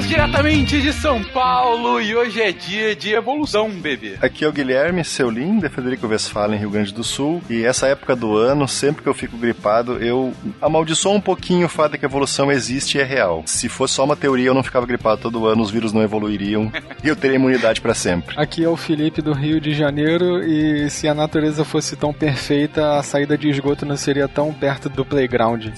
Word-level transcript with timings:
Diretamente 0.00 0.80
de 0.80 0.90
São 0.90 1.22
Paulo 1.22 2.00
e 2.00 2.16
hoje 2.16 2.40
é 2.40 2.50
dia 2.50 2.96
de 2.96 3.12
evolução, 3.12 3.68
bebê. 3.70 4.16
Aqui 4.22 4.44
é 4.44 4.48
o 4.48 4.52
Guilherme, 4.52 5.04
seu 5.04 5.28
lindo, 5.28 5.68
Federico 5.68 6.06
Westphalen, 6.06 6.58
Rio 6.58 6.70
Grande 6.70 6.94
do 6.94 7.04
Sul. 7.04 7.42
E 7.48 7.62
essa 7.64 7.86
época 7.86 8.16
do 8.16 8.36
ano, 8.36 8.66
sempre 8.66 9.02
que 9.02 9.08
eu 9.08 9.14
fico 9.14 9.36
gripado, 9.36 10.02
eu 10.02 10.32
amaldiçoo 10.60 11.14
um 11.14 11.20
pouquinho 11.20 11.66
o 11.66 11.68
fato 11.68 11.92
de 11.92 11.98
que 11.98 12.06
a 12.06 12.08
evolução 12.08 12.50
existe 12.50 12.96
e 12.96 13.00
é 13.00 13.04
real. 13.04 13.42
Se 13.46 13.68
fosse 13.68 13.94
só 13.94 14.04
uma 14.04 14.16
teoria, 14.16 14.46
eu 14.46 14.54
não 14.54 14.62
ficava 14.62 14.86
gripado 14.86 15.20
todo 15.20 15.46
ano, 15.46 15.62
os 15.62 15.70
vírus 15.70 15.92
não 15.92 16.02
evoluiriam 16.02 16.72
e 17.04 17.08
eu 17.08 17.16
teria 17.16 17.36
imunidade 17.36 17.80
para 17.80 17.94
sempre. 17.94 18.34
Aqui 18.38 18.64
é 18.64 18.68
o 18.68 18.76
Felipe 18.76 19.20
do 19.20 19.32
Rio 19.32 19.60
de 19.60 19.74
Janeiro 19.74 20.42
e 20.42 20.88
se 20.88 21.06
a 21.06 21.14
natureza 21.14 21.64
fosse 21.64 21.96
tão 21.96 22.12
perfeita, 22.12 22.98
a 22.98 23.02
saída 23.02 23.36
de 23.36 23.48
esgoto 23.48 23.84
não 23.84 23.96
seria 23.96 24.26
tão 24.26 24.52
perto 24.54 24.88
do 24.88 25.04
playground. 25.04 25.66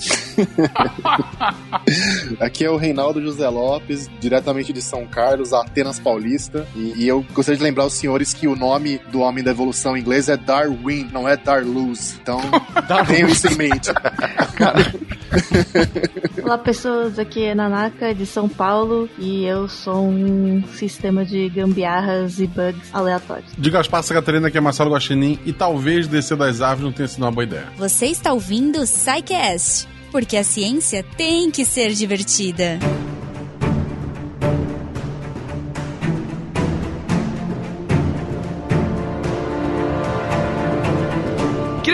Aqui 2.41 2.65
é 2.65 2.71
o 2.71 2.77
Reinaldo 2.77 3.21
José 3.21 3.49
Lopes, 3.49 4.04
diretamente 4.21 4.73
de 4.73 4.83
São 4.83 5.07
Carlos, 5.07 5.53
Atenas 5.53 5.99
Paulista. 5.99 6.67
E, 6.75 6.95
e, 6.97 7.09
eu 7.09 7.25
gostaria 7.33 7.57
de 7.57 7.63
lembrar 7.63 7.87
os 7.87 7.95
senhores 7.95 8.33
que 8.33 8.49
o 8.49 8.57
nome 8.57 8.99
do 9.11 9.21
homem 9.21 9.43
da 9.43 9.51
evolução 9.51 9.97
em 9.97 10.01
inglês 10.01 10.29
é 10.29 10.37
Darwin, 10.37 11.09
não 11.13 11.29
é 11.29 11.37
Darluz. 11.37 12.19
Então, 12.21 12.41
tenham 13.07 13.29
isso 13.29 13.49
em 13.49 13.57
mente. 13.57 13.91
Olá, 16.43 16.59
pessoas. 16.59 17.19
Aqui 17.19 17.45
é 17.45 17.55
Nanaka, 17.55 18.15
de 18.15 18.27
São 18.27 18.49
Paulo. 18.49 19.09
E 19.19 19.45
eu 19.45 19.69
sou 19.69 20.09
um 20.09 20.63
sistema 20.75 21.25
de 21.25 21.49
gambiarras 21.49 22.39
e 22.39 22.47
bugs 22.47 22.89
aleatórios. 22.93 23.51
De 23.57 23.71
Gaspar 23.71 24.05
Catarina, 24.05 24.51
que 24.51 24.59
é 24.59 24.61
Marcelo 24.61 24.91
Guaxinim. 24.91 25.39
E 25.45 25.53
talvez 25.53 26.07
descer 26.07 26.37
das 26.37 26.61
árvores 26.61 26.85
não 26.85 26.93
tenha 26.93 27.09
sido 27.09 27.23
uma 27.23 27.33
boa 27.33 27.45
ideia. 27.45 27.67
Você 27.77 28.07
está 28.07 28.33
ouvindo 28.33 28.81
o 28.81 28.85
Psycast 28.85 29.89
porque 30.15 30.37
a 30.37 30.45
ciência 30.45 31.05
tem 31.17 31.51
que 31.51 31.65
ser 31.65 31.93
divertida. 31.93 32.79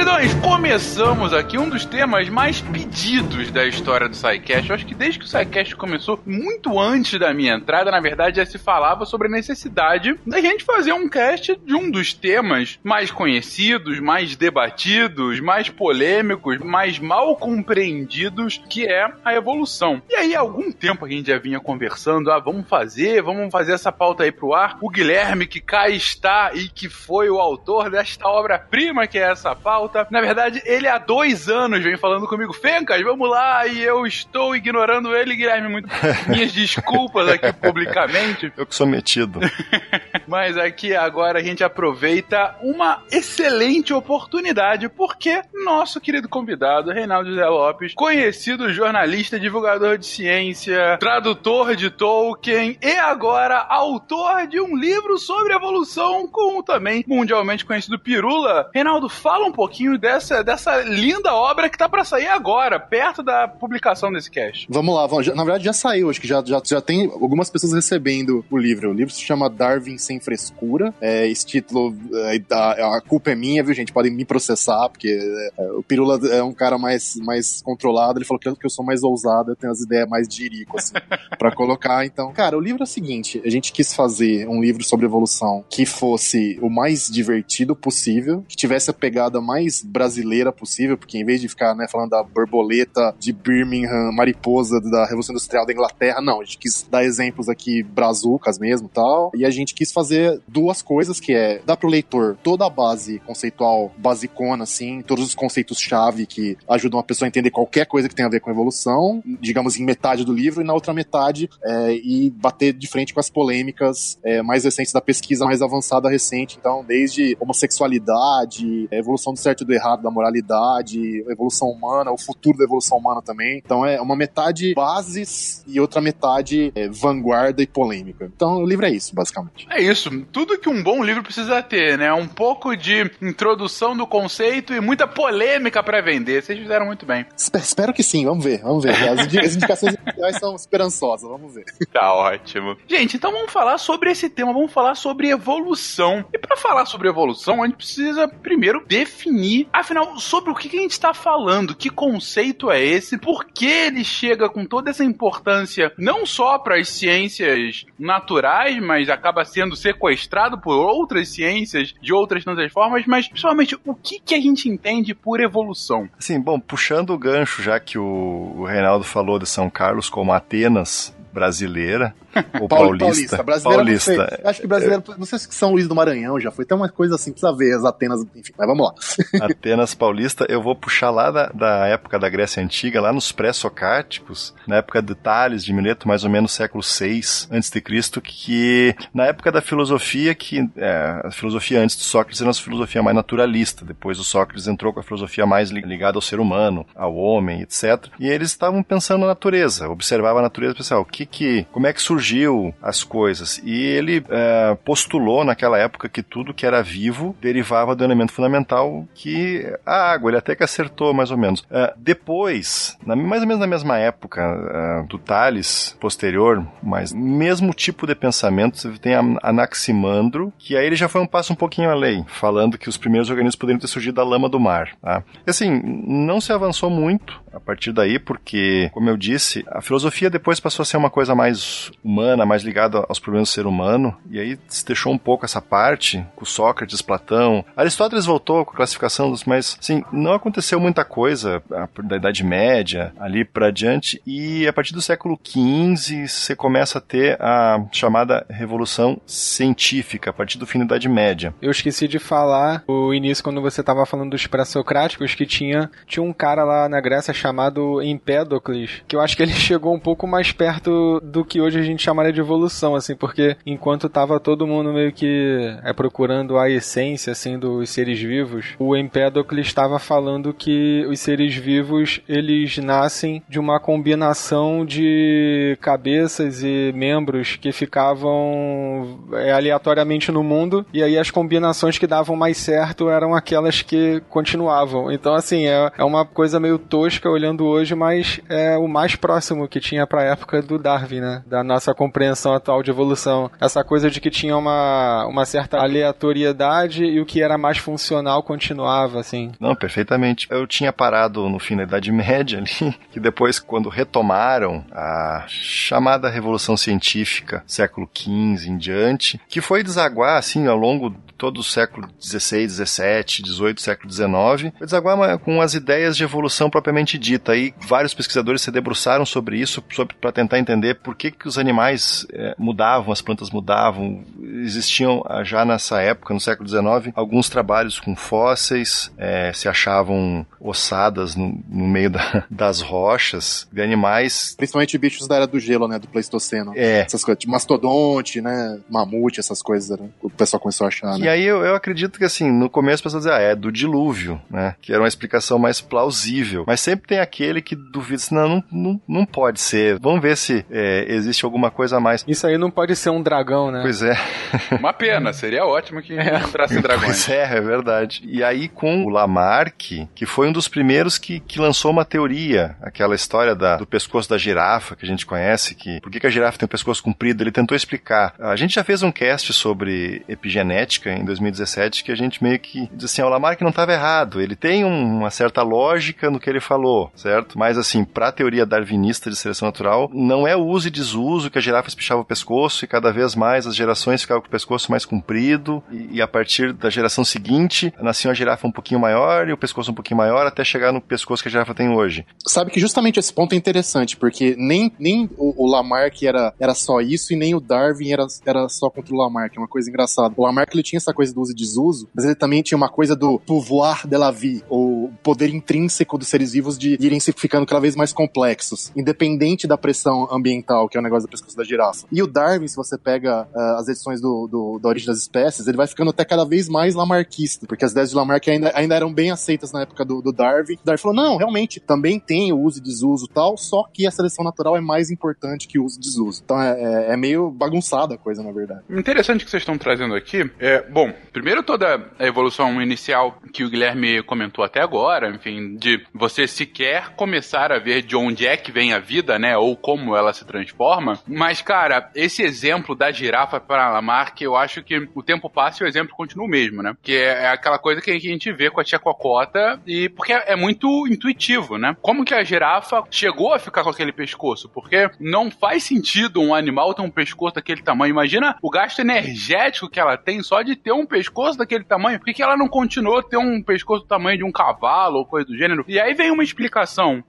Queridões, 0.01 0.33
começamos 0.37 1.35
aqui 1.35 1.59
um 1.59 1.69
dos 1.69 1.85
temas 1.85 2.27
mais 2.31 2.59
pedidos 2.63 3.51
da 3.51 3.67
história 3.67 4.09
do 4.09 4.17
SciCast. 4.17 4.71
Eu 4.71 4.75
acho 4.75 4.87
que 4.87 4.95
desde 4.95 5.19
que 5.19 5.27
o 5.27 5.29
SciCast 5.29 5.77
começou, 5.77 6.19
muito 6.25 6.81
antes 6.81 7.21
da 7.21 7.35
minha 7.35 7.53
entrada, 7.53 7.91
na 7.91 8.01
verdade, 8.01 8.39
já 8.39 8.47
se 8.47 8.57
falava 8.57 9.05
sobre 9.05 9.29
a 9.29 9.31
necessidade 9.31 10.19
da 10.27 10.41
gente 10.41 10.65
fazer 10.65 10.95
um 10.95 11.07
cast 11.07 11.55
de 11.55 11.75
um 11.75 11.91
dos 11.91 12.15
temas 12.15 12.79
mais 12.83 13.11
conhecidos, 13.11 14.01
mais 14.01 14.35
debatidos, 14.37 15.39
mais 15.39 15.69
polêmicos, 15.69 16.57
mais 16.61 16.99
mal 16.99 17.37
compreendidos, 17.37 18.59
que 18.71 18.87
é 18.87 19.07
a 19.23 19.35
evolução. 19.35 20.01
E 20.09 20.15
aí, 20.15 20.35
há 20.35 20.41
algum 20.41 20.73
tempo 20.73 21.05
a 21.05 21.11
gente 21.11 21.27
já 21.27 21.39
vinha 21.39 21.61
conversando, 21.61 22.31
ah, 22.33 22.39
vamos 22.39 22.67
fazer, 22.67 23.21
vamos 23.23 23.53
fazer 23.53 23.75
essa 23.75 23.93
pauta 23.93 24.23
aí 24.23 24.33
pro 24.33 24.55
ar. 24.55 24.79
O 24.81 24.89
Guilherme, 24.89 25.47
que 25.47 25.61
cá 25.61 25.91
está 25.91 26.53
e 26.55 26.71
que 26.71 26.89
foi 26.89 27.29
o 27.29 27.39
autor 27.39 27.91
desta 27.91 28.27
obra-prima 28.27 29.07
que 29.07 29.19
é 29.19 29.31
essa 29.31 29.55
pauta, 29.55 29.90
pauta. 29.91 30.07
Na 30.11 30.21
verdade, 30.21 30.63
ele 30.65 30.87
há 30.87 30.99
dois 30.99 31.49
anos 31.49 31.83
vem 31.83 31.97
falando 31.97 32.27
comigo, 32.27 32.53
Fencas, 32.53 33.03
vamos 33.03 33.29
lá, 33.29 33.67
e 33.67 33.83
eu 33.83 34.07
estou 34.07 34.55
ignorando 34.55 35.15
ele, 35.15 35.37
Guilherme, 35.37 35.69
muito 35.69 35.89
minhas 36.29 36.53
desculpas 36.53 37.29
aqui 37.29 37.53
publicamente. 37.53 38.53
Eu 38.57 38.67
que 38.67 38.75
sou 38.75 38.87
metido. 38.87 39.41
Mas 40.27 40.57
aqui 40.57 40.95
agora 40.95 41.41
a 41.41 41.43
gente 41.43 41.65
aproveita 41.65 42.57
uma 42.63 43.03
excelente 43.11 43.93
oportunidade, 43.93 44.89
porque 44.89 45.43
nosso 45.65 46.01
querido 46.01 46.29
convidado, 46.29 46.93
Reinaldo 46.93 47.31
José 47.31 47.47
Lopes, 47.47 47.95
conhecido 47.95 48.73
jornalista, 48.73 49.41
divulgador 49.41 49.99
de 49.99 50.07
ciência, 50.07 50.97
tradutor 50.99 51.75
de 51.75 51.91
Tolkien 51.91 52.79
e 52.81 52.93
agora 52.93 53.67
autor 53.69 54.47
de 54.47 54.61
um 54.61 54.77
livro 54.77 55.19
sobre 55.19 55.55
evolução 55.55 56.29
com 56.29 56.63
também 56.63 57.05
mundialmente 57.07 57.65
conhecido 57.65 57.99
Pirula. 57.99 58.71
Reinaldo, 58.73 59.09
fala 59.09 59.47
um 59.47 59.53
pouquinho 59.53 59.80
pouquinho 59.81 59.99
dessa, 59.99 60.45
dessa 60.45 60.83
linda 60.83 61.35
obra 61.35 61.69
que 61.71 61.79
tá 61.79 61.89
para 61.89 62.05
sair 62.05 62.27
agora, 62.27 62.79
perto 62.79 63.23
da 63.23 63.49
publicação 63.49 64.13
desse 64.13 64.31
cast. 64.31 64.67
Vamos 64.69 64.95
lá, 64.95 65.07
vamos, 65.07 65.27
na 65.29 65.43
verdade 65.43 65.65
já 65.65 65.73
saiu, 65.73 66.11
acho 66.11 66.21
que 66.21 66.29
já, 66.29 66.43
já, 66.45 66.61
já 66.65 66.81
tem 66.81 67.07
algumas 67.07 67.49
pessoas 67.49 67.73
recebendo 67.73 68.45
o 68.51 68.59
livro. 68.59 68.91
O 68.91 68.93
livro 68.93 69.13
se 69.13 69.23
chama 69.23 69.49
Darwin 69.49 69.97
Sem 69.97 70.21
Frescura. 70.21 70.93
É, 71.01 71.27
esse 71.29 71.47
título, 71.47 71.97
é, 72.13 72.41
a, 72.51 72.97
a, 72.97 73.01
culpa 73.01 73.31
é 73.31 73.35
minha, 73.35 73.63
viu, 73.63 73.75
gente? 73.75 73.93
Podem 73.93 74.13
me 74.13 74.25
processar, 74.25 74.89
porque 74.91 75.19
é, 75.59 75.73
o 75.73 75.83
Pirula 75.83 76.21
é 76.29 76.43
um 76.43 76.53
cara 76.53 76.77
mais, 76.77 77.17
mais 77.17 77.63
controlado. 77.63 78.19
Ele 78.19 78.27
falou 78.27 78.39
que 78.39 78.49
eu, 78.49 78.57
que 78.57 78.67
eu 78.67 78.71
sou 78.71 78.85
mais 78.85 79.03
ousado, 79.03 79.53
eu 79.53 79.57
tenho 79.57 79.73
as 79.73 79.81
ideias 79.81 80.09
mais 80.09 80.29
de 80.29 80.45
irico, 80.45 80.79
assim, 80.79 80.95
pra 81.39 81.53
colocar. 81.53 82.05
Então, 82.05 82.33
cara, 82.33 82.57
o 82.57 82.61
livro 82.61 82.83
é 82.83 82.85
o 82.85 82.87
seguinte: 82.87 83.41
a 83.45 83.51
gente 83.51 83.73
quis 83.73 83.95
fazer 83.95 84.47
um 84.49 84.61
livro 84.61 84.85
sobre 84.85 85.07
evolução 85.07 85.65
que 85.69 85.87
fosse 85.87 86.59
o 86.61 86.69
mais 86.69 87.09
divertido 87.09 87.75
possível, 87.75 88.45
que 88.49 88.57
tivesse 88.57 88.91
a 88.91 88.95
pegada 88.95 89.41
mais 89.41 89.70
mais 89.71 89.85
brasileira 89.85 90.53
possível, 90.53 90.99
porque 90.99 91.17
em 91.17 91.25
vez 91.25 91.41
de 91.41 91.49
ficar 91.49 91.75
né, 91.75 91.87
falando 91.89 92.11
da 92.11 92.23
borboleta 92.23 93.15
de 93.19 93.33
Birmingham, 93.33 94.11
mariposa 94.13 94.81
da 94.81 95.05
Revolução 95.05 95.33
Industrial 95.33 95.65
da 95.65 95.73
Inglaterra, 95.73 96.21
não, 96.21 96.41
a 96.41 96.45
gente 96.45 96.59
quis 96.59 96.87
dar 96.91 97.05
exemplos 97.05 97.49
aqui 97.49 97.83
brazucas 97.83 98.59
mesmo 98.59 98.89
tal, 98.89 99.31
e 99.35 99.45
a 99.47 99.51
gente 99.51 99.75
quis 99.75 99.93
fazer 99.93 100.41
duas 100.49 100.83
coisas, 100.83 101.21
que 101.21 101.33
é 101.33 101.63
dar 101.65 101.77
pro 101.77 101.89
leitor 101.89 102.37
toda 102.43 102.67
a 102.67 102.71
base 102.71 103.21
conceitual 103.21 103.93
basicona, 103.97 104.65
assim, 104.65 105.03
todos 105.03 105.25
os 105.25 105.35
conceitos-chave 105.35 106.27
que 106.27 106.57
ajudam 106.69 106.99
a 106.99 107.05
pessoa 107.05 107.27
a 107.27 107.29
entender 107.29 107.51
qualquer 107.51 107.87
coisa 107.87 108.09
que 108.09 108.15
tem 108.15 108.27
a 108.27 108.29
ver 108.29 108.41
com 108.41 108.51
evolução, 108.51 109.23
digamos, 109.41 109.79
em 109.79 109.85
metade 109.85 110.25
do 110.25 110.33
livro, 110.33 110.63
e 110.63 110.65
na 110.65 110.75
outra 110.75 110.93
metade, 110.93 111.49
é, 111.63 111.95
e 111.95 112.31
bater 112.31 112.73
de 112.73 112.89
frente 112.89 113.15
com 113.15 113.21
as 113.21 113.31
polêmicas 113.31 114.19
é, 114.25 114.43
mais 114.43 114.65
recentes 114.65 114.93
da 114.93 115.01
pesquisa 115.01 115.45
mais 115.45 115.63
avançada 115.63 116.09
recente, 116.09 116.57
então, 116.59 116.85
desde 116.85 117.37
homossexualidade, 117.39 118.89
evolução 118.91 119.33
do 119.33 119.39
certo 119.39 119.60
e 119.63 119.67
do 119.67 119.73
errado, 119.73 120.03
da 120.03 120.11
moralidade, 120.11 121.25
evolução 121.29 121.69
humana, 121.69 122.11
o 122.11 122.19
futuro 122.19 122.59
da 122.59 122.65
evolução 122.65 122.99
humana 122.99 123.23
também. 123.23 123.59
Então 123.65 123.85
é 123.85 124.01
uma 124.01 124.17
metade 124.17 124.75
bases 124.75 125.65
e 125.67 125.81
outra 125.81 126.01
metade 126.01 126.73
é, 126.75 126.89
vanguarda 126.89 127.63
e 127.63 127.67
polêmica. 127.67 128.31
Então 128.35 128.63
o 128.63 128.67
livro 128.67 128.87
é 128.87 128.91
isso, 128.91 129.15
basicamente. 129.15 129.67
É 129.71 129.83
isso. 129.83 130.11
Tudo 130.33 130.59
que 130.59 130.69
um 130.69 130.83
bom 130.83 131.03
livro 131.03 131.23
precisa 131.23 131.63
ter, 131.63 131.99
né? 131.99 132.13
Um 132.13 132.27
pouco 132.27 132.77
de 132.77 133.11
introdução 133.21 133.97
do 133.97 134.07
conceito 134.07 134.73
e 134.73 134.81
muita 134.81 135.07
polêmica 135.07 135.83
para 135.83 136.01
vender. 136.01 136.43
Vocês 136.43 136.59
fizeram 136.59 136.87
muito 136.87 137.07
bem. 137.07 137.27
Espero 137.37 137.93
que 137.93 138.03
sim, 138.03 138.25
vamos 138.25 138.45
ver, 138.45 138.61
vamos 138.63 138.85
ver. 138.85 138.95
As, 138.95 139.21
as 139.21 139.57
indicações 139.57 139.95
iniciais 139.95 140.37
são 140.39 140.55
esperançosas, 140.55 141.29
vamos 141.29 141.55
ver. 141.55 141.65
Tá 141.93 142.15
ótimo. 142.15 142.77
Gente, 142.87 143.17
então 143.17 143.33
vamos 143.33 143.51
falar 143.53 143.77
sobre 143.77 144.11
esse 144.13 144.31
tema, 144.31 144.53
vamos 144.53 144.73
falar 144.73 144.95
sobre 144.95 145.29
evolução. 145.29 146.25
E 146.33 146.39
para 146.39 146.57
falar 146.57 146.87
sobre 146.87 147.09
evolução, 147.09 147.63
a 147.63 147.67
gente 147.67 147.77
precisa 147.77 148.29
primeiro 148.29 148.85
definir 148.87 149.50
afinal, 149.73 150.19
sobre 150.19 150.51
o 150.51 150.55
que, 150.55 150.69
a 150.77 150.81
gente 150.81 150.93
está 150.93 151.13
falando, 151.13 151.75
que 151.75 151.91
conceito 151.91 152.71
é 152.71 152.83
esse, 152.83 153.19
por 153.19 153.45
que 153.45 153.67
ele 153.67 154.05
chega 154.05 154.49
com 154.49 154.65
toda 154.65 154.91
essa 154.91 155.05
importância, 155.05 155.93
não 155.99 156.25
só 156.25 156.59
para 156.59 156.79
as 156.79 156.89
ciências 156.89 157.85
naturais, 157.99 158.79
mas 158.81 159.09
acaba 159.09 159.45
sendo 159.45 159.77
sequestrado 159.77 160.61
por 160.61 160.75
outras 160.75 161.29
ciências 161.29 161.95
de 162.01 162.13
outras 162.13 162.45
tantas 162.45 162.73
formas, 162.73 163.05
mas 163.07 163.29
principalmente 163.29 163.77
o 163.85 163.95
que, 163.95 164.21
que 164.21 164.35
a 164.35 164.41
gente 164.41 164.69
entende 164.69 165.15
por 165.15 165.41
evolução? 165.41 166.09
Sim, 166.19 166.41
bom, 166.41 166.59
puxando 166.61 167.11
o 167.11 167.19
gancho, 167.19 167.63
já 167.63 167.81
que 167.81 167.99
o, 167.99 168.55
o 168.57 168.65
Reinaldo 168.65 169.05
falou 169.05 169.39
de 169.39 169.47
São 169.47 169.71
Carlos 169.71 170.09
como 170.09 170.33
Atenas, 170.33 171.15
brasileira 171.33 172.15
ou 172.61 172.69
paulista. 172.69 173.37
Paulista. 173.39 173.43
Brasileira, 173.43 173.85
Paulista. 173.85 174.41
Acho 174.45 174.61
que 174.61 174.67
brasileiro, 174.67 175.05
não 175.19 175.27
sei 175.27 175.39
se 175.39 175.49
São 175.51 175.73
Luís 175.73 175.89
do 175.89 175.95
Maranhão 175.95 176.39
já 176.41 176.51
foi. 176.51 176.65
Tem 176.65 176.77
uma 176.77 176.89
coisa 176.89 177.15
assim, 177.15 177.33
precisa 177.33 177.55
ver 177.55 177.75
as 177.75 177.85
Atenas, 177.85 178.25
enfim, 178.35 178.53
mas 178.57 178.67
vamos 178.67 178.87
lá. 178.87 178.95
Atenas 179.47 179.95
Paulista, 179.95 180.47
eu 180.49 180.63
vou 180.63 180.75
puxar 180.75 181.11
lá 181.11 181.31
da, 181.31 181.47
da 181.49 181.87
época 181.87 182.19
da 182.19 182.29
Grécia 182.29 182.63
Antiga, 182.63 183.01
lá 183.01 183.13
nos 183.13 183.33
pré-socráticos, 183.33 184.55
na 184.67 184.77
época 184.77 185.03
de 185.03 185.15
Tales, 185.15 185.65
de 185.65 185.73
Mileto, 185.73 186.09
mais 186.09 186.25
ou 186.25 186.31
menos 186.31 186.53
século 186.53 186.83
6 186.83 187.49
antes 187.51 187.71
de 187.71 187.81
Cristo, 187.81 188.21
que 188.21 188.95
na 189.13 189.27
época 189.27 189.51
da 189.51 189.61
filosofia, 189.61 190.35
que 190.35 190.69
é, 190.77 191.23
a 191.25 191.31
filosofia 191.31 191.81
antes 191.81 191.97
do 191.97 192.03
Sócrates 192.03 192.41
era 192.41 192.49
uma 192.49 192.55
filosofia 192.55 193.03
mais 193.03 193.17
naturalista, 193.17 193.85
depois 193.85 194.19
o 194.19 194.25
Sócrates 194.25 194.67
entrou 194.67 194.93
com 194.93 195.01
a 195.01 195.03
filosofia 195.03 195.47
mais 195.47 195.71
ligada 195.71 196.17
ao 196.17 196.23
ser 196.23 196.41
humano, 196.41 196.87
ao 196.95 197.15
homem, 197.15 197.63
etc. 197.63 198.07
E 198.19 198.29
eles 198.29 198.51
estavam 198.51 198.83
pensando 198.83 199.21
na 199.21 199.29
natureza, 199.29 199.89
observava 199.89 200.39
a 200.39 200.43
natureza 200.43 200.75
e 200.75 200.77
pensava, 200.77 201.01
o 201.01 201.05
que 201.05 201.27
que, 201.27 201.67
como 201.73 201.87
é 201.87 201.93
que 201.93 202.01
surgiu 202.01 202.20
surgiu 202.21 202.75
as 202.83 203.03
coisas. 203.03 203.61
E 203.65 203.75
ele 203.75 204.23
é, 204.29 204.77
postulou 204.85 205.43
naquela 205.45 205.79
época 205.79 206.09
que 206.09 206.23
tudo 206.23 206.53
que 206.53 206.67
era 206.67 206.83
vivo 206.83 207.35
derivava 207.41 207.97
do 207.97 208.05
elemento 208.05 208.33
fundamental 208.33 209.09
que 209.15 209.67
a 209.85 210.13
água. 210.13 210.31
Ele 210.31 210.37
até 210.37 210.55
que 210.55 210.63
acertou 210.63 211.15
mais 211.15 211.31
ou 211.31 211.39
menos. 211.39 211.65
É, 211.71 211.95
depois, 211.97 212.97
na, 213.05 213.17
mais 213.17 213.41
ou 213.41 213.49
menos 213.49 213.61
na 213.61 213.67
mesma 213.67 213.99
época 213.99 214.43
é, 214.43 215.07
do 215.07 215.19
Tales, 215.19 215.97
posterior, 215.99 216.67
mas 216.83 217.13
mesmo 217.13 217.73
tipo 217.73 218.07
de 218.07 218.15
pensamento, 218.15 218.77
você 218.79 218.91
tem 218.99 219.15
Anaximandro, 219.43 220.53
que 220.59 220.77
aí 220.77 220.87
ele 220.87 220.97
já 220.97 221.09
foi 221.09 221.23
um 221.23 221.27
passo 221.27 221.53
um 221.53 221.57
pouquinho 221.57 221.91
além, 221.91 222.25
falando 222.29 222.77
que 222.77 222.89
os 222.89 222.99
primeiros 222.99 223.31
organismos 223.31 223.57
poderiam 223.57 223.81
ter 223.81 223.87
surgido 223.87 224.17
da 224.17 224.25
lama 224.25 224.49
do 224.49 224.61
mar. 224.61 224.91
Tá? 225.01 225.23
Assim, 225.47 225.81
não 226.07 226.41
se 226.41 226.53
avançou 226.53 226.91
muito 226.91 227.41
a 227.53 227.61
partir 227.61 227.93
daí, 227.93 228.19
porque, 228.19 228.91
como 228.93 229.09
eu 229.09 229.17
disse, 229.17 229.65
a 229.69 229.81
filosofia 229.81 230.31
depois 230.31 230.61
passou 230.61 230.83
a 230.83 230.87
ser 230.87 230.97
uma 230.97 231.11
coisa 231.11 231.35
mais 231.35 231.91
humana, 232.05 232.47
mais 232.47 232.63
ligada 232.63 233.05
aos 233.09 233.19
problemas 233.19 233.49
do 233.49 233.53
ser 233.53 233.67
humano, 233.67 234.17
e 234.31 234.39
aí 234.39 234.59
se 234.69 234.85
deixou 234.85 235.13
um 235.13 235.19
pouco 235.19 235.45
essa 235.45 235.61
parte 235.61 236.25
com 236.37 236.45
Sócrates, 236.45 237.03
Platão. 237.03 237.65
Aristóteles 237.77 238.27
voltou 238.27 238.65
com 238.65 238.73
a 238.73 238.77
classificação 238.77 239.31
dos, 239.31 239.45
mas 239.45 239.77
assim, 239.81 240.03
não 240.13 240.33
aconteceu 240.33 240.79
muita 240.81 241.05
coisa 241.05 241.63
da 242.05 242.17
Idade 242.17 242.45
Média 242.45 243.13
ali 243.19 243.45
para 243.45 243.71
diante, 243.71 244.21
e 244.27 244.67
a 244.67 244.73
partir 244.73 244.93
do 244.93 245.03
século 245.03 245.39
XV 245.45 246.29
você 246.29 246.57
começa 246.57 246.99
a 246.99 247.01
ter 247.01 247.41
a 247.41 247.83
chamada 247.93 248.47
Revolução 248.49 249.21
Científica, 249.27 250.31
a 250.31 250.33
partir 250.33 250.59
do 250.59 250.67
fim 250.67 250.79
da 250.79 250.85
Idade 250.85 251.09
Média. 251.09 251.55
Eu 251.61 251.71
esqueci 251.71 252.07
de 252.07 252.19
falar 252.19 252.85
o 252.87 253.13
início 253.13 253.43
quando 253.43 253.61
você 253.61 253.81
estava 253.81 254.07
falando 254.07 254.31
dos 254.31 254.47
pré-socráticos 254.47 255.35
que 255.35 255.47
tinha, 255.47 255.91
tinha 256.07 256.23
um 256.23 256.33
cara 256.33 256.65
lá 256.65 256.89
na 256.89 257.01
Grécia 257.01 257.33
chamado 257.41 258.03
Empédocles, 258.03 259.03
que 259.09 259.17
eu 259.17 259.21
acho 259.21 259.37
que 259.37 259.43
ele 259.43 259.53
chegou 259.57 259.95
um 259.95 259.99
pouco 259.99 260.27
mais 260.27 260.53
perto 260.53 261.21
do 261.23 261.45
que 261.45 261.61
hoje 261.61 261.79
a 261.79 261.83
gente 261.83 262.03
chamaria 262.03 262.33
de 262.33 262.41
evolução, 262.41 262.95
assim, 262.95 263.17
porque 263.17 263.57
enquanto 263.65 264.09
tava 264.09 264.39
todo 264.39 264.67
mundo 264.67 264.93
meio 264.93 265.13
que 265.13 265.77
é, 265.83 265.93
procurando 265.93 266.59
a 266.59 266.69
essência, 266.69 267.33
assim, 267.33 267.59
dos 267.59 267.89
seres 267.91 268.21
vivos, 268.21 268.75
o 268.79 268.97
Empédocles 268.97 269.67
estava 269.67 269.99
falando 269.99 270.53
que 270.53 271.07
os 271.09 271.19
seres 271.21 271.55
vivos, 271.55 272.21
eles 272.29 272.77
nascem 272.79 273.43
de 273.49 273.59
uma 273.59 273.81
combinação 273.81 274.85
de 274.85 275.79
cabeças 275.81 276.63
e 276.63 276.93
membros 276.95 277.57
que 277.57 277.73
ficavam 277.73 279.21
é, 279.33 279.53
aleatoriamente 279.53 280.31
no 280.31 280.43
mundo, 280.43 280.85
e 280.93 281.03
aí 281.03 281.17
as 281.17 281.31
combinações 281.31 281.99
que 281.99 282.07
davam 282.07 282.37
mais 282.37 282.57
certo 282.57 283.09
eram 283.09 283.35
aquelas 283.35 283.83
que 283.83 284.23
continuavam. 284.29 285.11
Então, 285.11 285.35
assim, 285.35 285.67
é, 285.67 285.91
é 285.97 286.05
uma 286.05 286.25
coisa 286.25 286.61
meio 286.61 286.79
tosca 286.79 287.30
olhando 287.31 287.65
hoje, 287.67 287.95
mas 287.95 288.41
é 288.49 288.77
o 288.77 288.89
mais 288.89 289.17
próximo 289.17 289.69
que 289.69 289.81
tinha 289.81 290.07
pra 290.07 290.25
época 290.25 290.63
do 290.63 290.79
Darwin, 290.79 291.21
né? 291.21 291.43
Da 291.47 291.63
nossa 291.63 291.95
compreensão 291.95 292.53
atual 292.53 292.83
de 292.83 292.91
evolução. 292.91 293.51
Essa 293.61 293.85
coisa 293.85 294.11
de 294.11 294.21
que 294.21 294.31
tinha 294.31 294.57
uma, 294.57 295.27
uma 295.27 295.45
certa 295.45 295.79
aleatoriedade 295.79 297.05
e 297.05 297.21
o 297.21 297.27
que 297.27 297.43
era 297.43 297.57
mais 297.57 297.79
funcional 297.79 298.43
continuava, 298.43 299.21
assim. 299.21 299.53
Não, 299.61 299.75
perfeitamente. 299.75 300.47
Eu 300.51 300.67
tinha 300.67 300.93
parado 300.93 301.49
no 301.49 301.59
fim 301.59 301.77
da 301.77 301.83
Idade 301.85 302.13
Média 302.13 302.59
ali, 302.59 302.95
que 303.11 303.21
depois, 303.21 303.59
quando 303.59 303.89
retomaram 303.89 304.85
a 304.93 305.45
chamada 305.49 306.29
Revolução 306.29 306.77
Científica, 306.77 307.63
século 307.67 308.09
XV 308.15 308.69
em 308.69 308.77
diante, 308.77 309.41
que 309.49 309.61
foi 309.61 309.83
desaguar, 309.83 310.39
assim, 310.39 310.67
ao 310.67 310.77
longo 310.77 311.15
todo 311.41 311.59
o 311.59 311.65
século 311.65 312.07
XVI, 312.21 312.69
XVII, 312.69 313.47
XVIII, 313.47 313.75
século 313.79 314.13
XIX, 314.13 314.75
foi 314.77 314.87
desaguar 314.87 315.39
com 315.39 315.63
as 315.63 315.73
ideias 315.73 316.15
de 316.15 316.23
evolução 316.23 316.69
propriamente 316.69 317.19
dita. 317.21 317.53
Aí 317.53 317.73
vários 317.87 318.15
pesquisadores 318.15 318.63
se 318.63 318.71
debruçaram 318.71 319.25
sobre 319.25 319.59
isso 319.59 319.83
para 320.21 320.33
tentar 320.33 320.59
entender 320.59 320.97
por 320.97 321.15
que, 321.15 321.31
que 321.31 321.47
os 321.47 321.59
animais 321.59 322.27
é, 322.33 322.55
mudavam, 322.59 323.13
as 323.13 323.21
plantas 323.21 323.51
mudavam. 323.51 324.25
Existiam 324.43 325.23
ah, 325.27 325.45
já 325.45 325.65
nessa 325.65 326.01
época, 326.01 326.35
no 326.35 326.41
século 326.41 326.69
XIX, 326.69 327.13
alguns 327.15 327.49
trabalhos 327.49 328.01
com 328.01 328.17
fósseis, 328.17 329.13
é, 329.19 329.53
se 329.53 329.69
achavam 329.69 330.47
ossadas 330.59 331.37
no, 331.37 331.63
no 331.69 331.87
meio 331.87 332.11
da, 332.11 332.45
das 332.51 332.81
rochas 332.81 333.69
de 333.73 333.83
animais. 333.83 334.55
Principalmente 334.57 334.99
bichos 334.99 335.29
da 335.29 335.37
era 335.37 335.47
do 335.47 335.61
gelo, 335.61 335.87
né? 335.87 335.99
Do 335.99 336.09
Pleistoceno. 336.09 336.73
É. 336.75 337.01
Essas 337.01 337.25
coisas, 337.25 337.41
tipo 337.41 337.53
mastodonte, 337.53 338.41
né? 338.41 338.79
Mamute, 338.89 339.41
essas 339.41 339.63
coisas, 339.63 339.99
né? 339.99 340.09
O 340.23 340.31
pessoal 340.31 340.61
começou 340.61 340.87
a 340.87 340.89
achar, 340.89 341.19
né? 341.19 341.27
E 341.27 341.29
aí 341.29 341.45
eu, 341.45 341.65
eu 341.65 341.75
acredito 341.75 342.19
que 342.19 342.25
assim, 342.25 342.51
no 342.51 342.71
começo 342.71 342.97
as 342.97 343.03
pessoas 343.03 343.25
dizem, 343.25 343.37
ah, 343.37 343.41
é 343.41 343.55
do 343.55 343.71
dilúvio, 343.71 344.41
né? 344.51 344.75
Que 344.81 344.93
era 344.93 345.03
uma 345.03 345.09
explicação 345.09 345.59
mais 345.59 345.81
plausível. 345.81 346.65
Mas 346.67 346.81
sempre 346.81 347.07
tem 347.11 347.19
aquele 347.19 347.61
que 347.61 347.75
duvida, 347.75 348.15
assim, 348.15 348.37
não, 348.37 348.49
não, 348.49 348.65
não, 348.71 349.01
não 349.09 349.27
pode 349.27 349.59
ser. 349.59 349.99
Vamos 349.99 350.23
ver 350.23 350.37
se 350.37 350.65
é, 350.71 351.07
existe 351.09 351.45
alguma 351.45 351.69
coisa 351.69 351.97
a 351.97 352.01
mais. 352.01 352.25
Isso 352.29 352.47
aí 352.47 352.57
não 352.57 352.71
pode 352.71 352.95
ser 352.95 353.11
um 353.11 353.21
dragão, 353.21 353.69
né? 353.73 353.81
Pois 353.83 354.01
é. 354.01 354.17
Uma 354.79 354.93
pena, 354.93 355.33
seria 355.33 355.65
ótimo 355.67 356.01
que 356.01 356.15
entrasse 356.15 356.81
dragões. 356.81 357.27
Pois 357.27 357.29
é, 357.29 357.57
é 357.57 357.61
verdade. 357.61 358.23
E 358.25 358.45
aí 358.45 358.69
com 358.69 359.05
o 359.05 359.09
Lamarck, 359.09 360.07
que 360.15 360.25
foi 360.25 360.47
um 360.47 360.53
dos 360.53 360.69
primeiros 360.69 361.19
que, 361.19 361.41
que 361.41 361.59
lançou 361.59 361.91
uma 361.91 362.05
teoria, 362.05 362.77
aquela 362.81 363.17
história 363.17 363.57
da, 363.57 363.77
do 363.77 363.87
pescoço 363.87 364.31
da 364.31 364.39
girafa, 364.39 364.95
que 364.95 365.05
a 365.05 365.09
gente 365.09 365.27
conhece, 365.27 365.75
que 365.75 366.01
por 366.01 366.13
que, 366.13 366.21
que 366.21 366.27
a 366.29 366.31
girafa 366.31 366.59
tem 366.59 366.67
um 366.67 366.69
pescoço 366.69 367.03
comprido, 367.03 367.43
ele 367.43 367.51
tentou 367.51 367.77
explicar. 367.77 368.35
A 368.39 368.55
gente 368.55 368.77
já 368.77 368.85
fez 368.85 369.03
um 369.03 369.11
cast 369.11 369.53
sobre 369.53 370.23
epigenética 370.29 371.11
em 371.11 371.25
2017 371.25 372.05
que 372.05 372.13
a 372.13 372.17
gente 372.17 372.41
meio 372.41 372.61
que 372.61 372.89
diz 372.95 373.07
assim, 373.07 373.23
o 373.23 373.29
Lamarck 373.29 373.61
não 373.63 373.71
estava 373.71 373.93
errado, 373.93 374.41
ele 374.41 374.55
tem 374.55 374.85
um, 374.85 375.19
uma 375.19 375.31
certa 375.31 375.63
lógica 375.63 376.31
no 376.31 376.39
que 376.39 376.49
ele 376.49 376.61
falou, 376.61 377.00
certo? 377.15 377.59
Mas 377.59 377.79
assim, 377.79 378.05
para 378.05 378.29
a 378.29 378.33
teoria 378.33 378.67
darwinista 378.67 379.31
de 379.31 379.37
seleção 379.37 379.67
natural, 379.67 380.11
não 380.13 380.47
é 380.47 380.57
o 380.57 380.67
uso 380.67 380.89
e 380.89 380.91
desuso 380.91 381.51
que 381.51 381.59
a 381.59 381.61
girafa 381.61 381.89
espichava 381.89 382.21
o 382.21 382.25
pescoço 382.25 382.85
e 382.85 382.89
cada 382.89 383.13
vez 383.13 383.35
mais 383.35 383.67
as 383.67 383.75
gerações 383.75 384.23
ficavam 384.23 384.43
com 384.43 384.49
o 384.49 384.51
pescoço 384.51 384.91
mais 384.91 385.05
comprido 385.05 385.83
e, 385.91 386.17
e 386.17 386.23
a 386.23 386.29
partir 386.29 386.73
da 386.73 386.91
geração 386.91 387.25
seguinte 387.25 387.93
nascia 388.01 388.29
uma 388.29 388.35
girafa 388.35 388.67
um 388.67 388.73
pouquinho 388.73 389.01
maior 389.01 389.49
e 389.49 389.53
o 389.53 389.57
pescoço 389.57 389.91
um 389.91 389.95
pouquinho 389.95 390.19
maior 390.19 390.47
até 390.47 390.65
chegar 390.65 390.93
no 390.93 391.01
pescoço 391.01 391.43
que 391.43 391.49
a 391.49 391.53
girafa 391.53 391.75
tem 391.75 391.91
hoje. 391.91 392.27
Sabe 392.47 392.71
que 392.71 392.81
justamente 392.81 393.19
esse 393.19 393.33
ponto 393.33 393.53
é 393.53 393.57
interessante, 393.57 394.17
porque 394.17 394.55
nem, 394.59 394.93
nem 394.99 395.31
o, 395.37 395.65
o 395.65 395.71
Lamarck 395.71 396.23
era, 396.23 396.53
era 396.59 396.75
só 396.75 397.01
isso 397.01 397.33
e 397.33 397.37
nem 397.37 397.55
o 397.55 397.61
Darwin 397.61 398.13
era, 398.13 398.27
era 398.45 398.69
só 398.69 398.91
contra 398.91 399.15
o 399.15 399.19
Lamarck, 399.19 399.57
é 399.57 399.61
uma 399.61 399.69
coisa 399.69 399.89
engraçada. 399.89 400.35
O 400.37 400.43
Lamarck 400.45 400.75
ele 400.75 400.83
tinha 400.83 400.99
essa 400.99 401.13
coisa 401.13 401.33
do 401.35 401.41
uso 401.41 401.53
e 401.53 401.55
desuso, 401.55 402.09
mas 402.15 402.25
ele 402.25 402.35
também 402.35 402.63
tinha 402.63 402.77
uma 402.77 402.89
coisa 402.89 403.15
do 403.15 403.39
pouvoir 403.39 404.07
de 404.07 404.17
la 404.17 404.31
vie, 404.31 404.63
ou 404.69 405.11
poder 405.23 405.51
intrínseco 405.51 406.19
dos 406.19 406.29
seres 406.29 406.53
vivos 406.53 406.79
de 406.79 406.90
irem 407.01 407.21
se 407.21 407.33
ficando 407.33 407.67
cada 407.67 407.81
vez 407.81 407.95
mais 407.95 408.13
complexos, 408.13 408.93
independente 408.97 409.67
da 409.67 409.77
pressão 409.77 410.29
ambiental, 410.33 410.89
que 410.89 410.97
é 410.97 411.01
o 411.01 411.03
negócio 411.03 411.27
da 411.27 411.31
pescoço 411.31 411.57
da 411.57 411.65
girafa. 411.65 412.07
E 412.11 412.23
o 412.23 412.27
Darwin, 412.27 412.69
se 412.69 412.77
você 412.77 412.97
pega 412.99 413.47
uh, 413.55 413.79
as 413.79 413.89
edições 413.89 414.21
do, 414.21 414.49
do, 414.51 414.79
da 414.79 414.89
Origem 414.89 415.07
das 415.07 415.19
Espécies, 415.19 415.67
ele 415.67 415.77
vai 415.77 415.87
ficando 415.87 416.11
até 416.11 416.25
cada 416.25 416.45
vez 416.45 416.69
mais 416.69 416.95
lamarquista, 416.95 417.67
porque 417.67 417.85
as 417.85 417.93
ideias 417.93 418.11
de 418.11 418.17
Lamarck 418.17 418.49
ainda, 418.49 418.73
ainda 418.75 418.95
eram 418.95 419.13
bem 419.13 419.31
aceitas 419.31 419.73
na 419.73 419.83
época 419.83 420.05
do, 420.05 420.21
do 420.21 420.33
Darwin. 420.33 420.75
O 420.75 420.85
Darwin 420.85 421.01
falou, 421.01 421.17
não, 421.17 421.37
realmente, 421.37 421.81
também 421.81 422.19
tem 422.19 422.53
o 422.53 422.59
uso 422.59 422.79
e 422.79 422.83
desuso 422.83 423.27
e 423.27 423.33
tal, 423.33 423.57
só 423.57 423.85
que 423.93 424.07
a 424.07 424.11
seleção 424.11 424.45
natural 424.45 424.77
é 424.77 424.81
mais 424.81 425.11
importante 425.11 425.69
que 425.69 425.79
o 425.79 425.85
uso 425.85 425.99
e 425.99 426.01
desuso. 426.01 426.43
Então 426.45 426.61
é, 426.61 426.81
é, 426.81 427.13
é 427.13 427.17
meio 427.17 427.51
bagunçada 427.51 428.15
a 428.15 428.19
coisa, 428.19 428.43
na 428.43 428.53
verdade. 428.53 428.83
Interessante 428.91 429.45
que 429.45 429.51
vocês 429.51 429.63
estão 429.63 429.79
trazendo 429.79 430.15
aqui. 430.15 430.51
É, 430.59 430.83
bom, 430.89 431.13
primeiro 431.33 431.63
toda 431.63 432.11
a 432.19 432.27
evolução 432.27 432.81
inicial 432.81 433.39
que 433.53 433.65
o 433.65 433.71
Guilherme 433.71 434.23
comentou 434.23 434.65
até 434.65 434.81
agora, 434.81 435.31
enfim, 435.31 435.77
de 435.77 436.05
você 436.15 436.47
sequer 436.81 437.11
começar 437.15 437.71
a 437.71 437.79
ver 437.79 438.03
de 438.03 438.17
onde 438.17 438.47
é 438.47 438.57
que 438.57 438.73
vem 438.73 438.95
a 438.95 438.99
vida, 438.99 439.39
né, 439.39 439.57
ou 439.57 439.77
como 439.77 440.17
ela 440.17 440.33
se 440.33 440.47
transforma. 440.47 441.19
Mas, 441.27 441.61
cara, 441.61 442.11
esse 442.15 442.43
exemplo 442.43 442.95
da 442.95 443.11
girafa 443.11 443.61
para 443.61 443.91
Lamarck, 443.91 444.41
eu 444.41 444.57
acho 444.57 444.83
que 444.83 444.97
o 445.15 445.23
tempo 445.23 445.51
passa 445.51 445.83
e 445.83 445.87
o 445.87 445.89
exemplo 445.89 446.17
continua 446.17 446.47
o 446.47 446.49
mesmo, 446.49 446.83
né? 446.83 446.95
Que 447.03 447.17
é, 447.17 447.45
é 447.45 447.49
aquela 447.49 447.79
coisa 447.79 448.01
que 448.01 448.11
a 448.11 448.19
gente 448.19 448.51
vê 448.53 448.71
com 448.71 448.81
a 448.81 448.85
tia 448.85 448.99
Cocota 448.99 449.79
e 449.87 450.09
porque 450.09 450.33
é 450.33 450.57
muito 450.57 451.07
intuitivo, 451.07 451.77
né? 451.77 451.95
Como 452.01 452.25
que 452.25 452.35
a 452.35 452.43
girafa 452.43 453.05
chegou 453.11 453.53
a 453.53 453.59
ficar 453.59 453.83
com 453.83 453.91
aquele 453.91 454.13
pescoço? 454.13 454.69
Porque 454.69 455.11
não 455.21 455.51
faz 455.51 455.83
sentido 455.83 456.41
um 456.41 456.55
animal 456.55 456.95
ter 456.95 457.03
um 457.03 457.11
pescoço 457.11 457.57
daquele 457.57 457.83
tamanho. 457.83 458.13
Imagina 458.13 458.57
o 458.63 458.71
gasto 458.71 459.01
energético 459.01 459.91
que 459.91 460.01
ela 460.01 460.17
tem 460.17 460.43
só 460.43 460.63
de 460.63 460.77
ter 460.77 460.93
um 460.93 461.05
pescoço 461.05 461.59
daquele 461.59 461.85
tamanho. 461.85 462.19
Por 462.19 462.25
que, 462.25 462.35
que 462.35 462.43
ela 462.43 462.57
não 462.57 462.69
continuou 462.69 463.19
a 463.19 463.23
ter 463.23 463.37
um 463.37 463.63
pescoço 463.63 464.03
do 464.03 464.09
tamanho 464.09 464.39
de 464.39 464.45
um 464.45 464.53
cavalo 464.53 465.19
ou 465.19 465.27
coisa 465.27 465.47
do 465.47 465.57
gênero? 465.57 465.85
E 465.87 466.01
aí 466.01 466.15
vem 466.15 466.31
uma 466.31 466.43
explicação 466.43 466.70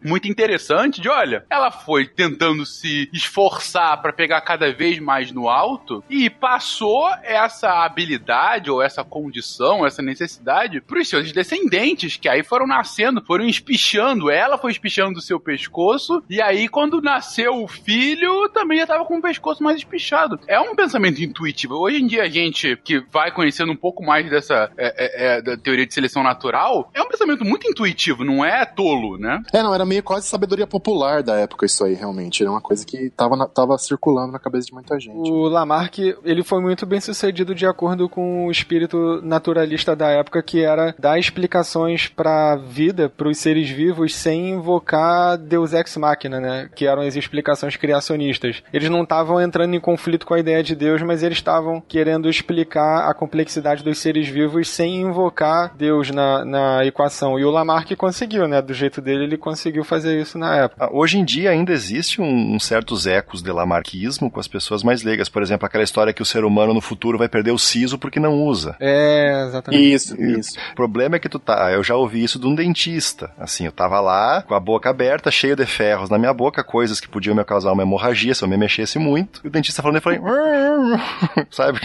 muito 0.04 0.28
interessante 0.28 1.02
de, 1.02 1.10
olha, 1.10 1.46
ela 1.50 1.72
foi 1.72 2.08
tentando 2.08 2.66
se 2.66 3.10
esforçar 3.14 4.02
para 4.02 4.14
pegar 4.14 4.42
cada 4.42 4.72
vez 4.72 5.00
mais 5.00 5.32
no 5.32 5.50
alto 5.50 6.04
e 6.10 6.30
passou 6.30 7.10
essa 7.24 7.84
habilidade 7.84 8.70
ou 8.70 8.82
essa 8.82 9.04
condição, 9.04 9.86
essa 9.86 10.02
necessidade 10.02 10.82
para 10.82 11.00
os 11.00 11.10
seus 11.10 11.32
descendentes, 11.32 12.18
que 12.18 12.30
aí 12.30 12.44
foram 12.44 12.68
nascendo, 12.68 13.24
foram 13.24 13.46
espichando. 13.46 14.30
Ela 14.30 14.58
foi 14.58 14.72
espichando 14.72 15.20
o 15.20 15.22
seu 15.22 15.40
pescoço 15.40 16.24
e 16.30 16.42
aí 16.42 16.68
quando 16.68 17.02
nasceu 17.02 17.64
o 17.64 17.68
filho, 17.68 18.50
também 18.50 18.78
já 18.78 18.84
estava 18.84 19.06
com 19.06 19.18
o 19.18 19.22
pescoço 19.22 19.64
mais 19.64 19.78
espichado. 19.78 20.40
É 20.48 20.60
um 20.60 20.76
pensamento 20.76 21.22
intuitivo. 21.22 21.76
Hoje 21.76 22.02
em 22.02 22.08
dia 22.08 22.24
a 22.24 22.30
gente 22.30 22.78
que 22.84 23.00
vai 23.12 23.32
conhecendo 23.32 23.72
um 23.72 23.76
pouco 23.76 24.04
mais 24.04 24.30
dessa 24.30 24.72
é, 24.78 24.96
é, 24.98 25.38
é, 25.38 25.42
da 25.42 25.58
teoria 25.58 25.86
de 25.86 25.94
seleção 25.94 26.24
natural, 26.24 26.90
é 26.94 27.02
um 27.02 27.08
pensamento 27.08 27.46
muito 27.46 27.68
intuitivo, 27.68 28.24
não 28.24 28.44
é 28.44 28.66
tolo, 28.66 29.18
né? 29.22 29.42
É, 29.54 29.62
não, 29.62 29.74
era 29.74 29.86
meio 29.86 30.04
quase 30.04 30.28
sabedoria 30.28 30.68
popular 30.68 31.24
da 31.24 31.36
época 31.36 31.66
isso 31.66 31.84
aí, 31.84 31.94
realmente. 31.94 32.42
Era 32.42 32.52
uma 32.52 32.62
coisa 32.62 32.86
que 32.86 33.10
tava, 33.12 33.36
na, 33.36 33.48
tava 33.48 33.78
circulando 33.78 34.32
na 34.32 34.40
cabeça 34.40 34.68
de 34.68 34.74
muita 34.74 35.00
gente. 35.00 35.32
O 35.32 35.48
Lamarck, 35.48 36.00
ele 36.24 36.44
foi 36.44 36.62
muito 36.62 36.86
bem 36.86 37.00
sucedido 37.00 37.54
de 37.54 37.66
acordo 37.66 38.10
com 38.10 38.48
o 38.48 38.52
espírito 38.52 39.22
naturalista 39.24 39.96
da 39.96 40.10
época, 40.10 40.42
que 40.42 40.64
era 40.64 40.96
dar 40.98 41.20
explicações 41.20 42.08
pra 42.08 42.56
vida, 42.56 43.10
pros 43.10 43.38
seres 43.38 43.70
vivos, 43.70 44.16
sem 44.16 44.52
invocar 44.52 45.38
Deus 45.38 45.74
Ex 45.74 45.96
Machina, 45.98 46.40
né? 46.40 46.70
Que 46.76 46.88
eram 46.88 47.04
as 47.04 47.16
explicações 47.16 47.76
criacionistas. 47.76 48.64
Eles 48.74 48.90
não 48.90 49.04
estavam 49.04 49.40
entrando 49.40 49.76
em 49.76 49.80
conflito 49.80 50.26
com 50.26 50.34
a 50.34 50.40
ideia 50.40 50.64
de 50.64 50.76
Deus, 50.76 51.02
mas 51.02 51.24
eles 51.24 51.38
estavam 51.38 51.82
querendo 51.82 52.30
explicar 52.30 53.10
a 53.10 53.14
complexidade 53.14 53.84
dos 53.84 54.00
seres 54.00 54.28
vivos 54.28 54.70
sem 54.70 55.02
invocar 55.02 55.76
Deus 55.76 56.10
na, 56.10 56.46
na 56.46 56.86
equação. 56.86 57.38
E 57.38 57.46
o 57.46 57.52
Lamarck 57.52 57.96
conseguiu, 57.96 58.48
né? 58.48 58.62
Do 58.62 58.74
jeito 58.74 59.02
dele, 59.02 59.11
ele 59.12 59.38
conseguiu 59.38 59.84
fazer 59.84 60.20
isso 60.20 60.38
na 60.38 60.56
época. 60.56 60.86
Ah, 60.86 60.90
Hoje 60.92 61.18
em 61.18 61.26
dia 61.26 61.50
ainda 61.50 61.72
existe 61.72 62.22
um, 62.22 62.56
um 62.56 62.60
certos 62.60 63.08
ecos 63.08 63.42
de 63.42 63.52
lamarquismo 63.52 64.30
com 64.30 64.40
as 64.40 64.48
pessoas 64.48 64.84
mais 64.84 65.04
leigas. 65.04 65.30
Por 65.30 65.42
exemplo, 65.42 65.66
aquela 65.66 65.84
história 65.84 66.14
que 66.14 66.22
o 66.22 66.26
ser 66.26 66.44
humano 66.44 66.74
no 66.74 66.82
futuro 66.82 67.18
vai 67.18 67.28
perder 67.28 67.52
o 67.52 67.58
siso 67.58 67.98
porque 67.98 68.20
não 68.20 68.44
usa. 68.44 68.76
É, 68.80 69.46
exatamente. 69.48 69.94
Isso, 69.94 70.22
isso. 70.22 70.58
O 70.72 70.76
problema 70.76 71.16
é 71.16 71.20
que 71.20 71.30
tu 71.30 71.40
tá. 71.40 71.72
Eu 71.72 71.84
já 71.84 71.96
ouvi 71.96 72.24
isso 72.24 72.40
de 72.40 72.48
um 72.48 72.56
dentista. 72.56 73.32
Assim, 73.38 73.66
eu 73.66 73.72
tava 73.72 74.00
lá 74.00 74.42
com 74.42 74.54
a 74.54 74.60
boca 74.60 74.90
aberta, 74.90 75.32
cheio 75.32 75.56
de 75.56 75.66
ferros 75.66 76.10
na 76.10 76.18
minha 76.18 76.34
boca, 76.34 76.64
coisas 76.64 77.00
que 77.00 77.08
podiam 77.08 77.36
me 77.36 77.44
causar 77.44 77.72
uma 77.72 77.84
hemorragia 77.84 78.34
se 78.36 78.44
eu 78.44 78.48
me 78.48 78.58
mexesse 78.58 79.00
muito. 79.00 79.42
E 79.44 79.48
o 79.48 79.52
dentista 79.52 79.82
falando, 79.82 79.98
eu 79.98 80.02
falei, 80.02 80.20
sabe? 81.50 81.80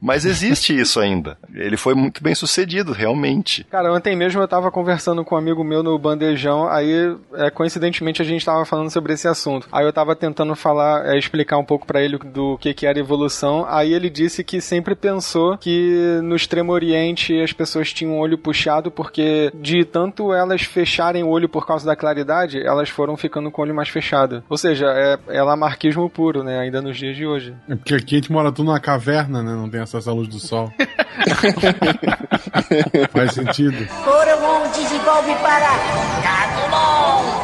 Mas 0.00 0.24
existe 0.24 0.78
isso 0.78 1.00
ainda. 1.00 1.36
Ele 1.54 1.76
foi 1.76 1.94
muito 1.94 2.22
bem 2.22 2.34
sucedido, 2.34 2.92
realmente. 2.92 3.64
Cara, 3.64 3.92
ontem 3.92 4.16
mesmo 4.16 4.40
eu 4.40 4.48
tava 4.48 4.70
conversando 4.70 5.24
com 5.24 5.34
um 5.34 5.38
amigo 5.38 5.64
meu 5.64 5.82
no 5.82 5.98
bandejão, 6.38 6.68
aí 6.68 7.16
é, 7.34 7.50
coincidentemente 7.50 8.22
a 8.22 8.24
gente 8.24 8.44
tava 8.44 8.64
falando 8.64 8.90
sobre 8.90 9.12
esse 9.12 9.26
assunto. 9.26 9.68
Aí 9.72 9.84
eu 9.84 9.92
tava 9.92 10.14
tentando 10.14 10.54
falar, 10.54 11.04
é, 11.06 11.18
explicar 11.18 11.58
um 11.58 11.64
pouco 11.64 11.84
pra 11.86 12.00
ele 12.00 12.16
do 12.18 12.56
que 12.58 12.72
que 12.72 12.86
era 12.86 12.98
evolução, 12.98 13.66
aí 13.68 13.92
ele 13.92 14.08
disse 14.08 14.44
que 14.44 14.60
sempre 14.60 14.94
pensou 14.94 15.58
que 15.58 16.20
no 16.22 16.36
Extremo 16.36 16.72
Oriente 16.72 17.40
as 17.40 17.52
pessoas 17.52 17.92
tinham 17.92 18.16
o 18.16 18.20
olho 18.20 18.38
puxado 18.38 18.90
porque 18.90 19.50
de 19.54 19.84
tanto 19.84 20.32
elas 20.32 20.62
fecharem 20.62 21.24
o 21.24 21.28
olho 21.28 21.48
por 21.48 21.66
causa 21.66 21.84
da 21.84 21.96
claridade, 21.96 22.64
elas 22.64 22.88
foram 22.88 23.16
ficando 23.16 23.50
com 23.50 23.60
o 23.60 23.64
olho 23.64 23.74
mais 23.74 23.88
fechado. 23.88 24.44
Ou 24.48 24.56
seja, 24.56 24.86
é, 24.86 25.18
é 25.28 25.42
lamarquismo 25.42 26.08
puro, 26.08 26.44
né, 26.44 26.60
ainda 26.60 26.80
nos 26.80 26.96
dias 26.96 27.16
de 27.16 27.26
hoje. 27.26 27.54
É 27.68 27.74
porque 27.74 27.94
aqui 27.94 28.14
a 28.14 28.18
gente 28.18 28.30
mora 28.30 28.52
tudo 28.52 28.66
numa 28.66 28.80
caverna, 28.80 29.42
né? 29.42 29.52
Não 29.52 29.68
tem 29.68 29.80
acesso 29.80 30.08
à 30.08 30.12
luz 30.12 30.28
do 30.28 30.38
sol. 30.38 30.72
Faz 33.12 33.32
sentido. 33.32 33.88
Coromon 34.04 34.70
desenvolve 34.72 35.34
para. 35.36 36.27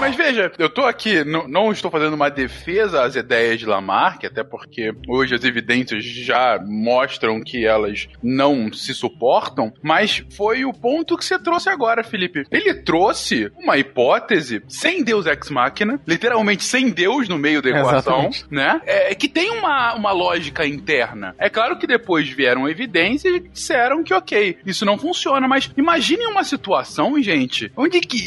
Mas 0.04 0.16
veja, 0.16 0.52
eu 0.58 0.68
tô 0.68 0.82
aqui, 0.82 1.24
não, 1.24 1.48
não 1.48 1.72
estou 1.72 1.90
fazendo 1.90 2.12
uma 2.12 2.28
defesa 2.28 3.04
às 3.04 3.16
ideias 3.16 3.58
de 3.58 3.64
Lamarck, 3.64 4.26
até 4.26 4.44
porque 4.44 4.92
hoje 5.08 5.34
as 5.34 5.44
evidências 5.44 6.04
já 6.04 6.60
mostram 6.62 7.40
que 7.42 7.64
elas 7.64 8.06
não 8.22 8.70
se 8.70 8.92
suportam, 8.92 9.72
mas 9.82 10.22
foi 10.36 10.66
o 10.66 10.74
ponto 10.74 11.16
que 11.16 11.24
você 11.24 11.38
trouxe 11.38 11.70
agora, 11.70 12.04
Felipe. 12.04 12.44
Ele 12.50 12.74
trouxe 12.74 13.50
uma 13.56 13.78
hipótese 13.78 14.62
sem 14.68 15.02
Deus 15.02 15.24
ex 15.24 15.48
machina, 15.48 15.98
literalmente 16.06 16.64
sem 16.64 16.90
Deus 16.90 17.26
no 17.26 17.38
meio 17.38 17.62
da 17.62 17.70
equação, 17.72 18.28
Exatamente. 18.28 18.44
né? 18.50 18.82
É, 18.84 19.14
que 19.14 19.26
tem 19.26 19.52
uma, 19.52 19.94
uma 19.94 20.12
lógica 20.12 20.66
interna. 20.66 21.34
É 21.38 21.48
claro 21.48 21.78
que 21.78 21.86
depois 21.86 22.28
vieram 22.28 22.68
evidências 22.68 23.36
e 23.36 23.40
disseram 23.40 24.04
que, 24.04 24.12
ok, 24.12 24.58
isso 24.66 24.84
não 24.84 24.98
funciona, 24.98 25.48
mas 25.48 25.70
imagine 25.78 26.26
uma 26.26 26.44
situação, 26.44 27.18
gente, 27.22 27.72
onde 27.74 28.00
que 28.00 28.18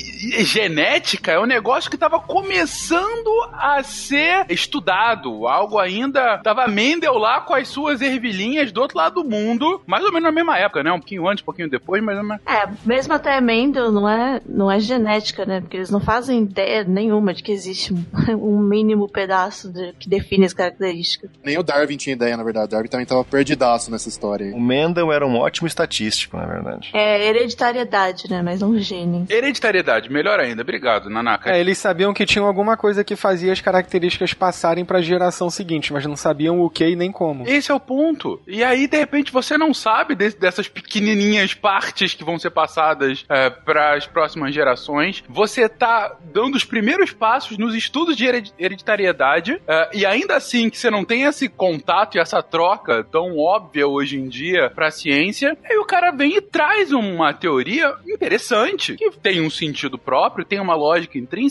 genética 0.43 1.33
é 1.33 1.39
um 1.39 1.45
negócio 1.45 1.66
que 1.89 1.95
estava 1.95 2.19
começando 2.19 3.49
a 3.53 3.81
ser 3.83 4.45
estudado. 4.49 5.47
Algo 5.47 5.79
ainda. 5.79 6.37
Tava 6.39 6.67
Mendel 6.67 7.17
lá 7.17 7.41
com 7.41 7.53
as 7.53 7.67
suas 7.67 8.01
ervilhinhas 8.01 8.71
do 8.71 8.81
outro 8.81 8.97
lado 8.97 9.21
do 9.23 9.29
mundo, 9.29 9.81
mais 9.85 10.03
ou 10.03 10.11
menos 10.11 10.23
na 10.23 10.31
mesma 10.31 10.57
época, 10.57 10.83
né? 10.83 10.91
Um 10.91 10.99
pouquinho 10.99 11.27
antes, 11.27 11.41
um 11.41 11.45
pouquinho 11.45 11.69
depois, 11.69 12.01
mas. 12.03 12.17
É, 12.45 12.67
mesmo 12.85 13.13
até 13.13 13.39
Mendel 13.41 13.91
não 13.91 14.07
é, 14.07 14.41
não 14.45 14.71
é 14.71 14.79
genética, 14.79 15.45
né? 15.45 15.61
Porque 15.61 15.77
eles 15.77 15.89
não 15.89 15.99
fazem 15.99 16.43
ideia 16.43 16.83
nenhuma 16.83 17.33
de 17.33 17.41
que 17.43 17.51
existe 17.51 17.93
um, 17.93 18.03
um 18.35 18.59
mínimo 18.59 19.07
pedaço 19.09 19.71
de- 19.71 19.93
que 19.99 20.09
define 20.09 20.45
as 20.45 20.53
características. 20.53 21.29
Nem 21.43 21.57
o 21.57 21.63
Darwin 21.63 21.97
tinha 21.97 22.13
ideia, 22.13 22.35
na 22.37 22.43
verdade. 22.43 22.67
O 22.67 22.71
Darwin 22.71 22.87
também 22.89 23.05
tava 23.05 23.23
perdidaço 23.23 23.91
nessa 23.91 24.09
história 24.09 24.47
aí. 24.47 24.53
O 24.53 24.59
Mendel 24.59 25.11
era 25.11 25.25
um 25.25 25.37
ótimo 25.37 25.67
estatístico, 25.67 26.37
na 26.37 26.45
verdade. 26.45 26.89
É 26.93 27.27
hereditariedade, 27.27 28.29
né? 28.29 28.41
Mas 28.41 28.61
não 28.61 28.77
gene. 28.77 29.25
Hereditariedade, 29.29 30.11
melhor 30.11 30.39
ainda. 30.39 30.61
Obrigado, 30.61 31.09
Nanaka. 31.09 31.49
É, 31.49 31.56
eles 31.59 31.77
sabiam 31.77 32.13
que 32.13 32.25
tinha 32.25 32.43
alguma 32.43 32.75
coisa 32.77 33.03
que 33.03 33.15
fazia 33.15 33.51
as 33.51 33.61
características 33.61 34.33
passarem 34.33 34.85
pra 34.85 35.01
geração 35.01 35.49
seguinte, 35.49 35.91
mas 35.93 36.05
não 36.05 36.15
sabiam 36.15 36.61
o 36.61 36.69
que 36.69 36.87
e 36.87 36.95
nem 36.95 37.11
como. 37.11 37.47
Esse 37.47 37.71
é 37.71 37.75
o 37.75 37.79
ponto. 37.79 38.41
E 38.47 38.63
aí, 38.63 38.87
de 38.87 38.97
repente, 38.97 39.31
você 39.31 39.57
não 39.57 39.73
sabe 39.73 40.15
de- 40.15 40.35
dessas 40.35 40.67
pequenininhas 40.67 41.53
partes 41.53 42.13
que 42.13 42.23
vão 42.23 42.37
ser 42.39 42.51
passadas 42.51 43.25
para 43.65 43.95
as 43.95 44.05
próximas 44.07 44.53
gerações. 44.53 45.23
Você 45.29 45.67
tá 45.69 46.15
dando 46.33 46.55
os 46.55 46.63
primeiros 46.63 47.11
passos 47.11 47.57
nos 47.57 47.73
estudos 47.75 48.15
de 48.15 48.25
hered- 48.25 48.53
hereditariedade 48.57 49.61
é, 49.67 49.89
e 49.93 50.05
ainda 50.05 50.35
assim 50.35 50.69
que 50.69 50.77
você 50.77 50.89
não 50.89 51.03
tem 51.05 51.23
esse 51.23 51.47
contato 51.49 52.15
e 52.15 52.19
essa 52.19 52.41
troca 52.41 53.03
tão 53.03 53.37
óbvia 53.37 53.87
hoje 53.87 54.17
em 54.17 54.27
dia 54.27 54.69
para 54.73 54.87
a 54.87 54.91
ciência, 54.91 55.57
aí 55.65 55.77
o 55.77 55.85
cara 55.85 56.11
vem 56.11 56.35
e 56.37 56.41
traz 56.41 56.91
uma 56.91 57.33
teoria 57.33 57.93
interessante 58.07 58.95
que 58.95 59.11
tem 59.11 59.41
um 59.41 59.49
sentido 59.49 59.97
próprio, 59.97 60.45
tem 60.45 60.59
uma 60.59 60.75
lógica 60.75 61.17
intrínseca. 61.17 61.46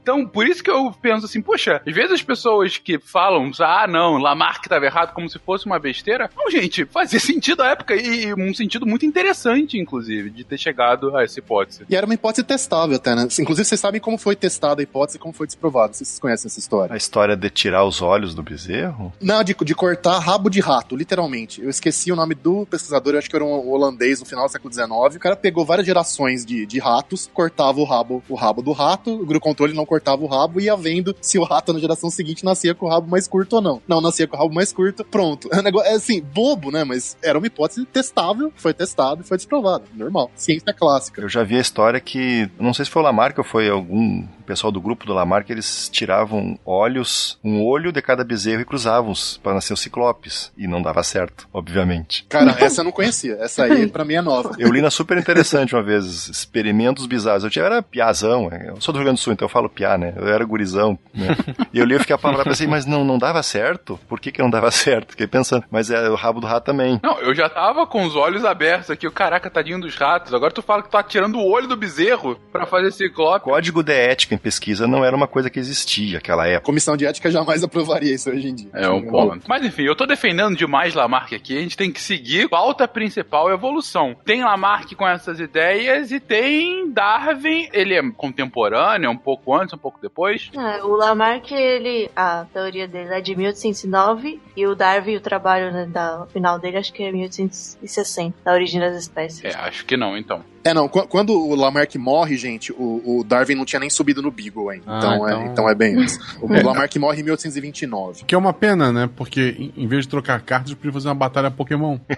Então, 0.00 0.26
por 0.26 0.46
isso 0.46 0.62
que 0.62 0.70
eu 0.70 0.92
penso 1.00 1.26
assim, 1.26 1.40
poxa, 1.40 1.80
às 1.86 1.94
vezes 1.94 2.12
as 2.12 2.22
pessoas 2.22 2.78
que 2.78 2.98
falam, 2.98 3.50
ah, 3.60 3.86
não, 3.88 4.18
Lamarck 4.18 4.64
estava 4.64 4.84
errado 4.84 5.12
como 5.12 5.28
se 5.28 5.38
fosse 5.38 5.66
uma 5.66 5.78
besteira. 5.78 6.30
Não, 6.36 6.50
gente, 6.50 6.84
fazia 6.84 7.18
sentido 7.20 7.62
à 7.62 7.70
época 7.70 7.94
e 7.94 8.32
um 8.34 8.54
sentido 8.54 8.86
muito 8.86 9.04
interessante, 9.04 9.78
inclusive, 9.78 10.30
de 10.30 10.44
ter 10.44 10.58
chegado 10.58 11.16
a 11.16 11.22
essa 11.22 11.38
hipótese. 11.38 11.84
E 11.88 11.96
era 11.96 12.06
uma 12.06 12.14
hipótese 12.14 12.44
testável 12.44 12.96
até, 12.96 13.14
né? 13.14 13.26
Inclusive, 13.38 13.64
vocês 13.64 13.80
sabem 13.80 14.00
como 14.00 14.18
foi 14.18 14.36
testada 14.36 14.80
a 14.80 14.84
hipótese 14.84 15.18
e 15.18 15.20
como 15.20 15.32
foi 15.32 15.46
desprovada. 15.46 15.92
Vocês 15.92 16.18
conhecem 16.18 16.48
essa 16.48 16.58
história. 16.58 16.94
A 16.94 16.96
história 16.96 17.36
de 17.36 17.50
tirar 17.50 17.84
os 17.84 18.02
olhos 18.02 18.34
do 18.34 18.42
bezerro? 18.42 19.12
Não, 19.20 19.42
de, 19.42 19.54
de 19.54 19.74
cortar 19.74 20.18
rabo 20.18 20.48
de 20.48 20.60
rato, 20.60 20.96
literalmente. 20.96 21.62
Eu 21.62 21.70
esqueci 21.70 22.12
o 22.12 22.16
nome 22.16 22.34
do 22.34 22.66
pesquisador, 22.66 23.14
eu 23.14 23.18
acho 23.18 23.28
que 23.28 23.36
era 23.36 23.44
um 23.44 23.70
holandês 23.70 24.20
no 24.20 24.26
final 24.26 24.46
do 24.46 24.52
século 24.52 24.72
XIX. 24.72 24.90
O 25.16 25.18
cara 25.18 25.36
pegou 25.36 25.64
várias 25.64 25.86
gerações 25.86 26.44
de, 26.44 26.66
de 26.66 26.78
ratos, 26.78 27.28
cortava 27.32 27.80
o 27.80 27.84
rabo, 27.84 28.22
o 28.28 28.34
rabo 28.34 28.62
do 28.62 28.72
rato, 28.72 29.24
o 29.36 29.40
controle 29.40 29.74
não 29.74 29.86
cortava 29.86 30.22
o 30.22 30.26
rabo 30.26 30.60
e 30.60 30.64
ia 30.64 30.76
vendo 30.76 31.14
se 31.20 31.38
o 31.38 31.44
rato 31.44 31.72
na 31.72 31.78
geração 31.78 32.10
seguinte 32.10 32.44
nascia 32.44 32.74
com 32.74 32.86
o 32.86 32.88
rabo 32.88 33.08
mais 33.08 33.26
curto 33.26 33.56
ou 33.56 33.62
não. 33.62 33.82
Não, 33.86 34.00
nascia 34.00 34.26
com 34.26 34.36
o 34.36 34.38
rabo 34.38 34.54
mais 34.54 34.72
curto, 34.72 35.04
pronto. 35.04 35.48
É 35.52 35.58
um 35.58 35.62
negócio, 35.62 35.88
é 35.88 35.94
assim, 35.94 36.20
bobo, 36.20 36.70
né? 36.70 36.84
Mas 36.84 37.16
era 37.22 37.38
uma 37.38 37.46
hipótese 37.46 37.84
testável, 37.86 38.52
foi 38.56 38.74
testado 38.74 39.22
e 39.22 39.24
foi 39.26 39.36
desprovado. 39.36 39.84
Normal. 39.94 40.30
Ciência 40.34 40.72
clássica. 40.72 41.22
Eu 41.22 41.28
já 41.28 41.42
vi 41.42 41.56
a 41.56 41.60
história 41.60 42.00
que, 42.00 42.50
não 42.58 42.74
sei 42.74 42.84
se 42.84 42.90
foi 42.90 43.02
o 43.02 43.04
Lamarck 43.04 43.38
ou 43.38 43.44
foi 43.44 43.68
algum 43.68 44.26
pessoal 44.50 44.72
do 44.72 44.80
grupo 44.80 45.06
do 45.06 45.14
Lamarck, 45.14 45.48
eles 45.48 45.88
tiravam 45.88 46.58
olhos, 46.66 47.38
um 47.44 47.64
olho 47.64 47.92
de 47.92 48.02
cada 48.02 48.24
bezerro 48.24 48.62
e 48.62 48.64
cruzavam-os 48.64 49.38
para 49.40 49.54
nascer 49.54 49.72
os 49.72 49.80
ciclopes. 49.80 50.50
E 50.56 50.66
não 50.66 50.82
dava 50.82 51.04
certo, 51.04 51.48
obviamente. 51.52 52.26
Cara, 52.28 52.56
essa 52.58 52.80
eu 52.80 52.84
não 52.84 52.90
conhecia. 52.90 53.34
Essa 53.40 53.64
aí, 53.64 53.86
pra 53.86 54.04
mim, 54.04 54.14
é 54.14 54.20
nova. 54.20 54.56
Eu 54.58 54.72
li 54.72 54.82
na 54.82 54.90
super 54.90 55.16
interessante 55.16 55.74
uma 55.74 55.82
vez, 55.82 56.28
experimentos 56.28 57.06
bizarros. 57.06 57.44
Eu 57.44 57.50
tinha, 57.50 57.64
era 57.64 57.80
piazão, 57.80 58.48
é, 58.50 58.70
eu 58.70 58.80
sou 58.80 58.92
do 58.92 58.98
Rio 58.98 59.04
Grande 59.04 59.19
do 59.19 59.19
Sul, 59.20 59.32
então 59.32 59.46
eu 59.46 59.50
falo 59.50 59.68
piá, 59.68 59.96
né? 59.98 60.14
Eu 60.16 60.28
era 60.28 60.44
gurizão, 60.44 60.98
né? 61.14 61.28
E 61.72 61.78
eu 61.78 61.84
li, 61.84 61.94
eu 61.94 62.00
fiquei 62.00 62.16
a 62.16 62.18
palavra 62.18 62.44
pensei, 62.44 62.66
mas 62.66 62.84
não, 62.84 63.04
não 63.04 63.16
dava 63.16 63.42
certo? 63.42 63.98
Por 64.08 64.18
que 64.18 64.32
que 64.32 64.42
não 64.42 64.50
dava 64.50 64.70
certo? 64.72 65.10
Fiquei 65.10 65.26
pensando, 65.26 65.64
mas 65.70 65.90
é 65.90 66.08
o 66.08 66.14
rabo 66.14 66.40
do 66.40 66.46
rato 66.46 66.64
também. 66.64 66.98
Não, 67.02 67.18
eu 67.20 67.34
já 67.34 67.48
tava 67.48 67.86
com 67.86 68.04
os 68.04 68.16
olhos 68.16 68.44
abertos 68.44 68.90
aqui, 68.90 69.06
o 69.06 69.12
caraca, 69.12 69.50
tadinho 69.50 69.80
dos 69.80 69.96
ratos. 69.96 70.34
Agora 70.34 70.52
tu 70.52 70.62
fala 70.62 70.82
que 70.82 70.90
tá 70.90 71.02
tirando 71.02 71.36
o 71.38 71.48
olho 71.48 71.68
do 71.68 71.76
bezerro 71.76 72.36
pra 72.50 72.66
fazer 72.66 72.90
ciclope. 72.92 73.44
Código 73.44 73.82
de 73.82 73.92
ética 73.92 74.34
em 74.34 74.38
pesquisa 74.38 74.86
não 74.86 75.04
era 75.04 75.14
uma 75.14 75.28
coisa 75.28 75.48
que 75.48 75.58
existia 75.58 76.14
naquela 76.14 76.46
época. 76.46 76.66
Comissão 76.66 76.96
de 76.96 77.06
ética 77.06 77.30
jamais 77.30 77.62
aprovaria 77.62 78.14
isso 78.14 78.30
hoje 78.30 78.48
em 78.48 78.54
dia. 78.54 78.70
É 78.74 78.88
um 78.88 79.02
ponto. 79.02 79.44
Mas 79.48 79.64
enfim, 79.64 79.82
eu 79.82 79.96
tô 79.96 80.06
defendendo 80.06 80.56
demais 80.56 80.94
Lamarck 80.94 81.34
aqui. 81.34 81.56
A 81.56 81.60
gente 81.60 81.76
tem 81.76 81.90
que 81.90 82.00
seguir. 82.00 82.48
Pauta 82.48 82.86
principal 82.86 83.50
é 83.50 83.54
evolução. 83.54 84.16
Tem 84.24 84.42
Lamarck 84.44 84.94
com 84.94 85.06
essas 85.06 85.40
ideias 85.40 86.10
e 86.12 86.20
tem 86.20 86.90
Darwin. 86.92 87.68
Ele 87.72 87.94
é 87.94 88.02
contemporâneo, 88.12 89.09
um 89.10 89.16
pouco 89.16 89.54
antes, 89.54 89.74
um 89.74 89.78
pouco 89.78 89.98
depois. 90.00 90.50
É, 90.54 90.82
o 90.82 90.94
Lamarck, 90.96 91.52
ele, 91.52 92.10
a 92.14 92.46
teoria 92.52 92.88
dele 92.88 93.14
é 93.14 93.20
de 93.20 93.34
1809 93.36 94.40
e 94.56 94.66
o 94.66 94.74
Darwin, 94.74 95.16
o 95.16 95.20
trabalho 95.20 95.72
né, 95.72 95.86
da, 95.86 96.22
o 96.22 96.26
final 96.26 96.58
dele, 96.58 96.78
acho 96.78 96.92
que 96.92 97.02
é 97.02 97.12
1860, 97.12 98.36
da 98.44 98.52
origem 98.52 98.80
das 98.80 98.96
espécies. 98.96 99.44
É, 99.44 99.54
acho 99.54 99.84
que 99.84 99.96
não, 99.96 100.16
então. 100.16 100.44
É, 100.62 100.74
não, 100.74 100.88
qu- 100.88 101.06
quando 101.08 101.30
o 101.32 101.54
Lamarck 101.54 101.96
morre, 101.96 102.36
gente, 102.36 102.70
o, 102.72 103.02
o 103.20 103.24
Darwin 103.24 103.54
não 103.54 103.64
tinha 103.64 103.80
nem 103.80 103.88
subido 103.88 104.20
no 104.20 104.30
Beagle 104.30 104.68
ainda. 104.70 104.84
Ah, 104.86 104.98
então, 104.98 105.28
É, 105.28 105.32
então- 105.32 105.46
então 105.52 105.68
é 105.70 105.74
bem 105.74 105.96
antes. 106.02 106.18
O 106.40 106.46
Lamarck 106.52 106.96
morre 106.98 107.20
em 107.20 107.24
1829. 107.24 108.24
Que 108.24 108.34
é 108.34 108.38
uma 108.38 108.52
pena, 108.52 108.92
né? 108.92 109.08
Porque 109.16 109.72
em- 109.76 109.86
vez 109.86 110.04
de 110.04 110.10
trocar 110.10 110.40
cartas, 110.42 110.74
podia 110.74 110.92
fazer 110.92 111.08
uma 111.08 111.14
batalha 111.14 111.50
Pokémon. 111.50 111.98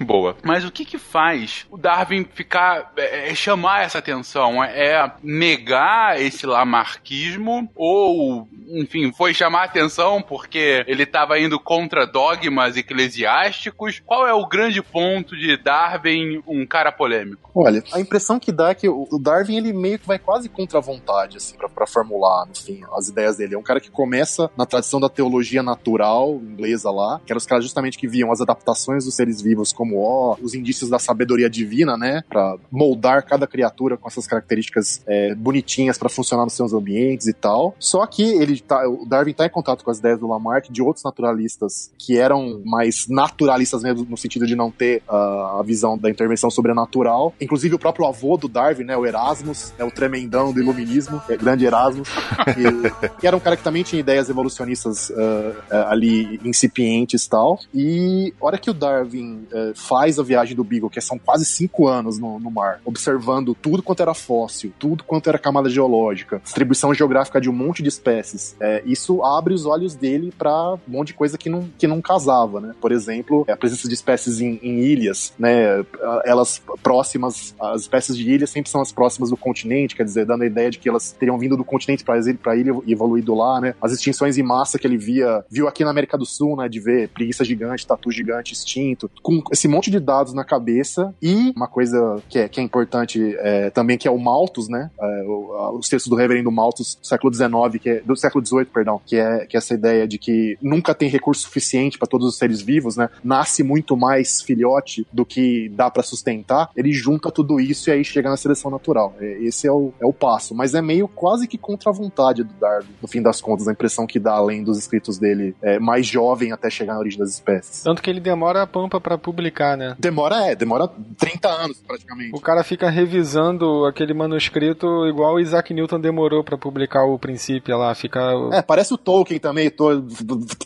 Boa. 0.00 0.36
Mas 0.44 0.64
o 0.64 0.70
que 0.70 0.84
que 0.84 0.96
faz 0.98 1.66
o 1.70 1.76
Darwin 1.76 2.24
ficar, 2.32 2.92
é, 2.96 3.30
é 3.30 3.34
chamar 3.34 3.82
essa 3.84 3.98
atenção? 3.98 4.62
É 4.62 5.10
negar 5.22 6.20
esse 6.20 6.46
lamarquismo 6.46 7.68
ou, 7.74 8.48
enfim, 8.68 9.12
foi 9.12 9.34
chamar 9.34 9.64
atenção 9.64 10.22
porque 10.22 10.84
ele 10.86 11.02
estava 11.02 11.38
indo 11.38 11.58
contra 11.58 12.06
dogmas 12.06 12.76
eclesiásticos? 12.76 14.00
Qual 14.06 14.26
é 14.26 14.32
o 14.32 14.46
grande 14.46 14.80
ponto 14.82 15.36
de 15.36 15.47
Darwin 15.56 16.42
um 16.46 16.66
cara 16.66 16.92
polêmico? 16.92 17.50
Olha, 17.54 17.82
a 17.92 18.00
impressão 18.00 18.38
que 18.38 18.52
dá 18.52 18.70
é 18.70 18.74
que 18.74 18.88
o 18.88 19.18
Darwin, 19.20 19.56
ele 19.56 19.72
meio 19.72 19.98
que 19.98 20.06
vai 20.06 20.18
quase 20.18 20.48
contra 20.48 20.78
a 20.78 20.80
vontade, 20.80 21.36
assim, 21.36 21.56
pra, 21.56 21.68
pra 21.68 21.86
formular, 21.86 22.46
no 22.46 22.54
fim, 22.54 22.80
as 22.92 23.08
ideias 23.08 23.36
dele. 23.36 23.54
É 23.54 23.58
um 23.58 23.62
cara 23.62 23.80
que 23.80 23.90
começa 23.90 24.50
na 24.56 24.66
tradição 24.66 25.00
da 25.00 25.08
teologia 25.08 25.62
natural, 25.62 26.34
inglesa 26.42 26.90
lá, 26.90 27.20
que 27.24 27.32
eram 27.32 27.38
os 27.38 27.46
caras 27.46 27.64
justamente 27.64 27.98
que 27.98 28.06
viam 28.06 28.30
as 28.30 28.40
adaptações 28.40 29.04
dos 29.04 29.14
seres 29.14 29.40
vivos 29.40 29.72
como, 29.72 29.98
ó, 30.00 30.36
os 30.40 30.54
indícios 30.54 30.90
da 30.90 30.98
sabedoria 30.98 31.48
divina, 31.48 31.96
né, 31.96 32.22
pra 32.28 32.56
moldar 32.70 33.24
cada 33.24 33.46
criatura 33.46 33.96
com 33.96 34.08
essas 34.08 34.26
características 34.26 35.02
é, 35.06 35.34
bonitinhas 35.34 35.98
para 35.98 36.08
funcionar 36.08 36.44
nos 36.44 36.54
seus 36.54 36.72
ambientes 36.72 37.26
e 37.26 37.32
tal. 37.32 37.74
Só 37.78 38.06
que 38.06 38.22
ele 38.22 38.60
tá, 38.60 38.86
o 38.88 39.06
Darwin 39.06 39.32
tá 39.32 39.46
em 39.46 39.50
contato 39.50 39.84
com 39.84 39.90
as 39.90 39.98
ideias 39.98 40.18
do 40.18 40.28
Lamarck 40.28 40.70
de 40.70 40.82
outros 40.82 41.04
naturalistas 41.04 41.90
que 41.98 42.18
eram 42.18 42.62
mais 42.64 43.06
naturalistas 43.08 43.82
mesmo, 43.82 44.06
no 44.08 44.16
sentido 44.16 44.46
de 44.46 44.54
não 44.54 44.70
ter 44.70 45.02
uh, 45.08 45.37
a 45.58 45.62
visão 45.62 45.96
da 45.96 46.10
intervenção 46.10 46.50
sobrenatural. 46.50 47.34
Inclusive 47.40 47.74
o 47.74 47.78
próprio 47.78 48.06
avô 48.06 48.36
do 48.36 48.48
Darwin, 48.48 48.84
né, 48.84 48.96
o 48.96 49.06
Erasmus, 49.06 49.72
é 49.78 49.84
o 49.84 49.90
tremendão 49.90 50.52
do 50.52 50.60
iluminismo, 50.60 51.20
é 51.28 51.36
grande 51.36 51.64
Erasmus, 51.64 52.08
que, 52.54 53.20
que, 53.20 53.26
era 53.26 53.36
um 53.36 53.40
cara 53.40 53.56
que 53.56 53.62
também 53.62 53.82
tinha 53.82 54.00
ideias 54.00 54.28
evolucionistas 54.28 55.10
uh, 55.10 55.14
uh, 55.14 55.54
ali 55.88 56.40
incipientes 56.44 57.24
e 57.24 57.30
tal. 57.30 57.60
E 57.74 58.34
a 58.40 58.46
hora 58.46 58.58
que 58.58 58.70
o 58.70 58.74
Darwin 58.74 59.46
faz 59.74 60.18
a 60.18 60.22
viagem 60.22 60.54
do 60.54 60.64
Beagle, 60.64 60.90
que 60.90 61.00
são 61.00 61.18
quase 61.18 61.44
cinco 61.44 61.86
anos 61.86 62.18
no, 62.18 62.38
no 62.38 62.50
mar, 62.50 62.80
observando 62.84 63.54
tudo 63.54 63.82
quanto 63.82 64.02
era 64.02 64.14
fóssil, 64.14 64.72
tudo 64.78 65.04
quanto 65.04 65.28
era 65.28 65.38
camada 65.38 65.68
geológica, 65.68 66.40
distribuição 66.42 66.92
geográfica 66.94 67.40
de 67.40 67.48
um 67.48 67.52
monte 67.52 67.82
de 67.82 67.88
espécies, 67.88 68.56
é, 68.60 68.82
isso 68.84 69.24
abre 69.24 69.54
os 69.54 69.66
olhos 69.66 69.94
dele 69.94 70.32
para 70.36 70.74
um 70.74 70.78
monte 70.86 71.08
de 71.08 71.14
coisa 71.14 71.38
que 71.38 71.48
não, 71.48 71.68
que 71.78 71.86
não 71.86 72.00
casava, 72.00 72.60
né? 72.60 72.74
Por 72.80 72.92
exemplo, 72.92 73.44
a 73.48 73.56
presença 73.56 73.88
de 73.88 73.94
espécies 73.94 74.40
em, 74.40 74.58
em 74.62 74.80
ilhas, 74.80 75.27
né? 75.38 75.84
Elas 76.24 76.62
próximas, 76.82 77.54
as 77.60 77.82
espécies 77.82 78.16
de 78.16 78.30
ilhas 78.30 78.50
sempre 78.50 78.70
são 78.70 78.80
as 78.80 78.92
próximas 78.92 79.30
do 79.30 79.36
continente, 79.36 79.96
quer 79.96 80.04
dizer, 80.04 80.24
dando 80.24 80.42
a 80.42 80.46
ideia 80.46 80.70
de 80.70 80.78
que 80.78 80.88
elas 80.88 81.12
teriam 81.12 81.38
vindo 81.38 81.56
do 81.56 81.64
continente 81.64 82.04
para 82.04 82.14
a 82.14 82.56
ilha 82.56 82.72
e 82.86 82.92
evoluído 82.92 83.34
lá, 83.34 83.60
né? 83.60 83.74
As 83.80 83.92
extinções 83.92 84.38
em 84.38 84.42
massa 84.42 84.78
que 84.78 84.86
ele 84.86 84.96
via, 84.96 85.44
viu 85.50 85.68
aqui 85.68 85.84
na 85.84 85.90
América 85.90 86.16
do 86.16 86.24
Sul, 86.24 86.56
né? 86.56 86.68
De 86.68 86.80
ver 86.80 87.08
preguiça 87.08 87.44
gigante, 87.44 87.86
tatu 87.86 88.10
gigante 88.10 88.52
extinto, 88.52 89.10
com 89.22 89.42
esse 89.52 89.68
monte 89.68 89.90
de 89.90 90.00
dados 90.00 90.32
na 90.32 90.44
cabeça 90.44 91.14
e 91.20 91.52
uma 91.56 91.68
coisa 91.68 92.22
que 92.28 92.38
é, 92.38 92.48
que 92.48 92.60
é 92.60 92.62
importante 92.62 93.36
é, 93.38 93.70
também, 93.70 93.98
que 93.98 94.06
é 94.06 94.10
o 94.10 94.18
Malthus, 94.18 94.68
né? 94.68 94.90
É, 95.00 95.24
os 95.72 95.88
textos 95.88 96.08
do 96.08 96.16
reverendo 96.16 96.50
Malthus 96.50 96.98
século 97.02 97.32
XIX, 97.32 97.80
que 97.80 97.90
é, 97.90 98.00
do 98.00 98.16
século 98.16 98.44
XVIII, 98.44 98.66
perdão, 98.66 99.00
que 99.04 99.16
é, 99.16 99.46
que 99.46 99.56
é 99.56 99.58
essa 99.58 99.74
ideia 99.74 100.06
de 100.06 100.18
que 100.18 100.58
nunca 100.62 100.94
tem 100.94 101.08
recurso 101.08 101.42
suficiente 101.42 101.98
para 101.98 102.08
todos 102.08 102.28
os 102.28 102.36
seres 102.36 102.60
vivos, 102.60 102.96
né? 102.96 103.08
Nasce 103.22 103.62
muito 103.62 103.96
mais 103.96 104.42
filhote 104.42 105.06
do 105.18 105.26
que 105.26 105.68
dá 105.70 105.90
para 105.90 106.04
sustentar. 106.04 106.70
Ele 106.76 106.92
junta 106.92 107.30
tudo 107.30 107.58
isso 107.58 107.90
e 107.90 107.92
aí 107.92 108.04
chega 108.04 108.30
na 108.30 108.36
seleção 108.36 108.70
natural. 108.70 109.14
É, 109.18 109.42
esse 109.42 109.66
é 109.66 109.72
o, 109.72 109.92
é 110.00 110.06
o 110.06 110.12
passo. 110.12 110.54
Mas 110.54 110.74
é 110.74 110.80
meio 110.80 111.08
quase 111.08 111.48
que 111.48 111.58
contra 111.58 111.90
a 111.90 111.92
vontade 111.92 112.44
do 112.44 112.54
Darwin, 112.54 112.88
no 113.02 113.08
fim 113.08 113.20
das 113.20 113.40
contas, 113.40 113.66
a 113.66 113.72
impressão 113.72 114.06
que 114.06 114.20
dá, 114.20 114.34
além 114.34 114.62
dos 114.62 114.78
escritos 114.78 115.18
dele, 115.18 115.56
é 115.60 115.80
mais 115.80 116.06
jovem 116.06 116.52
até 116.52 116.70
chegar 116.70 116.94
na 116.94 117.00
origem 117.00 117.18
das 117.18 117.30
espécies. 117.30 117.82
Tanto 117.82 118.00
que 118.00 118.08
ele 118.08 118.20
demora 118.20 118.62
a 118.62 118.66
pampa 118.66 119.00
para 119.00 119.18
publicar, 119.18 119.76
né? 119.76 119.96
Demora, 119.98 120.46
é, 120.46 120.54
demora 120.54 120.88
30 121.18 121.48
anos 121.48 121.82
praticamente. 121.84 122.30
O 122.32 122.40
cara 122.40 122.62
fica 122.62 122.88
revisando 122.88 123.86
aquele 123.86 124.14
manuscrito 124.14 124.86
igual 125.08 125.34
o 125.34 125.40
Isaac 125.40 125.74
Newton 125.74 125.98
demorou 125.98 126.44
para 126.44 126.56
publicar 126.56 127.04
o 127.04 127.18
princípio 127.18 127.76
lá, 127.76 127.92
fica... 127.94 128.20
É, 128.52 128.62
parece 128.62 128.94
o 128.94 128.98
Tolkien 128.98 129.40
também, 129.40 129.68
tô, 129.68 130.00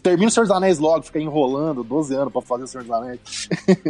termina 0.03 0.29
o 0.29 0.31
Senhor 0.31 0.45
dos 0.45 0.55
Anéis 0.55 0.79
logo, 0.79 1.05
fica 1.05 1.19
enrolando 1.19 1.83
12 1.83 2.15
anos 2.15 2.33
para 2.33 2.43
fazer 2.43 2.65
o 2.65 2.67
Senhor 2.67 2.85
dos 2.85 2.93
Anéis. 2.93 3.49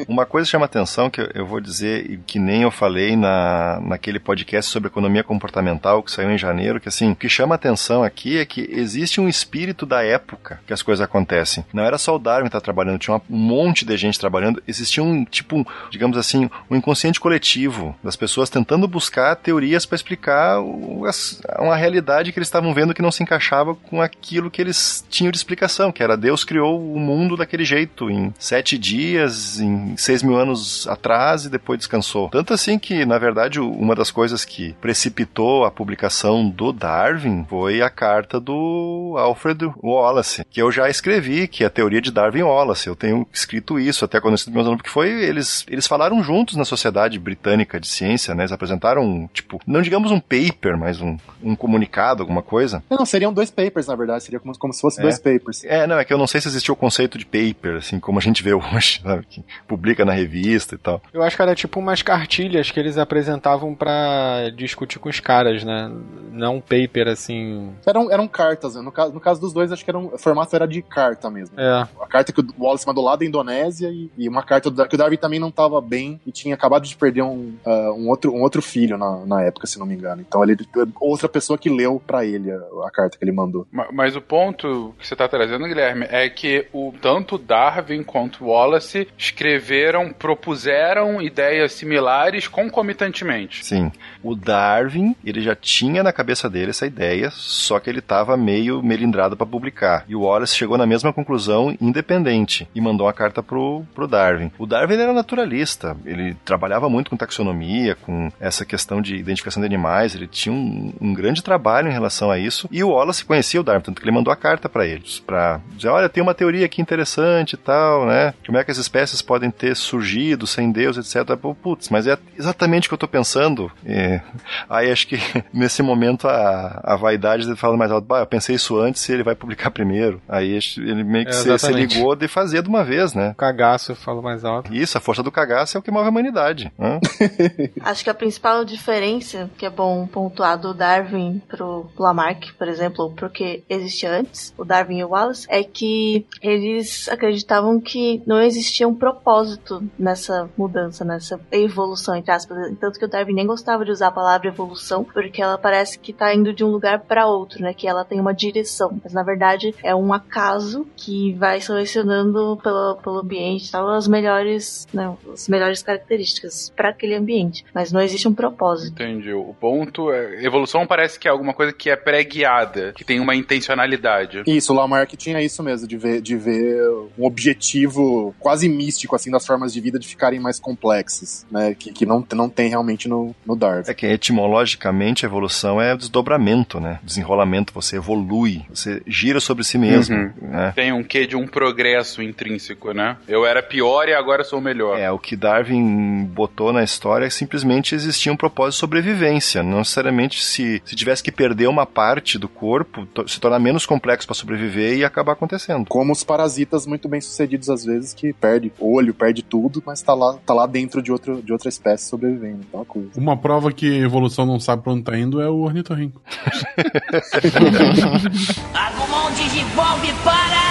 Uma 0.08 0.24
coisa 0.24 0.51
chama 0.52 0.66
atenção 0.66 1.08
que 1.08 1.26
eu 1.34 1.46
vou 1.46 1.60
dizer, 1.62 2.20
que 2.26 2.38
nem 2.38 2.62
eu 2.62 2.70
falei 2.70 3.16
na, 3.16 3.80
naquele 3.80 4.20
podcast 4.20 4.70
sobre 4.70 4.88
economia 4.88 5.24
comportamental 5.24 6.02
que 6.02 6.12
saiu 6.12 6.30
em 6.30 6.36
janeiro, 6.36 6.78
que 6.78 6.88
assim, 6.88 7.12
o 7.12 7.16
que 7.16 7.26
chama 7.26 7.54
atenção 7.54 8.04
aqui 8.04 8.36
é 8.36 8.44
que 8.44 8.68
existe 8.70 9.18
um 9.18 9.26
espírito 9.26 9.86
da 9.86 10.04
época 10.04 10.60
que 10.66 10.74
as 10.74 10.82
coisas 10.82 11.02
acontecem. 11.02 11.64
Não 11.72 11.82
era 11.82 11.96
só 11.96 12.14
o 12.14 12.18
Darwin 12.18 12.44
que 12.44 12.52
tá 12.52 12.60
trabalhando, 12.60 12.98
tinha 12.98 13.16
um 13.16 13.20
monte 13.34 13.82
de 13.82 13.96
gente 13.96 14.20
trabalhando, 14.20 14.62
existia 14.68 15.02
um, 15.02 15.24
tipo, 15.24 15.66
digamos 15.90 16.18
assim, 16.18 16.50
um 16.70 16.76
inconsciente 16.76 17.18
coletivo 17.18 17.96
das 18.04 18.14
pessoas 18.14 18.50
tentando 18.50 18.86
buscar 18.86 19.34
teorias 19.36 19.86
para 19.86 19.96
explicar 19.96 20.60
uma 20.60 21.76
realidade 21.76 22.30
que 22.30 22.38
eles 22.38 22.48
estavam 22.48 22.74
vendo 22.74 22.92
que 22.92 23.00
não 23.00 23.10
se 23.10 23.22
encaixava 23.22 23.74
com 23.74 24.02
aquilo 24.02 24.50
que 24.50 24.60
eles 24.60 25.02
tinham 25.08 25.30
de 25.30 25.38
explicação, 25.38 25.90
que 25.90 26.02
era 26.02 26.14
Deus 26.14 26.44
criou 26.44 26.78
o 26.78 27.00
mundo 27.00 27.38
daquele 27.38 27.64
jeito, 27.64 28.10
em 28.10 28.34
sete 28.38 28.76
dias, 28.76 29.58
em 29.58 29.96
seis 29.96 30.22
mil 30.22 30.36
anos 30.36 30.41
atrás 30.88 31.44
e 31.44 31.50
depois 31.50 31.78
descansou. 31.78 32.28
Tanto 32.30 32.52
assim 32.52 32.78
que, 32.78 33.04
na 33.04 33.18
verdade, 33.18 33.60
uma 33.60 33.94
das 33.94 34.10
coisas 34.10 34.44
que 34.44 34.74
precipitou 34.80 35.64
a 35.64 35.70
publicação 35.70 36.48
do 36.48 36.72
Darwin 36.72 37.44
foi 37.48 37.82
a 37.82 37.90
carta 37.90 38.40
do 38.40 39.14
Alfred 39.18 39.70
Wallace, 39.82 40.44
que 40.50 40.60
eu 40.60 40.70
já 40.70 40.88
escrevi, 40.88 41.48
que 41.48 41.64
é 41.64 41.66
a 41.66 41.70
teoria 41.70 42.00
de 42.00 42.10
Darwin-Wallace. 42.10 42.86
Eu 42.88 42.96
tenho 42.96 43.26
escrito 43.32 43.78
isso 43.78 44.04
até 44.04 44.20
quando 44.20 44.32
eu 44.32 44.36
escrevi 44.36 44.56
meus 44.56 44.66
alunos, 44.66 44.82
porque 44.82 44.92
foi, 44.92 45.08
eles, 45.08 45.64
eles 45.68 45.86
falaram 45.86 46.22
juntos 46.22 46.56
na 46.56 46.64
Sociedade 46.64 47.18
Britânica 47.18 47.78
de 47.78 47.88
Ciência, 47.88 48.34
né? 48.34 48.42
Eles 48.42 48.52
apresentaram, 48.52 49.28
tipo, 49.32 49.60
não 49.66 49.82
digamos 49.82 50.10
um 50.10 50.20
paper, 50.20 50.76
mas 50.76 51.00
um, 51.00 51.16
um 51.42 51.54
comunicado, 51.54 52.22
alguma 52.22 52.42
coisa. 52.42 52.82
Não, 52.90 53.04
seriam 53.04 53.32
dois 53.32 53.50
papers, 53.50 53.86
na 53.86 53.96
verdade, 53.96 54.24
seria 54.24 54.40
como, 54.40 54.56
como 54.58 54.72
se 54.72 54.80
fosse 54.80 55.00
é. 55.00 55.02
dois 55.02 55.18
papers. 55.18 55.64
É, 55.64 55.86
não, 55.86 55.98
é 55.98 56.04
que 56.04 56.12
eu 56.12 56.18
não 56.18 56.26
sei 56.26 56.40
se 56.40 56.48
existiu 56.48 56.74
o 56.74 56.76
conceito 56.76 57.18
de 57.18 57.26
paper, 57.26 57.76
assim, 57.76 58.00
como 58.00 58.18
a 58.18 58.22
gente 58.22 58.42
vê 58.42 58.54
hoje, 58.54 59.00
sabe? 59.04 59.26
Que 59.28 59.44
publica 59.66 60.04
na 60.04 60.12
revista 60.12 60.31
e 60.32 60.78
tal. 60.78 61.00
Eu 61.12 61.22
acho 61.22 61.36
que 61.36 61.42
era 61.42 61.54
tipo 61.54 61.80
umas 61.80 62.02
cartilhas 62.02 62.70
que 62.70 62.78
eles 62.78 62.98
apresentavam 62.98 63.74
para 63.74 64.50
discutir 64.56 64.98
com 64.98 65.08
os 65.08 65.20
caras, 65.20 65.64
né? 65.64 65.90
Não 66.30 66.56
um 66.56 66.60
paper, 66.60 67.08
assim... 67.08 67.72
Eram, 67.86 68.10
eram 68.10 68.28
cartas, 68.28 68.74
né? 68.74 68.82
No 68.82 68.92
caso, 68.92 69.12
no 69.12 69.20
caso 69.20 69.40
dos 69.40 69.52
dois, 69.52 69.72
acho 69.72 69.84
que 69.84 69.90
era 69.90 69.98
um, 69.98 70.14
o 70.14 70.18
formato 70.18 70.54
era 70.54 70.66
de 70.66 70.82
carta 70.82 71.30
mesmo. 71.30 71.58
É. 71.58 71.88
A 72.00 72.06
carta 72.06 72.32
que 72.32 72.40
o 72.40 72.46
Wallace 72.58 72.86
mandou 72.86 73.04
lá 73.04 73.16
da 73.16 73.24
Indonésia 73.24 73.88
e, 73.88 74.10
e 74.16 74.28
uma 74.28 74.42
carta 74.42 74.70
do, 74.70 74.86
que 74.86 74.94
o 74.94 74.98
Darwin 74.98 75.16
também 75.16 75.40
não 75.40 75.48
estava 75.48 75.80
bem 75.80 76.20
e 76.26 76.32
tinha 76.32 76.54
acabado 76.54 76.86
de 76.86 76.96
perder 76.96 77.22
um, 77.22 77.54
uh, 77.64 77.92
um, 77.92 78.08
outro, 78.08 78.32
um 78.32 78.42
outro 78.42 78.60
filho 78.60 78.98
na, 78.98 79.24
na 79.24 79.42
época, 79.42 79.66
se 79.66 79.78
não 79.78 79.86
me 79.86 79.94
engano. 79.94 80.20
Então 80.20 80.42
ele 80.42 80.56
outra 81.00 81.28
pessoa 81.28 81.58
que 81.58 81.70
leu 81.70 82.00
para 82.04 82.24
ele 82.24 82.50
a, 82.50 82.56
a, 82.86 82.90
carta 82.90 83.16
que 83.16 83.24
ele 83.24 83.32
mandou. 83.32 83.66
Mas, 83.70 83.88
mas, 83.92 84.16
o 84.16 84.20
ponto 84.20 84.94
que 84.98 85.06
você 85.06 85.16
tá 85.16 85.28
trazendo, 85.28 85.66
Guilherme, 85.66 86.06
é 86.10 86.28
que 86.28 86.66
o 86.72 86.92
tanto 87.00 87.38
Darwin 87.38 88.02
quanto 88.02 88.46
Wallace 88.46 89.08
escreveram, 89.16 90.11
propuseram 90.12 91.20
ideias 91.20 91.72
similares 91.72 92.46
concomitantemente. 92.48 93.64
Sim. 93.64 93.90
O 94.22 94.34
Darwin, 94.34 95.16
ele 95.24 95.40
já 95.40 95.54
tinha 95.54 96.02
na 96.02 96.12
cabeça 96.12 96.48
dele 96.48 96.70
essa 96.70 96.86
ideia, 96.86 97.30
só 97.30 97.78
que 97.80 97.90
ele 97.90 97.98
estava 97.98 98.36
meio 98.36 98.82
melindrado 98.82 99.36
para 99.36 99.46
publicar. 99.46 100.04
E 100.08 100.14
o 100.14 100.22
Wallace 100.22 100.56
chegou 100.56 100.78
na 100.78 100.86
mesma 100.86 101.12
conclusão 101.12 101.76
independente 101.80 102.68
e 102.74 102.80
mandou 102.80 103.06
uma 103.06 103.12
carta 103.12 103.42
pro, 103.42 103.84
pro 103.94 104.06
Darwin. 104.06 104.52
O 104.58 104.66
Darwin 104.66 104.94
era 104.94 105.12
naturalista, 105.12 105.96
ele 106.04 106.34
trabalhava 106.44 106.88
muito 106.88 107.10
com 107.10 107.16
taxonomia, 107.16 107.94
com 107.94 108.30
essa 108.40 108.64
questão 108.64 109.00
de 109.00 109.16
identificação 109.16 109.60
de 109.60 109.66
animais, 109.66 110.14
ele 110.14 110.26
tinha 110.26 110.52
um, 110.54 110.92
um 111.00 111.14
grande 111.14 111.42
trabalho 111.42 111.88
em 111.88 111.92
relação 111.92 112.30
a 112.30 112.38
isso. 112.38 112.68
E 112.70 112.84
o 112.84 112.90
Wallace 112.90 113.24
conhecia 113.24 113.60
o 113.60 113.64
Darwin, 113.64 113.82
tanto 113.82 114.00
que 114.00 114.06
ele 114.06 114.16
mandou 114.16 114.32
a 114.32 114.36
carta 114.36 114.68
para 114.68 114.86
eles, 114.86 115.20
para 115.20 115.60
dizer, 115.74 115.88
olha, 115.88 116.08
tem 116.08 116.22
uma 116.22 116.34
teoria 116.34 116.66
aqui 116.66 116.80
interessante 116.80 117.54
e 117.54 117.56
tal, 117.56 118.06
né? 118.06 118.34
Como 118.46 118.58
é 118.58 118.64
que 118.64 118.70
as 118.70 118.78
espécies 118.78 119.22
podem 119.22 119.50
ter 119.50 119.74
surgido 119.74 120.01
sem 120.46 120.70
Deus, 120.70 120.96
etc. 120.96 121.36
Putz, 121.62 121.88
mas 121.88 122.06
é 122.06 122.18
exatamente 122.38 122.86
o 122.86 122.90
que 122.90 122.94
eu 122.94 122.98
tô 122.98 123.08
pensando. 123.08 123.70
É. 123.84 124.20
Aí 124.68 124.90
acho 124.90 125.06
que 125.06 125.16
nesse 125.52 125.82
momento 125.82 126.28
a, 126.28 126.80
a 126.84 126.96
vaidade 126.96 127.44
dele 127.44 127.56
fala 127.56 127.76
mais 127.76 127.90
alto, 127.90 128.06
bah, 128.06 128.20
eu 128.20 128.26
pensei 128.26 128.56
isso 128.56 128.78
antes 128.78 129.08
e 129.08 129.12
ele 129.12 129.22
vai 129.22 129.34
publicar 129.34 129.70
primeiro. 129.70 130.20
Aí 130.28 130.58
ele 130.76 131.04
meio 131.04 131.24
que 131.24 131.30
é, 131.30 131.34
se, 131.34 131.58
se, 131.58 131.72
ligou 131.72 132.14
de 132.16 132.28
fazer 132.28 132.62
de 132.62 132.68
uma 132.68 132.84
vez, 132.84 133.14
né? 133.14 133.30
O 133.30 133.34
cagaço 133.34 133.94
falou 133.94 134.22
mais 134.22 134.44
alto. 134.44 134.72
Isso, 134.72 134.96
a 134.96 135.00
força 135.00 135.22
do 135.22 135.30
cagaço 135.30 135.76
é 135.76 135.80
o 135.80 135.82
que 135.82 135.90
move 135.90 136.06
a 136.06 136.10
humanidade. 136.10 136.72
acho 137.82 138.04
que 138.04 138.10
a 138.10 138.14
principal 138.14 138.64
diferença, 138.64 139.50
que 139.56 139.66
é 139.66 139.70
bom 139.70 140.06
pontuar 140.06 140.58
do 140.58 140.74
Darwin 140.74 141.40
pro 141.48 141.90
Lamarck, 141.98 142.52
por 142.58 142.68
exemplo, 142.68 143.12
porque 143.16 143.62
existe 143.68 144.06
antes, 144.06 144.52
o 144.56 144.64
Darwin 144.64 144.98
e 144.98 145.04
o 145.04 145.08
Wallace, 145.08 145.46
é 145.48 145.62
que 145.62 146.26
eles 146.40 147.08
acreditavam 147.08 147.80
que 147.80 148.22
não 148.26 148.40
existia 148.40 148.86
um 148.86 148.94
propósito 148.94 149.82
nessa 149.98 150.48
mudança, 150.56 151.04
nessa 151.04 151.40
evolução, 151.50 152.14
entre 152.16 152.32
aspas. 152.32 152.72
Tanto 152.80 152.98
que 152.98 153.04
o 153.04 153.08
Darwin 153.08 153.34
nem 153.34 153.46
gostava 153.46 153.84
de 153.84 153.90
usar 153.90 154.08
a 154.08 154.12
palavra 154.12 154.48
evolução, 154.48 155.04
porque 155.04 155.42
ela 155.42 155.58
parece 155.58 155.98
que 155.98 156.12
tá 156.12 156.34
indo 156.34 156.52
de 156.52 156.64
um 156.64 156.68
lugar 156.68 157.00
para 157.00 157.26
outro, 157.26 157.62
né? 157.62 157.74
Que 157.74 157.86
ela 157.86 158.04
tem 158.04 158.20
uma 158.20 158.32
direção. 158.32 159.00
Mas 159.02 159.12
na 159.12 159.22
verdade 159.22 159.74
é 159.82 159.94
um 159.94 160.12
acaso 160.12 160.86
que 160.96 161.32
vai 161.34 161.60
selecionando 161.60 162.58
pelo, 162.62 162.96
pelo 162.96 163.18
ambiente 163.18 163.70
tal, 163.70 163.88
as 163.90 164.08
melhores, 164.08 164.86
né, 164.92 165.14
as 165.32 165.48
melhores 165.48 165.82
características 165.82 166.72
para 166.74 166.90
aquele 166.90 167.14
ambiente. 167.14 167.64
Mas 167.74 167.92
não 167.92 168.00
existe 168.00 168.28
um 168.28 168.34
propósito. 168.34 169.02
Entendi. 169.02 169.32
O 169.32 169.54
ponto 169.60 170.10
é. 170.10 170.44
Evolução 170.44 170.86
parece 170.86 171.18
que 171.18 171.28
é 171.28 171.30
alguma 171.30 171.54
coisa 171.54 171.72
que 171.72 171.90
é 171.90 171.96
pré-guiada, 171.96 172.92
que 172.92 173.04
tem 173.04 173.20
uma 173.20 173.34
intencionalidade. 173.34 174.42
Isso, 174.46 174.72
o 174.72 174.76
Lamarck 174.76 175.16
tinha 175.16 175.40
isso 175.42 175.62
mesmo, 175.62 175.86
de 175.86 175.96
ver, 175.96 176.20
de 176.20 176.36
ver 176.36 176.82
um 177.18 177.24
objetivo 177.24 178.34
quase 178.38 178.68
místico, 178.68 179.14
assim, 179.14 179.30
das 179.30 179.46
formas 179.46 179.72
de 179.72 179.80
vida 179.82 179.98
de 179.98 180.06
ficarem 180.08 180.40
mais 180.40 180.58
complexas, 180.58 181.46
né? 181.50 181.74
Que, 181.78 181.92
que 181.92 182.06
não, 182.06 182.24
não 182.34 182.48
tem 182.48 182.68
realmente 182.68 183.08
no, 183.08 183.34
no 183.44 183.54
Darwin. 183.56 183.82
É 183.86 183.94
que 183.94 184.06
etimologicamente 184.06 185.24
a 185.24 185.28
evolução 185.28 185.80
é 185.80 185.94
o 185.94 185.96
desdobramento, 185.98 186.78
né? 186.80 186.98
Desenrolamento, 187.02 187.72
você 187.72 187.96
evolui, 187.96 188.62
você 188.68 189.02
gira 189.06 189.40
sobre 189.40 189.64
si 189.64 189.78
mesmo. 189.78 190.16
Uhum. 190.16 190.32
Né? 190.40 190.72
Tem 190.74 190.92
um 190.92 191.02
quê 191.02 191.26
de 191.26 191.36
um 191.36 191.46
progresso 191.46 192.22
intrínseco, 192.22 192.92
né? 192.92 193.16
Eu 193.26 193.44
era 193.46 193.62
pior 193.62 194.08
e 194.08 194.14
agora 194.14 194.44
sou 194.44 194.60
melhor. 194.60 194.98
É, 194.98 195.10
o 195.10 195.18
que 195.18 195.36
Darwin 195.36 196.24
botou 196.24 196.72
na 196.72 196.82
história 196.84 197.24
é 197.24 197.28
que 197.28 197.34
simplesmente 197.34 197.94
existia 197.94 198.32
um 198.32 198.36
propósito 198.36 198.74
de 198.74 198.80
sobrevivência. 198.80 199.62
Não 199.62 199.78
necessariamente 199.78 200.42
se, 200.42 200.82
se 200.84 200.94
tivesse 200.96 201.22
que 201.22 201.32
perder 201.32 201.68
uma 201.68 201.86
parte 201.86 202.38
do 202.38 202.48
corpo, 202.48 203.06
to- 203.06 203.26
se 203.28 203.40
tornar 203.40 203.58
menos 203.58 203.86
complexo 203.86 204.26
para 204.26 204.34
sobreviver 204.34 204.96
e 204.98 205.04
acabar 205.04 205.32
acontecendo. 205.32 205.86
Como 205.88 206.12
os 206.12 206.22
parasitas 206.24 206.86
muito 206.86 207.08
bem 207.08 207.20
sucedidos 207.20 207.70
às 207.70 207.84
vezes, 207.84 208.12
que 208.14 208.32
perde 208.32 208.72
olho, 208.78 209.14
perde 209.14 209.42
tudo, 209.42 209.71
mas 209.84 210.02
tá 210.02 210.12
lá, 210.12 210.36
tá 210.44 210.52
lá 210.52 210.66
dentro 210.66 211.00
de, 211.00 211.12
outro, 211.12 211.40
de 211.40 211.52
outra 211.52 211.68
espécie 211.68 212.08
sobrevivendo. 212.08 212.64
Então, 212.68 212.70
é 212.72 212.76
uma 212.78 212.84
coisa. 212.84 213.10
Uma 213.16 213.36
prova 213.36 213.72
que 213.72 213.86
a 213.86 214.04
evolução 214.04 214.44
não 214.44 214.58
sabe 214.58 214.82
pra 214.82 214.92
onde 214.92 215.04
tá 215.04 215.16
indo 215.16 215.40
é 215.40 215.48
o 215.48 215.60
ornitorrinco. 215.60 216.20
Agumon 218.74 219.30
Digivolve 219.32 220.12
para! 220.24 220.61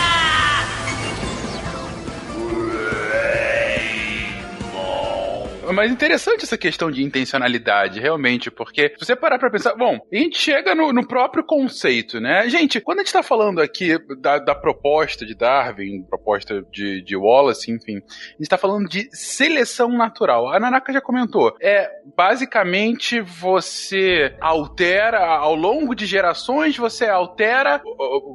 Mas 5.73 5.91
interessante 5.91 6.43
essa 6.43 6.57
questão 6.57 6.91
de 6.91 7.03
intencionalidade, 7.03 7.99
realmente, 7.99 8.51
porque 8.51 8.89
se 8.89 9.05
você 9.05 9.15
parar 9.15 9.39
pra 9.39 9.49
pensar, 9.49 9.75
bom, 9.75 9.99
a 10.11 10.15
gente 10.15 10.37
chega 10.37 10.75
no, 10.75 10.91
no 10.91 11.07
próprio 11.07 11.43
conceito, 11.43 12.19
né? 12.19 12.47
Gente, 12.49 12.81
quando 12.81 12.99
a 12.99 13.03
gente 13.03 13.13
tá 13.13 13.23
falando 13.23 13.61
aqui 13.61 13.97
da, 14.19 14.39
da 14.39 14.55
proposta 14.55 15.25
de 15.25 15.35
Darwin, 15.35 16.03
proposta 16.03 16.61
de, 16.71 17.01
de 17.01 17.15
Wallace, 17.15 17.71
enfim, 17.71 17.97
a 17.97 18.37
gente 18.37 18.49
tá 18.49 18.57
falando 18.57 18.87
de 18.87 19.09
seleção 19.11 19.89
natural. 19.89 20.49
A 20.49 20.59
Nanaka 20.59 20.93
já 20.93 21.01
comentou, 21.01 21.55
é 21.61 21.89
basicamente 22.15 23.21
você 23.21 24.35
altera, 24.39 25.19
ao 25.19 25.55
longo 25.55 25.95
de 25.95 26.05
gerações, 26.05 26.77
você 26.77 27.05
altera 27.05 27.81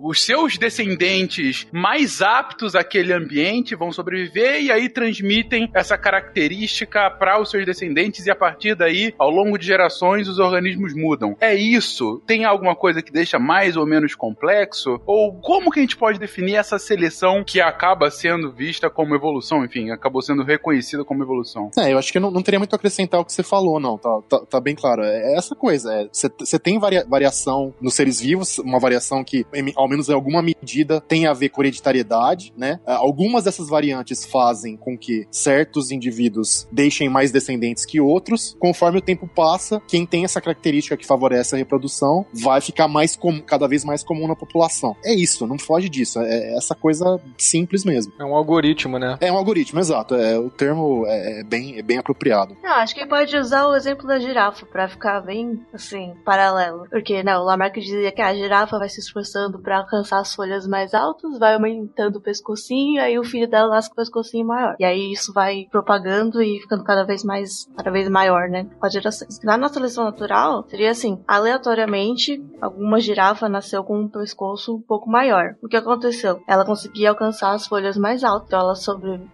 os 0.02 0.24
seus 0.24 0.56
descendentes 0.56 1.66
mais 1.72 2.22
aptos 2.22 2.74
àquele 2.74 3.12
ambiente, 3.12 3.74
vão 3.74 3.92
sobreviver 3.92 4.62
e 4.62 4.72
aí 4.72 4.88
transmitem 4.88 5.70
essa 5.74 5.98
característica 5.98 7.10
para 7.26 7.40
os 7.42 7.50
seus 7.50 7.66
descendentes 7.66 8.24
e 8.24 8.30
a 8.30 8.36
partir 8.36 8.76
daí, 8.76 9.12
ao 9.18 9.28
longo 9.28 9.58
de 9.58 9.66
gerações, 9.66 10.28
os 10.28 10.38
organismos 10.38 10.94
mudam. 10.94 11.36
É 11.40 11.52
isso? 11.56 12.22
Tem 12.24 12.44
alguma 12.44 12.76
coisa 12.76 13.02
que 13.02 13.10
deixa 13.10 13.36
mais 13.36 13.76
ou 13.76 13.84
menos 13.84 14.14
complexo? 14.14 15.00
Ou 15.04 15.32
como 15.40 15.72
que 15.72 15.80
a 15.80 15.82
gente 15.82 15.96
pode 15.96 16.20
definir 16.20 16.54
essa 16.54 16.78
seleção 16.78 17.42
que 17.44 17.60
acaba 17.60 18.12
sendo 18.12 18.52
vista 18.52 18.88
como 18.88 19.12
evolução, 19.12 19.64
enfim, 19.64 19.90
acabou 19.90 20.22
sendo 20.22 20.44
reconhecida 20.44 21.04
como 21.04 21.24
evolução? 21.24 21.68
É, 21.76 21.92
eu 21.92 21.98
acho 21.98 22.12
que 22.12 22.20
não, 22.20 22.30
não 22.30 22.42
teria 22.42 22.60
muito 22.60 22.74
a 22.74 22.76
acrescentar 22.76 23.18
o 23.20 23.24
que 23.24 23.32
você 23.32 23.42
falou, 23.42 23.80
não. 23.80 23.98
Tá, 23.98 24.20
tá, 24.28 24.38
tá 24.48 24.60
bem 24.60 24.76
claro. 24.76 25.02
É 25.02 25.34
essa 25.36 25.56
coisa. 25.56 25.92
é, 25.92 26.08
Você 26.12 26.30
você 26.38 26.60
tem 26.60 26.78
varia- 26.78 27.04
variação 27.08 27.74
nos 27.80 27.94
seres 27.94 28.20
vivos, 28.20 28.58
uma 28.58 28.78
variação 28.78 29.24
que, 29.24 29.44
em- 29.52 29.72
ao 29.74 29.88
menos 29.88 30.08
em 30.08 30.12
alguma 30.14 30.40
medida, 30.42 31.00
tem 31.00 31.26
a 31.26 31.32
ver 31.32 31.48
com 31.48 31.60
hereditariedade, 31.62 32.52
né? 32.56 32.78
Ah, 32.86 32.98
Algumas 32.98 33.42
dessas 33.42 33.68
variantes 33.68 34.24
fazem 34.24 34.76
com 34.76 34.96
que 34.96 35.26
certos 35.28 35.90
indivíduos 35.90 36.68
deixem 36.70 37.08
mais 37.16 37.32
descendentes 37.32 37.86
que 37.86 37.98
outros. 37.98 38.54
Conforme 38.58 38.98
o 38.98 39.00
tempo 39.00 39.26
passa, 39.26 39.80
quem 39.88 40.04
tem 40.04 40.24
essa 40.24 40.38
característica 40.38 40.98
que 40.98 41.06
favorece 41.06 41.54
a 41.54 41.58
reprodução 41.58 42.26
vai 42.30 42.60
ficar 42.60 42.88
mais 42.88 43.16
comum, 43.16 43.40
cada 43.40 43.66
vez 43.66 43.86
mais 43.86 44.04
comum 44.04 44.28
na 44.28 44.36
população. 44.36 44.94
É 45.02 45.14
isso, 45.14 45.46
não 45.46 45.58
foge 45.58 45.88
disso. 45.88 46.20
É 46.20 46.54
essa 46.58 46.74
coisa 46.74 47.18
simples 47.38 47.86
mesmo. 47.86 48.12
É 48.20 48.24
um 48.24 48.36
algoritmo, 48.36 48.98
né? 48.98 49.16
É 49.18 49.32
um 49.32 49.36
algoritmo, 49.38 49.80
exato. 49.80 50.14
É, 50.14 50.38
o 50.38 50.50
termo 50.50 51.06
é, 51.06 51.40
é 51.40 51.42
bem, 51.42 51.78
é 51.78 51.82
bem 51.82 51.96
apropriado. 51.96 52.54
Não, 52.62 52.72
acho 52.72 52.94
que 52.94 53.06
pode 53.06 53.34
usar 53.34 53.66
o 53.66 53.74
exemplo 53.74 54.06
da 54.06 54.18
girafa 54.18 54.66
pra 54.66 54.86
ficar 54.86 55.22
bem, 55.22 55.58
assim, 55.72 56.12
paralelo. 56.22 56.86
Porque, 56.90 57.22
né, 57.22 57.34
o 57.38 57.44
Lamarck 57.44 57.80
dizia 57.80 58.12
que 58.12 58.20
a 58.20 58.34
girafa 58.34 58.78
vai 58.78 58.90
se 58.90 59.00
esforçando 59.00 59.58
pra 59.58 59.78
alcançar 59.78 60.20
as 60.20 60.34
folhas 60.34 60.66
mais 60.66 60.92
altas, 60.92 61.38
vai 61.38 61.54
aumentando 61.54 62.16
o 62.16 62.22
pescocinho, 62.22 63.00
aí 63.00 63.18
o 63.18 63.24
filho 63.24 63.48
dela 63.48 63.70
nasce 63.70 63.88
com 63.88 63.94
o 63.94 63.96
pescocinho 63.96 64.46
maior. 64.46 64.76
E 64.78 64.84
aí 64.84 65.12
isso 65.12 65.32
vai 65.32 65.66
propagando 65.70 66.42
e 66.42 66.60
ficando 66.60 66.84
cada 66.84 67.05
vez 67.06 67.24
mais, 67.24 67.68
cada 67.76 67.90
vez 67.90 68.08
maior, 68.08 68.48
né, 68.48 68.66
com 68.78 68.86
as 68.86 68.92
gerações. 68.92 69.40
Na 69.42 69.56
nossa 69.56 69.74
seleção 69.74 70.04
natural, 70.04 70.64
seria 70.68 70.90
assim, 70.90 71.22
aleatoriamente, 71.26 72.44
alguma 72.60 73.00
girafa 73.00 73.48
nasceu 73.48 73.82
com 73.84 74.00
um 74.00 74.08
pescoço 74.08 74.76
um 74.76 74.80
pouco 74.80 75.08
maior. 75.08 75.54
O 75.62 75.68
que 75.68 75.76
aconteceu? 75.76 76.42
Ela 76.46 76.64
conseguia 76.64 77.10
alcançar 77.10 77.52
as 77.52 77.66
folhas 77.66 77.96
mais 77.96 78.24
altas, 78.24 78.46
então 78.48 78.60
ela 78.60 78.74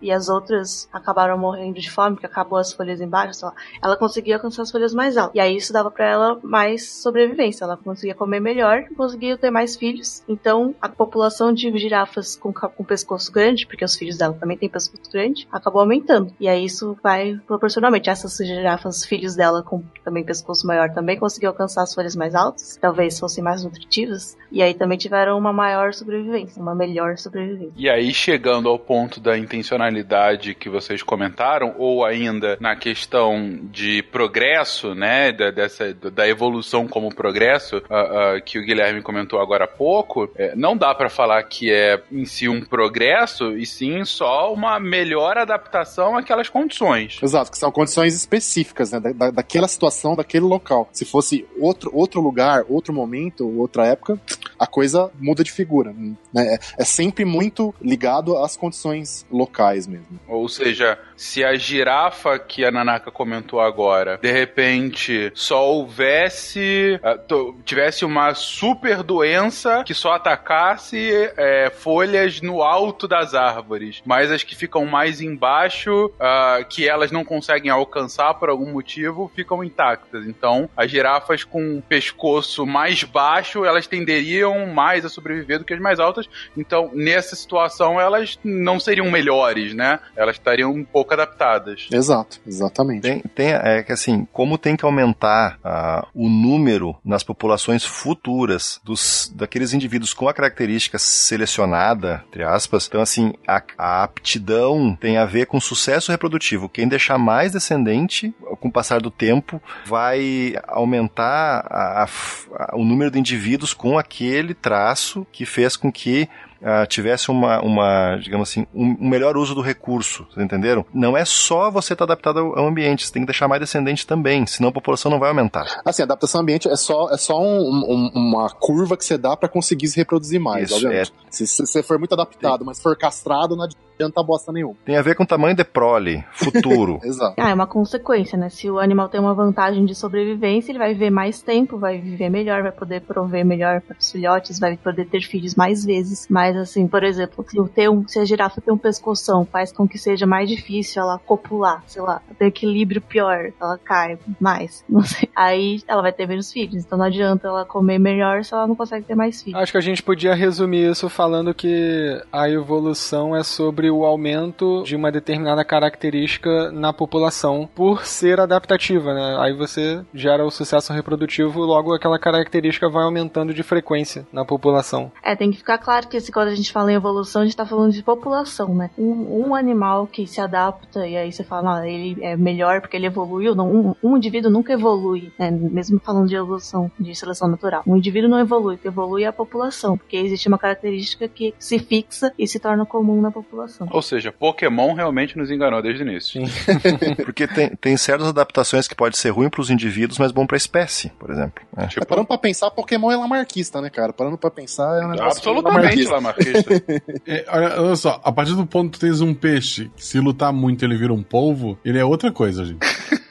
e 0.01 0.11
as 0.11 0.29
outras 0.29 0.89
acabaram 0.93 1.39
morrendo 1.39 1.81
de 1.81 1.91
fome, 1.91 2.17
porque 2.17 2.27
acabou 2.27 2.59
as 2.59 2.73
folhas 2.73 3.01
embaixo, 3.01 3.45
lá 3.45 3.53
ela 3.83 3.97
conseguia 3.97 4.37
alcançar 4.37 4.63
as 4.63 4.71
folhas 4.71 4.95
mais 4.95 5.17
altas. 5.17 5.35
E 5.35 5.41
aí 5.41 5.57
isso 5.57 5.73
dava 5.73 5.91
pra 5.91 6.07
ela 6.07 6.39
mais 6.43 6.89
sobrevivência. 6.89 7.65
Ela 7.65 7.77
conseguia 7.77 8.15
comer 8.15 8.41
melhor, 8.41 8.85
conseguia 8.97 9.37
ter 9.37 9.51
mais 9.51 9.77
filhos. 9.77 10.23
Então 10.29 10.75
a 10.81 10.89
população 10.89 11.53
de 11.53 11.77
girafas 11.79 12.37
com, 12.37 12.53
com 12.53 12.85
pescoço 12.85 13.33
grande, 13.33 13.67
porque 13.67 13.85
os 13.85 13.97
filhos 13.97 14.19
dela 14.19 14.35
também 14.35 14.57
têm 14.57 14.69
pescoço 14.69 15.11
grande, 15.11 15.49
acabou 15.51 15.81
aumentando. 15.81 16.33
E 16.39 16.49
aí 16.49 16.65
isso 16.65 16.97
vai 17.03 17.41
proporcionalmente. 17.63 18.11
Essas 18.11 18.37
girafas, 18.37 19.05
filhos 19.05 19.37
dela 19.37 19.63
com 19.63 19.83
também 20.05 20.25
pescoço 20.25 20.67
maior, 20.67 20.91
também 20.91 21.17
conseguiam 21.17 21.51
alcançar 21.51 21.83
as 21.83 21.95
folhas 21.95 22.17
mais 22.17 22.35
altas, 22.35 22.77
talvez 22.81 23.19
fossem 23.19 23.43
mais 23.43 23.63
nutritivas. 23.63 24.37
E 24.51 24.61
aí 24.63 24.75
também 24.75 24.99
tiveram 24.99 25.39
uma 25.39 25.53
maior 25.53 25.95
sobrevivência, 25.95 26.61
uma 26.61 26.75
melhor 26.75 27.17
sobrevivência. 27.17 27.73
E 27.77 27.89
aí, 27.89 28.13
chegando 28.13 28.69
ao 28.69 28.79
ponto 28.79 29.21
da 29.21 29.39
intencionalidade 29.39 30.55
que 30.55 30.69
vocês 30.69 31.03
comentaram, 31.03 31.75
ou 31.79 32.05
ainda 32.05 32.57
na 32.61 32.75
questão 32.75 33.61
de 33.71 34.03
progresso, 34.03 34.95
né, 34.95 35.33
da, 35.33 35.51
dessa, 35.51 35.95
da 35.95 36.29
evolução 36.29 36.89
como 36.89 37.15
progresso, 37.15 37.83
ah, 37.89 38.35
ah, 38.35 38.41
que 38.41 38.59
o 38.59 38.65
Guilherme 38.65 39.01
comentou 39.03 39.41
agora 39.41 39.65
há 39.65 39.69
pouco, 39.69 40.31
é, 40.37 40.55
não 40.57 40.77
dá 40.77 40.95
pra 40.95 41.09
falar 41.09 41.43
que 41.45 41.73
é 41.73 42.03
em 42.11 42.25
si 42.25 42.49
um 42.49 42.61
progresso, 42.61 43.57
e 43.57 43.65
sim 43.65 44.05
só 44.05 44.53
uma 44.53 44.81
melhor 44.81 45.39
adaptação 45.39 46.17
àquelas 46.17 46.49
condições. 46.49 47.21
Exato, 47.23 47.42
que 47.51 47.59
são 47.59 47.71
condições 47.73 48.15
específicas, 48.15 48.93
né? 48.93 49.01
Da, 49.01 49.13
da- 49.13 49.31
daquela 49.31 49.67
situação, 49.69 50.15
daquele 50.15 50.45
local. 50.45 50.89
Se 50.93 51.05
fosse 51.05 51.47
outro, 51.59 51.91
outro 51.95 52.21
lugar, 52.21 52.65
outro 52.69 52.93
momento, 52.93 53.49
outra 53.59 53.87
época, 53.87 54.19
a 54.59 54.67
coisa 54.67 55.11
muda 55.21 55.43
de 55.45 55.51
figura. 55.53 55.93
Né? 55.93 56.15
É, 56.37 56.59
é 56.83 56.85
sempre 56.85 57.25
muito 57.25 57.75
ligado 57.81 58.37
às 58.39 58.57
condições 58.57 59.27
locais 59.31 59.87
mesmo. 59.87 60.21
Ou 60.29 60.49
seja, 60.49 60.99
se 61.17 61.45
a 61.45 61.55
girafa 61.57 62.39
que 62.39 62.65
a 62.65 62.71
Nanaka 62.71 63.11
comentou 63.11 63.61
agora, 63.61 64.19
de 64.21 64.31
repente, 64.33 65.31
só 65.35 65.65
houvesse. 65.73 66.99
ah, 67.03 67.19
tivesse 67.65 68.05
uma 68.05 68.35
super 68.35 69.03
doença 69.03 69.83
que 69.85 69.95
só 69.95 70.13
atacasse 70.13 71.11
é, 71.37 71.71
folhas 71.71 72.41
no 72.41 72.63
alto 72.63 73.07
das 73.09 73.35
árvores, 73.35 74.03
mas 74.05 74.31
as 74.31 74.43
que 74.43 74.55
ficam 74.55 74.85
mais 74.87 75.21
embaixo, 75.21 76.11
ah, 76.21 76.65
que 76.69 76.89
elas 76.89 77.11
não 77.11 77.25
conseguem 77.33 77.71
alcançar 77.71 78.35
por 78.35 78.51
algum 78.51 78.71
motivo, 78.71 79.33
ficam 79.35 79.65
intactas. 79.65 80.27
Então, 80.27 80.69
as 80.77 80.91
girafas 80.91 81.45
com 81.45 81.63
um 81.63 81.81
pescoço 81.81 82.67
mais 82.67 83.05
baixo, 83.05 83.65
elas 83.65 83.87
tenderiam 83.87 84.67
mais 84.67 85.03
a 85.03 85.09
sobreviver 85.09 85.59
do 85.59 85.65
que 85.65 85.73
as 85.73 85.81
mais 85.81 85.99
altas. 85.99 86.29
Então, 86.55 86.91
nessa 86.93 87.35
situação, 87.35 87.99
elas 87.99 88.39
não 88.45 88.79
seriam 88.79 89.11
melhores, 89.11 89.73
né? 89.73 89.99
Elas 90.15 90.37
estariam 90.37 90.73
um 90.73 90.85
pouco 90.85 91.15
adaptadas. 91.15 91.89
Exato, 91.91 92.39
exatamente. 92.47 93.01
Tem, 93.01 93.21
tem, 93.35 93.53
é 93.55 93.83
que 93.83 93.93
assim, 93.93 94.29
como 94.31 94.59
tem 94.59 94.77
que 94.77 94.85
aumentar 94.85 95.59
ah, 95.65 96.07
o 96.15 96.29
número 96.29 96.95
nas 97.03 97.23
populações 97.23 97.83
futuras 97.83 98.79
dos, 98.85 99.33
daqueles 99.35 99.73
indivíduos 99.73 100.13
com 100.13 100.29
a 100.29 100.35
característica 100.35 100.99
selecionada, 100.99 102.23
entre 102.29 102.45
aspas, 102.45 102.87
então 102.87 103.01
assim, 103.01 103.33
a, 103.49 103.63
a 103.79 104.05
aptidão 104.05 104.95
tem 105.01 105.17
a 105.17 105.25
ver 105.25 105.47
com 105.47 105.59
sucesso 105.59 106.13
reprodutivo. 106.13 106.69
Quem 106.69 106.87
deixar 106.87 107.22
mais 107.23 107.53
descendente, 107.53 108.35
com 108.61 108.69
o 108.69 108.73
passar 108.73 109.01
do 109.01 109.11
tempo, 109.11 109.63
vai 109.87 110.55
aumentar 110.67 111.65
a- 111.71 112.05
a 112.05 112.77
o 112.77 112.85
número 112.85 113.11
de 113.11 113.19
indivíduos 113.19 113.73
com 113.73 113.99
aquele 113.99 114.53
traço 114.55 115.27
que 115.33 115.47
fez 115.47 115.77
com 115.77 115.91
que 115.91 116.29
ah, 116.65 116.87
tivesse 116.87 117.29
uma, 117.29 117.61
uma, 117.61 118.17
digamos 118.23 118.49
assim, 118.49 118.65
um, 118.73 118.97
um 119.01 119.09
melhor 119.09 119.37
uso 119.37 119.53
do 119.53 119.61
recurso, 119.61 120.25
vocês 120.31 120.45
entenderam? 120.45 120.87
Não 120.95 121.17
é 121.17 121.25
só 121.25 121.73
você 121.73 121.93
estar 121.93 122.05
adaptado 122.05 122.39
ao, 122.39 122.57
ao 122.57 122.69
ambiente, 122.69 123.05
você 123.05 123.13
tem 123.13 123.23
que 123.23 123.27
deixar 123.27 123.49
mais 123.49 123.61
descendente 123.61 124.07
também, 124.07 124.47
senão 124.47 124.69
a 124.69 124.73
população 124.73 125.11
não 125.11 125.19
vai 125.19 125.29
aumentar. 125.31 125.81
Assim, 125.85 126.05
adaptação 126.05 126.39
ao 126.39 126.43
ambiente 126.43 126.69
é 126.69 126.77
só, 126.77 127.11
é 127.11 127.17
só 127.17 127.37
um- 127.43 127.69
um- 127.69 128.11
uma 128.15 128.49
curva 128.49 128.97
que 128.97 129.05
você 129.05 129.19
dá 129.19 129.37
pra 129.37 129.49
conseguir 129.49 129.89
se 129.89 129.97
reproduzir 129.97 130.39
mais, 130.41 130.67
Isso, 130.71 130.77
obviamente. 130.87 131.13
Se 131.31 131.49
se 131.49 131.67
você 131.67 131.83
for 131.83 131.99
muito 131.99 132.13
adaptado, 132.13 132.65
mas 132.65 132.81
for 132.81 132.97
castrado, 132.97 133.57
não 133.57 133.65
adianta 133.65 133.83
adianta 134.03 134.23
bosta 134.23 134.53
nenhuma. 134.53 134.75
Tem 134.85 134.97
a 134.97 135.03
ver 135.03 135.15
com 135.15 135.23
o 135.23 135.27
tamanho 135.27 135.55
de 135.55 135.65
prole, 135.65 136.25
futuro. 136.33 136.99
Exato. 137.05 137.35
Ah, 137.39 137.51
é 137.51 137.55
uma 137.55 137.67
consequência, 137.67 138.37
né? 138.37 138.49
Se 138.49 138.71
o 138.71 138.79
animal 138.79 139.09
tem 139.09 139.21
uma 139.21 139.35
vantagem 139.35 139.85
de 139.85 139.95
sobrevivência, 139.95 140.73
ele 140.73 140.79
vai 140.79 140.93
viver 140.93 141.11
mais 141.11 141.41
tempo, 141.41 141.79
vai 141.79 141.99
viver 141.99 142.29
melhor, 142.29 142.63
vai 142.63 142.73
poder 142.73 143.01
prover 143.03 143.45
melhor 143.45 143.81
para 143.81 143.97
os 143.99 144.11
filhotes, 144.11 144.59
vai 144.59 144.77
poder 144.77 145.07
ter 145.07 145.23
filhos 145.23 145.55
mais 145.55 145.85
vezes. 145.85 146.27
Mas, 146.29 146.57
assim, 146.57 146.87
por 146.87 147.05
exemplo, 147.05 147.45
se, 147.49 147.57
ter 147.71 147.89
um, 147.89 148.07
se 148.07 148.19
a 148.19 148.25
girafa 148.25 148.61
tem 148.61 148.75
um 148.75 148.79
pescoção, 148.79 149.45
faz 149.45 149.73
com 149.73 149.87
que 149.87 149.99
seja 149.99 150.27
mais 150.27 150.49
difícil 150.49 151.03
ela 151.03 151.19
copular, 151.19 151.83
sei 151.87 152.03
lá, 152.03 152.21
ter 152.39 152.47
equilíbrio 152.47 153.01
pior, 153.01 153.53
ela 153.61 153.79
cai 153.79 154.19
mais, 154.41 154.85
não 154.89 155.03
sei. 155.03 155.29
Aí 155.37 155.83
ela 155.87 156.03
vai 156.03 156.13
ter 156.13 156.27
menos 156.27 156.53
filhos, 156.53 156.85
então 156.85 156.99
não 156.99 157.07
adianta 157.07 157.49
ela 157.49 157.65
comer 157.65 157.99
melhor 157.99 158.45
se 158.45 158.53
ela 158.53 158.67
não 158.67 158.75
consegue 158.75 159.07
ter 159.07 159.15
mais 159.15 159.43
filhos. 159.43 159.61
Acho 159.61 159.73
que 159.73 159.79
a 159.79 159.83
gente 159.83 160.03
podia 160.03 160.35
resumir 160.35 160.91
isso 160.91 161.09
falando 161.09 161.55
que 161.55 162.21
a 162.33 162.49
evolução 162.49 163.37
é 163.37 163.43
sobre 163.43 163.92
o 163.93 164.05
aumento 164.05 164.83
de 164.85 164.97
uma 164.97 165.13
determinada 165.13 165.65
característica 165.65 166.71
na 166.73 166.93
população 166.93 167.69
por 167.75 168.05
ser 168.05 168.41
adaptativa, 168.41 169.15
né? 169.15 169.37
Aí 169.39 169.53
você 169.53 170.05
gera 170.15 170.45
o 170.45 170.51
sucesso 170.51 170.93
reprodutivo, 170.93 171.61
logo 171.61 171.95
aquela 171.95 172.19
característica 172.19 172.89
vai 172.89 173.05
aumentando 173.05 173.55
de 173.55 173.63
frequência 173.63 174.27
na 174.33 174.45
população. 174.45 175.13
É, 175.23 175.37
tem 175.37 175.51
que 175.51 175.59
ficar 175.59 175.79
claro 175.79 176.09
que 176.09 176.21
quando 176.33 176.49
a 176.49 176.55
gente 176.55 176.73
fala 176.73 176.93
em 176.93 176.95
evolução, 176.95 177.43
a 177.43 177.45
gente 177.45 177.57
tá 177.57 177.67
falando 177.67 177.93
de 177.93 178.03
população, 178.03 178.75
né? 178.75 178.91
Um, 178.99 179.47
um 179.47 179.55
animal 179.55 180.07
que 180.07 180.27
se 180.27 180.41
adapta 180.41 181.07
e 181.07 181.17
aí 181.17 181.33
você 181.33 181.45
fala, 181.45 181.63
não, 181.63 181.85
ele 181.85 182.23
é 182.23 182.37
melhor 182.37 182.81
porque 182.81 182.97
ele 182.97 183.07
evoluiu, 183.07 183.55
não, 183.55 183.71
um, 183.71 183.95
um 184.03 184.17
indivíduo 184.17 184.51
nunca 184.51 184.73
evolui, 184.73 185.33
né? 185.39 185.51
Mesmo 185.51 186.01
falando 186.01 186.29
de 186.29 186.37
evolução, 186.37 186.91
de 186.99 187.15
seleção 187.15 187.49
natural. 187.49 187.83
Um 187.87 187.97
indivíduo 187.97 188.31
não 188.31 188.39
evolui, 188.39 188.77
o 188.77 188.79
que 188.79 188.89
evolui 188.89 189.25
é 189.25 189.27
a 189.27 189.33
população, 189.33 189.97
porque 189.97 190.17
existe 190.17 190.49
uma 190.49 190.59
característica 190.59 191.29
que 191.29 191.55
se 191.59 191.79
fixa 191.79 192.33
e 192.39 192.47
se 192.47 192.59
torna 192.59 192.87
comum 192.87 193.21
na 193.21 193.31
população. 193.31 193.72
Ou 193.91 194.03
seja, 194.03 194.33
Pokémon 194.33 194.93
realmente 194.95 195.37
nos 195.37 195.51
enganou 195.51 195.83
desde 195.83 196.03
o 196.03 196.09
início. 196.09 196.43
Porque 197.25 197.47
tem, 197.47 197.71
tem 197.77 197.97
certas 197.97 198.29
adaptações 198.29 198.87
que 198.89 198.95
pode 198.95 199.17
ser 199.17 199.31
ruim 199.31 199.49
pros 199.49 199.71
indivíduos, 199.71 200.19
mas 200.19 200.33
bom 200.33 200.47
pra 200.47 200.57
espécie, 200.57 201.11
por 201.19 201.31
exemplo. 201.31 201.63
É. 201.77 201.85
É, 201.85 201.87
Tipo, 201.89 202.07
parando 202.07 202.27
pra 202.27 202.39
pensar, 202.39 202.71
Pokémon 202.71 203.11
é 203.11 203.17
lamarquista, 203.17 203.81
né, 203.81 203.91
cara? 203.91 204.13
Parando 204.13 204.39
pra 204.39 204.51
pensar, 204.51 205.01
é 205.03 205.05
um 205.07 205.11
negócio 205.11 205.39
absolutamente 205.39 206.05
lamarquista. 206.05 206.71
lamarquista. 206.71 207.23
É, 207.27 207.45
olha, 207.49 207.81
olha 207.81 207.97
só, 207.97 208.21
a 208.25 208.33
partir 208.33 208.55
do 208.55 208.67
ponto 208.67 208.93
que 208.93 208.99
tu 208.99 209.07
tens 209.07 209.21
um 209.21 209.35
peixe, 209.35 209.91
que 209.97 210.05
se 210.05 210.19
lutar 210.21 210.53
muito 210.53 210.85
ele 210.85 210.97
vira 210.97 211.13
um 211.13 211.23
polvo, 211.23 211.79
ele 211.85 211.99
é 211.99 212.05
outra 212.05 212.31
coisa, 212.33 212.65
gente. 212.65 212.81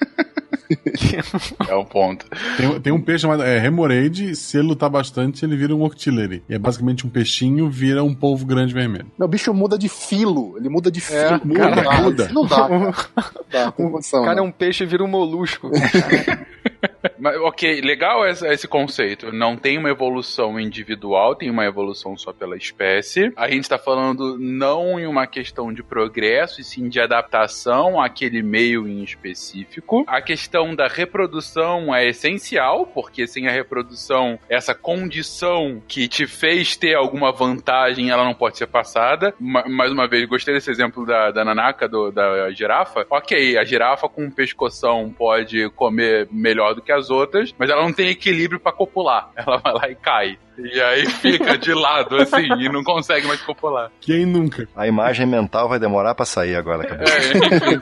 É 1.68 1.76
o 1.76 1.86
ponto. 1.86 2.26
Tem, 2.58 2.80
tem 2.80 2.94
um 2.94 3.02
peixe 3.02 3.22
chamado 3.22 3.44
é, 3.44 3.60
Remoraid, 3.60 4.36
se 4.36 4.58
ele 4.58 4.68
lutar 4.68 4.90
bastante, 4.90 5.46
ele 5.46 5.56
vira 5.56 5.76
um 5.76 5.84
Octillery. 5.84 6.44
E 6.50 6.54
é 6.54 6.60
basicamente 6.60 7.06
um 7.06 7.10
peixinho, 7.10 7.70
vira 7.70 8.04
um 8.04 8.14
polvo 8.14 8.46
grande 8.46 8.74
vermelho. 8.74 9.08
Meu, 9.18 9.28
o 9.28 9.30
bicho 9.30 9.54
muda 9.54 9.78
de 9.78 9.90
filo, 9.90 10.56
ele 10.58 10.70
muda 10.70 10.92
de 10.92 11.02
filo. 11.02 11.20
É, 11.20 11.42
não 11.44 11.56
cara, 11.56 11.82
dá, 11.82 12.02
muda. 12.02 12.30
Não 12.32 12.46
dá, 12.46 12.56
cara. 12.56 12.72
Não 13.42 13.44
dá. 13.52 13.74
O 13.78 14.24
cara 14.24 14.34
é 14.34 14.36
não. 14.36 14.46
um 14.46 14.52
peixe 14.52 14.84
e 14.84 14.88
vira 14.88 15.04
um 15.04 15.08
molusco. 15.08 15.70
Mas, 17.22 17.38
ok, 17.38 17.82
legal 17.82 18.28
esse, 18.28 18.48
esse 18.48 18.68
conceito. 18.68 19.32
Não 19.32 19.56
tem 19.56 19.78
uma 19.78 19.90
evolução 19.92 20.60
individual, 20.60 21.36
tem 21.36 21.52
uma 21.52 21.64
evolução 21.66 22.18
só 22.18 22.34
pela 22.34 22.58
espécie. 22.58 23.32
A 23.36 23.48
gente 23.48 23.70
tá 23.70 23.78
falando 23.78 24.40
não 24.40 25.00
em 25.00 25.06
uma 25.06 25.28
questão 25.28 25.72
de 25.72 25.84
progresso, 25.84 26.60
e 26.60 26.64
sim 26.64 26.90
de 26.90 27.00
adaptação 27.00 28.02
àquele 28.02 28.42
meio 28.42 28.88
em 28.88 29.04
específico. 29.04 30.04
A 30.08 30.20
questão 30.20 30.74
da 30.76 30.88
reprodução 30.88 31.94
é 31.94 32.08
essencial, 32.10 32.88
porque 32.88 33.28
sem 33.28 33.48
a 33.48 33.52
reprodução, 33.52 34.40
essa 34.50 34.74
condição 34.74 35.80
que 35.88 36.08
te 36.08 36.26
fez 36.26 36.76
ter 36.76 36.96
alguma 36.96 37.32
vantagem, 37.32 38.10
ela 38.10 38.24
não 38.24 38.34
pode 38.34 38.58
ser 38.58 38.66
passada. 38.66 39.36
Ma- 39.40 39.68
mais 39.70 39.92
uma 39.92 40.08
vez, 40.08 40.26
gostei 40.28 40.56
desse 40.56 40.72
exemplo 40.72 41.06
da, 41.06 41.30
da 41.30 41.44
do- 41.88 42.12
da 42.12 42.50
girafa. 42.52 43.06
Ok, 43.12 43.58
a 43.60 43.64
girafa 43.64 44.10
com 44.10 44.24
um 44.24 44.32
pescoção 44.32 45.14
pode 45.16 45.70
comer 45.72 46.28
melhor 46.32 46.74
do 46.74 46.82
que 46.82 46.92
as 46.92 47.11
outras, 47.12 47.54
mas 47.58 47.70
ela 47.70 47.84
não 47.84 47.94
tem 47.94 48.10
equilíbrio 48.10 48.60
pra 48.60 48.72
copular. 48.72 49.32
Ela 49.36 49.58
vai 49.58 49.74
lá 49.74 49.90
e 49.90 49.96
cai. 49.96 50.40
E 50.58 50.82
aí 50.82 51.06
fica 51.06 51.58
de 51.58 51.74
lado, 51.74 52.18
assim, 52.18 52.48
e 52.60 52.70
não 52.70 52.84
consegue 52.84 53.28
mais 53.28 53.42
copular. 53.42 53.92
Quem 54.00 54.26
nunca? 54.26 54.68
A 54.76 54.88
imagem 54.88 55.26
mental 55.26 55.70
vai 55.70 55.80
demorar 55.80 56.16
pra 56.16 56.26
sair 56.26 56.56
agora, 56.56 56.86
cabeça. 56.86 57.18
É, 57.18 57.30
enfim. 57.32 57.80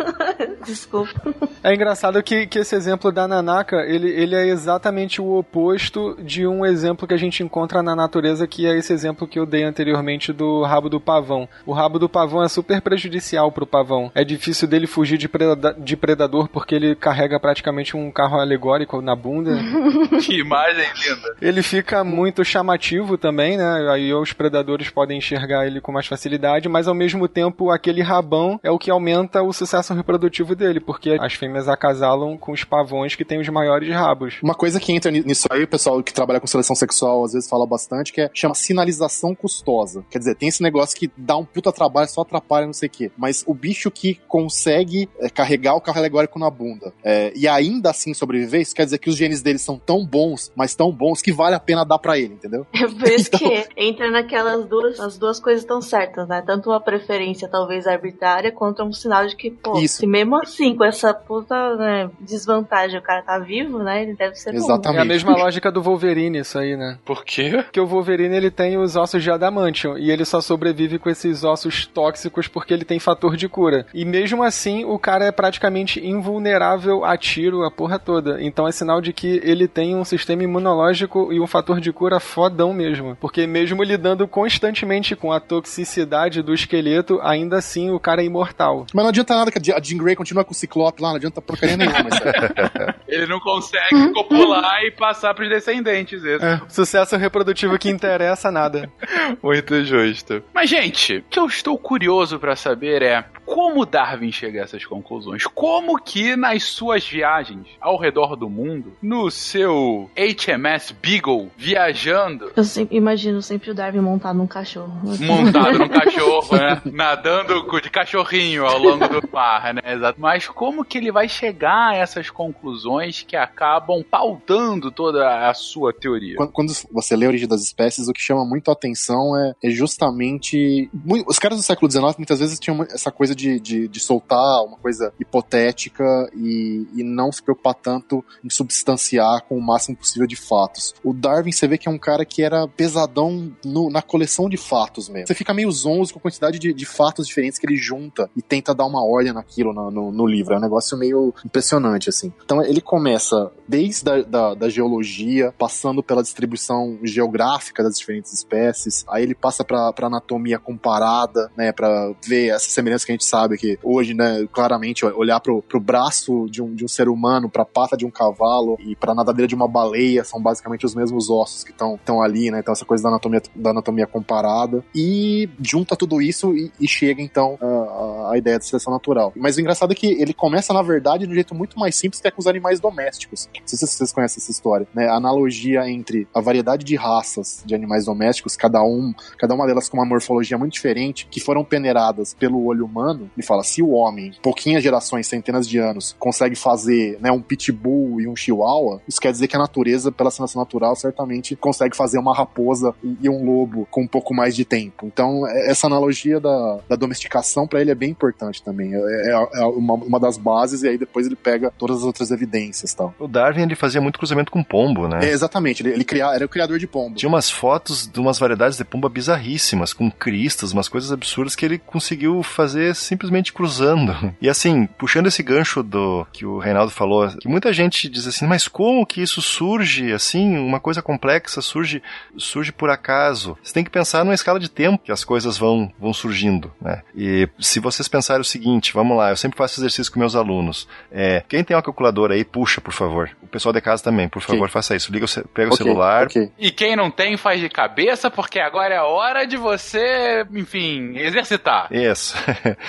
Desculpa. 0.65 1.33
É 1.63 1.73
engraçado 1.73 2.21
que, 2.21 2.45
que 2.45 2.59
esse 2.59 2.75
exemplo 2.75 3.11
da 3.11 3.27
Nanaka, 3.27 3.77
ele, 3.87 4.09
ele 4.09 4.35
é 4.35 4.47
exatamente 4.47 5.21
o 5.21 5.37
oposto 5.37 6.17
de 6.21 6.45
um 6.45 6.65
exemplo 6.65 7.07
que 7.07 7.13
a 7.13 7.17
gente 7.17 7.43
encontra 7.43 7.81
na 7.81 7.95
natureza, 7.95 8.47
que 8.47 8.65
é 8.65 8.77
esse 8.77 8.93
exemplo 8.93 9.27
que 9.27 9.39
eu 9.39 9.45
dei 9.45 9.63
anteriormente 9.63 10.31
do 10.31 10.63
rabo 10.63 10.89
do 10.89 10.99
pavão. 10.99 11.47
O 11.65 11.73
rabo 11.73 11.97
do 11.97 12.09
pavão 12.09 12.43
é 12.43 12.47
super 12.47 12.81
prejudicial 12.81 13.51
pro 13.51 13.65
pavão. 13.65 14.11
É 14.13 14.23
difícil 14.23 14.67
dele 14.67 14.87
fugir 14.87 15.17
de, 15.17 15.27
preda 15.27 15.75
de 15.77 15.97
predador 15.97 16.47
porque 16.47 16.75
ele 16.75 16.95
carrega 16.95 17.39
praticamente 17.39 17.95
um 17.95 18.11
carro 18.11 18.39
alegórico 18.39 19.01
na 19.01 19.15
bunda. 19.15 19.51
que 20.21 20.39
imagem 20.39 20.87
linda. 20.95 21.35
Ele 21.41 21.63
fica 21.63 22.03
muito 22.03 22.43
chamativo 22.59 23.17
também, 23.17 23.57
né? 23.57 23.89
Aí 23.91 24.13
os 24.13 24.33
predadores 24.33 24.89
podem 24.89 25.17
enxergar 25.17 25.65
ele 25.65 25.79
com 25.81 25.91
mais 25.91 26.05
facilidade, 26.07 26.67
mas 26.67 26.87
ao 26.87 26.93
mesmo 26.93 27.27
tempo 27.27 27.71
aquele 27.71 28.01
rabão 28.01 28.59
é 28.61 28.69
o 28.69 28.77
que 28.77 28.91
aumenta 28.91 29.41
o 29.41 29.53
sucesso 29.53 29.93
reprodutivo 29.93 30.55
dele, 30.55 30.79
porque 30.79 31.17
as 31.19 31.33
fêmeas 31.33 31.67
acasalam 31.69 32.37
com 32.37 32.51
os 32.51 32.63
pavões 32.63 33.15
que 33.15 33.23
têm 33.25 33.39
os 33.39 33.47
maiores 33.49 33.89
rabos. 33.93 34.37
Uma 34.43 34.53
coisa 34.53 34.79
que 34.79 34.91
entra 34.91 35.09
ni- 35.09 35.21
nisso 35.23 35.47
aí, 35.49 35.63
o 35.63 35.67
pessoal 35.67 36.01
que 36.03 36.13
trabalha 36.13 36.39
com 36.39 36.47
seleção 36.47 36.75
sexual 36.75 37.23
às 37.23 37.31
vezes 37.33 37.49
fala 37.49 37.65
bastante, 37.65 38.11
que 38.11 38.21
é 38.21 38.29
chama 38.33 38.53
sinalização 38.55 39.33
custosa. 39.33 40.03
Quer 40.09 40.19
dizer, 40.19 40.35
tem 40.35 40.49
esse 40.49 40.61
negócio 40.61 40.97
que 40.97 41.09
dá 41.15 41.37
um 41.37 41.45
puta 41.45 41.71
trabalho, 41.71 42.09
só 42.09 42.21
atrapalha, 42.21 42.65
não 42.65 42.73
sei 42.73 42.87
o 42.87 42.91
quê. 42.91 43.11
Mas 43.17 43.43
o 43.47 43.53
bicho 43.53 43.89
que 43.89 44.19
consegue 44.27 45.09
é, 45.19 45.29
carregar 45.29 45.75
o 45.75 45.81
carro 45.81 45.99
alegórico 45.99 46.37
na 46.37 46.49
bunda 46.49 46.93
é, 47.03 47.31
e 47.35 47.47
ainda 47.47 47.89
assim 47.89 48.13
sobreviver, 48.13 48.61
isso 48.61 48.75
quer 48.75 48.83
dizer 48.85 48.97
que 48.97 49.09
os 49.09 49.15
genes 49.15 49.41
dele 49.41 49.59
são 49.59 49.77
tão 49.77 50.05
bons, 50.05 50.51
mas 50.55 50.75
tão 50.75 50.91
bons 50.91 51.21
que 51.21 51.31
vale 51.31 51.55
a 51.55 51.59
pena 51.59 51.85
dar 51.85 51.99
pra 51.99 52.17
ele, 52.17 52.33
entendeu? 52.33 52.48
É 52.73 52.87
por 52.87 53.07
isso 53.07 53.31
que 53.37 53.67
entra 53.75 54.09
naquelas 54.11 54.65
duas, 54.65 54.99
as 54.99 55.17
duas 55.17 55.39
coisas 55.39 55.63
tão 55.63 55.81
certas, 55.81 56.27
né? 56.27 56.43
Tanto 56.45 56.69
uma 56.69 56.79
preferência 56.79 57.47
talvez 57.47 57.87
arbitrária, 57.87 58.51
quanto 58.51 58.83
um 58.83 58.91
sinal 58.93 59.25
de 59.27 59.35
que, 59.35 59.51
pô, 59.51 59.79
Isso. 59.79 59.97
se 59.97 60.07
mesmo 60.07 60.35
assim, 60.37 60.75
com 60.75 60.83
essa 60.83 61.13
puta 61.13 61.75
né, 61.75 62.09
desvantagem, 62.19 62.99
o 62.99 63.03
cara 63.03 63.21
tá 63.21 63.39
vivo, 63.39 63.79
né? 63.79 64.03
Ele 64.03 64.13
deve 64.13 64.35
ser 64.35 64.51
bom. 64.51 64.57
Exatamente. 64.57 64.99
É 64.99 65.01
a 65.01 65.05
mesma 65.05 65.35
lógica 65.35 65.71
do 65.71 65.81
Wolverine 65.81 66.39
isso 66.39 66.57
aí, 66.57 66.75
né? 66.75 66.97
Por 67.05 67.23
quê? 67.23 67.61
Porque 67.63 67.79
o 67.79 67.87
Wolverine 67.87 68.35
ele 68.35 68.51
tem 68.51 68.77
os 68.77 68.95
ossos 68.95 69.21
de 69.21 69.31
adamantium 69.31 69.97
e 69.97 70.11
ele 70.11 70.25
só 70.25 70.41
sobrevive 70.41 70.99
com 70.99 71.09
esses 71.09 71.43
ossos 71.43 71.85
tóxicos 71.85 72.47
porque 72.47 72.73
ele 72.73 72.85
tem 72.85 72.99
fator 72.99 73.35
de 73.35 73.47
cura. 73.47 73.85
E 73.93 74.05
mesmo 74.05 74.43
assim, 74.43 74.85
o 74.85 74.97
cara 74.97 75.25
é 75.25 75.31
praticamente 75.31 76.05
invulnerável 76.05 77.03
a 77.05 77.17
tiro, 77.17 77.63
a 77.63 77.71
porra 77.71 77.99
toda. 77.99 78.41
Então 78.41 78.67
é 78.67 78.71
sinal 78.71 79.01
de 79.01 79.13
que 79.13 79.39
ele 79.43 79.67
tem 79.67 79.95
um 79.95 80.05
sistema 80.05 80.43
imunológico 80.43 81.31
e 81.31 81.39
um 81.39 81.47
fator 81.47 81.79
de 81.79 81.91
cura 81.91 82.19
fodão 82.39 82.73
mesmo. 82.73 83.17
Porque 83.19 83.45
mesmo 83.45 83.83
lidando 83.83 84.27
constantemente 84.27 85.15
com 85.15 85.31
a 85.31 85.39
toxicidade 85.39 86.41
do 86.41 86.53
esqueleto, 86.53 87.19
ainda 87.21 87.57
assim 87.57 87.91
o 87.91 87.99
cara 87.99 88.21
é 88.21 88.25
imortal. 88.25 88.85
Mas 88.93 89.03
não 89.03 89.09
adianta 89.09 89.35
nada 89.35 89.51
que 89.51 89.71
a 89.71 89.81
Jean 89.81 89.97
Grey 89.97 90.15
continua 90.15 90.45
com 90.45 90.51
o 90.51 90.55
Ciclope 90.55 91.01
lá, 91.01 91.09
não 91.09 91.17
adianta 91.17 91.41
porcaria 91.41 91.75
nenhuma. 91.75 91.99
Ele 93.07 93.25
não 93.27 93.39
consegue 93.39 94.13
copular 94.13 94.83
e 94.83 94.91
passar 94.91 95.33
pros 95.33 95.49
descendentes. 95.49 96.23
Isso. 96.23 96.45
É, 96.45 96.61
sucesso 96.69 97.17
reprodutivo 97.17 97.77
que 97.77 97.89
interessa 97.89 98.49
nada. 98.49 98.89
Muito 99.43 99.83
justo. 99.83 100.41
Mas, 100.53 100.69
gente, 100.69 101.17
o 101.17 101.23
que 101.29 101.39
eu 101.39 101.45
estou 101.45 101.77
curioso 101.77 102.39
pra 102.39 102.55
saber 102.55 103.01
é 103.01 103.25
como 103.49 103.85
Darwin 103.85 104.31
chega 104.31 104.61
a 104.61 104.63
essas 104.63 104.85
conclusões. 104.85 105.45
Como 105.47 105.99
que 105.99 106.35
nas 106.35 106.63
suas 106.63 107.07
viagens 107.07 107.67
ao 107.81 107.97
redor 107.97 108.35
do 108.35 108.47
mundo, 108.49 108.93
no 109.01 109.31
seu 109.31 110.09
HMS 110.15 110.93
Beagle, 111.01 111.49
viajando, 111.57 112.51
Eu 112.55 112.63
sempre, 112.63 112.95
imagino 112.95 113.41
sempre 113.41 113.71
o 113.71 113.73
Darwin 113.73 114.01
montado 114.01 114.37
num 114.37 114.47
cachorro. 114.47 114.93
montado 115.19 115.79
num 115.79 115.89
cachorro, 115.89 116.55
né? 116.55 116.81
Nadando 116.85 117.65
de 117.81 117.89
cachorrinho 117.89 118.65
ao 118.65 118.77
longo 118.77 119.07
do 119.07 119.27
mar, 119.31 119.73
né? 119.73 119.81
Exato. 119.85 120.19
Mas 120.21 120.47
como 120.47 120.85
que 120.85 120.97
ele 120.97 121.11
vai 121.11 121.27
chegar 121.27 121.91
a 121.91 121.95
essas 121.95 122.29
conclusões 122.29 123.23
que 123.23 123.35
acabam 123.35 124.03
pautando 124.03 124.91
toda 124.91 125.49
a 125.49 125.53
sua 125.53 125.93
teoria? 125.93 126.35
Quando, 126.35 126.51
quando 126.51 126.73
você 126.91 127.15
lê 127.15 127.25
a 127.25 127.29
origem 127.29 127.47
das 127.47 127.61
espécies, 127.61 128.07
o 128.07 128.13
que 128.13 128.21
chama 128.21 128.45
muito 128.45 128.69
a 128.69 128.73
atenção 128.73 129.35
é, 129.37 129.53
é 129.63 129.69
justamente. 129.69 130.89
os 131.25 131.39
caras 131.39 131.57
do 131.57 131.63
século 131.63 131.89
XIX 131.89 132.17
muitas 132.17 132.39
vezes 132.39 132.59
tinham 132.59 132.83
essa 132.83 133.11
coisa 133.11 133.33
de, 133.38 133.38
de, 133.59 133.87
de 133.87 133.99
soltar 133.99 134.63
uma 134.65 134.77
coisa 134.77 135.13
hipotética 135.19 136.29
e, 136.35 136.87
e 136.95 137.03
não 137.03 137.31
se 137.31 137.41
preocupar 137.41 137.73
tanto 137.75 138.23
em 138.43 138.49
substanciar 138.49 139.43
com 139.45 139.57
o 139.57 139.61
máximo 139.61 139.95
possível 139.97 140.27
de 140.27 140.35
fatos. 140.35 140.93
O 141.03 141.13
Darwin, 141.13 141.51
você 141.51 141.67
vê 141.67 141.77
que 141.77 141.87
é 141.87 141.91
um 141.91 141.97
cara 141.97 142.25
que 142.25 142.41
era 142.43 142.67
pesadão 142.67 143.51
no- 143.63 143.89
na 143.89 144.01
coleção 144.01 144.49
de 144.49 144.57
fatos 144.57 145.09
mesmo. 145.09 145.27
Você 145.27 145.33
fica 145.35 145.53
meio 145.53 145.71
zonzo 145.71 146.13
com 146.13 146.19
a 146.19 146.21
quantidade 146.21 146.59
de, 146.59 146.73
de 146.73 146.85
fatos 146.85 147.27
diferentes 147.27 147.57
que 147.59 147.65
ele 147.65 147.75
junta 147.77 148.29
e 148.35 148.41
tenta 148.41 148.73
dar 148.73 148.85
uma 148.85 149.03
ordem 149.03 149.33
naquilo 149.33 149.73
no, 149.73 149.89
no- 149.91 150.11
no 150.11 150.25
livro. 150.27 150.53
É 150.53 150.57
um 150.57 150.61
negócio 150.61 150.97
meio 150.97 151.33
impressionante, 151.45 152.09
assim. 152.09 152.31
Então 152.43 152.61
ele 152.63 152.81
começa 152.81 153.51
desde 153.67 154.09
a 154.09 154.21
da, 154.21 154.53
da 154.53 154.69
geologia, 154.69 155.53
passando 155.57 156.03
pela 156.03 156.21
distribuição 156.23 156.97
geográfica 157.03 157.83
das 157.83 157.97
diferentes 157.97 158.33
espécies, 158.33 159.05
aí 159.09 159.23
ele 159.23 159.35
passa 159.35 159.63
para 159.63 159.93
anatomia 160.01 160.57
comparada, 160.59 161.51
né, 161.55 161.71
para 161.71 162.13
ver 162.25 162.49
essa 162.49 162.69
semelhança 162.69 163.05
que 163.05 163.11
a 163.11 163.15
gente 163.15 163.25
sabe 163.29 163.57
que 163.57 163.77
hoje, 163.83 164.13
né, 164.13 164.47
claramente 164.51 165.05
olhar 165.05 165.39
pro, 165.39 165.61
pro 165.61 165.79
braço 165.79 166.47
de 166.49 166.61
um, 166.61 166.73
de 166.73 166.83
um 166.83 166.87
ser 166.87 167.07
humano, 167.07 167.49
pra 167.49 167.65
pata 167.65 167.95
de 167.95 168.05
um 168.05 168.11
cavalo 168.11 168.77
e 168.79 168.95
pra 168.95 169.13
nadadeira 169.13 169.47
de 169.47 169.55
uma 169.55 169.67
baleia, 169.67 170.23
são 170.23 170.41
basicamente 170.41 170.85
os 170.85 170.95
mesmos 170.95 171.29
ossos 171.29 171.63
que 171.63 171.71
estão 171.71 172.21
ali, 172.21 172.51
né, 172.51 172.59
então 172.59 172.71
essa 172.71 172.85
coisa 172.85 173.03
da 173.03 173.09
anatomia, 173.09 173.41
da 173.55 173.69
anatomia 173.71 174.07
comparada, 174.07 174.83
e 174.93 175.49
junta 175.61 175.95
tudo 175.95 176.21
isso 176.21 176.55
e, 176.55 176.71
e 176.79 176.87
chega 176.87 177.21
então 177.21 177.57
a, 177.61 178.31
a, 178.33 178.37
ideia 178.37 178.57
de 178.57 178.65
seleção 178.65 178.91
natural. 178.91 179.31
Mas 179.35 179.57
o 179.57 179.61
engraçado 179.61 179.91
é 179.91 179.95
que 179.95 180.07
ele 180.07 180.33
começa, 180.33 180.73
na 180.73 180.81
verdade, 180.81 181.25
de 181.25 181.31
um 181.31 181.35
jeito 181.35 181.53
muito 181.53 181.77
mais 181.77 181.95
simples 181.95 182.21
que 182.21 182.27
é 182.27 182.31
com 182.31 182.39
os 182.39 182.47
animais 182.47 182.79
domésticos. 182.79 183.49
Não 183.53 183.67
sei 183.67 183.77
se 183.77 183.87
vocês 183.87 184.11
conhecem 184.11 184.41
essa 184.41 184.51
história, 184.51 184.87
né, 184.93 185.07
a 185.07 185.15
analogia 185.15 185.89
entre 185.89 186.27
a 186.33 186.41
variedade 186.41 186.83
de 186.83 186.95
raças 186.95 187.63
de 187.65 187.75
animais 187.75 188.05
domésticos, 188.05 188.55
cada 188.55 188.81
um, 188.83 189.13
cada 189.37 189.53
uma 189.53 189.65
delas 189.65 189.87
com 189.87 189.97
uma 189.97 190.05
morfologia 190.05 190.57
muito 190.57 190.73
diferente, 190.73 191.27
que 191.29 191.39
foram 191.39 191.63
peneiradas 191.63 192.33
pelo 192.33 192.63
olho 192.65 192.85
humano, 192.85 193.08
ele 193.13 193.45
fala, 193.45 193.63
se 193.63 193.81
o 193.81 193.89
homem, 193.91 194.31
pouquinhas 194.41 194.83
gerações, 194.83 195.27
centenas 195.27 195.67
de 195.67 195.77
anos, 195.77 196.15
consegue 196.19 196.55
fazer 196.55 197.17
né, 197.21 197.31
um 197.31 197.41
pitbull 197.41 198.21
e 198.21 198.27
um 198.27 198.35
chihuahua, 198.35 199.01
isso 199.07 199.19
quer 199.19 199.31
dizer 199.31 199.47
que 199.47 199.55
a 199.55 199.59
natureza, 199.59 200.11
pela 200.11 200.31
seleção 200.31 200.61
natural, 200.61 200.95
certamente 200.95 201.55
consegue 201.55 201.95
fazer 201.95 202.17
uma 202.17 202.35
raposa 202.35 202.93
e 203.21 203.29
um 203.29 203.45
lobo 203.45 203.87
com 203.91 204.03
um 204.03 204.07
pouco 204.07 204.33
mais 204.33 204.55
de 204.55 204.65
tempo. 204.65 205.05
Então, 205.05 205.47
é, 205.47 205.71
essa 205.71 205.87
analogia 205.87 206.39
da, 206.39 206.79
da 206.87 206.95
domesticação 206.95 207.67
para 207.67 207.81
ele 207.81 207.91
é 207.91 207.95
bem 207.95 208.09
importante 208.11 208.61
também. 208.63 208.93
É, 208.93 208.97
é, 208.97 209.61
é 209.61 209.65
uma, 209.65 209.93
uma, 209.95 210.19
das 210.19 210.37
bases, 210.37 210.83
e 210.83 210.87
aí 210.87 210.97
depois 210.97 211.25
ele 211.25 211.35
pega 211.35 211.71
todas 211.77 211.97
as 211.97 212.03
outras 212.03 212.31
evidências 212.31 212.93
tal. 212.93 213.13
O 213.19 213.27
Darwin 213.27 213.63
ele 213.63 213.75
fazia 213.75 214.01
muito 214.01 214.17
cruzamento 214.19 214.51
com 214.51 214.63
pombo, 214.63 215.07
né? 215.07 215.19
É, 215.23 215.29
exatamente, 215.29 215.81
ele, 215.81 215.93
ele 215.93 216.03
cria, 216.03 216.33
era 216.33 216.45
o 216.45 216.49
criador 216.49 216.77
de 216.79 216.87
pombo. 216.87 217.15
Tinha 217.15 217.29
umas 217.29 217.49
fotos 217.49 218.07
de 218.07 218.19
umas 218.19 218.39
variedades 218.39 218.77
de 218.77 218.83
pomba 218.83 219.09
bizarríssimas, 219.09 219.93
com 219.93 220.09
cristas, 220.11 220.71
umas 220.71 220.87
coisas 220.89 221.11
absurdas 221.11 221.55
que 221.55 221.65
ele 221.65 221.77
conseguiu 221.77 222.43
fazer 222.43 222.89
simplesmente 222.99 223.53
cruzando. 223.53 224.33
E 224.41 224.49
assim, 224.49 224.85
puxando 224.97 225.27
esse 225.27 225.43
gancho 225.43 225.83
do 225.83 226.25
que 226.31 226.45
o 226.45 226.57
Reinaldo 226.57 226.91
falou, 226.91 227.29
que 227.29 227.47
muita 227.47 227.71
gente 227.73 228.09
diz 228.09 228.27
assim, 228.27 228.47
mas 228.47 228.67
como 228.67 229.05
que 229.05 229.21
isso 229.21 229.41
surge 229.41 230.11
assim, 230.11 230.57
uma 230.57 230.79
coisa 230.79 231.01
complexa 231.01 231.61
surge 231.61 232.01
surge 232.37 232.71
por 232.71 232.89
acaso? 232.89 233.57
Você 233.63 233.73
tem 233.73 233.83
que 233.83 233.89
pensar 233.89 234.23
numa 234.23 234.33
escala 234.33 234.59
de 234.59 234.69
tempo 234.69 235.03
que 235.03 235.11
as 235.11 235.23
coisas 235.23 235.57
vão 235.57 235.91
vão 235.99 236.13
surgindo, 236.13 236.71
né? 236.81 237.01
E 237.15 237.47
se 237.59 237.79
vocês 237.79 238.07
pensarem 238.07 238.41
o 238.41 238.45
seguinte, 238.45 238.93
vamos 238.93 239.17
lá, 239.17 239.29
eu 239.29 239.37
sempre 239.37 239.57
faço 239.57 239.79
exercício 239.79 240.11
com 240.11 240.19
meus 240.19 240.35
alunos. 240.35 240.87
É, 241.11 241.43
quem 241.47 241.63
tem 241.63 241.75
uma 241.75 241.83
calculadora 241.83 242.33
aí, 242.33 242.43
puxa, 242.43 242.81
por 242.81 242.93
favor. 242.93 243.29
O 243.41 243.47
pessoal 243.47 243.73
de 243.73 243.81
casa 243.81 244.03
também, 244.03 244.27
por 244.27 244.41
favor, 244.41 244.69
faça 244.69 244.95
isso. 244.95 245.11
Liga, 245.11 245.25
pega 245.53 245.69
okay, 245.71 245.73
o 245.73 245.75
celular. 245.75 246.25
Okay. 246.25 246.51
E 246.57 246.71
quem 246.71 246.95
não 246.95 247.09
tem, 247.09 247.37
faz 247.37 247.59
de 247.59 247.69
cabeça, 247.69 248.29
porque 248.29 248.59
agora 248.59 248.93
é 248.95 248.97
a 248.97 249.05
hora 249.05 249.45
de 249.45 249.57
você, 249.57 250.45
enfim, 250.53 251.17
exercitar. 251.17 251.87
Isso. 251.91 252.35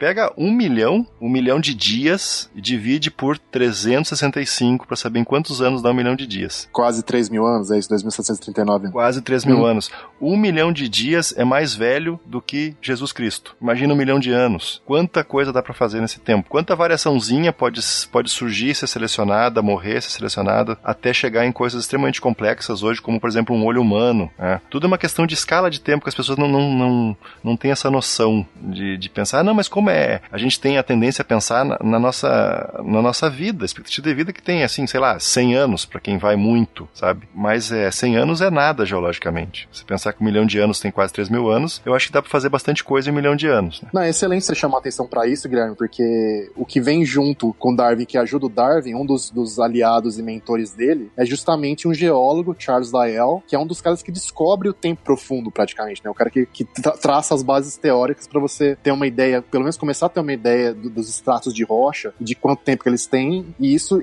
pega 0.00 0.32
um 0.34 0.50
milhão, 0.50 1.06
um 1.20 1.28
milhão 1.28 1.60
de 1.60 1.74
dias 1.74 2.50
e 2.54 2.60
divide 2.62 3.10
por 3.10 3.36
365 3.36 4.86
para 4.86 4.96
saber 4.96 5.18
em 5.18 5.24
quantos 5.24 5.60
anos 5.60 5.82
dá 5.82 5.90
um 5.90 5.94
milhão 5.94 6.16
de 6.16 6.26
dias. 6.26 6.66
Quase 6.72 7.02
3 7.02 7.28
mil 7.28 7.46
anos, 7.46 7.70
é 7.70 7.78
isso? 7.78 7.90
2.739. 7.90 8.90
Quase 8.92 9.20
3 9.20 9.44
mil 9.44 9.58
hum. 9.58 9.66
anos. 9.66 9.90
Um 10.18 10.38
milhão 10.38 10.72
de 10.72 10.88
dias 10.88 11.34
é 11.36 11.44
mais 11.44 11.74
velho 11.74 12.18
do 12.24 12.40
que 12.40 12.74
Jesus 12.80 13.12
Cristo. 13.12 13.54
Imagina 13.60 13.92
um 13.92 13.96
milhão 13.96 14.18
de 14.18 14.30
anos. 14.32 14.80
Quanta 14.86 15.22
coisa 15.22 15.52
dá 15.52 15.62
para 15.62 15.74
fazer 15.74 16.00
nesse 16.00 16.18
tempo? 16.18 16.48
Quanta 16.48 16.74
variaçãozinha 16.74 17.52
pode, 17.52 17.82
pode 18.10 18.30
surgir, 18.30 18.74
ser 18.74 18.86
selecionada, 18.86 19.60
morrer, 19.60 20.00
ser 20.00 20.12
selecionada, 20.12 20.78
até 20.82 21.12
chegar 21.12 21.44
em 21.44 21.52
coisas 21.52 21.82
extremamente 21.82 22.22
complexas 22.22 22.82
hoje, 22.82 23.02
como 23.02 23.20
por 23.20 23.28
exemplo 23.28 23.54
um 23.54 23.66
olho 23.66 23.82
humano. 23.82 24.30
Né? 24.38 24.62
Tudo 24.70 24.86
é 24.86 24.88
uma 24.88 24.98
questão 24.98 25.26
de 25.26 25.34
escala 25.34 25.70
de 25.70 25.78
tempo 25.78 26.04
que 26.04 26.08
as 26.08 26.14
pessoas 26.14 26.38
não, 26.38 26.48
não, 26.48 26.72
não, 26.72 27.16
não 27.44 27.56
têm 27.56 27.70
essa 27.70 27.90
noção 27.90 28.46
de, 28.56 28.96
de 28.96 29.10
pensar, 29.10 29.40
ah, 29.40 29.44
não, 29.44 29.52
mas 29.52 29.68
como 29.68 29.89
é. 29.90 30.20
A 30.30 30.38
gente 30.38 30.60
tem 30.60 30.78
a 30.78 30.82
tendência 30.82 31.22
a 31.22 31.24
pensar 31.24 31.64
na, 31.64 31.78
na 31.82 31.98
nossa, 31.98 32.80
na 32.84 33.02
nossa 33.02 33.28
vida, 33.28 33.64
expectativa 33.64 34.08
de 34.08 34.14
vida 34.14 34.32
que 34.32 34.42
tem, 34.42 34.62
assim, 34.62 34.86
sei 34.86 35.00
lá, 35.00 35.18
100 35.18 35.56
anos, 35.56 35.84
para 35.84 36.00
quem 36.00 36.18
vai 36.18 36.36
muito, 36.36 36.88
sabe? 36.94 37.28
Mas 37.34 37.70
é, 37.70 37.90
100 37.90 38.16
anos 38.16 38.40
é 38.40 38.50
nada 38.50 38.84
geologicamente. 38.84 39.68
Se 39.72 39.84
pensar 39.84 40.12
que 40.12 40.22
um 40.22 40.24
milhão 40.24 40.46
de 40.46 40.58
anos 40.58 40.80
tem 40.80 40.90
quase 40.90 41.12
3 41.12 41.28
mil 41.28 41.50
anos, 41.50 41.82
eu 41.84 41.94
acho 41.94 42.06
que 42.06 42.12
dá 42.12 42.22
para 42.22 42.30
fazer 42.30 42.48
bastante 42.48 42.82
coisa 42.82 43.08
em 43.08 43.12
um 43.12 43.16
milhão 43.16 43.36
de 43.36 43.46
anos. 43.46 43.82
Né? 43.82 43.88
Não, 43.92 44.02
é 44.02 44.10
excelente 44.10 44.44
você 44.44 44.54
chamar 44.54 44.78
atenção 44.78 45.06
para 45.06 45.26
isso, 45.26 45.48
Guilherme, 45.48 45.76
porque 45.76 46.50
o 46.56 46.64
que 46.64 46.80
vem 46.80 47.04
junto 47.04 47.52
com 47.54 47.74
Darwin, 47.74 48.04
que 48.04 48.18
ajuda 48.18 48.46
o 48.46 48.48
Darwin, 48.48 48.94
um 48.94 49.04
dos, 49.04 49.30
dos 49.30 49.58
aliados 49.58 50.18
e 50.18 50.22
mentores 50.22 50.72
dele, 50.72 51.10
é 51.16 51.24
justamente 51.24 51.86
um 51.86 51.94
geólogo, 51.94 52.54
Charles 52.58 52.92
Lyell, 52.92 53.42
que 53.46 53.54
é 53.54 53.58
um 53.58 53.66
dos 53.66 53.80
caras 53.80 54.02
que 54.02 54.12
descobre 54.12 54.68
o 54.68 54.72
tempo 54.72 55.02
profundo, 55.02 55.50
praticamente, 55.50 56.02
né? 56.04 56.10
O 56.10 56.14
cara 56.14 56.30
que, 56.30 56.46
que 56.46 56.64
tra 56.64 56.92
traça 56.92 57.34
as 57.34 57.42
bases 57.42 57.76
teóricas 57.76 58.28
para 58.28 58.40
você 58.40 58.76
ter 58.82 58.92
uma 58.92 59.06
ideia, 59.06 59.42
pelo 59.42 59.64
menos 59.64 59.76
começar 59.80 60.06
a 60.06 60.08
ter 60.08 60.20
uma 60.20 60.32
ideia 60.32 60.74
do, 60.74 60.90
dos 60.90 61.08
estratos 61.08 61.54
de 61.54 61.64
rocha, 61.64 62.12
de 62.20 62.34
quanto 62.34 62.62
tempo 62.62 62.82
que 62.82 62.88
eles 62.88 63.06
têm, 63.06 63.54
e 63.58 63.74
isso 63.74 64.00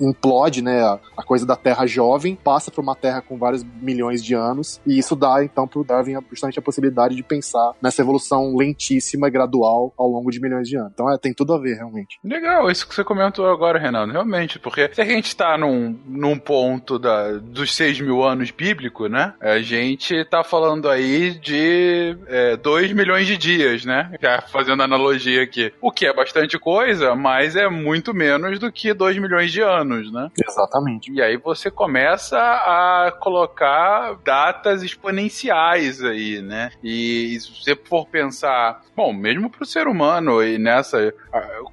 implode, 0.00 0.62
né, 0.62 0.82
a, 0.82 0.98
a 1.16 1.22
coisa 1.22 1.46
da 1.46 1.56
Terra 1.56 1.86
jovem, 1.86 2.36
passa 2.36 2.70
para 2.70 2.82
uma 2.82 2.94
Terra 2.94 3.22
com 3.22 3.38
vários 3.38 3.64
milhões 3.80 4.22
de 4.22 4.34
anos, 4.34 4.80
e 4.86 4.98
isso 4.98 5.16
dá, 5.16 5.42
então, 5.42 5.66
pro 5.66 5.82
Darwin 5.82 6.16
justamente 6.30 6.58
a 6.58 6.62
possibilidade 6.62 7.16
de 7.16 7.22
pensar 7.22 7.72
nessa 7.82 8.02
evolução 8.02 8.54
lentíssima 8.56 9.28
e 9.28 9.30
gradual 9.30 9.92
ao 9.96 10.08
longo 10.08 10.30
de 10.30 10.40
milhões 10.40 10.68
de 10.68 10.76
anos. 10.76 10.92
Então, 10.92 11.10
é, 11.10 11.18
tem 11.18 11.32
tudo 11.32 11.54
a 11.54 11.58
ver, 11.58 11.76
realmente. 11.76 12.18
Legal, 12.22 12.70
isso 12.70 12.86
que 12.86 12.94
você 12.94 13.02
comentou 13.02 13.48
agora, 13.50 13.78
Renan, 13.78 14.10
realmente, 14.10 14.58
porque 14.58 14.90
se 14.92 15.00
a 15.00 15.04
gente 15.04 15.28
está 15.28 15.56
num, 15.56 15.98
num 16.06 16.38
ponto 16.38 16.98
da, 16.98 17.32
dos 17.32 17.74
6 17.74 18.00
mil 18.00 18.22
anos 18.22 18.50
bíblico, 18.50 19.08
né, 19.08 19.34
a 19.40 19.58
gente 19.60 20.14
está 20.14 20.44
falando 20.44 20.88
aí 20.88 21.30
de 21.30 22.16
2 22.62 22.90
é, 22.90 22.94
milhões 22.94 23.26
de 23.26 23.36
dias, 23.36 23.84
né, 23.84 24.12
já 24.20 24.42
fazendo 24.42 24.82
analogia 24.82 25.05
aqui. 25.42 25.72
O 25.80 25.90
que 25.90 26.06
é 26.06 26.12
bastante 26.12 26.58
coisa, 26.58 27.14
mas 27.14 27.56
é 27.56 27.68
muito 27.68 28.14
menos 28.14 28.58
do 28.58 28.70
que 28.70 28.92
2 28.92 29.18
milhões 29.18 29.52
de 29.52 29.60
anos, 29.60 30.12
né? 30.12 30.30
Exatamente. 30.46 31.12
E 31.12 31.22
aí 31.22 31.36
você 31.36 31.70
começa 31.70 32.38
a 32.38 33.12
colocar 33.20 34.16
datas 34.24 34.82
exponenciais 34.82 36.02
aí, 36.02 36.40
né? 36.40 36.70
E 36.82 37.38
se 37.40 37.50
você 37.62 37.76
for 37.76 38.06
pensar, 38.06 38.82
bom, 38.94 39.12
mesmo 39.12 39.50
para 39.50 39.62
o 39.62 39.66
ser 39.66 39.86
humano 39.86 40.42
e 40.42 40.58
nessa, 40.58 41.12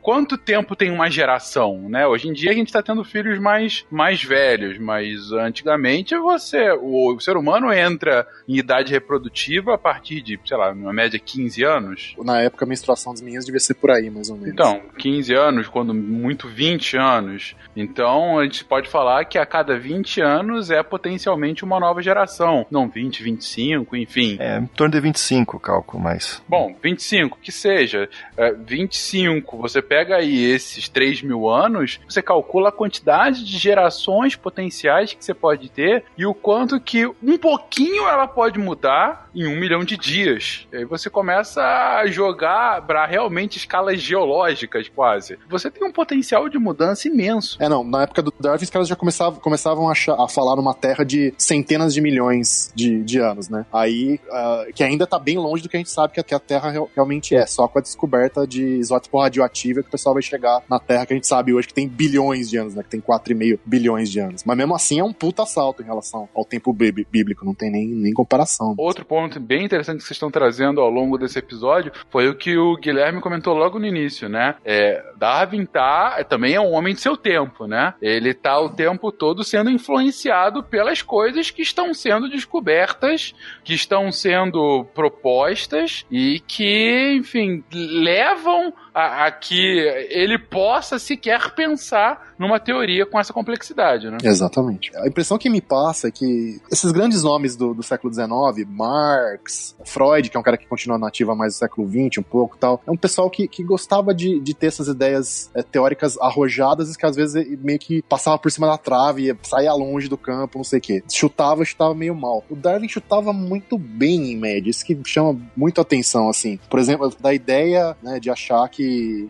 quanto 0.02 0.38
tempo 0.38 0.76
tem 0.76 0.92
uma 0.92 1.10
geração, 1.10 1.90
né? 1.90 2.06
Hoje 2.08 2.28
em 2.28 2.34
dia 2.34 2.52
a 2.52 2.54
gente 2.54 2.68
está 2.68 2.82
tendo 2.82 3.04
filhos 3.04 3.40
mais, 3.40 3.86
mais 3.90 4.24
velhos, 4.24 4.78
mas 4.78 5.32
antigamente 5.32 6.16
você, 6.18 6.72
o, 6.72 7.14
o 7.16 7.20
ser 7.20 7.38
humano 7.38 7.72
entra 7.72 8.28
em 8.48 8.58
idade 8.58 8.92
reprodutiva 8.92 9.76
a 9.76 9.78
partir 9.78 10.22
de, 10.22 10.40
sei 10.46 10.58
lá, 10.58 10.72
uma 10.72 10.94
média 10.94 11.20
15 11.20 11.64
anos. 11.64 12.16
Na 12.20 12.42
época 12.42 12.66
a 12.66 12.68
menstruação 12.68 13.14
das 13.14 13.22
meninas 13.22 13.46
devia 13.46 13.60
ser 13.60 13.76
por 13.76 13.92
aí, 13.92 14.10
mais 14.10 14.30
ou 14.30 14.38
menos. 14.38 14.54
Então, 14.54 14.82
15 14.98 15.34
anos, 15.34 15.68
quando 15.68 15.94
muito 15.94 16.48
20 16.48 16.98
anos. 16.98 17.56
Então, 17.76 18.40
a 18.40 18.44
gente 18.44 18.64
pode 18.66 18.90
falar 18.90 19.26
que 19.26 19.38
a 19.38 19.46
cada 19.46 19.78
20 19.78 20.22
anos 20.22 20.70
é 20.70 20.82
potencialmente 20.84 21.64
uma 21.64 21.80
nova 21.80 22.02
geração. 22.02 22.66
Não 22.70 22.88
20, 22.88 23.24
25, 23.24 23.96
enfim. 23.96 24.38
É, 24.40 24.60
em 24.60 24.68
torno 24.68 24.94
de 24.94 25.00
25, 25.00 25.60
cálculo 25.60 26.04
mais. 26.04 26.42
Bom, 26.48 26.76
25, 26.82 27.40
que 27.42 27.52
seja. 27.52 28.10
É, 28.38 28.52
25, 28.54 29.53
você 29.58 29.82
pega 29.82 30.18
aí 30.18 30.44
esses 30.44 30.90
3 30.90 31.22
mil 31.22 31.50
anos, 31.50 32.00
você 32.08 32.22
calcula 32.22 32.70
a 32.70 32.72
quantidade 32.72 33.44
de 33.44 33.58
gerações 33.58 34.36
potenciais 34.36 35.14
que 35.14 35.24
você 35.24 35.34
pode 35.34 35.70
ter 35.70 36.06
e 36.18 36.26
o 36.26 36.34
quanto 36.34 36.80
que 36.80 37.06
um 37.06 37.38
pouquinho 37.38 38.08
ela 38.08 38.28
pode 38.28 38.60
mudar 38.60 39.23
em 39.36 39.48
um 39.48 39.60
milhão 39.60 39.84
de 39.84 39.98
dias. 39.98 40.68
E 40.72 40.78
aí 40.78 40.86
você 40.86 41.10
começa 41.10 41.62
a 41.62 42.06
jogar 42.08 42.86
para 42.86 43.06
realmente 43.06 43.58
escalas 43.58 44.02
geológicas, 44.02 44.90
quase. 44.90 45.38
Você 45.50 45.70
tem 45.70 45.88
um 45.88 45.92
potencial 45.92 46.48
de 46.50 46.58
mudança 46.58 47.08
imenso. 47.08 47.58
É, 47.62 47.68
não. 47.68 47.84
Na 47.84 48.04
época 48.04 48.22
do 48.22 48.34
Darwin, 48.40 48.64
os 48.64 48.70
caras 48.70 48.88
já 48.88 48.96
começavam, 48.96 49.40
começavam 49.40 49.88
a, 49.88 49.92
achar, 49.92 50.16
a 50.20 50.28
falar 50.28 50.56
numa 50.56 50.74
terra 50.74 51.04
de 51.04 51.34
centenas 51.38 51.94
de 51.94 52.02
milhões 52.02 52.72
de, 52.76 53.04
de 53.04 53.20
anos, 53.20 53.50
né? 53.50 53.66
Aí, 53.72 54.20
uh, 54.28 54.74
que 54.74 54.84
ainda 54.84 55.06
tá 55.08 55.18
bem 55.18 55.38
longe 55.38 55.64
do 55.64 55.70
que 55.70 55.78
a 55.78 55.80
gente 55.80 55.90
sabe 55.90 56.14
que 56.14 56.20
a, 56.20 56.24
que 56.24 56.36
a 56.36 56.40
Terra 56.40 56.70
real, 56.70 56.90
realmente 56.96 57.36
é. 57.36 57.46
Só 57.46 57.68
com 57.68 57.80
a 57.80 57.82
descoberta 57.82 58.46
de 58.46 58.64
isótopo 58.64 59.20
radioativo 59.20 59.80
é 59.80 59.84
que 59.84 59.90
o 59.90 59.92
pessoal 59.92 60.14
vai 60.14 60.24
chegar 60.24 60.62
na 60.70 60.80
Terra 60.80 61.06
que 61.06 61.14
a 61.14 61.16
gente 61.16 61.28
sabe 61.28 61.54
hoje 61.54 61.68
que 61.68 61.74
tem 61.74 61.88
bilhões 61.88 62.50
de 62.50 62.58
anos, 62.58 62.76
né? 62.76 62.84
Que 62.84 62.90
tem 62.90 63.02
4,5 63.02 63.60
bilhões 63.66 64.10
de 64.10 64.20
anos. 64.20 64.44
Mas 64.44 64.58
mesmo 64.58 64.76
assim 64.76 65.00
é 65.00 65.04
um 65.04 65.14
puta 65.14 65.46
salto 65.46 65.82
em 65.82 65.86
relação 65.86 66.28
ao 66.34 66.46
tempo 66.46 66.74
bíblico. 66.74 67.46
Não 67.46 67.54
tem 67.54 67.72
nem, 67.72 67.88
nem 67.88 68.14
comparação. 68.14 68.76
Outro 68.78 69.06
ponto 69.06 69.23
bem 69.40 69.66
interessante 69.66 69.98
que 69.98 70.04
vocês 70.04 70.16
estão 70.16 70.32
trazendo 70.32 70.82
ao 70.82 70.90
longo 70.90 71.18
desse 71.18 71.40
episódio 71.40 71.92
foi 72.10 72.28
o 72.28 72.36
que 72.36 72.58
o 72.58 72.76
Guilherme 72.78 73.22
comentou 73.22 73.54
logo 73.54 73.80
no 73.80 73.86
início, 73.86 74.30
né? 74.30 74.56
É, 74.64 75.04
Darwin 75.18 75.66
tá, 75.66 76.24
também 76.24 76.54
é 76.54 76.62
um 76.62 76.74
homem 76.74 76.94
de 76.94 77.02
seu 77.02 77.18
tempo, 77.18 77.68
né? 77.68 77.94
Ele 78.02 78.34
tá 78.34 78.60
o 78.60 78.70
tempo 78.70 79.12
todo 79.12 79.44
sendo 79.44 79.70
influenciado 79.70 80.64
pelas 80.64 81.02
coisas 81.02 81.50
que 81.50 81.62
estão 81.62 81.94
sendo 81.94 82.30
descobertas, 82.30 83.34
que 83.64 83.74
estão 83.74 84.12
sendo 84.12 84.86
propostas 84.94 86.06
e 86.10 86.40
que, 86.48 87.16
enfim, 87.18 87.64
levam 87.72 88.74
a, 88.94 89.26
a 89.26 89.32
que 89.32 89.80
ele 90.10 90.38
possa 90.38 91.00
sequer 91.00 91.54
pensar 91.56 92.34
numa 92.38 92.60
teoria 92.60 93.06
com 93.06 93.20
essa 93.20 93.34
complexidade, 93.34 94.10
né? 94.10 94.18
Exatamente. 94.24 94.92
A 94.98 95.08
impressão 95.08 95.38
que 95.38 95.50
me 95.50 95.62
passa 95.62 96.08
é 96.08 96.12
que 96.12 96.62
esses 96.72 96.92
grandes 96.92 97.24
nomes 97.24 97.56
do, 97.56 97.74
do 97.74 97.84
século 97.84 98.14
XIX, 98.14 98.68
Marx, 98.70 99.76
Freud, 99.86 100.30
que 100.30 100.38
é 100.38 100.40
um 100.40 100.44
cara 100.44 100.58
que 100.58 100.68
continua 100.68 100.98
nativa 100.98 101.36
mais 101.36 101.54
do 101.54 101.58
século 101.58 101.88
XX, 101.88 102.20
um 102.20 102.24
pouco 102.24 102.58
tal, 102.58 102.82
é 102.86 102.92
um 102.92 102.98
pessoal 102.98 103.30
que, 103.30 103.48
que 103.48 103.64
gostava 103.64 104.14
de, 104.14 104.40
de 104.40 104.54
ter 104.54 104.68
essas 104.68 104.88
ideias 104.88 105.50
é, 105.56 105.64
teóricas 105.64 106.18
arrojadas 106.20 106.94
e 106.94 106.98
que 106.98 107.06
às 107.06 107.16
vezes 107.16 107.34
meio 107.60 107.80
que 107.80 108.02
passava 108.04 108.38
por 108.38 108.52
cima 108.52 108.68
da 108.68 108.78
trave, 108.78 109.36
saía 109.44 109.74
longe 109.74 110.08
do 110.08 110.18
campo, 110.18 110.58
não 110.58 110.64
sei 110.64 110.80
o 110.80 110.82
quê. 110.82 111.04
Chutava, 111.12 111.64
chutava 111.66 111.94
meio 111.96 112.16
mal. 112.16 112.44
O 112.50 112.56
Darwin 112.56 112.88
chutava 112.88 113.32
muito 113.32 113.78
bem 113.78 114.32
em 114.32 114.38
média, 114.38 114.70
isso 114.70 114.86
que 114.86 114.98
chama 115.06 115.40
muito 115.56 115.80
atenção, 115.80 116.30
assim. 116.30 116.60
Por 116.70 116.80
exemplo, 116.80 117.14
da 117.20 117.34
ideia 117.34 117.96
né, 118.02 118.20
de 118.20 118.30
achar 118.30 118.68
que, 118.70 118.83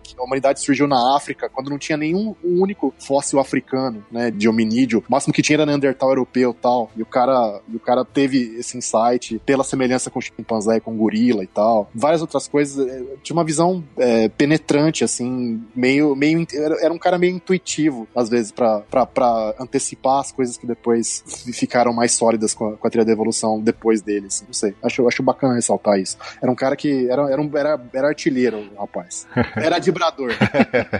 que 0.04 0.16
a 0.18 0.24
humanidade 0.24 0.60
surgiu 0.60 0.88
na 0.88 1.16
África 1.16 1.50
quando 1.50 1.70
não 1.70 1.78
tinha 1.78 1.98
nenhum 1.98 2.36
único 2.44 2.94
fóssil 3.00 3.40
africano, 3.40 4.04
né, 4.12 4.32
de 4.32 4.48
hominídeo. 4.48 5.04
O 5.08 5.12
máximo 5.12 5.34
que 5.34 5.42
tinha 5.42 5.58
era 5.58 5.66
Neandertal 5.66 6.10
europeu 6.10 6.54
tal. 6.54 6.90
E 6.96 7.02
o 7.02 7.06
cara, 7.06 7.62
e 7.68 7.76
o 7.76 7.80
cara 7.80 8.06
teve 8.06 8.56
esse 8.58 8.78
insight 8.78 9.40
pela 9.46 9.64
semelhança 9.64 10.10
com 10.10 10.20
o 10.20 10.22
chimpanzé 10.22 10.80
com 10.80 10.94
o 10.94 10.98
gorila 10.98 11.44
e 11.44 11.48
tal. 11.48 11.90
Várias 11.94 12.22
outras 12.22 12.48
coisas. 12.48 12.86
É, 12.88 13.04
tinha 13.22 13.36
uma 13.36 13.44
visão 13.44 13.84
é, 13.98 14.30
penetrante, 14.30 15.04
assim, 15.04 15.62
meio, 15.76 16.16
meio. 16.16 16.46
Era 16.82 16.94
um 16.94 16.98
cara 16.98 17.18
meio 17.18 17.36
intuitivo, 17.36 18.08
às 18.16 18.30
vezes, 18.30 18.52
para 18.52 19.56
antecipar 19.60 20.20
as 20.20 20.32
coisas 20.32 20.58
que 20.58 20.66
depois 20.66 21.24
ficaram 21.54 21.94
mais 21.94 22.14
sólidas 22.14 22.54
com 22.54 22.70
a, 22.70 22.78
com 22.78 22.88
a 22.88 22.90
da 23.04 23.12
evolução 23.12 23.60
depois 23.60 24.02
dele, 24.02 24.28
assim. 24.28 24.46
Não 24.46 24.54
sei. 24.54 24.76
Acho, 24.84 25.08
acho 25.08 25.24
bacana 25.24 25.56
ressaltar 25.56 26.00
isso. 26.00 26.18
Era 26.42 26.52
um 26.52 26.56
cara 26.56 26.76
que 26.76 27.10
era, 27.10 27.32
era, 27.32 27.42
um, 27.42 27.50
era, 27.58 27.82
era 27.94 28.08
artilheiro, 28.08 28.70
rapaz. 28.78 29.28
Era 29.56 29.80
dibrador. 29.80 30.32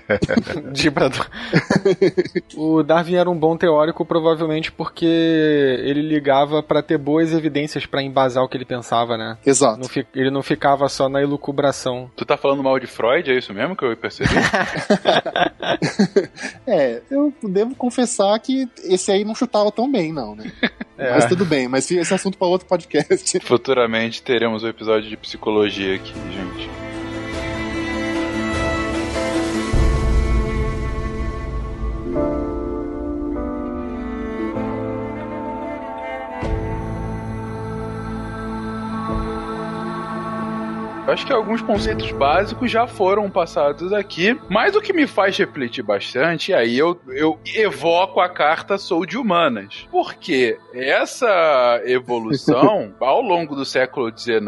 Dibrador. 0.72 1.28
o 2.56 2.84
Darwin 2.84 3.16
era 3.16 3.30
um 3.30 3.38
bom 3.38 3.56
teórico, 3.58 4.06
provavelmente 4.06 4.72
porque 4.72 5.06
ele 5.06 6.02
ligava 6.02 6.62
para 6.64 6.82
ter 6.82 6.98
boas 6.98 7.34
evidências 7.34 7.86
para 7.86 8.02
embasar 8.02 8.44
o 8.44 8.48
que 8.50 8.58
ele 8.58 8.66
pensava, 8.66 9.18
né? 9.18 9.38
Exato. 9.46 9.80
Não 9.80 9.88
fi- 9.90 10.06
ele 10.16 10.30
não 10.32 10.42
ficava 10.44 10.88
só 10.90 11.08
na 11.10 11.22
elucubração. 11.22 12.10
Tu 12.16 12.26
tá 12.26 12.38
falando 12.38 12.64
mal 12.64 12.80
de 12.80 12.88
Freud, 12.88 13.30
é 13.32 13.38
isso 13.38 13.54
mesmo 13.54 13.76
que 13.76 13.86
eu 13.86 13.96
percebi? 13.98 14.30
É, 16.66 17.02
eu 17.10 17.34
devo 17.44 17.76
confessar 17.76 18.38
que 18.40 18.68
esse 18.84 19.12
aí 19.12 19.24
não 19.24 19.36
chutava 19.36 19.72
tão 19.72 19.92
bem, 19.92 20.12
não, 20.14 20.36
né? 20.36 20.52
É. 20.98 21.12
Mas 21.12 21.26
tudo 21.26 21.46
bem, 21.46 21.68
mas 21.68 21.90
esse 21.90 22.14
assunto 22.14 22.38
para 22.38 22.48
outro 22.48 22.68
podcast. 22.68 23.40
Futuramente 23.42 24.22
teremos 24.22 24.64
um 24.64 24.68
episódio 24.68 25.10
de 25.10 25.18
psicologia 25.18 25.96
aqui, 25.96 26.14
gente. 26.32 26.83
Acho 41.06 41.26
que 41.28 41.34
alguns 41.34 41.62
conceitos 41.62 42.12
básicos 42.14 42.72
já 42.72 42.88
foram 42.88 43.30
passados 43.30 43.92
aqui, 43.92 44.40
mas 44.50 44.74
o 44.74 44.82
que 44.82 44.94
me 44.94 45.06
faz 45.06 45.38
refletir 45.38 45.84
bastante, 45.84 46.52
e 46.52 46.54
aí 46.54 46.78
eu, 46.78 47.00
eu 47.10 47.38
evoco 47.56 48.22
a 48.22 48.30
carta 48.30 48.78
Sou 48.78 49.06
de 49.06 49.18
Humanas. 49.18 49.86
Porque 49.92 50.58
essa 50.74 51.82
evolução, 51.86 52.94
ao 53.02 53.22
longo 53.22 53.54
do 53.54 53.66
século 53.66 54.12
XIX 54.18 54.42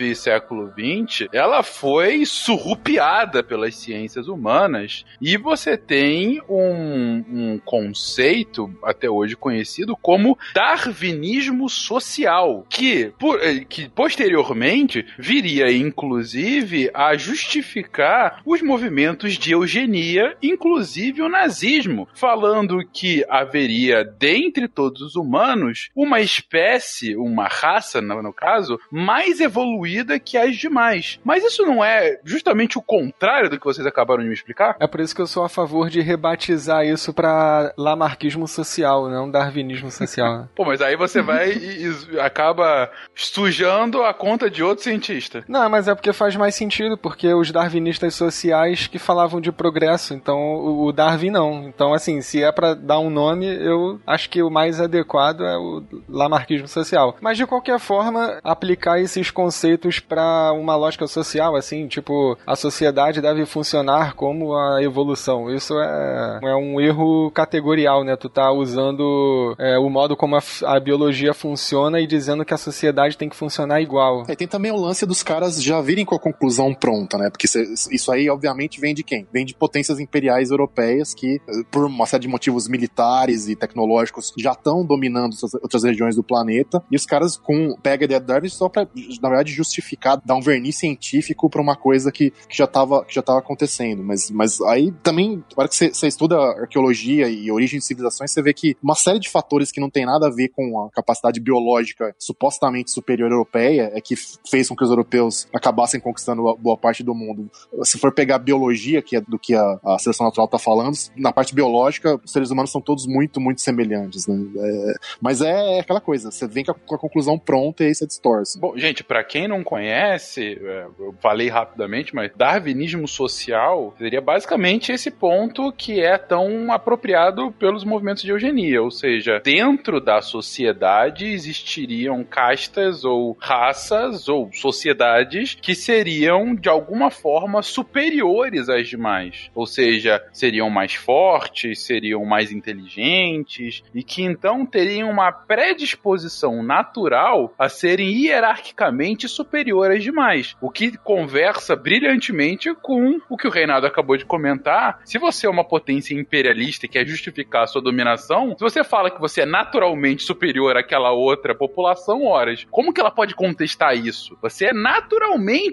e 0.00 0.14
século 0.16 0.72
XX, 0.76 1.28
ela 1.32 1.62
foi 1.62 2.26
surrupiada 2.26 3.42
pelas 3.42 3.76
ciências 3.76 4.26
humanas, 4.26 5.04
e 5.20 5.36
você 5.36 5.76
tem 5.76 6.42
um, 6.48 7.24
um 7.30 7.60
conceito, 7.64 8.68
até 8.82 9.08
hoje 9.08 9.36
conhecido, 9.36 9.96
como 9.96 10.36
darwinismo 10.52 11.70
social, 11.70 12.66
que, 12.68 13.12
por- 13.20 13.40
eh, 13.40 13.64
que 13.68 13.88
posteriormente 13.88 15.06
viria, 15.16 15.70
inclusive, 15.92 16.90
a 16.94 17.14
justificar 17.16 18.40
os 18.44 18.62
movimentos 18.62 19.34
de 19.34 19.52
eugenia, 19.52 20.36
inclusive 20.42 21.20
o 21.22 21.28
nazismo, 21.28 22.08
falando 22.14 22.82
que 22.92 23.24
haveria, 23.28 24.04
dentre 24.04 24.66
todos 24.66 25.02
os 25.02 25.16
humanos, 25.16 25.90
uma 25.94 26.20
espécie, 26.20 27.14
uma 27.14 27.46
raça, 27.46 28.00
no, 28.00 28.32
caso, 28.32 28.80
mais 28.90 29.40
evoluída 29.40 30.18
que 30.18 30.38
as 30.38 30.56
demais. 30.56 31.20
Mas 31.22 31.44
isso 31.44 31.64
não 31.64 31.84
é 31.84 32.18
justamente 32.24 32.78
o 32.78 32.82
contrário 32.82 33.50
do 33.50 33.58
que 33.58 33.64
vocês 33.64 33.86
acabaram 33.86 34.22
de 34.22 34.28
me 34.28 34.34
explicar? 34.34 34.76
É 34.80 34.86
por 34.86 35.00
isso 35.00 35.14
que 35.14 35.20
eu 35.20 35.26
sou 35.26 35.44
a 35.44 35.48
favor 35.48 35.90
de 35.90 36.00
rebatizar 36.00 36.84
isso 36.86 37.12
pra 37.12 37.72
lamarquismo 37.76 38.48
social, 38.48 39.10
não 39.10 39.30
darwinismo 39.30 39.90
social. 39.90 40.38
né? 40.38 40.48
Pô, 40.56 40.64
mas 40.64 40.80
aí 40.80 40.96
você 40.96 41.20
vai 41.20 41.52
e, 41.52 41.86
e 42.12 42.20
acaba 42.20 42.90
sujando 43.14 44.02
a 44.02 44.14
conta 44.14 44.50
de 44.50 44.62
outro 44.62 44.84
cientista. 44.84 45.44
Não, 45.48 45.68
mas 45.68 45.81
é 45.88 45.94
porque 45.94 46.12
faz 46.12 46.36
mais 46.36 46.54
sentido, 46.54 46.96
porque 46.96 47.32
os 47.32 47.50
darwinistas 47.50 48.14
sociais 48.14 48.86
que 48.86 48.98
falavam 48.98 49.40
de 49.40 49.52
progresso, 49.52 50.14
então 50.14 50.54
o 50.54 50.92
Darwin 50.92 51.30
não. 51.30 51.68
Então, 51.68 51.92
assim, 51.92 52.20
se 52.20 52.42
é 52.42 52.50
pra 52.52 52.74
dar 52.74 52.98
um 52.98 53.10
nome, 53.10 53.46
eu 53.46 54.00
acho 54.06 54.28
que 54.30 54.42
o 54.42 54.50
mais 54.50 54.80
adequado 54.80 55.42
é 55.42 55.56
o 55.56 55.82
lamarquismo 56.08 56.68
social. 56.68 57.16
Mas 57.20 57.36
de 57.36 57.46
qualquer 57.46 57.78
forma, 57.78 58.38
aplicar 58.42 59.00
esses 59.00 59.30
conceitos 59.30 59.98
pra 59.98 60.52
uma 60.52 60.76
lógica 60.76 61.06
social, 61.06 61.56
assim, 61.56 61.86
tipo, 61.86 62.36
a 62.46 62.56
sociedade 62.56 63.20
deve 63.20 63.46
funcionar 63.46 64.14
como 64.14 64.54
a 64.56 64.82
evolução. 64.82 65.50
Isso 65.50 65.78
é, 65.78 66.40
é 66.42 66.54
um 66.54 66.80
erro 66.80 67.30
categorial, 67.30 68.04
né? 68.04 68.16
Tu 68.16 68.28
tá 68.28 68.50
usando 68.50 69.54
é, 69.58 69.78
o 69.78 69.88
modo 69.88 70.16
como 70.16 70.36
a, 70.36 70.42
a 70.66 70.80
biologia 70.80 71.34
funciona 71.34 72.00
e 72.00 72.06
dizendo 72.06 72.44
que 72.44 72.54
a 72.54 72.58
sociedade 72.58 73.16
tem 73.16 73.28
que 73.28 73.36
funcionar 73.36 73.80
igual. 73.80 74.24
É, 74.28 74.34
tem 74.34 74.48
também 74.48 74.70
o 74.70 74.76
lance 74.76 75.06
dos 75.06 75.22
caras 75.22 75.62
já 75.62 75.71
virem 75.80 76.04
com 76.04 76.14
a 76.14 76.18
conclusão 76.18 76.74
pronta, 76.74 77.16
né? 77.18 77.30
Porque 77.30 77.46
isso 77.90 78.12
aí, 78.12 78.28
obviamente, 78.28 78.80
vem 78.80 78.94
de 78.94 79.02
quem? 79.02 79.26
Vem 79.32 79.44
de 79.44 79.54
potências 79.54 79.98
imperiais 80.00 80.50
europeias 80.50 81.14
que, 81.14 81.36
eh, 81.48 81.62
por 81.70 81.84
uma 81.84 82.06
série 82.06 82.22
de 82.22 82.28
motivos 82.28 82.68
militares 82.68 83.48
e 83.48 83.56
tecnológicos, 83.56 84.32
já 84.38 84.52
estão 84.52 84.84
dominando 84.84 85.34
outras- 85.62 85.82
regiões 85.82 86.14
do 86.14 86.22
planeta. 86.22 86.82
E 86.90 86.96
os 86.96 87.04
caras 87.04 87.36
com 87.36 87.76
pega 87.82 88.06
do 88.06 88.20
Darwin 88.20 88.48
só 88.48 88.68
pra, 88.68 88.86
na 89.20 89.28
verdade, 89.28 89.52
justificar, 89.52 90.20
dar 90.24 90.34
um 90.36 90.40
verniz 90.40 90.76
científico 90.78 91.50
pra 91.50 91.60
uma 91.60 91.74
coisa 91.76 92.12
que, 92.12 92.30
que 92.30 92.56
já 92.56 92.64
estava 92.64 93.04
que 93.04 93.14
já 93.14 93.22
tava 93.22 93.40
acontecendo. 93.40 94.02
Mas, 94.02 94.30
mas 94.30 94.60
aí 94.62 94.92
também, 95.02 95.36
na 95.36 95.44
hora 95.56 95.68
que 95.68 95.74
você 95.74 96.06
estuda 96.06 96.36
arqueologia 96.38 97.28
e 97.28 97.50
origem 97.50 97.78
de 97.78 97.84
civilizações, 97.84 98.30
você 98.30 98.40
vê 98.42 98.52
que 98.54 98.76
uma 98.82 98.94
série 98.94 99.18
de 99.18 99.28
fatores 99.28 99.72
que 99.72 99.80
não 99.80 99.90
tem 99.90 100.06
nada 100.06 100.26
a 100.28 100.30
ver 100.30 100.48
com 100.48 100.80
a 100.82 100.90
capacidade 100.90 101.40
biológica 101.40 102.14
supostamente 102.18 102.90
superior 102.90 103.30
europeia 103.30 103.90
é 103.94 104.00
que 104.00 104.14
fez 104.48 104.68
com 104.68 104.76
que 104.76 104.84
os 104.84 104.90
europeus 104.90 105.46
acabassem 105.62 106.00
conquistando 106.00 106.42
boa 106.56 106.76
parte 106.76 107.04
do 107.04 107.14
mundo. 107.14 107.48
Se 107.84 107.98
for 107.98 108.12
pegar 108.12 108.36
a 108.36 108.38
biologia, 108.38 109.00
que 109.00 109.16
é 109.16 109.20
do 109.20 109.38
que 109.38 109.54
a, 109.54 109.78
a 109.84 109.98
seleção 109.98 110.26
natural 110.26 110.46
está 110.46 110.58
falando, 110.58 110.96
na 111.16 111.32
parte 111.32 111.54
biológica, 111.54 112.20
os 112.22 112.32
seres 112.32 112.50
humanos 112.50 112.72
são 112.72 112.80
todos 112.80 113.06
muito, 113.06 113.40
muito 113.40 113.60
semelhantes, 113.60 114.26
né? 114.26 114.36
É, 114.56 114.92
mas 115.20 115.40
é 115.40 115.78
aquela 115.78 116.00
coisa, 116.00 116.30
você 116.30 116.48
vem 116.48 116.64
com 116.64 116.72
a, 116.72 116.74
com 116.74 116.94
a 116.96 116.98
conclusão 116.98 117.38
pronta 117.38 117.84
e 117.84 117.86
aí 117.88 117.94
você 117.94 118.06
distorce. 118.06 118.58
Bom, 118.58 118.76
gente, 118.76 119.04
pra 119.04 119.22
quem 119.22 119.46
não 119.46 119.62
conhece, 119.62 120.58
é, 120.60 120.86
eu 120.98 121.14
falei 121.20 121.48
rapidamente, 121.48 122.14
mas 122.14 122.32
darwinismo 122.36 123.06
social 123.06 123.94
seria 123.98 124.20
basicamente 124.20 124.90
esse 124.90 125.10
ponto 125.10 125.72
que 125.72 126.00
é 126.00 126.18
tão 126.18 126.72
apropriado 126.72 127.52
pelos 127.52 127.84
movimentos 127.84 128.22
de 128.22 128.30
eugenia, 128.30 128.82
ou 128.82 128.90
seja, 128.90 129.40
dentro 129.44 130.00
da 130.00 130.20
sociedade 130.20 131.26
existiriam 131.26 132.24
castas 132.24 133.04
ou 133.04 133.36
raças 133.40 134.28
ou 134.28 134.50
sociedades 134.52 135.51
que 135.60 135.74
seriam 135.74 136.54
de 136.54 136.68
alguma 136.68 137.10
forma 137.10 137.62
superiores 137.62 138.68
às 138.68 138.88
demais, 138.88 139.50
ou 139.54 139.66
seja, 139.66 140.22
seriam 140.32 140.70
mais 140.70 140.94
fortes, 140.94 141.82
seriam 141.82 142.24
mais 142.24 142.52
inteligentes 142.52 143.82
e 143.94 144.02
que 144.02 144.22
então 144.22 144.64
teriam 144.64 145.10
uma 145.10 145.32
predisposição 145.32 146.62
natural 146.62 147.54
a 147.58 147.68
serem 147.68 148.10
hierarquicamente 148.10 149.28
superior 149.28 149.90
às 149.90 150.02
demais. 150.02 150.56
O 150.60 150.70
que 150.70 150.96
conversa 150.96 151.74
brilhantemente 151.76 152.74
com 152.74 153.20
o 153.28 153.36
que 153.36 153.46
o 153.46 153.50
Reinaldo 153.50 153.86
acabou 153.86 154.16
de 154.16 154.24
comentar. 154.24 155.00
Se 155.04 155.18
você 155.18 155.46
é 155.46 155.50
uma 155.50 155.64
potência 155.64 156.14
imperialista 156.14 156.86
e 156.86 156.88
quer 156.88 157.06
justificar 157.06 157.64
a 157.64 157.66
sua 157.66 157.82
dominação, 157.82 158.54
se 158.56 158.62
você 158.62 158.84
fala 158.84 159.10
que 159.10 159.20
você 159.20 159.42
é 159.42 159.46
naturalmente 159.46 160.22
superior 160.22 160.76
àquela 160.76 161.12
outra 161.12 161.54
população, 161.54 162.24
horas, 162.24 162.66
como 162.70 162.92
que 162.92 163.00
ela 163.00 163.10
pode 163.10 163.34
contestar 163.34 163.96
isso? 163.96 164.36
Você 164.40 164.66
é 164.66 164.72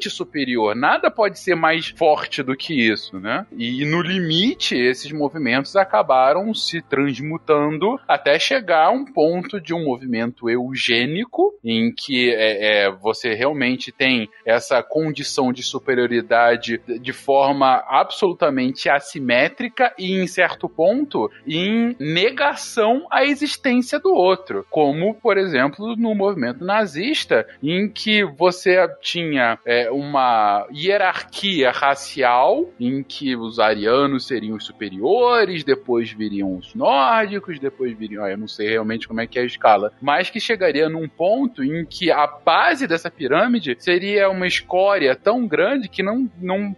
superior. 0.10 0.76
Nada 0.76 1.10
pode 1.10 1.40
ser 1.40 1.56
mais 1.56 1.90
forte 1.90 2.44
do 2.44 2.56
que 2.56 2.74
isso, 2.74 3.20
né? 3.20 3.46
E 3.52 3.84
no 3.86 4.02
limite, 4.02 4.76
esses 4.76 5.12
movimentos 5.12 5.76
acabaram 5.76 6.54
se 6.54 6.82
transmutando 6.82 8.00
até 8.08 8.38
chegar 8.38 8.86
a 8.86 8.92
um 8.92 9.06
ponto 9.06 9.60
de 9.60 9.74
um 9.74 9.84
movimento 9.84 10.50
eugênico, 10.50 11.54
em 11.64 11.92
que 11.92 12.30
é, 12.30 12.86
é, 12.86 12.92
você 12.92 13.34
realmente 13.34 13.92
tem 13.92 14.30
essa 14.46 14.82
condição 14.82 15.52
de 15.52 15.64
superioridade 15.64 16.82
de 17.02 17.14
forma 17.14 17.84
absolutamente 17.88 18.90
assimétrica 18.90 19.94
e, 19.98 20.14
em 20.14 20.28
certo 20.28 20.70
ponto, 20.70 21.30
em 21.48 21.96
negação 22.00 23.08
à 23.12 23.26
existência 23.26 24.00
do 24.00 24.14
outro. 24.14 24.66
Como, 24.70 25.16
por 25.16 25.38
exemplo, 25.38 25.96
no 25.96 26.14
movimento 26.16 26.64
nazista, 26.64 27.48
em 27.62 27.90
que 27.90 28.24
você 28.24 28.88
tinha 29.02 29.59
é, 29.66 29.90
uma 29.92 30.68
hierarquia 30.74 31.72
racial, 31.72 32.70
em 32.80 33.04
que 33.04 33.36
os 33.36 33.60
arianos 33.60 34.26
seriam 34.26 34.56
os 34.56 34.66
superiores, 34.66 35.64
depois 35.64 36.12
viriam 36.12 36.56
os 36.56 36.74
nórdicos, 36.74 37.60
depois 37.60 37.98
viriam. 37.98 38.28
Eu 38.28 38.38
não 38.38 38.48
sei 38.48 38.70
realmente 38.70 39.08
como 39.08 39.22
é 39.22 39.28
que 39.28 39.40
é 39.40 39.44
a 39.44 39.46
escala, 39.46 39.92
mas 40.02 40.30
que 40.30 40.40
chegaria 40.40 40.90
num 40.90 41.08
ponto 41.08 41.64
em 41.64 41.86
que 41.86 42.12
a 42.12 42.28
base 42.28 42.88
dessa 42.88 43.12
pirâmide 43.12 43.76
seria 43.80 44.30
uma 44.30 44.48
escória 44.48 45.16
tão 45.16 45.48
grande 45.48 45.90
que 45.90 46.04
não, 46.04 46.30
não 46.40 46.76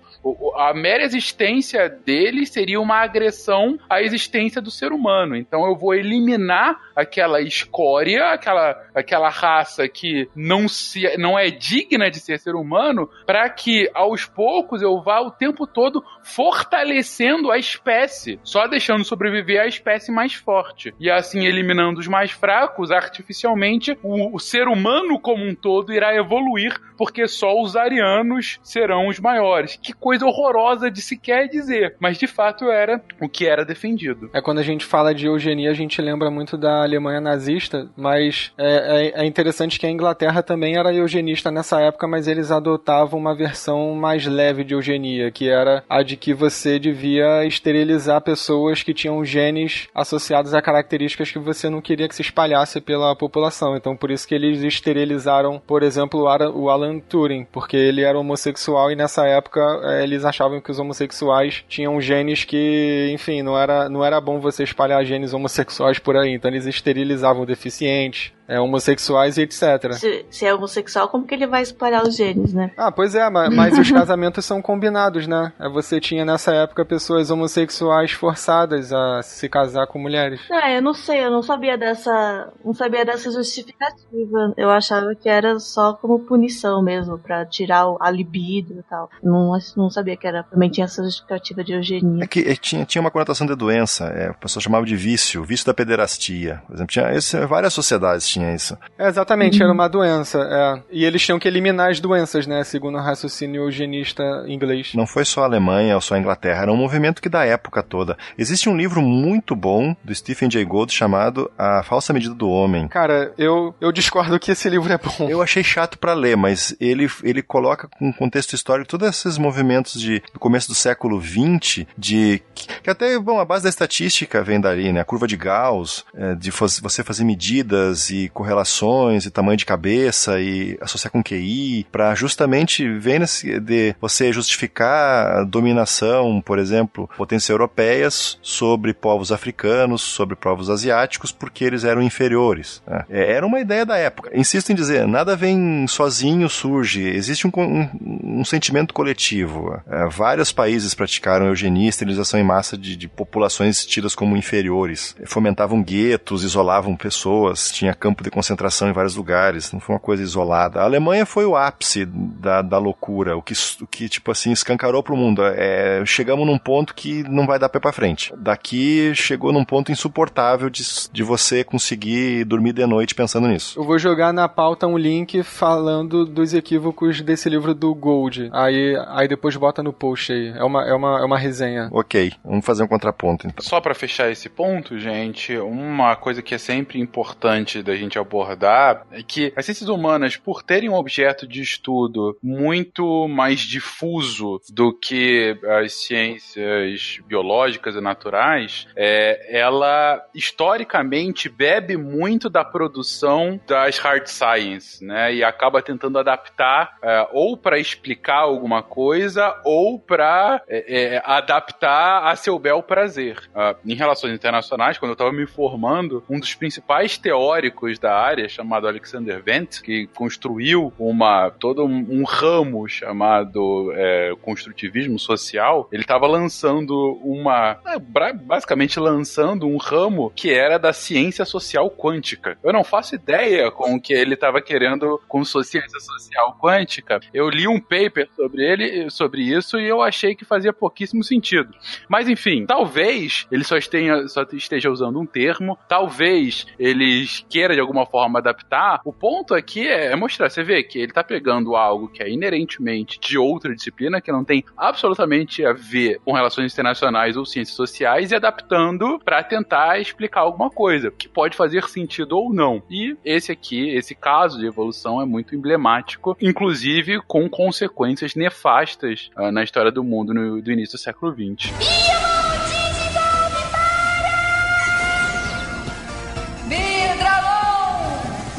a 0.55 0.73
mera 0.73 1.03
existência 1.03 1.89
dele 1.89 2.45
seria 2.45 2.79
uma 2.79 2.97
agressão 2.97 3.77
à 3.89 4.01
existência 4.01 4.61
do 4.61 4.69
ser 4.69 4.91
humano. 4.91 5.35
Então 5.35 5.65
eu 5.65 5.75
vou 5.75 5.93
eliminar 5.93 6.79
aquela 6.95 7.41
escória, 7.41 8.25
aquela, 8.31 8.79
aquela 8.93 9.29
raça 9.29 9.87
que 9.87 10.29
não, 10.35 10.67
se, 10.67 11.17
não 11.17 11.37
é 11.37 11.49
digna 11.49 12.09
de 12.09 12.19
ser 12.19 12.39
ser 12.39 12.55
humano, 12.55 13.09
para 13.25 13.49
que 13.49 13.89
aos 13.93 14.25
poucos 14.25 14.81
eu 14.81 15.01
vá 15.01 15.19
o 15.19 15.31
tempo 15.31 15.65
todo 15.65 16.03
fortalecendo 16.23 17.51
a 17.51 17.57
espécie, 17.57 18.39
só 18.43 18.67
deixando 18.67 19.03
sobreviver 19.03 19.61
a 19.61 19.67
espécie 19.67 20.11
mais 20.11 20.33
forte. 20.33 20.93
E 20.99 21.09
assim, 21.09 21.45
eliminando 21.45 21.99
os 21.99 22.07
mais 22.07 22.31
fracos, 22.31 22.91
artificialmente, 22.91 23.97
o, 24.03 24.35
o 24.35 24.39
ser 24.39 24.67
humano 24.67 25.19
como 25.19 25.43
um 25.43 25.55
todo 25.55 25.93
irá 25.93 26.15
evoluir, 26.15 26.79
porque 26.97 27.27
só 27.27 27.59
os 27.59 27.75
arianos 27.75 28.59
serão 28.63 29.07
os 29.07 29.19
maiores. 29.19 29.79
Que 29.81 29.93
coisa 29.93 30.10
horrorosa 30.21 30.89
de 30.89 31.01
se 31.01 31.17
quer 31.17 31.47
dizer, 31.47 31.95
mas 31.99 32.17
de 32.17 32.27
fato 32.27 32.65
era 32.65 33.01
o 33.19 33.29
que 33.29 33.45
era 33.45 33.63
defendido. 33.63 34.29
É 34.33 34.41
quando 34.41 34.59
a 34.59 34.63
gente 34.63 34.85
fala 34.85 35.13
de 35.13 35.27
eugenia, 35.27 35.71
a 35.71 35.73
gente 35.73 36.01
lembra 36.01 36.29
muito 36.29 36.57
da 36.57 36.83
Alemanha 36.83 37.21
nazista, 37.21 37.87
mas 37.95 38.51
é, 38.57 39.13
é, 39.15 39.21
é 39.21 39.25
interessante 39.25 39.79
que 39.79 39.85
a 39.85 39.89
Inglaterra 39.89 40.41
também 40.41 40.77
era 40.77 40.93
eugenista 40.93 41.51
nessa 41.51 41.79
época, 41.79 42.07
mas 42.07 42.27
eles 42.27 42.51
adotavam 42.51 43.19
uma 43.19 43.35
versão 43.35 43.93
mais 43.95 44.25
leve 44.25 44.63
de 44.63 44.73
eugenia, 44.73 45.31
que 45.31 45.49
era 45.49 45.83
a 45.89 46.01
de 46.01 46.17
que 46.17 46.33
você 46.33 46.79
devia 46.79 47.45
esterilizar 47.45 48.21
pessoas 48.21 48.83
que 48.83 48.93
tinham 48.93 49.23
genes 49.23 49.87
associados 49.93 50.53
a 50.53 50.61
características 50.61 51.31
que 51.31 51.39
você 51.39 51.69
não 51.69 51.81
queria 51.81 52.07
que 52.07 52.15
se 52.15 52.21
espalhasse 52.21 52.81
pela 52.81 53.15
população. 53.15 53.75
Então, 53.75 53.95
por 53.95 54.11
isso 54.11 54.27
que 54.27 54.35
eles 54.35 54.63
esterilizaram, 54.63 55.61
por 55.65 55.83
exemplo, 55.83 56.21
o 56.55 56.69
Alan 56.69 56.99
Turing, 56.99 57.45
porque 57.51 57.77
ele 57.77 58.01
era 58.01 58.17
homossexual 58.17 58.91
e 58.91 58.95
nessa 58.95 59.25
época 59.25 59.61
é, 59.83 60.00
eles 60.03 60.25
achavam 60.25 60.61
que 60.61 60.71
os 60.71 60.79
homossexuais 60.79 61.63
tinham 61.67 61.99
genes 62.01 62.43
que, 62.43 63.09
enfim, 63.13 63.41
não 63.41 63.57
era, 63.57 63.89
não 63.89 64.03
era 64.03 64.19
bom 64.19 64.39
você 64.39 64.63
espalhar 64.63 65.03
genes 65.05 65.33
homossexuais 65.33 65.99
por 65.99 66.15
aí. 66.15 66.33
Então, 66.33 66.49
eles 66.51 66.65
esterilizavam 66.65 67.45
deficientes, 67.45 68.33
é, 68.51 68.59
homossexuais 68.59 69.37
e 69.37 69.43
etc. 69.43 69.93
Se, 69.93 70.25
se, 70.29 70.45
é 70.45 70.53
homossexual, 70.53 71.07
como 71.07 71.25
que 71.25 71.33
ele 71.33 71.47
vai 71.47 71.61
espalhar 71.61 72.03
os 72.03 72.17
genes, 72.17 72.53
né? 72.53 72.71
Ah, 72.75 72.91
pois 72.91 73.15
é, 73.15 73.29
mas, 73.29 73.55
mas 73.55 73.79
os 73.79 73.89
casamentos 73.89 74.43
são 74.43 74.61
combinados, 74.61 75.25
né? 75.25 75.53
É, 75.57 75.69
você 75.69 76.01
tinha 76.01 76.25
nessa 76.25 76.53
época 76.53 76.83
pessoas 76.83 77.31
homossexuais 77.31 78.11
forçadas 78.11 78.91
a 78.91 79.21
se 79.23 79.47
casar 79.47 79.87
com 79.87 79.97
mulheres. 79.97 80.41
Ah, 80.51 80.69
eu 80.69 80.81
não 80.81 80.93
sei, 80.93 81.23
eu 81.23 81.31
não 81.31 81.41
sabia 81.41 81.77
dessa, 81.77 82.51
não 82.65 82.73
sabia 82.73 83.05
dessa 83.05 83.31
justificativa. 83.31 84.53
Eu 84.57 84.69
achava 84.69 85.15
que 85.15 85.29
era 85.29 85.57
só 85.57 85.93
como 85.93 86.19
punição 86.19 86.83
mesmo, 86.83 87.17
para 87.17 87.45
tirar 87.45 87.85
a 88.01 88.11
libido 88.11 88.79
e 88.79 88.83
tal. 88.83 89.09
Não, 89.23 89.57
não 89.77 89.89
sabia 89.89 90.17
que 90.17 90.27
era, 90.27 90.43
também 90.43 90.69
tinha 90.69 90.83
essa 90.83 91.01
justificativa 91.01 91.63
de 91.63 91.71
eugenia. 91.71 92.25
É 92.25 92.27
que 92.27 92.41
é, 92.41 92.55
tinha, 92.55 92.83
tinha 92.83 93.01
uma 93.01 93.11
conotação 93.11 93.47
de 93.47 93.55
doença, 93.55 94.07
é, 94.07 94.29
o 94.29 94.33
pessoal 94.33 94.61
chamava 94.61 94.85
de 94.85 94.95
vício, 94.97 95.41
vício 95.41 95.65
da 95.65 95.73
pederastia. 95.73 96.61
Por 96.67 96.75
exemplo, 96.75 96.91
tinha 96.91 97.13
esse, 97.13 97.45
várias 97.45 97.73
sociedades 97.73 98.27
tinham 98.27 98.40
tinha 98.41 98.55
isso. 98.55 98.77
É, 98.97 99.07
exatamente, 99.07 99.59
uhum. 99.59 99.65
era 99.65 99.73
uma 99.73 99.87
doença. 99.87 100.39
É. 100.39 100.81
E 100.91 101.05
eles 101.05 101.21
tinham 101.21 101.39
que 101.39 101.47
eliminar 101.47 101.91
as 101.91 101.99
doenças, 101.99 102.47
né? 102.47 102.63
Segundo 102.63 102.97
o 102.97 103.01
raciocínio 103.01 103.63
eugenista 103.63 104.23
inglês. 104.47 104.93
Não 104.95 105.05
foi 105.05 105.23
só 105.23 105.41
a 105.41 105.45
Alemanha 105.45 105.95
ou 105.95 106.01
só 106.01 106.15
a 106.15 106.19
Inglaterra, 106.19 106.63
era 106.63 106.71
um 106.71 106.77
movimento 106.77 107.21
que 107.21 107.29
da 107.29 107.45
época 107.45 107.83
toda. 107.83 108.17
Existe 108.37 108.67
um 108.67 108.75
livro 108.75 109.01
muito 109.01 109.55
bom 109.55 109.95
do 110.03 110.13
Stephen 110.13 110.49
Jay 110.49 110.65
Gould 110.65 110.91
chamado 110.91 111.49
A 111.57 111.83
Falsa 111.83 112.13
Medida 112.13 112.33
do 112.33 112.49
Homem. 112.49 112.87
Cara, 112.87 113.33
eu, 113.37 113.73
eu 113.79 113.91
discordo 113.91 114.39
que 114.39 114.51
esse 114.51 114.69
livro 114.69 114.91
é 114.91 114.97
bom. 114.97 115.29
Eu 115.29 115.41
achei 115.41 115.63
chato 115.63 115.97
para 115.97 116.13
ler, 116.13 116.35
mas 116.35 116.75
ele, 116.79 117.09
ele 117.23 117.41
coloca 117.41 117.87
com 117.87 118.11
contexto 118.11 118.53
histórico 118.53 118.89
todos 118.89 119.07
esses 119.07 119.37
movimentos 119.37 119.99
de, 119.99 120.21
do 120.33 120.39
começo 120.39 120.67
do 120.67 120.75
século 120.75 121.21
XX, 121.21 121.85
de 121.97 122.41
que 122.83 122.89
até, 122.89 123.17
bom, 123.19 123.39
a 123.39 123.45
base 123.45 123.63
da 123.63 123.69
estatística 123.69 124.43
vem 124.43 124.59
dali, 124.59 124.91
né? 124.91 125.01
A 125.01 125.05
curva 125.05 125.27
de 125.27 125.37
Gauss, 125.37 126.05
é, 126.13 126.35
de 126.35 126.51
você 126.51 127.03
fazer 127.03 127.23
medidas 127.23 128.09
e 128.09 128.20
correlações 128.29 129.25
e 129.25 129.31
tamanho 129.31 129.57
de 129.57 129.65
cabeça 129.65 130.39
e 130.39 130.77
associar 130.81 131.11
com 131.11 131.23
QI, 131.23 131.85
para 131.91 132.13
justamente 132.15 132.87
ver 132.99 133.19
nesse, 133.19 133.59
de 133.59 133.95
você 133.99 134.31
justificar 134.31 135.39
a 135.39 135.43
dominação, 135.43 136.41
por 136.41 136.59
exemplo, 136.59 137.09
potências 137.17 137.49
europeias 137.49 138.37
sobre 138.41 138.93
povos 138.93 139.31
africanos, 139.31 140.01
sobre 140.01 140.35
povos 140.35 140.69
asiáticos, 140.69 141.31
porque 141.31 141.63
eles 141.63 141.83
eram 141.83 142.01
inferiores. 142.01 142.81
Né? 142.87 143.05
É, 143.09 143.33
era 143.33 143.45
uma 143.45 143.59
ideia 143.59 143.85
da 143.85 143.97
época. 143.97 144.31
Insisto 144.33 144.71
em 144.71 144.75
dizer, 144.75 145.07
nada 145.07 145.35
vem 145.35 145.85
sozinho, 145.87 146.49
surge. 146.49 147.07
Existe 147.07 147.47
um, 147.47 147.51
um, 147.57 148.39
um 148.39 148.45
sentimento 148.45 148.93
coletivo. 148.93 149.79
É, 149.89 150.07
vários 150.09 150.51
países 150.51 150.93
praticaram 150.93 151.47
eugenia 151.47 151.89
esterilização 151.89 152.39
em 152.39 152.43
massa 152.43 152.77
de, 152.77 152.95
de 152.95 153.07
populações 153.07 153.85
tidas 153.85 154.15
como 154.15 154.37
inferiores. 154.37 155.15
Fomentavam 155.25 155.81
guetos, 155.81 156.43
isolavam 156.43 156.95
pessoas, 156.95 157.71
tinha 157.71 157.93
campo 158.11 158.23
de 158.23 158.29
concentração 158.29 158.89
em 158.89 158.93
vários 158.93 159.15
lugares, 159.15 159.71
não 159.71 159.79
foi 159.79 159.95
uma 159.95 159.99
coisa 159.99 160.21
isolada. 160.21 160.81
A 160.81 160.83
Alemanha 160.83 161.25
foi 161.25 161.45
o 161.45 161.55
ápice 161.55 162.05
da, 162.05 162.61
da 162.61 162.77
loucura, 162.77 163.37
o 163.37 163.41
que, 163.41 163.53
o 163.81 163.87
que, 163.87 164.09
tipo 164.09 164.29
assim, 164.31 164.51
escancarou 164.51 165.01
pro 165.01 165.15
mundo. 165.15 165.41
É, 165.43 166.03
chegamos 166.05 166.45
num 166.45 166.57
ponto 166.57 166.93
que 166.93 167.23
não 167.23 167.47
vai 167.47 167.57
dar 167.57 167.69
pé 167.69 167.79
pra 167.79 167.91
frente. 167.91 168.33
Daqui 168.37 169.13
chegou 169.15 169.53
num 169.53 169.63
ponto 169.63 169.91
insuportável 169.91 170.69
de, 170.69 170.83
de 171.11 171.23
você 171.23 171.63
conseguir 171.63 172.43
dormir 172.43 172.73
de 172.73 172.85
noite 172.85 173.15
pensando 173.15 173.47
nisso. 173.47 173.79
Eu 173.79 173.85
vou 173.85 173.97
jogar 173.97 174.33
na 174.33 174.49
pauta 174.49 174.87
um 174.87 174.97
link 174.97 175.41
falando 175.43 176.25
dos 176.25 176.53
equívocos 176.53 177.21
desse 177.21 177.49
livro 177.49 177.73
do 177.73 177.93
Gold. 177.95 178.49
Aí, 178.51 178.97
aí 179.07 179.27
depois 179.27 179.55
bota 179.55 179.81
no 179.81 179.93
post 179.93 180.33
aí. 180.33 180.49
É 180.49 180.63
uma, 180.63 180.83
é 180.83 180.93
uma, 180.93 181.19
é 181.21 181.23
uma 181.23 181.37
resenha. 181.37 181.89
Ok, 181.91 182.33
vamos 182.43 182.65
fazer 182.65 182.83
um 182.83 182.87
contraponto 182.87 183.47
então. 183.47 183.63
Só 183.63 183.79
para 183.79 183.95
fechar 183.95 184.29
esse 184.29 184.49
ponto, 184.49 184.99
gente, 184.99 185.57
uma 185.57 186.15
coisa 186.15 186.41
que 186.41 186.53
é 186.53 186.57
sempre 186.57 186.99
importante 186.99 187.81
da 187.81 187.95
gente 188.03 188.19
abordar 188.19 189.05
é 189.11 189.23
que 189.23 189.53
as 189.55 189.65
ciências 189.65 189.89
humanas, 189.89 190.35
por 190.35 190.63
terem 190.63 190.89
um 190.89 190.95
objeto 190.95 191.47
de 191.47 191.61
estudo 191.61 192.37
muito 192.41 193.27
mais 193.27 193.59
difuso 193.59 194.59
do 194.69 194.93
que 194.93 195.57
as 195.81 195.93
ciências 195.93 197.19
biológicas 197.27 197.95
e 197.95 198.01
naturais, 198.01 198.87
é, 198.95 199.59
ela 199.59 200.23
historicamente 200.33 201.49
bebe 201.49 201.97
muito 201.97 202.49
da 202.49 202.63
produção 202.63 203.59
das 203.67 203.97
hard 203.97 204.27
science, 204.27 205.03
né? 205.03 205.33
E 205.33 205.43
acaba 205.43 205.81
tentando 205.81 206.19
adaptar 206.19 206.97
é, 207.01 207.27
ou 207.31 207.57
para 207.57 207.79
explicar 207.79 208.39
alguma 208.39 208.81
coisa 208.81 209.59
ou 209.63 209.99
para 209.99 210.61
é, 210.67 211.15
é, 211.15 211.21
adaptar 211.25 212.27
a 212.27 212.35
seu 212.35 212.57
bel 212.57 212.81
prazer. 212.83 213.37
Uh, 213.51 213.75
em 213.85 213.95
relações 213.95 214.33
internacionais, 214.33 214.97
quando 214.97 215.11
eu 215.11 215.13
estava 215.13 215.31
me 215.31 215.45
formando, 215.45 216.23
um 216.29 216.39
dos 216.39 216.53
principais 216.55 217.17
teóricos 217.17 217.90
da 217.99 218.15
área, 218.15 218.47
chamado 218.49 218.87
Alexander 218.87 219.41
Wendt, 219.45 219.81
que 219.81 220.07
construiu 220.07 220.93
uma 220.97 221.49
todo 221.49 221.83
um, 221.85 222.23
ramo 222.23 222.87
chamado 222.87 223.91
é, 223.93 224.33
construtivismo 224.41 225.19
social, 225.19 225.87
ele 225.91 226.03
estava 226.03 226.27
lançando 226.27 227.19
uma, 227.23 227.77
é, 227.85 228.33
basicamente 228.33 228.99
lançando 228.99 229.67
um 229.67 229.77
ramo 229.77 230.31
que 230.35 230.53
era 230.53 230.77
da 230.77 230.93
ciência 230.93 231.45
social 231.45 231.89
quântica. 231.89 232.57
Eu 232.63 232.73
não 232.73 232.83
faço 232.83 233.15
ideia 233.15 233.69
com 233.71 233.95
o 233.95 234.01
que 234.01 234.13
ele 234.13 234.33
estava 234.33 234.61
querendo 234.61 235.19
com 235.27 235.43
ciência 235.43 235.99
social 235.99 236.57
quântica. 236.59 237.19
Eu 237.33 237.49
li 237.49 237.67
um 237.67 237.79
paper 237.79 238.29
sobre 238.35 238.63
ele, 238.63 239.09
sobre 239.09 239.41
isso, 239.41 239.79
e 239.79 239.87
eu 239.87 240.01
achei 240.01 240.35
que 240.35 240.45
fazia 240.45 240.71
pouquíssimo 240.71 241.23
sentido. 241.23 241.73
Mas 242.07 242.29
enfim, 242.29 242.65
talvez 242.65 243.47
ele 243.51 243.63
só 243.63 243.77
esteja, 243.77 244.27
só 244.27 244.43
esteja 244.53 244.89
usando 244.89 245.19
um 245.19 245.25
termo, 245.25 245.77
talvez 245.87 246.65
ele 246.79 247.25
queira 247.49 247.73
de 247.73 247.80
alguma 247.81 248.05
forma 248.05 248.39
adaptar, 248.39 249.01
o 249.05 249.13
ponto 249.13 249.53
aqui 249.53 249.87
é, 249.87 250.11
é 250.11 250.15
mostrar, 250.15 250.49
você 250.49 250.63
vê 250.63 250.83
que 250.83 250.99
ele 250.99 251.11
tá 251.11 251.23
pegando 251.23 251.75
algo 251.75 252.07
que 252.07 252.21
é 252.23 252.29
inerentemente 252.29 253.19
de 253.19 253.37
outra 253.37 253.75
disciplina, 253.75 254.21
que 254.21 254.31
não 254.31 254.43
tem 254.43 254.63
absolutamente 254.77 255.65
a 255.65 255.73
ver 255.73 256.19
com 256.23 256.33
relações 256.33 256.71
internacionais 256.71 257.35
ou 257.35 257.45
ciências 257.45 257.75
sociais, 257.75 258.31
e 258.31 258.35
adaptando 258.35 259.19
para 259.23 259.43
tentar 259.43 259.99
explicar 259.99 260.41
alguma 260.41 260.69
coisa, 260.69 261.11
que 261.11 261.27
pode 261.27 261.55
fazer 261.55 261.83
sentido 261.85 262.37
ou 262.37 262.53
não. 262.53 262.81
E 262.89 263.17
esse 263.23 263.51
aqui, 263.51 263.89
esse 263.89 264.15
caso 264.15 264.59
de 264.59 264.65
evolução 264.65 265.21
é 265.21 265.25
muito 265.25 265.55
emblemático, 265.55 266.37
inclusive 266.41 267.21
com 267.27 267.49
consequências 267.49 268.35
nefastas 268.35 269.29
uh, 269.37 269.51
na 269.51 269.63
história 269.63 269.91
do 269.91 270.03
mundo 270.03 270.33
no, 270.33 270.61
do 270.61 270.71
início 270.71 270.97
do 270.97 271.01
século 271.01 271.33
XX. 271.33 272.10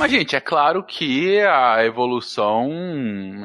Mas, 0.03 0.11
gente, 0.11 0.34
é 0.34 0.40
claro 0.40 0.82
que 0.82 1.38
a 1.42 1.84
evolução 1.84 2.68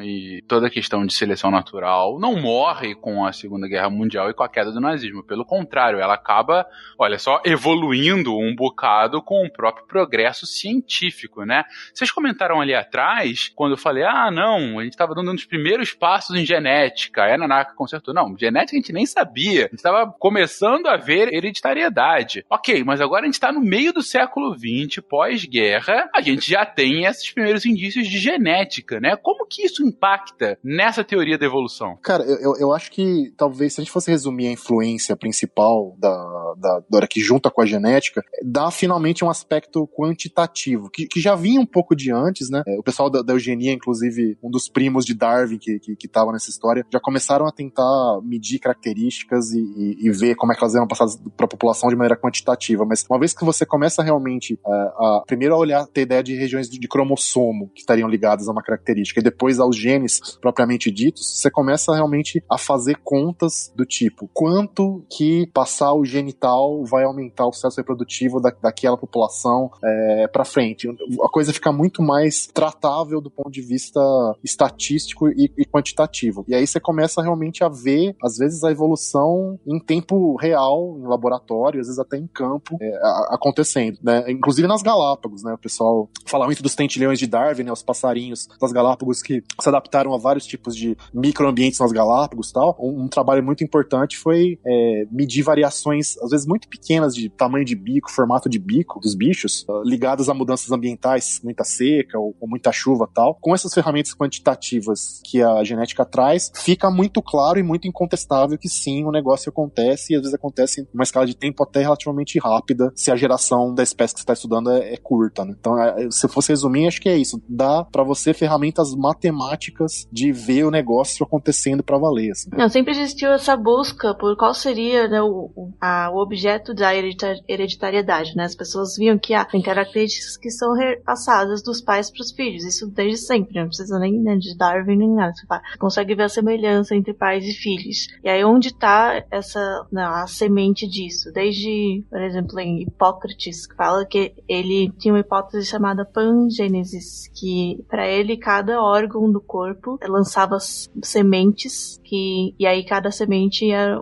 e 0.02 0.44
toda 0.48 0.66
a 0.66 0.72
questão 0.72 1.06
de 1.06 1.14
seleção 1.14 1.52
natural 1.52 2.18
não 2.20 2.36
morre 2.36 2.96
com 2.96 3.24
a 3.24 3.32
Segunda 3.32 3.68
Guerra 3.68 3.92
Mundial 3.92 4.32
e 4.32 4.34
com 4.34 4.42
a 4.42 4.50
queda 4.50 4.72
do 4.72 4.82
nazismo. 4.82 5.22
Pelo 5.22 5.46
contrário, 5.46 6.00
ela 6.00 6.16
acaba, 6.16 6.66
olha 6.98 7.20
só, 7.20 7.40
evoluindo 7.46 8.36
um 8.36 8.56
bocado 8.56 9.22
com 9.22 9.46
o 9.46 9.52
próprio 9.52 9.86
progresso 9.86 10.48
científico, 10.48 11.46
né? 11.46 11.64
Vocês 11.94 12.10
comentaram 12.10 12.60
ali 12.60 12.74
atrás, 12.74 13.52
quando 13.54 13.74
eu 13.74 13.78
falei, 13.78 14.04
ah, 14.04 14.32
não, 14.32 14.80
a 14.80 14.84
gente 14.84 14.94
estava 14.94 15.14
dando 15.14 15.30
um 15.30 15.36
dos 15.36 15.46
primeiros 15.46 15.94
passos 15.94 16.36
em 16.36 16.44
genética. 16.44 17.22
A 17.22 17.38
Nanaka 17.38 17.76
consertou. 17.76 18.16
Não, 18.16 18.36
genética 18.36 18.76
a 18.76 18.80
gente 18.80 18.92
nem 18.92 19.06
sabia. 19.06 19.66
A 19.66 19.70
gente 19.70 19.76
estava 19.76 20.12
começando 20.12 20.88
a 20.88 20.98
ver 20.98 21.32
hereditariedade. 21.32 22.44
Ok, 22.50 22.84
mas 22.84 23.00
agora 23.00 23.22
a 23.22 23.26
gente 23.26 23.36
está 23.36 23.52
no 23.52 23.62
meio 23.62 23.94
do 23.94 24.02
século 24.02 24.58
XX, 24.58 25.04
pós-guerra, 25.08 26.10
a 26.12 26.20
gente 26.20 26.47
já 26.48 26.66
tem 26.66 27.06
esses 27.06 27.32
primeiros 27.32 27.66
indícios 27.66 28.08
de 28.08 28.18
genética, 28.18 29.00
né? 29.00 29.16
Como 29.22 29.46
que 29.48 29.64
isso 29.64 29.86
impacta 29.86 30.58
nessa 30.64 31.04
teoria 31.04 31.38
da 31.38 31.46
evolução? 31.46 31.98
Cara, 32.02 32.24
eu, 32.24 32.56
eu 32.60 32.74
acho 32.74 32.92
que 32.92 33.34
talvez 33.38 33.74
se 33.74 33.82
a 33.82 33.84
gente 33.84 33.92
fosse 33.92 34.10
resumir 34.10 34.48
a 34.48 34.52
influência 34.52 35.16
principal 35.16 35.96
da, 35.98 36.16
da, 36.58 36.84
da 36.90 37.08
que 37.08 37.22
junta 37.22 37.50
com 37.50 37.62
a 37.62 37.66
genética, 37.66 38.22
dá 38.44 38.70
finalmente 38.72 39.24
um 39.24 39.30
aspecto 39.30 39.88
quantitativo, 39.88 40.90
que, 40.90 41.08
que 41.08 41.20
já 41.20 41.36
vinha 41.36 41.60
um 41.60 41.66
pouco 41.66 41.96
de 41.96 42.12
antes, 42.12 42.50
né? 42.50 42.64
O 42.78 42.84
pessoal 42.84 43.10
da, 43.10 43.22
da 43.22 43.34
eugenia, 43.34 43.74
inclusive, 43.74 44.38
um 44.44 44.50
dos 44.50 44.70
primos 44.70 45.06
de 45.06 45.14
Darwin 45.14 45.58
que, 45.58 45.80
que, 45.80 45.96
que 45.96 46.08
tava 46.08 46.32
nessa 46.32 46.50
história, 46.50 46.86
já 46.92 47.00
começaram 47.00 47.46
a 47.46 47.52
tentar 47.52 48.20
medir 48.24 48.60
características 48.60 49.52
e, 49.52 49.60
e, 49.60 50.08
e 50.08 50.12
ver 50.12 50.36
como 50.36 50.52
é 50.52 50.56
que 50.56 50.64
elas 50.64 50.76
eram 50.76 50.88
passadas 50.88 51.18
para 51.36 51.46
a 51.46 51.50
população 51.50 51.90
de 51.90 51.96
maneira 51.96 52.20
quantitativa. 52.20 52.86
Mas 52.86 53.06
uma 53.10 53.20
vez 53.20 53.34
que 53.34 53.46
você 53.46 53.66
começa 53.66 54.04
realmente 54.04 54.54
uh, 54.66 54.70
a 54.70 55.24
primeiro 55.26 55.56
a 55.56 55.58
olhar, 55.58 55.88
ter 55.88 56.02
ideia 56.02 56.24
de 56.24 56.37
regiões 56.38 56.70
de 56.70 56.88
cromossomo 56.88 57.70
que 57.74 57.82
estariam 57.82 58.10
ligadas 58.10 58.48
a 58.48 58.52
uma 58.52 58.64
característica, 58.64 59.20
e 59.20 59.24
depois 59.24 59.60
aos 59.60 59.76
genes 59.76 60.38
propriamente 60.42 60.92
ditos, 60.92 61.40
você 61.40 61.50
começa 61.50 61.94
realmente 61.94 62.44
a 62.50 62.58
fazer 62.58 62.98
contas 63.04 63.72
do 63.76 63.86
tipo 63.86 64.30
quanto 64.34 65.06
que 65.10 65.48
passar 65.54 65.94
o 65.94 66.06
genital 66.06 66.84
vai 66.86 67.04
aumentar 67.04 67.46
o 67.46 67.52
sucesso 67.52 67.78
reprodutivo 67.78 68.40
da, 68.40 68.52
daquela 68.62 68.98
população 68.98 69.72
é, 69.84 70.28
para 70.28 70.46
frente. 70.46 70.88
A 71.22 71.30
coisa 71.30 71.54
fica 71.54 71.72
muito 71.72 72.02
mais 72.02 72.48
tratável 72.48 73.22
do 73.22 73.30
ponto 73.30 73.52
de 73.52 73.62
vista 73.62 74.00
estatístico 74.44 75.30
e, 75.30 75.52
e 75.58 75.66
quantitativo. 75.66 76.46
E 76.48 76.56
aí 76.56 76.66
você 76.66 76.80
começa 76.80 77.22
realmente 77.22 77.64
a 77.64 77.70
ver, 77.70 78.16
às 78.24 78.38
vezes, 78.38 78.64
a 78.64 78.72
evolução 78.72 79.60
em 79.66 79.80
tempo 79.80 80.36
real, 80.36 80.98
em 81.00 81.08
laboratório, 81.08 81.80
às 81.80 81.88
vezes 81.88 82.00
até 82.00 82.18
em 82.18 82.28
campo, 82.28 82.78
é, 82.82 83.00
acontecendo. 83.30 84.00
Né? 84.02 84.26
Inclusive 84.30 84.68
nas 84.68 84.82
Galápagos, 84.82 85.44
né? 85.44 85.54
O 85.54 85.58
pessoal 85.58 86.10
falar 86.26 86.46
muito 86.46 86.64
dos 86.64 86.76
tentilhões 86.76 87.20
de 87.20 87.28
Darwin, 87.28 87.64
né, 87.64 87.72
os 87.72 87.84
passarinhos 87.84 88.48
das 88.60 88.72
Galápagos 88.72 89.22
que 89.22 89.44
se 89.60 89.70
adaptaram 89.70 90.14
a 90.14 90.18
vários 90.18 90.46
tipos 90.46 90.76
de 90.76 90.98
microambientes 91.14 91.80
nas 91.80 91.92
Galápagos 91.92 92.52
tal. 92.52 92.76
Um, 92.80 93.04
um 93.04 93.08
trabalho 93.08 93.44
muito 93.44 93.64
importante 93.64 94.18
foi 94.18 94.60
é, 94.66 95.08
medir 95.12 95.44
variações, 95.44 96.18
às 96.18 96.30
vezes 96.32 96.46
muito 96.46 96.68
pequenas, 96.68 97.16
de 97.16 97.30
tamanho 97.30 97.66
de 97.66 97.76
bico, 97.76 98.12
formato 98.12 98.50
de 98.50 98.60
bico 98.60 99.00
dos 99.00 99.16
bichos, 99.16 99.66
uh, 99.70 99.82
ligadas 99.84 100.30
a 100.30 100.34
mudanças 100.34 100.72
ambientais, 100.72 101.40
muita 101.44 101.64
seca 101.64 102.20
ou, 102.20 102.36
ou 102.40 102.48
muita 102.48 102.72
chuva 102.72 103.08
tal. 103.14 103.36
Com 103.36 103.54
essas 103.54 103.74
ferramentas 103.74 104.14
quantitativas 104.14 105.22
que 105.24 105.42
a 105.42 105.64
genética 105.64 106.06
traz, 106.06 106.52
fica 106.56 106.90
muito 106.90 107.22
claro 107.22 107.60
e 107.60 107.64
muito 107.64 107.88
incontestável 107.88 108.58
que 108.58 108.70
sim, 108.70 109.06
o 109.06 109.12
negócio 109.12 109.50
acontece 109.50 110.14
e 110.14 110.16
às 110.16 110.22
vezes 110.22 110.34
acontece 110.34 110.82
em 110.82 110.88
uma 110.94 111.04
escala 111.04 111.26
de 111.26 111.36
tempo 111.36 111.64
até 111.64 111.82
relativamente 111.82 112.40
rápida, 112.40 112.92
se 112.96 113.12
a 113.12 113.16
geração 113.16 113.74
da 113.74 113.84
espécie 113.84 114.14
que 114.14 114.20
você 114.20 114.24
está 114.24 114.34
estudando 114.34 114.72
é, 114.72 114.94
é 114.94 114.98
curta. 114.98 115.46
Né? 115.46 115.56
Então, 115.60 115.82
é, 115.82 116.07
se 116.12 116.28
fosse 116.28 116.50
resumir, 116.50 116.88
acho 116.88 117.02
que 117.02 117.10
é 117.10 117.18
isso. 117.18 117.42
Dá 117.48 117.84
para 117.84 118.04
você 118.04 118.34
ferramentas 118.34 118.94
matemáticas 118.96 120.08
de 120.12 120.32
ver 120.32 120.66
o 120.66 120.72
negócio 120.72 121.26
acontecendo 121.26 121.84
para 121.84 121.98
valer. 121.98 122.32
Assim. 122.32 122.50
Não, 122.54 122.70
sempre 122.70 122.92
existiu 122.92 123.32
essa 123.32 123.56
busca 123.56 124.14
por 124.14 124.36
qual 124.38 124.54
seria 124.54 125.08
né, 125.08 125.22
o, 125.22 125.72
a, 125.80 126.10
o 126.12 126.18
objeto 126.18 126.74
da 126.74 126.94
hereditariedade. 126.96 128.36
Né? 128.36 128.44
As 128.44 128.56
pessoas 128.56 128.96
viam 128.98 129.18
que 129.18 129.34
há 129.34 129.46
tem 129.46 129.62
características 129.62 130.38
que 130.38 130.50
são 130.50 130.74
repassadas 130.74 131.62
dos 131.62 131.82
pais 131.82 132.10
para 132.12 132.22
os 132.22 132.32
filhos. 132.32 132.64
Isso 132.64 132.88
desde 132.88 133.18
sempre. 133.18 133.60
Não 133.60 133.68
precisa 133.68 134.00
nem 134.00 134.20
né, 134.20 134.36
de 134.36 134.56
Darwin 134.58 134.98
nem 134.98 135.10
nada. 135.10 135.34
Você 135.34 135.46
consegue 135.78 136.16
ver 136.16 136.24
a 136.24 136.30
semelhança 136.30 136.96
entre 136.96 137.14
pais 137.14 137.46
e 137.46 137.54
filhos. 137.54 138.08
E 138.24 138.30
aí 138.30 138.44
onde 138.44 138.70
está 138.70 139.24
essa 139.32 139.86
não, 139.92 140.14
a 140.14 140.28
semente 140.28 140.88
disso? 140.88 141.32
Desde, 141.32 142.04
por 142.10 142.22
exemplo, 142.22 142.60
em 142.60 142.82
Hipócrates, 142.82 143.68
que 143.68 143.76
fala 143.76 144.06
que 144.06 144.34
ele 144.48 144.92
tinha 144.98 145.14
uma 145.14 145.20
hipótese 145.20 145.66
chamada 145.66 145.97
pangênesis, 146.06 147.30
que 147.34 147.84
para 147.90 148.08
ele 148.08 148.38
cada 148.38 148.82
órgão 148.82 149.32
do 149.32 149.42
corpo 149.42 150.00
lançava 150.08 150.58
sementes 150.60 152.00
que 152.04 152.56
e 152.58 152.66
aí 152.66 152.84
cada 152.84 153.12
semente 153.12 153.66
ia, 153.66 154.00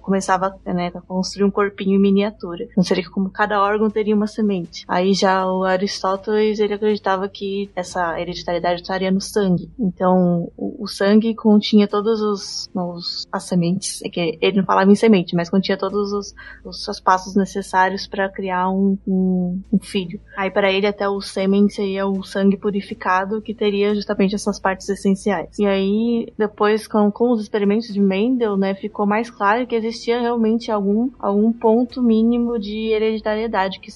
começava 0.00 0.58
né, 0.64 0.90
a 0.94 1.00
construir 1.00 1.44
um 1.44 1.50
corpinho 1.50 1.96
em 1.96 2.00
miniatura. 2.00 2.66
Então 2.70 2.82
seria 2.82 3.08
como 3.10 3.30
cada 3.30 3.60
órgão 3.62 3.90
teria 3.90 4.14
uma 4.14 4.26
semente. 4.26 4.84
Aí 4.88 5.12
já 5.12 5.46
o 5.46 5.64
Aristóteles 5.64 6.58
ele 6.58 6.74
acreditava 6.74 7.28
que 7.28 7.70
essa 7.76 8.18
hereditariedade 8.18 8.80
estaria 8.80 9.10
no 9.10 9.20
sangue. 9.20 9.70
Então 9.78 10.50
o, 10.56 10.84
o 10.84 10.86
sangue 10.86 11.34
continha 11.34 11.86
todos 11.86 12.20
os, 12.20 12.70
os, 12.74 13.26
as 13.30 13.44
sementes. 13.44 14.02
É 14.02 14.08
que 14.08 14.38
ele 14.40 14.58
não 14.58 14.64
falava 14.64 14.90
em 14.90 14.94
semente, 14.94 15.36
mas 15.36 15.50
continha 15.50 15.76
todos 15.76 16.12
os, 16.12 16.34
os, 16.64 17.00
passos 17.00 17.36
necessários 17.36 18.06
para 18.06 18.28
criar 18.28 18.70
um, 18.70 18.98
um, 19.06 19.62
um 19.72 19.78
filho. 19.78 20.20
Aí 20.36 20.50
para 20.50 20.72
ele 20.72 20.86
até 20.86 21.07
o 21.10 21.20
sêmen 21.20 21.68
seria 21.68 22.06
o 22.06 22.22
sangue 22.22 22.56
purificado 22.56 23.40
que 23.40 23.54
teria 23.54 23.94
justamente 23.94 24.34
essas 24.34 24.60
partes 24.60 24.88
essenciais. 24.88 25.58
E 25.58 25.66
aí, 25.66 26.32
depois, 26.36 26.86
com, 26.86 27.10
com 27.10 27.32
os 27.32 27.40
experimentos 27.40 27.92
de 27.92 28.00
Mendel, 28.00 28.56
né, 28.56 28.74
ficou 28.74 29.06
mais 29.06 29.30
claro 29.30 29.66
que 29.66 29.74
existia 29.74 30.20
realmente 30.20 30.70
algum, 30.70 31.10
algum 31.18 31.52
ponto 31.52 32.02
mínimo 32.02 32.58
de 32.58 32.88
hereditariedade, 32.92 33.80
que 33.80 33.90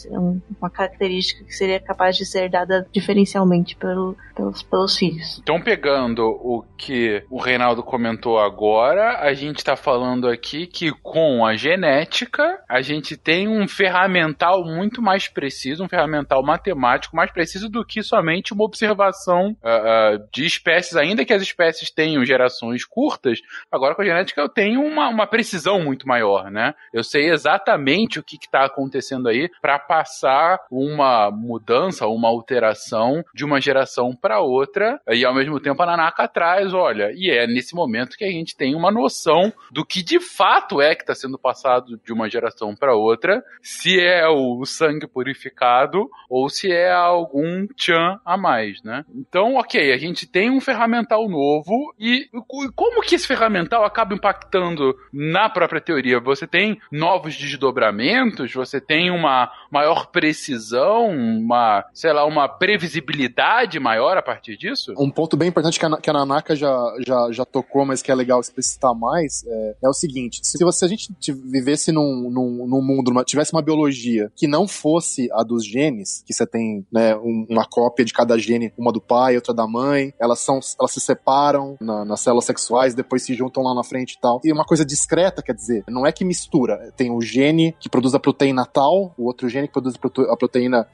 uma 0.61 0.71
característica 0.71 1.45
que 1.45 1.53
seria 1.53 1.81
capaz 1.81 2.17
de 2.17 2.25
ser 2.25 2.51
dada 2.51 2.87
diferencialmente 2.93 3.77
pelo, 3.77 4.17
pelos, 4.35 4.63
pelos 4.63 4.97
filhos. 4.97 5.41
Então, 5.43 5.61
pegando 5.61 6.23
o 6.23 6.65
que 6.77 7.23
o 7.31 7.39
Reinaldo 7.39 7.83
comentou 7.83 8.39
agora, 8.39 9.21
a 9.21 9.33
gente 9.35 9.59
está 9.59 9.77
falando 9.77 10.29
aqui 10.29 10.67
que 10.67 10.91
com 11.03 11.45
a 11.45 11.55
genética, 11.55 12.61
a 12.69 12.81
gente 12.81 13.17
tem 13.17 13.49
um 13.49 13.67
ferramental 13.69 14.65
muito 14.65 15.01
mais 15.01 15.29
preciso, 15.29 15.85
um 15.85 15.89
ferramental 15.89 16.43
matemático 16.43 17.02
mais 17.13 17.31
preciso 17.31 17.69
do 17.69 17.85
que 17.85 18.03
somente 18.03 18.53
uma 18.53 18.65
observação 18.65 19.57
uh, 19.63 20.17
uh, 20.17 20.29
de 20.33 20.45
espécies, 20.45 20.97
ainda 20.97 21.25
que 21.25 21.33
as 21.33 21.43
espécies 21.43 21.91
tenham 21.91 22.25
gerações 22.25 22.85
curtas, 22.85 23.41
agora 23.71 23.95
com 23.95 24.03
a 24.03 24.05
genética 24.05 24.41
eu 24.41 24.49
tenho 24.49 24.83
uma, 24.83 25.09
uma 25.09 25.27
precisão 25.27 25.83
muito 25.83 26.07
maior, 26.07 26.51
né? 26.51 26.75
Eu 26.93 27.03
sei 27.03 27.31
exatamente 27.31 28.19
o 28.19 28.23
que 28.23 28.37
está 28.37 28.65
acontecendo 28.65 29.29
aí 29.29 29.51
para 29.61 29.79
passar 29.79 30.59
uma 30.71 31.31
mudança, 31.31 32.07
uma 32.07 32.29
alteração 32.29 33.25
de 33.35 33.45
uma 33.45 33.61
geração 33.61 34.15
para 34.15 34.41
outra, 34.41 35.01
e 35.09 35.25
ao 35.25 35.35
mesmo 35.35 35.61
tempo 35.61 35.83
a 35.83 35.87
Nanaka 35.87 36.29
traz, 36.29 36.73
olha, 36.75 37.11
e 37.15 37.31
é 37.31 37.47
nesse 37.47 37.75
momento 37.75 38.17
que 38.17 38.25
a 38.25 38.31
gente 38.31 38.57
tem 38.57 38.75
uma 38.75 38.91
noção 38.91 39.53
do 39.71 39.85
que 39.85 40.03
de 40.03 40.21
fato 40.21 40.81
é 40.81 40.95
que 40.95 41.03
está 41.03 41.15
sendo 41.15 41.39
passado 41.39 41.99
de 42.05 42.13
uma 42.13 42.29
geração 42.29 42.75
para 42.75 42.95
outra, 42.95 43.43
se 43.63 44.01
é 44.01 44.27
o 44.29 44.65
sangue 44.65 45.07
purificado 45.07 46.09
ou 46.29 46.49
se 46.49 46.71
é 46.71 46.92
algum 46.93 47.67
tchan 47.77 48.19
a 48.25 48.37
mais, 48.37 48.83
né? 48.83 49.05
Então, 49.15 49.55
ok, 49.57 49.93
a 49.93 49.99
gente 49.99 50.27
tem 50.27 50.51
um 50.51 50.61
ferramental 50.61 51.29
novo 51.29 51.95
e 51.99 52.29
como 52.75 53.03
que 53.03 53.15
esse 53.15 53.27
ferramental 53.27 53.85
acaba 53.85 54.15
impactando 54.15 54.95
na 55.13 55.49
própria 55.49 55.81
teoria? 55.81 56.21
Você 56.21 56.47
tem 56.47 56.79
novos 56.91 57.37
desdobramentos, 57.37 58.53
você 58.53 58.81
tem 58.81 59.11
uma 59.11 59.51
maior 59.71 60.07
precisão, 60.07 61.09
uma, 61.11 61.85
sei 61.93 62.13
lá, 62.13 62.25
uma 62.25 62.49
previsibilidade 62.49 63.79
maior 63.81 64.17
a 64.17 64.23
partir 64.23 64.57
disso? 64.57 64.95
Um 64.99 65.11
ponto 65.11 65.37
bem 65.37 65.49
importante 65.49 65.79
que 65.79 65.87
a, 65.87 65.97
que 65.97 66.11
a 66.11 66.13
Nanaka 66.13 66.55
já, 66.55 66.95
já, 67.07 67.29
já 67.31 67.45
tocou, 67.45 67.85
mas 67.85 68.03
que 68.03 68.11
é 68.11 68.15
legal 68.15 68.41
explicitar 68.41 68.95
mais, 68.95 69.45
é, 69.47 69.77
é 69.85 69.89
o 69.89 69.93
seguinte, 69.93 70.41
se, 70.43 70.63
você, 70.63 70.85
a 70.85 70.89
gente 70.89 71.11
vivesse 71.33 71.93
num, 71.93 72.31
num, 72.31 72.67
num 72.67 72.83
mundo, 72.83 73.13
tivesse 73.25 73.53
uma 73.53 73.63
biologia 73.63 74.31
que 74.37 74.47
não 74.47 74.67
fosse 74.67 75.29
a 75.33 75.43
dos 75.43 75.67
genes, 75.67 76.23
que 76.27 76.33
você 76.33 76.47
tem 76.47 76.82
né, 76.91 77.15
um- 77.17 77.47
uma 77.49 77.65
cópia 77.67 78.05
de 78.05 78.13
cada 78.13 78.39
gene, 78.39 78.73
uma 78.79 78.93
do 78.93 79.01
pai, 79.01 79.37
outra 79.37 79.53
da 79.55 79.67
mãe. 79.67 80.13
Elas 80.21 80.41
são, 80.41 80.61
elas 80.79 80.91
se 80.93 81.01
separam 81.01 81.77
na- 81.81 82.05
nas 82.05 82.21
células 82.21 82.45
sexuais, 82.45 82.95
depois 82.95 83.23
se 83.23 83.35
juntam 83.35 83.63
lá 83.63 83.75
na 83.75 83.85
frente 83.85 84.13
e 84.15 84.21
tal. 84.21 84.41
E 84.45 84.53
uma 84.53 84.65
coisa 84.65 84.85
discreta, 84.85 85.43
quer 85.43 85.55
dizer, 85.55 85.85
não 85.89 86.07
é 86.07 86.13
que 86.13 86.25
mistura. 86.25 86.93
Tem 86.97 87.11
o 87.11 87.21
gene 87.21 87.75
que 87.79 87.89
produz 87.89 88.15
a 88.15 88.19
proteína 88.21 88.65
tal, 88.67 89.15
o 89.17 89.25
outro 89.27 89.49
gene 89.49 89.67
que 89.67 89.73
produz 89.73 89.95
a 89.95 89.99
prote- 89.99 90.31
a 90.31 90.37
proteína 90.37 90.87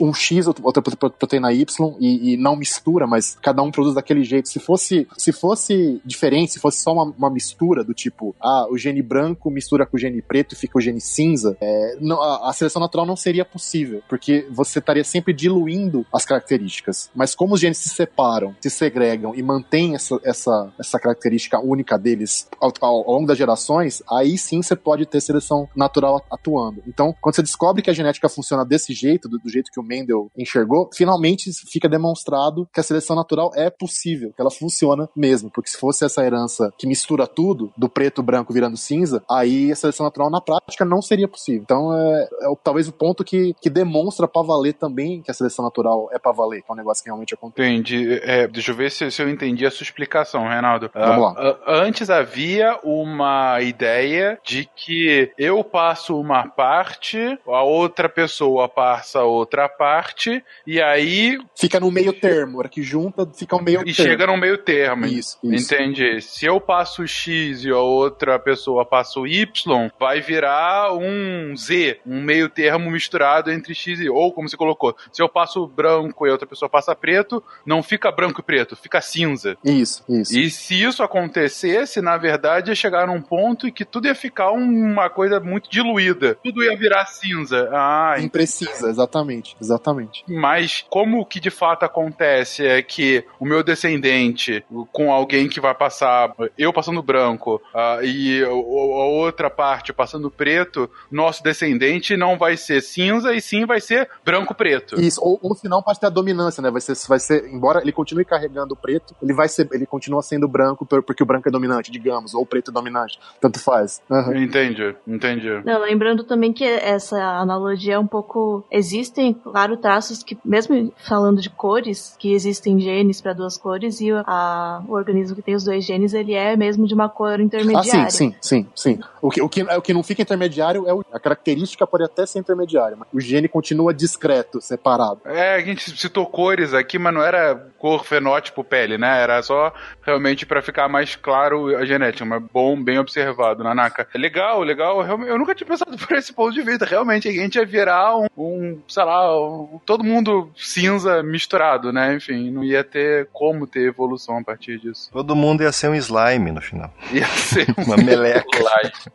um 0.00 0.12
X, 0.14 0.46
outra 0.62 0.82
prote- 0.82 1.16
proteína 1.18 1.52
Y, 1.52 1.96
e, 2.00 2.32
e 2.32 2.36
não 2.36 2.56
mistura, 2.56 3.06
mas 3.06 3.36
cada 3.42 3.62
um 3.62 3.70
produz 3.70 3.94
daquele 3.94 4.24
jeito. 4.24 4.48
Se 4.48 4.58
fosse, 4.58 5.06
se 5.16 5.32
fosse 5.32 6.00
diferente, 6.04 6.52
se 6.52 6.60
fosse 6.60 6.78
só 6.78 6.92
uma, 6.92 7.04
uma 7.16 7.30
mistura 7.30 7.84
do 7.84 7.92
tipo, 7.92 8.34
ah, 8.40 8.66
o 8.70 8.78
gene 8.78 9.02
branco 9.02 9.50
mistura 9.50 9.84
com 9.86 9.96
o 9.96 10.00
gene 10.00 10.22
preto 10.22 10.54
e 10.54 10.56
fica 10.56 10.78
o 10.78 10.80
gene 10.80 11.00
cinza, 11.00 11.56
é, 11.60 11.96
não- 12.00 12.20
a, 12.22 12.48
a 12.50 12.52
seleção 12.52 12.80
natural 12.80 13.04
não 13.06 13.16
seria 13.16 13.44
possível, 13.44 14.02
porque 14.08 14.46
você 14.50 14.78
estaria 14.78 15.04
sempre 15.04 15.33
diluindo 15.34 16.06
as 16.12 16.24
características. 16.24 17.10
Mas 17.14 17.34
como 17.34 17.54
os 17.54 17.60
genes 17.60 17.78
se 17.78 17.88
separam, 17.88 18.54
se 18.60 18.70
segregam 18.70 19.34
e 19.34 19.42
mantêm 19.42 19.94
essa, 19.94 20.18
essa, 20.24 20.72
essa 20.78 20.98
característica 20.98 21.58
única 21.60 21.98
deles 21.98 22.48
ao, 22.60 22.72
ao- 22.80 23.10
longo 23.14 23.26
das 23.26 23.38
gerações, 23.38 24.02
aí 24.10 24.36
sim 24.38 24.62
você 24.62 24.74
pode 24.76 25.06
ter 25.06 25.20
seleção 25.20 25.68
natural 25.76 26.24
atuando. 26.30 26.82
Então, 26.86 27.14
quando 27.20 27.34
você 27.36 27.42
descobre 27.42 27.82
que 27.82 27.90
a 27.90 27.94
genética 27.94 28.28
funciona 28.28 28.64
desse 28.64 28.92
jeito, 28.92 29.28
do, 29.28 29.38
do 29.38 29.48
jeito 29.48 29.70
que 29.70 29.80
o 29.80 29.82
Mendel 29.82 30.30
enxergou, 30.36 30.88
finalmente 30.94 31.50
fica 31.70 31.88
demonstrado 31.88 32.68
que 32.72 32.80
a 32.80 32.82
seleção 32.82 33.16
natural 33.16 33.50
é 33.54 33.70
possível, 33.70 34.32
que 34.34 34.40
ela 34.40 34.50
funciona 34.50 35.08
mesmo. 35.16 35.50
Porque 35.50 35.70
se 35.70 35.76
fosse 35.76 36.04
essa 36.04 36.24
herança 36.24 36.72
que 36.78 36.86
mistura 36.86 37.26
tudo, 37.26 37.72
do 37.76 37.88
preto 37.88 38.22
branco 38.22 38.52
virando 38.52 38.76
cinza, 38.76 39.22
aí 39.30 39.70
a 39.72 39.76
seleção 39.76 40.04
natural 40.04 40.30
na 40.30 40.40
prática 40.40 40.84
não 40.84 41.00
seria 41.02 41.28
possível. 41.28 41.62
Então, 41.62 41.94
é, 41.94 42.22
é 42.42 42.54
talvez 42.62 42.88
o 42.88 42.92
ponto 42.92 43.24
que, 43.24 43.54
que 43.60 43.70
demonstra 43.70 44.26
pra 44.28 44.42
valer 44.42 44.74
também 44.74 45.13
que 45.22 45.30
a 45.30 45.34
seleção 45.34 45.64
natural 45.64 46.08
é 46.12 46.18
pra 46.18 46.32
valer, 46.32 46.62
que 46.62 46.70
é 46.70 46.72
um 46.72 46.76
negócio 46.76 47.02
que 47.02 47.08
realmente 47.08 47.34
acontece. 47.34 47.68
Entendi. 47.68 48.20
É, 48.22 48.46
deixa 48.46 48.70
eu 48.72 48.76
ver 48.76 48.90
se, 48.90 49.10
se 49.10 49.22
eu 49.22 49.28
entendi 49.28 49.66
a 49.66 49.70
sua 49.70 49.84
explicação, 49.84 50.48
Reinaldo. 50.48 50.90
Vamos 50.94 51.36
Ah, 51.36 51.56
ah, 51.66 51.80
antes 51.82 52.10
havia 52.10 52.78
uma 52.82 53.60
ideia 53.60 54.38
de 54.44 54.68
que 54.76 55.30
eu 55.38 55.62
passo 55.64 56.18
uma 56.18 56.46
parte, 56.48 57.38
a 57.46 57.62
outra 57.62 58.08
pessoa 58.08 58.68
passa 58.68 59.22
outra 59.22 59.68
parte, 59.68 60.42
e 60.66 60.80
aí 60.80 61.38
Fica 61.54 61.80
no 61.80 61.90
meio 61.90 62.12
termo, 62.12 62.56
a 62.56 62.58
hora 62.60 62.68
que 62.68 62.82
junta, 62.82 63.26
fica 63.34 63.56
um 63.56 63.62
meio 63.62 63.80
e 63.80 63.92
termo. 63.94 64.10
chega 64.10 64.26
no 64.26 64.36
meio 64.36 64.58
termo. 64.58 65.06
Isso, 65.06 65.38
isso. 65.42 65.74
Entendi. 65.74 66.20
Se 66.20 66.46
eu 66.46 66.60
passo 66.60 67.06
X 67.06 67.64
e 67.64 67.70
a 67.70 67.78
outra 67.78 68.38
pessoa 68.38 68.84
passa 68.84 69.18
o 69.20 69.26
Y, 69.26 69.90
vai 69.98 70.20
virar 70.20 70.92
um 70.94 71.54
Z, 71.56 72.00
um 72.06 72.22
meio 72.22 72.48
termo 72.48 72.90
misturado 72.90 73.50
entre 73.50 73.74
X 73.74 74.00
e 74.00 74.08
ou 74.08 74.32
como 74.32 74.48
você 74.48 74.56
colocou. 74.56 74.96
Se 75.12 75.22
eu 75.22 75.28
passo 75.28 75.66
branco 75.66 76.26
e 76.26 76.30
outra 76.30 76.46
pessoa 76.46 76.68
passa 76.68 76.94
preto, 76.94 77.42
não 77.64 77.82
fica 77.82 78.10
branco 78.10 78.40
e 78.40 78.44
preto, 78.44 78.76
fica 78.76 79.00
cinza. 79.00 79.56
Isso, 79.64 80.04
isso. 80.08 80.38
E 80.38 80.50
se 80.50 80.82
isso 80.82 81.02
acontecesse, 81.02 82.00
na 82.00 82.16
verdade, 82.16 82.70
ia 82.70 82.74
chegar 82.74 83.06
num 83.06 83.20
ponto 83.20 83.66
em 83.66 83.72
que 83.72 83.84
tudo 83.84 84.06
ia 84.06 84.14
ficar 84.14 84.50
uma 84.52 85.08
coisa 85.10 85.40
muito 85.40 85.70
diluída. 85.70 86.36
Tudo 86.42 86.62
ia 86.62 86.76
virar 86.76 87.06
cinza. 87.06 87.68
Ah, 87.72 88.16
Imprecisa, 88.18 88.88
exatamente, 88.88 89.56
exatamente. 89.60 90.24
mas 90.28 90.84
como 90.88 91.20
o 91.20 91.26
que 91.26 91.40
de 91.40 91.50
fato 91.50 91.84
acontece 91.84 92.66
é 92.66 92.82
que 92.82 93.24
o 93.38 93.44
meu 93.44 93.62
descendente, 93.62 94.64
com 94.92 95.12
alguém 95.12 95.48
que 95.48 95.60
vai 95.60 95.74
passar, 95.74 96.32
eu 96.56 96.72
passando 96.72 97.02
branco, 97.02 97.60
ah, 97.74 97.98
e 98.02 98.42
a 98.42 98.50
outra 98.50 99.50
parte 99.50 99.92
passando 99.92 100.30
preto, 100.30 100.90
nosso 101.10 101.42
descendente 101.42 102.16
não 102.16 102.36
vai 102.36 102.56
ser 102.56 102.80
cinza 102.80 103.34
e 103.34 103.40
sim 103.40 103.64
vai 103.66 103.80
ser 103.80 104.08
branco-preto. 104.24 104.93
Isso, 105.00 105.20
ou, 105.22 105.38
ou 105.42 105.54
se 105.54 105.68
não 105.68 105.82
pode 105.82 105.98
ter 106.00 106.06
a 106.06 106.10
dominância, 106.10 106.62
né? 106.62 106.70
Vai 106.70 106.80
ser, 106.80 106.94
vai 107.08 107.18
ser, 107.18 107.48
embora 107.52 107.80
ele 107.80 107.92
continue 107.92 108.24
carregando 108.24 108.74
o 108.74 108.76
preto, 108.76 109.14
ele 109.22 109.32
vai 109.34 109.48
ser, 109.48 109.68
ele 109.72 109.86
continua 109.86 110.22
sendo 110.22 110.46
branco 110.48 110.84
por- 110.86 111.02
porque 111.02 111.22
o 111.22 111.26
branco 111.26 111.48
é 111.48 111.52
dominante, 111.52 111.90
digamos, 111.90 112.34
ou 112.34 112.42
o 112.42 112.46
preto 112.46 112.70
é 112.70 112.74
dominante, 112.74 113.18
tanto 113.40 113.58
faz. 113.60 114.02
Aham. 114.10 114.36
Entendi, 114.36 114.94
entendi. 115.06 115.48
Não, 115.64 115.80
lembrando 115.80 116.24
também 116.24 116.52
que 116.52 116.64
essa 116.64 117.20
analogia 117.38 117.94
é 117.94 117.98
um 117.98 118.06
pouco. 118.06 118.64
Existem, 118.70 119.32
claro, 119.34 119.76
traços 119.76 120.22
que, 120.22 120.38
mesmo 120.44 120.92
falando 121.06 121.40
de 121.40 121.50
cores, 121.50 122.14
que 122.18 122.32
existem 122.32 122.78
genes 122.80 123.20
para 123.20 123.32
duas 123.32 123.56
cores 123.56 124.00
e 124.00 124.10
a- 124.12 124.82
o 124.88 124.92
organismo 124.94 125.36
que 125.36 125.42
tem 125.42 125.54
os 125.54 125.64
dois 125.64 125.84
genes, 125.84 126.12
ele 126.14 126.32
é 126.34 126.56
mesmo 126.56 126.86
de 126.86 126.94
uma 126.94 127.08
cor 127.08 127.32
Ah, 127.38 127.42
intermediária. 127.42 128.10
sim, 128.10 128.34
sim, 128.40 128.66
sim, 128.74 128.94
sim. 128.94 129.00
O 129.20 129.30
que, 129.30 129.40
o, 129.42 129.48
que, 129.48 129.62
o 129.62 129.82
que 129.82 129.94
não 129.94 130.02
fica 130.02 130.22
intermediário 130.22 130.86
é 130.88 130.92
o, 130.94 131.02
a 131.12 131.18
característica 131.20 131.86
pode 131.86 132.04
até 132.04 132.26
ser 132.26 132.38
intermediária, 132.38 132.96
mas 132.96 133.08
o 133.12 133.20
gene 133.20 133.48
continua 133.48 133.92
discreto, 133.94 134.60
separado. 134.84 135.20
É, 135.24 135.54
a 135.54 135.60
gente 135.60 135.96
citou 135.96 136.26
cores 136.26 136.74
aqui, 136.74 136.98
mas 136.98 137.14
não 137.14 137.22
era 137.22 137.68
cor, 137.78 138.04
fenótipo, 138.04 138.62
pele, 138.62 138.98
né? 138.98 139.22
Era 139.22 139.42
só 139.42 139.72
realmente 140.02 140.44
pra 140.44 140.60
ficar 140.62 140.88
mais 140.88 141.16
claro 141.16 141.74
a 141.76 141.84
genética. 141.86 142.24
Mas 142.24 142.42
bom, 142.52 142.80
bem 142.82 142.98
observado, 142.98 143.64
Nanaka. 143.64 144.06
Legal, 144.14 144.62
legal. 144.62 145.00
Realmente, 145.02 145.30
Eu 145.30 145.38
nunca 145.38 145.54
tinha 145.54 145.66
pensado 145.66 145.96
por 145.98 146.16
esse 146.16 146.32
ponto 146.32 146.52
de 146.52 146.62
vista. 146.62 146.84
Realmente, 146.84 147.28
a 147.28 147.32
gente 147.32 147.56
ia 147.56 147.64
virar 147.66 148.16
um, 148.16 148.26
um, 148.36 148.80
sei 148.86 149.04
lá, 149.04 149.34
um- 149.48 149.80
todo 149.86 150.04
mundo 150.04 150.50
cinza 150.56 151.22
misturado, 151.22 151.92
né? 151.92 152.14
Enfim, 152.14 152.50
não 152.50 152.62
ia 152.62 152.84
ter 152.84 153.28
como 153.32 153.66
ter 153.66 153.88
evolução 153.88 154.38
a 154.38 154.44
partir 154.44 154.78
disso. 154.78 155.10
Todo 155.12 155.34
mundo 155.34 155.62
ia 155.62 155.72
ser 155.72 155.88
um 155.88 155.94
slime 155.94 156.52
no 156.52 156.60
final. 156.60 156.92
Ia 157.12 157.26
ser 157.26 157.66
Uma 157.78 157.96
meleca. 157.96 158.44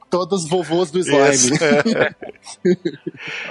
Todos 0.09 0.47
vovôs 0.47 0.89
do 0.91 0.99
slime. 0.99 1.29
Isso. 1.33 1.53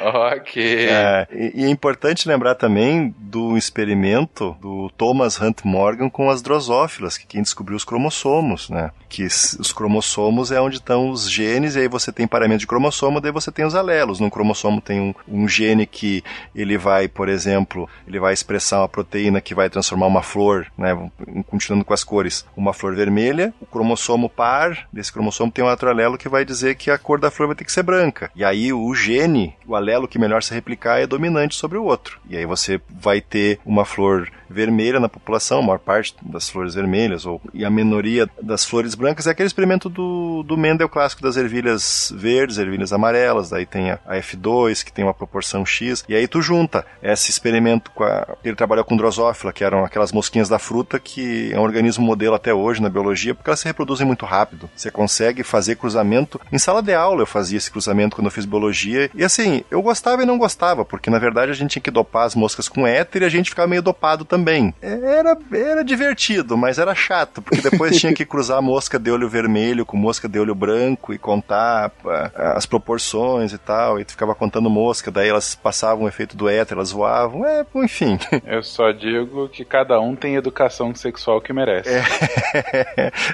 ok. 0.03 0.87
É, 0.89 1.27
e, 1.33 1.63
e 1.63 1.65
é 1.65 1.69
importante 1.69 2.08
lembrar 2.27 2.55
também 2.55 3.15
do 3.19 3.57
experimento 3.57 4.57
do 4.61 4.91
Thomas 4.97 5.41
Hunt 5.41 5.59
Morgan 5.65 6.09
com 6.09 6.31
as 6.31 6.41
drosófilas, 6.41 7.19
que 7.19 7.27
quem 7.27 7.43
descobriu 7.43 7.77
os 7.77 7.85
cromossomos, 7.85 8.71
né? 8.71 8.91
Que 9.09 9.25
os 9.25 9.73
cromossomos 9.73 10.53
é 10.53 10.61
onde 10.61 10.77
estão 10.77 11.11
os 11.11 11.31
genes, 11.31 11.75
e 11.75 11.81
aí 11.81 11.89
você 11.89 12.13
tem 12.13 12.27
paramento 12.27 12.61
de 12.61 12.67
cromossomo, 12.67 13.21
daí 13.21 13.33
você 13.33 13.51
tem 13.51 13.65
os 13.65 13.75
alelos. 13.75 14.21
Num 14.21 14.31
cromossomo 14.31 14.81
tem 14.81 15.01
um, 15.01 15.15
um 15.27 15.49
gene 15.49 15.87
que 15.87 16.23
ele 16.55 16.79
vai, 16.79 17.09
por 17.09 17.29
exemplo, 17.29 17.89
ele 18.07 18.19
vai 18.19 18.33
expressar 18.33 18.81
uma 18.81 18.89
proteína 18.89 19.41
que 19.41 19.55
vai 19.55 19.69
transformar 19.69 20.07
uma 20.07 20.23
flor, 20.23 20.67
né? 20.77 21.11
Continuando 21.47 21.85
com 21.85 21.95
as 21.95 22.05
cores, 22.05 22.47
uma 22.57 22.73
flor 22.73 22.95
vermelha. 22.95 23.53
O 23.61 23.67
cromossomo 23.67 24.29
par 24.29 24.89
desse 24.93 25.13
cromossomo 25.13 25.51
tem 25.51 25.65
um 25.65 25.69
outro 25.69 25.89
alelo 25.89 26.19
que 26.19 26.29
vai 26.29 26.45
dizer 26.45 26.77
que 26.77 26.91
a 26.91 26.99
cor 26.99 27.21
da 27.21 27.31
flor 27.31 27.49
vai 27.49 27.57
ter 27.57 27.65
que 27.65 27.73
ser 27.73 27.83
branca. 27.83 28.31
E 28.35 28.45
aí 28.45 28.73
o 28.73 28.95
gene, 28.95 29.57
o 29.67 29.75
alelo 29.75 30.09
que 30.09 30.19
melhor 30.19 30.43
se 30.43 30.55
replicar 30.55 31.01
é 31.01 31.07
dominante 31.07 31.55
sobre 31.55 31.79
o 31.79 31.85
outro. 31.85 31.98
E 32.29 32.37
aí 32.37 32.47
você 32.47 32.81
vai 32.89 33.21
ter 33.21 33.59
uma 33.65 33.85
flor 33.85 34.31
vermelha 34.49 34.99
na 34.99 35.09
população, 35.09 35.59
a 35.59 35.63
maior 35.63 35.79
parte 35.79 36.15
das 36.23 36.49
flores 36.49 36.75
vermelhas, 36.75 37.27
ou, 37.27 37.41
e 37.53 37.65
a 37.65 37.71
minoria 37.71 38.29
das 38.41 38.65
flores 38.65 38.95
brancas, 38.95 39.27
é 39.27 39.31
aquele 39.31 39.47
experimento 39.47 39.89
do, 39.89 40.43
do 40.43 40.57
Mendel 40.57 40.89
clássico 40.89 41.23
das 41.23 41.37
ervilhas 41.37 42.13
verdes, 42.17 42.59
ervilhas 42.59 42.93
amarelas, 42.93 43.51
daí 43.51 43.67
tem 43.67 43.91
a, 43.91 43.99
a 44.07 44.17
F2, 44.17 44.85
que 44.85 44.93
tem 44.93 45.05
uma 45.05 45.15
proporção 45.15 45.65
X, 45.65 46.05
e 46.09 46.15
aí 46.15 46.27
tu 46.27 46.41
junta 46.41 46.85
esse 47.03 47.31
experimento 47.31 47.91
com 47.91 48.05
a... 48.05 48.37
Ele 48.45 48.57
trabalhou 48.57 48.85
com 48.85 48.97
drosófila, 48.97 49.53
que 49.53 49.65
eram 49.65 49.85
aquelas 49.85 50.13
mosquinhas 50.13 50.49
da 50.49 50.59
fruta, 50.59 50.99
que 50.99 51.53
é 51.53 51.59
um 51.59 51.63
organismo 51.63 52.05
modelo 52.05 52.35
até 52.35 52.53
hoje 52.53 52.81
na 52.81 52.89
biologia, 52.89 53.35
porque 53.35 53.51
elas 53.51 53.61
se 53.61 53.67
reproduzem 53.67 54.07
muito 54.07 54.25
rápido. 54.25 54.71
Você 54.75 54.91
consegue 54.91 55.43
fazer 55.43 55.77
cruzamento. 55.77 56.41
Em 56.51 56.59
sala 56.59 56.83
de 56.83 56.95
aula 56.95 57.23
eu 57.23 57.27
fazia 57.27 57.59
esse 57.59 57.71
cruzamento 57.71 58.17
quando 58.17 58.27
eu 58.27 58.33
fiz 58.33 58.45
biologia, 58.45 59.11
e 59.15 59.25
assim, 59.25 59.63
eu 59.71 59.83
gostava 59.83 60.23
e 60.23 60.27
não 60.27 60.39
gostava, 60.39 60.85
porque 60.85 61.11
na 61.11 61.19
verdade 61.19 61.51
a 61.51 61.55
gente 61.55 61.73
tinha 61.73 61.83
que 61.83 61.88
dopar 61.91 62.27
as 62.27 62.35
moscas 62.35 62.69
com 62.69 62.87
éter 62.87 63.23
e 63.23 63.25
a 63.25 63.29
gente 63.29 63.51
ficava 63.51 63.69
meio 63.69 63.83
dopado 63.83 64.25
também. 64.25 64.75
Era, 64.81 65.37
era 65.53 65.85
divertido, 65.85 66.57
mas 66.57 66.79
era 66.79 66.95
chato, 66.95 67.43
porque 67.43 67.61
depois 67.61 67.99
tinha 67.99 68.13
que 68.13 68.25
cruzar 68.25 68.59
a 68.59 68.63
mosca 68.63 68.99
de 68.99 69.11
olho 69.11 69.29
vermelho 69.29 69.85
com 69.85 69.97
mosca 69.97 70.29
de 70.29 70.39
olho 70.39 70.55
branco 70.55 71.13
e 71.13 71.19
contar 71.19 71.91
ah, 72.07 72.55
as 72.57 72.67
proporções 72.67 73.53
e 73.53 73.59
tal, 73.59 73.99
e 74.01 74.05
tu 74.05 74.13
ficava 74.13 74.35
contando 74.35 74.71
mosca, 74.71 75.11
daí 75.11 75.29
elas 75.29 75.55
passavam 75.55 76.05
o 76.05 76.09
efeito 76.09 76.37
do 76.37 76.49
éter, 76.49 76.77
elas 76.77 76.91
voavam, 76.91 77.45
é, 77.45 77.65
enfim. 77.77 78.19
Eu 78.47 78.63
só 78.63 78.91
digo 78.93 79.49
que 79.49 79.65
cada 79.65 80.01
um 80.01 80.15
tem 80.15 80.37
educação 80.37 80.95
sexual 80.95 81.41
que 81.41 81.53
merece. 81.53 81.91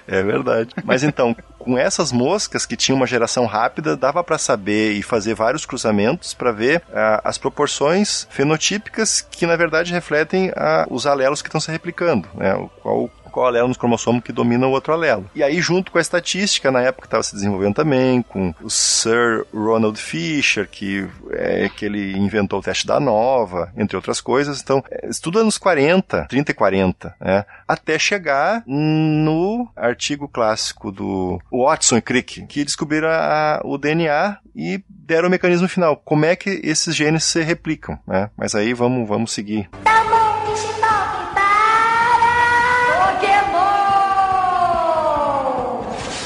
é 0.07 0.23
verdade. 0.23 0.71
Mas 0.85 1.03
então, 1.03 1.35
com 1.65 1.79
essas 1.79 2.13
moscas 2.13 2.67
que 2.67 2.77
tinham 2.77 2.97
uma 2.97 3.07
geração 3.07 3.47
rápida, 3.47 3.97
dava 3.97 4.23
para 4.23 4.37
saber 4.37 4.93
e 4.93 5.03
fazer 5.03 5.35
vários 5.35 5.65
cruzamentos 5.65 6.35
para 6.35 6.53
ver 6.53 6.83
ah, 6.93 7.23
as 7.25 7.39
proporções 7.39 8.27
fenotípicas 8.31 9.23
que 9.23 9.47
na 9.47 9.57
verdade 9.57 9.93
refletem 9.93 10.53
ah, 10.55 10.87
os 10.91 11.07
alelos 11.07 11.41
que 11.41 11.49
estão 11.49 11.61
se 11.61 11.71
replicando, 11.71 12.29
né? 12.35 12.55
O 12.55 12.69
qual 12.69 13.11
qual 13.35 13.47
alelo 13.49 13.67
nos 13.69 13.77
cromossomos 13.77 14.23
que 14.23 14.33
domina 14.33 14.65
o 14.67 14.71
outro 14.71 14.93
alelo. 14.93 15.29
E 15.35 15.43
aí, 15.43 15.61
junto 15.61 15.91
com 15.91 15.99
a 15.99 16.01
estatística, 16.01 16.71
na 16.71 16.81
época 16.81 17.07
estava 17.09 17.23
se 17.25 17.35
desenvolvendo 17.35 17.75
também, 17.75 18.23
com 18.23 18.55
o 18.63 18.71
Sir 18.71 19.45
Ronald 19.53 19.99
Fisher, 20.01 20.69
que 20.71 21.07
é 21.33 21.69
que 21.69 21.85
ele 21.85 22.17
inventou 22.17 22.61
o 22.61 22.63
teste 22.63 22.87
da 22.87 23.01
nova, 23.01 23.73
entre 23.77 23.97
outras 23.97 24.21
coisas. 24.21 24.61
Então, 24.63 24.83
é, 24.91 25.09
isso 25.09 25.21
tudo 25.21 25.41
anos 25.41 25.59
40, 25.59 26.27
30 26.29 26.51
e 26.53 26.55
40, 26.55 27.15
né? 27.21 27.45
Até 27.67 27.99
chegar 27.99 28.63
no 28.67 29.69
artigo 29.75 30.29
clássico 30.29 30.93
do 30.93 31.41
Watson 31.53 31.97
e 31.97 32.01
Crick, 32.03 32.47
que 32.47 32.65
descobriram 32.65 33.09
a- 33.09 33.61
o 33.65 33.77
DNA 33.77 34.39
e 34.55 34.83
deram 34.89 35.27
o 35.29 35.31
mecanismo 35.31 35.67
final. 35.69 35.97
Como 35.97 36.25
é 36.25 36.37
que 36.37 36.61
esses 36.63 36.95
genes 36.95 37.25
se 37.25 37.43
replicam, 37.43 37.99
né? 38.07 38.31
Mas 38.37 38.55
aí 38.55 38.73
vamos, 38.75 39.09
vamos 39.09 39.33
seguir. 39.33 39.69
Tá 39.83 40.24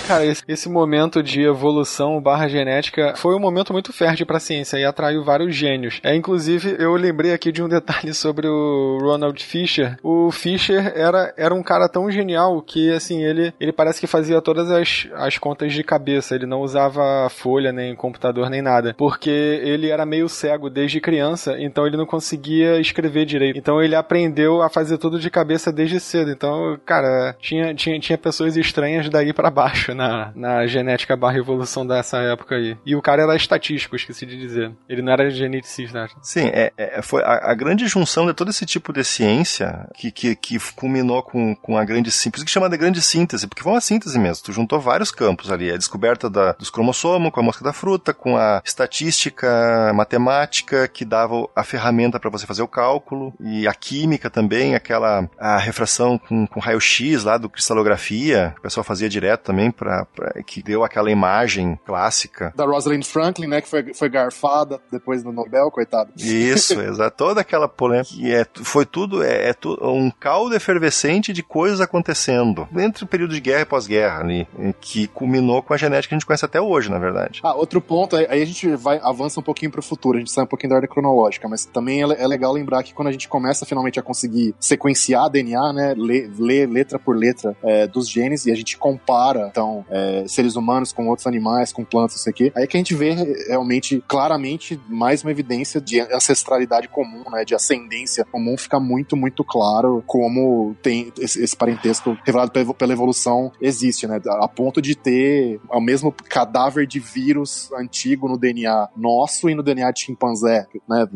Cara, 0.09 0.25
esse, 0.25 0.43
esse 0.49 0.71
momento 0.71 1.23
de 1.23 1.43
evolução 1.43 2.19
barra 2.19 2.49
genética 2.49 3.13
foi 3.15 3.37
um 3.37 3.39
momento 3.39 3.75
muito 3.75 3.93
fértil 3.93 4.25
pra 4.25 4.41
ciência 4.41 4.79
e 4.79 4.85
atraiu 4.87 5.23
vários 5.23 5.55
gênios. 5.55 6.01
É, 6.03 6.17
inclusive, 6.17 6.77
eu 6.79 6.95
lembrei 6.95 7.35
aqui 7.35 7.53
de 7.53 7.63
um 7.63 7.69
detalhe 7.69 8.15
sobre 8.17 8.49
o 8.49 8.97
Ronald 9.03 9.39
Fisher. 9.45 9.99
O 10.03 10.31
Fisher 10.31 10.95
era, 10.97 11.35
era 11.37 11.55
um 11.55 11.63
cara 11.63 11.91
tão 11.91 12.11
genial 12.11 12.63
que, 12.63 12.91
assim, 12.91 13.23
ele, 13.23 13.53
ele 13.61 13.71
parece 13.71 14.01
que 14.01 14.07
fazia 14.07 14.41
todas 14.41 14.71
as, 14.71 15.07
as 15.13 15.37
contas 15.37 15.75
de 15.75 15.85
cabeça. 15.85 16.35
Ele 16.35 16.47
não 16.47 16.63
usava 16.63 17.29
folha, 17.29 17.71
nem 17.71 17.95
computador, 17.95 18.49
nem 18.49 18.63
nada. 18.63 18.95
Porque 18.97 19.29
ele 19.29 19.91
era 19.91 20.07
meio 20.07 20.27
cego 20.27 20.71
desde 20.71 21.03
criança, 21.03 21.55
então 21.59 21.87
ele 21.87 21.99
não 21.99 22.07
conseguia 22.07 22.81
escrever 22.81 23.27
direito. 23.27 23.59
Então 23.59 23.83
ele 23.83 23.95
aprendeu 23.95 24.63
a 24.63 24.71
fazer 24.71 24.97
tudo 24.97 25.21
de 25.21 25.29
cabeça 25.29 25.71
desde 25.71 26.01
cedo. 26.01 26.31
Então, 26.31 26.81
cara, 26.87 27.37
tinha, 27.39 27.75
tinha, 27.75 28.01
tinha 28.01 28.17
pessoas 28.17 28.57
estranhas 28.57 29.11
daí 29.11 29.35
pra 29.35 29.51
baixo 29.51 29.98
na, 29.99 30.31
na 30.37 30.67
genética 30.69 31.17
barra 31.17 31.39
evolução 31.39 31.85
dessa 31.85 32.19
época 32.19 32.55
aí. 32.55 32.77
E 32.87 32.95
o 32.95 33.03
cara 33.03 33.23
era 33.23 33.35
estatístico, 33.35 33.97
esqueci 33.97 34.25
de 34.25 34.39
dizer. 34.39 34.71
Ele 34.89 35.03
não 35.03 35.13
era 35.13 35.29
geneticista. 35.29 36.03
né? 36.03 36.09
Sim, 36.23 36.47
é, 36.53 36.73
é- 36.77 37.03
foi 37.03 37.23
a, 37.23 37.51
a 37.51 37.55
grande 37.55 37.87
junção 37.89 38.27
de 38.27 38.33
todo 38.33 38.51
esse 38.51 38.65
tipo 38.65 38.93
de 38.93 39.03
ciência 39.03 39.89
que, 39.97 40.13
que, 40.13 40.37
que 40.37 40.59
culminou 40.77 41.23
com, 41.23 41.55
com 41.57 41.77
a 41.77 41.85
grande 41.85 42.11
síntese, 42.13 42.45
que 42.45 42.51
chama 42.51 42.69
de 42.71 42.77
grande 42.77 43.03
síntese, 43.03 43.49
porque 43.49 43.63
foi 43.63 43.73
uma 43.73 43.81
síntese 43.81 44.19
mesmo. 44.19 44.45
Tu 44.45 44.53
juntou 44.53 44.81
vários 44.81 45.11
campos 45.11 45.51
ali, 45.51 45.71
a 45.71 45.77
descoberta 45.77 46.31
da, 46.31 46.53
dos 46.53 46.71
cromossomos 46.71 47.33
com 47.33 47.41
a 47.41 47.43
mosca 47.43 47.65
da 47.65 47.73
fruta, 47.73 48.15
com 48.15 48.37
a 48.37 48.63
estatística, 48.65 49.93
matemática, 49.95 50.87
que 50.87 51.05
dava 51.05 51.49
a 51.57 51.65
ferramenta 51.65 52.21
para 52.21 52.31
você 52.31 52.47
fazer 52.47 52.63
o 52.63 52.69
cálculo, 52.69 53.33
e 53.41 53.67
a 53.67 53.75
química 53.75 54.31
também, 54.31 54.75
aquela 54.75 55.29
a 55.39 55.59
refração 55.59 56.19
com, 56.19 56.47
com 56.47 56.61
raio-x 56.61 57.25
lá 57.25 57.37
do 57.37 57.49
cristalografia, 57.49 58.53
que 58.55 58.61
o 58.61 58.63
pessoal 58.63 58.85
fazia 58.85 59.09
direto 59.09 59.43
também, 59.43 59.71
pra, 59.89 60.05
pra- 60.05 60.43
que 60.43 60.63
deu 60.63 60.85
aquela 60.85 61.11
imagem 61.11 61.79
clássica. 61.87 62.53
Da 62.55 62.65
Rosalind 62.67 63.05
Franklin, 63.05 63.47
né, 63.47 63.61
que 63.63 63.69
foi, 63.69 63.95
foi 63.95 64.09
garfada 64.09 64.79
depois 64.93 65.23
do 65.23 65.33
Nobel, 65.33 65.71
coitado. 65.71 66.11
Isso, 66.17 66.75
exato. 66.81 67.17
Toda 67.17 67.41
aquela 67.41 67.69
polêmica. 67.69 68.11
E 68.15 68.33
é, 68.33 68.47
foi 68.63 68.85
tudo, 68.85 69.23
é, 69.23 69.49
é 69.49 69.53
tu- 69.55 69.79
um 69.83 70.11
caldo 70.11 70.55
efervescente 70.55 71.33
de 71.33 71.43
coisas 71.43 71.81
acontecendo. 71.81 72.69
Entre 72.77 73.05
o 73.05 73.07
período 73.07 73.33
de 73.35 73.41
guerra 73.41 73.63
e 73.63 73.67
pós-guerra 73.67 74.21
ali, 74.21 74.47
que 74.81 75.07
culminou 75.09 75.63
com 75.63 75.73
a 75.73 75.77
genética 75.77 76.09
que 76.11 76.15
a 76.15 76.19
gente 76.19 76.27
conhece 76.27 76.45
até 76.45 76.61
hoje, 76.61 76.91
na 76.91 76.99
verdade. 76.99 77.41
Ah, 77.43 77.55
outro 77.55 77.81
ponto, 77.81 78.17
aí 78.17 78.43
a 78.43 78.45
gente 78.45 78.69
vai 78.77 78.99
avança 79.03 79.41
um 79.41 79.43
pouquinho 79.43 79.71
pro 79.71 79.83
futuro, 79.83 80.17
a 80.17 80.21
gente 80.21 80.31
sai 80.31 80.45
um 80.45 80.47
pouquinho 80.47 80.71
da 80.71 80.77
ordem 80.77 80.91
cronológica, 80.91 81.49
mas 81.49 81.65
também 81.65 82.03
é, 82.03 82.23
é 82.23 82.27
legal 82.27 82.53
lembrar 82.53 82.83
que 82.83 82.93
quando 82.93 83.09
a 83.09 83.13
gente 83.13 83.29
começa 83.29 83.65
finalmente 83.65 83.99
a 83.99 84.03
conseguir 84.03 84.55
sequenciar 84.61 85.29
DNA, 85.31 85.73
né, 85.73 85.95
ler, 85.97 86.31
ler 86.39 86.67
letra 86.69 86.99
por 86.99 87.17
letra 87.17 87.57
é, 87.63 87.87
dos 87.87 88.09
genes 88.09 88.47
e 88.47 88.53
a 88.53 88.55
gente 88.55 88.77
compara, 88.77 89.49
então, 89.51 89.78
é, 89.91 90.25
seres 90.27 90.57
humanos 90.57 90.93
com 90.93 91.09
outros 91.09 91.27
animais, 91.27 91.73
com 91.73 91.85
plantas, 91.85 92.17
não 92.17 92.23
sei 92.23 92.33
o 92.33 92.35
quê, 92.35 92.53
aí 92.55 92.65
é 92.65 92.67
que 92.67 92.77
a 92.77 92.81
gente 92.81 92.95
vê 92.95 93.13
realmente, 93.49 94.03
claramente, 94.07 94.81
mais 94.89 95.23
uma 95.23 95.31
evidência 95.31 95.81
de 95.81 96.01
ancestralidade 96.01 96.89
comum, 96.89 97.25
né, 97.31 97.45
de 97.45 97.55
ascendência 97.55 98.25
comum, 98.25 98.57
fica 98.57 98.79
muito, 98.81 99.17
muito 99.17 99.45
claro 99.45 100.03
como 100.07 100.75
tem 100.83 101.13
esse, 101.19 101.43
esse 101.43 101.57
parentesco 101.57 102.17
revelado 102.25 102.51
pela, 102.75 102.93
evolução 102.93 103.53
existe, 103.61 104.07
né, 104.07 104.21
a 104.41 104.49
ponto 104.49 104.81
de 104.81 104.95
ter 104.95 105.61
o 105.71 105.81
mesmo 105.81 106.13
cadáver 106.13 106.87
de 106.87 106.99
vírus 106.99 107.71
antigo 107.73 108.29
no 108.29 108.39
DNA 108.39 108.89
nosso 108.97 109.49
e 109.49 109.55
no 109.55 109.63
DNA 109.63 109.91
de 109.93 110.01
chimpanzé, 110.01 110.67
né, 110.89 111.07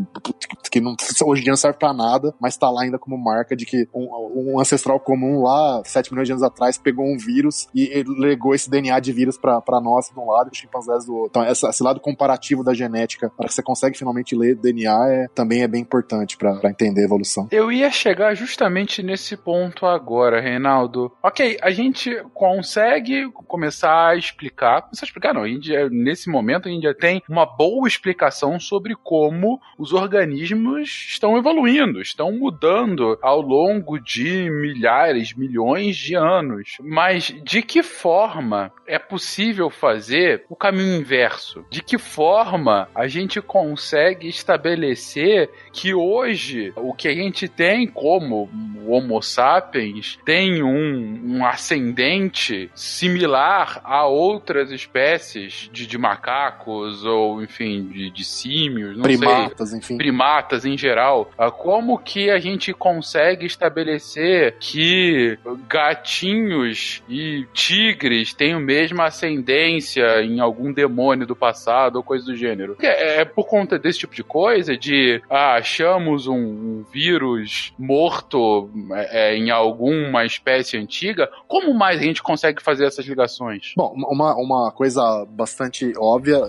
que 0.71 0.81
não, 0.81 0.95
hoje 1.25 1.41
em 1.41 1.45
dia 1.45 1.53
não 1.53 1.57
serve 1.57 1.79
pra 1.79 1.93
nada, 1.93 2.35
mas 2.41 2.57
tá 2.57 2.71
lá 2.71 2.83
ainda 2.83 2.99
como 2.99 3.17
marca 3.17 3.57
de 3.57 3.67
que 3.67 3.89
um, 3.95 4.55
um 4.55 4.61
ancestral 4.61 4.99
comum 5.01 5.43
lá, 5.43 5.83
7 5.85 6.11
milhões 6.13 6.27
de 6.27 6.33
anos 6.33 6.43
atrás, 6.43 6.79
pegou 6.79 7.07
um 7.07 7.19
vírus 7.19 7.69
e 7.75 7.85
ele 7.93 8.31
legou 8.53 8.55
esse 8.55 8.71
DNA 8.71 9.01
de 9.01 9.13
vírus 9.13 9.39
pra 9.39 9.81
nós 9.81 10.11
de 10.13 10.19
um 10.19 10.27
lado 10.31 10.49
e 10.49 10.53
os 10.53 10.59
chimpanzés 10.59 11.05
do 11.07 11.15
outro. 11.15 11.31
Então, 11.31 11.45
essa- 11.45 11.69
esse 11.71 11.83
lado 11.83 12.01
comparativo 12.01 12.63
da 12.63 12.75
genética, 12.75 13.31
para 13.37 13.47
que 13.49 13.55
você 13.55 13.63
consegue 13.63 13.97
finalmente 13.99 14.35
ler 14.37 14.55
DNA, 14.57 15.09
é, 15.09 15.29
também 15.35 15.63
é 15.63 15.69
bem 15.69 15.81
importante 15.81 16.37
pra 16.37 16.59
entender 16.65 17.03
a 17.03 17.05
evolução. 17.05 17.49
Eu 17.51 17.73
ia 17.73 17.91
chegar 17.91 18.35
justamente 18.35 19.03
nesse 19.03 19.37
ponto 19.37 19.87
agora, 19.87 20.41
Reinaldo. 20.41 21.11
Ok, 21.23 21.59
a 21.63 21.71
gente 21.71 22.15
consegue 22.35 23.31
começar 23.47 24.09
a 24.09 24.17
explicar. 24.17 24.83
Começar 24.83 25.05
a 25.05 25.07
explicar, 25.07 25.35
não. 25.35 25.43
A 25.43 25.49
gente, 25.49 25.71
nesse 25.91 26.29
momento, 26.29 26.69
a 26.69 26.71
já 26.83 26.95
tem 26.95 27.23
uma 27.29 27.47
boa 27.47 27.87
explicação 27.89 28.59
sobre 28.61 28.95
como 29.03 29.61
os 29.79 29.93
organismos 29.93 30.89
estão 31.09 31.37
evoluindo, 31.37 32.01
estão 32.01 32.33
mudando 32.33 33.19
ao 33.23 33.41
longo 33.41 33.99
de 33.99 34.51
milhares, 34.51 35.35
milhões 35.35 35.97
de 35.97 36.15
anos. 36.15 36.77
Mas 36.81 37.35
de 37.45 37.63
que 37.63 37.83
forma 37.83 38.42
é 38.87 38.99
possível 38.99 39.71
fazer 39.71 40.45
o 40.49 40.57
caminho 40.57 41.01
inverso? 41.01 41.65
De 41.71 41.83
que 41.83 41.99
forma 41.99 42.89
a 42.95 43.07
gente 43.07 43.41
consegue 43.41 44.29
estabelecer 44.29 45.51
que 45.73 45.95
hoje 45.95 46.73
o 46.77 46.93
que 46.93 47.09
a 47.09 47.15
gente 47.15 47.49
tem 47.49 47.87
como 47.87 48.49
Homo 48.87 49.23
sapiens 49.23 50.19
tem 50.25 50.63
um, 50.63 51.37
um 51.37 51.47
ascendente 51.47 52.71
similar 52.75 53.81
a 53.85 54.07
outras 54.07 54.71
espécies 54.71 55.71
de, 55.73 55.87
de 55.87 55.99
macacos 55.99 57.05
ou, 57.05 57.43
enfim, 57.43 57.87
de, 57.87 58.11
de 58.11 58.25
símios, 58.25 58.97
não 58.97 59.05
sei 59.05 59.17
Primatas, 59.17 59.73
enfim. 59.73 59.97
primatas 59.97 60.65
em 60.65 60.77
geral, 60.77 61.31
ah, 61.39 61.51
como 61.51 61.99
que 61.99 62.31
a 62.31 62.39
gente 62.39 62.73
consegue 62.73 63.47
estabelecer 63.47 64.57
que 64.59 65.39
gatinhos 65.69 67.03
e 67.09 67.47
tigres 67.53 68.22
têm 68.31 68.53
a 68.53 68.61
mesma 68.61 69.07
ascendência 69.07 70.23
em 70.23 70.39
algum 70.39 70.71
demônio 70.71 71.27
do 71.27 71.35
passado 71.35 71.97
ou 71.97 72.03
coisa 72.03 72.27
do 72.27 72.37
gênero? 72.37 72.77
É, 72.83 73.23
é 73.23 73.25
por 73.25 73.47
conta 73.47 73.79
desse 73.79 74.01
tipo 74.01 74.15
de 74.15 74.23
coisa, 74.23 74.77
de 74.77 75.23
ah, 75.31 75.55
achamos 75.55 76.27
um, 76.27 76.37
um 76.37 76.85
vírus 76.93 77.73
morto 77.79 78.71
é, 78.93 79.33
é, 79.33 79.37
em 79.37 79.51
alguma 79.51 80.25
espécie 80.25 80.77
antiga, 80.77 81.31
como 81.49 81.73
mais 81.73 82.01
a 82.01 82.03
gente 82.03 82.23
consegue 82.23 82.63
fazer 82.63 82.85
essas 82.85 83.07
ligações? 83.07 83.73
Bom, 83.77 83.95
uma, 83.97 84.35
uma 84.37 84.71
coisa 84.73 85.27
bastante 85.31 85.93
óbvia, 85.97 86.41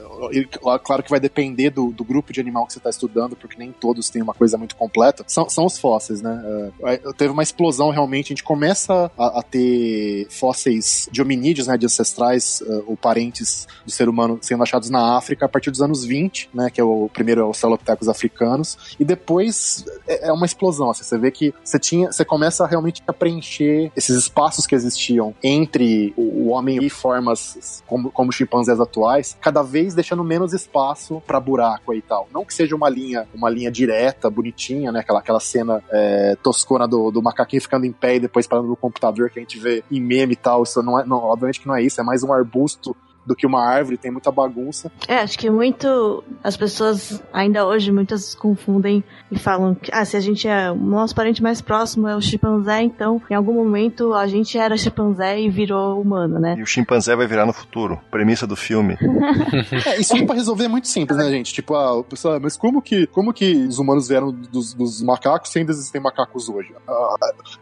claro 0.84 1.04
que 1.04 1.10
vai 1.10 1.20
depender 1.20 1.70
do, 1.70 1.92
do 1.92 2.04
grupo 2.04 2.34
de 2.34 2.40
animal 2.40 2.66
que 2.66 2.74
você 2.74 2.80
está 2.80 2.90
estudando, 2.90 3.36
porque 3.36 3.58
nem 3.58 3.72
todos 3.72 4.10
têm 4.10 4.22
uma 4.22 4.34
coisa 4.34 4.58
muito 4.58 4.76
completa, 4.76 5.24
são, 5.28 5.50
são 5.50 5.66
os 5.66 5.80
fósseis, 5.80 6.22
né? 6.22 6.72
É, 6.84 6.98
teve 7.14 7.32
uma 7.32 7.44
explosão 7.44 7.90
realmente, 7.90 8.28
a 8.28 8.34
gente 8.36 8.44
começa 8.44 9.12
a, 9.18 9.40
a 9.40 9.44
ter 9.44 10.28
fósseis 10.30 11.08
de 11.12 11.22
hominídeos, 11.22 11.63
né, 11.68 11.78
de 11.78 11.86
ancestrais 11.86 12.62
uh, 12.62 12.84
ou 12.88 12.98
parentes 12.98 13.68
do 13.86 13.92
ser 13.92 14.10
humano 14.10 14.40
sendo 14.42 14.64
achados 14.64 14.90
na 14.90 15.18
África 15.18 15.46
a 15.46 15.50
partir 15.50 15.72
dos 15.72 15.82
anos 15.82 16.04
20, 16.04 16.50
né, 16.54 16.70
que 16.70 16.80
é 16.80 16.84
o 16.84 17.10
primeiro 17.14 17.42
é 17.42 17.44
Australopithecus 17.44 18.08
africanos, 18.08 18.96
e 19.00 19.06
depois 19.06 19.86
é, 20.08 20.30
é 20.30 20.34
uma 20.34 20.46
explosão, 20.46 20.90
assim, 20.90 21.04
você 21.04 21.18
vê 21.18 21.32
que 21.32 21.54
você 21.64 21.80
tinha, 21.80 22.12
você 22.12 22.26
começa 22.26 22.66
realmente 22.66 23.02
a 23.08 23.14
preencher 23.14 23.92
esses 23.96 24.16
espaços 24.16 24.66
que 24.66 24.76
existiam 24.76 25.34
entre 25.44 26.14
o, 26.18 26.22
o 26.22 26.48
homem 26.50 26.84
e 26.84 26.90
formas 26.90 27.84
como, 27.86 28.12
como 28.12 28.32
chimpanzés 28.32 28.80
atuais, 28.80 29.38
cada 29.42 29.62
vez 29.62 29.94
deixando 29.94 30.24
menos 30.24 30.54
espaço 30.54 31.22
para 31.26 31.40
buraco 31.40 31.94
e 31.94 32.02
tal. 32.02 32.28
Não 32.34 32.46
que 32.46 32.54
seja 32.54 32.76
uma 32.76 32.90
linha, 32.90 33.28
uma 33.34 33.50
linha 33.50 33.72
direta, 33.72 34.30
bonitinha, 34.30 34.92
né? 34.92 35.00
Aquela, 35.00 35.20
aquela 35.20 35.40
cena 35.40 35.84
é, 35.92 36.36
toscona 36.42 36.88
do, 36.88 37.12
do 37.12 37.22
macaquinho 37.22 37.62
ficando 37.62 37.86
em 37.86 37.92
pé 37.92 38.16
e 38.16 38.20
depois 38.20 38.48
parando 38.48 38.68
no 38.68 38.76
computador 38.76 39.30
que 39.30 39.40
a 39.40 39.42
gente 39.42 39.60
vê 39.60 39.84
em 39.92 40.02
meme 40.02 40.34
e 40.34 40.36
tal. 40.36 40.64
Isso 40.64 40.82
não 40.82 41.00
é, 41.00 41.06
não, 41.06 41.18
obviamente 41.18 41.53
que 41.60 41.68
não 41.68 41.76
é 41.76 41.82
isso, 41.84 42.00
é 42.00 42.04
mais 42.04 42.24
um 42.24 42.32
arbusto 42.32 42.96
do 43.26 43.36
que 43.36 43.46
uma 43.46 43.64
árvore, 43.64 43.98
tem 43.98 44.12
muita 44.12 44.32
bagunça. 44.32 44.92
É, 45.08 45.18
acho 45.18 45.38
que 45.38 45.50
muito. 45.50 46.24
As 46.44 46.58
pessoas, 46.58 47.22
ainda 47.32 47.66
hoje, 47.66 47.92
muitas 47.92 48.36
confundem 48.36 49.04
e 49.32 49.40
falam 49.40 49.76
que, 49.76 49.90
ah, 49.94 50.06
se 50.06 50.18
a 50.18 50.20
gente 50.20 50.48
é. 50.48 50.72
O 50.72 50.76
nosso 50.76 51.16
parente 51.16 51.42
mais 51.42 51.62
próximo 51.62 52.08
é 52.08 52.16
o 52.16 52.22
chimpanzé, 52.22 52.82
então 52.82 53.22
em 53.30 53.36
algum 53.36 53.54
momento 53.54 54.14
a 54.14 54.28
gente 54.28 54.58
era 54.58 54.76
chimpanzé 54.78 55.40
e 55.40 55.50
virou 55.50 56.02
humano, 56.02 56.40
né? 56.40 56.56
E 56.58 56.64
o 56.64 56.66
chimpanzé 56.66 57.16
vai 57.16 57.28
virar 57.28 57.46
no 57.46 57.54
futuro. 57.54 58.00
Premissa 58.12 58.46
do 58.46 58.56
filme. 58.56 58.98
é, 59.86 60.00
isso 60.00 60.16
aí 60.16 60.26
pra 60.26 60.36
resolver 60.36 60.66
é 60.66 60.68
muito 60.68 60.88
simples, 60.88 61.18
né, 61.18 61.30
gente? 61.30 61.54
Tipo, 61.54 61.76
ah, 61.76 61.94
o 61.94 62.04
pessoal, 62.04 62.40
mas 62.40 62.58
como 62.58 62.82
que, 62.82 63.08
como 63.08 63.34
que 63.34 63.66
os 63.68 63.80
humanos 63.80 64.08
vieram 64.08 64.32
dos, 64.32 64.74
dos 64.74 65.02
macacos 65.02 65.52
se 65.52 65.60
ainda 65.60 65.72
existem 65.72 66.02
macacos 66.02 66.50
hoje? 66.50 66.74
Ah, 66.88 67.16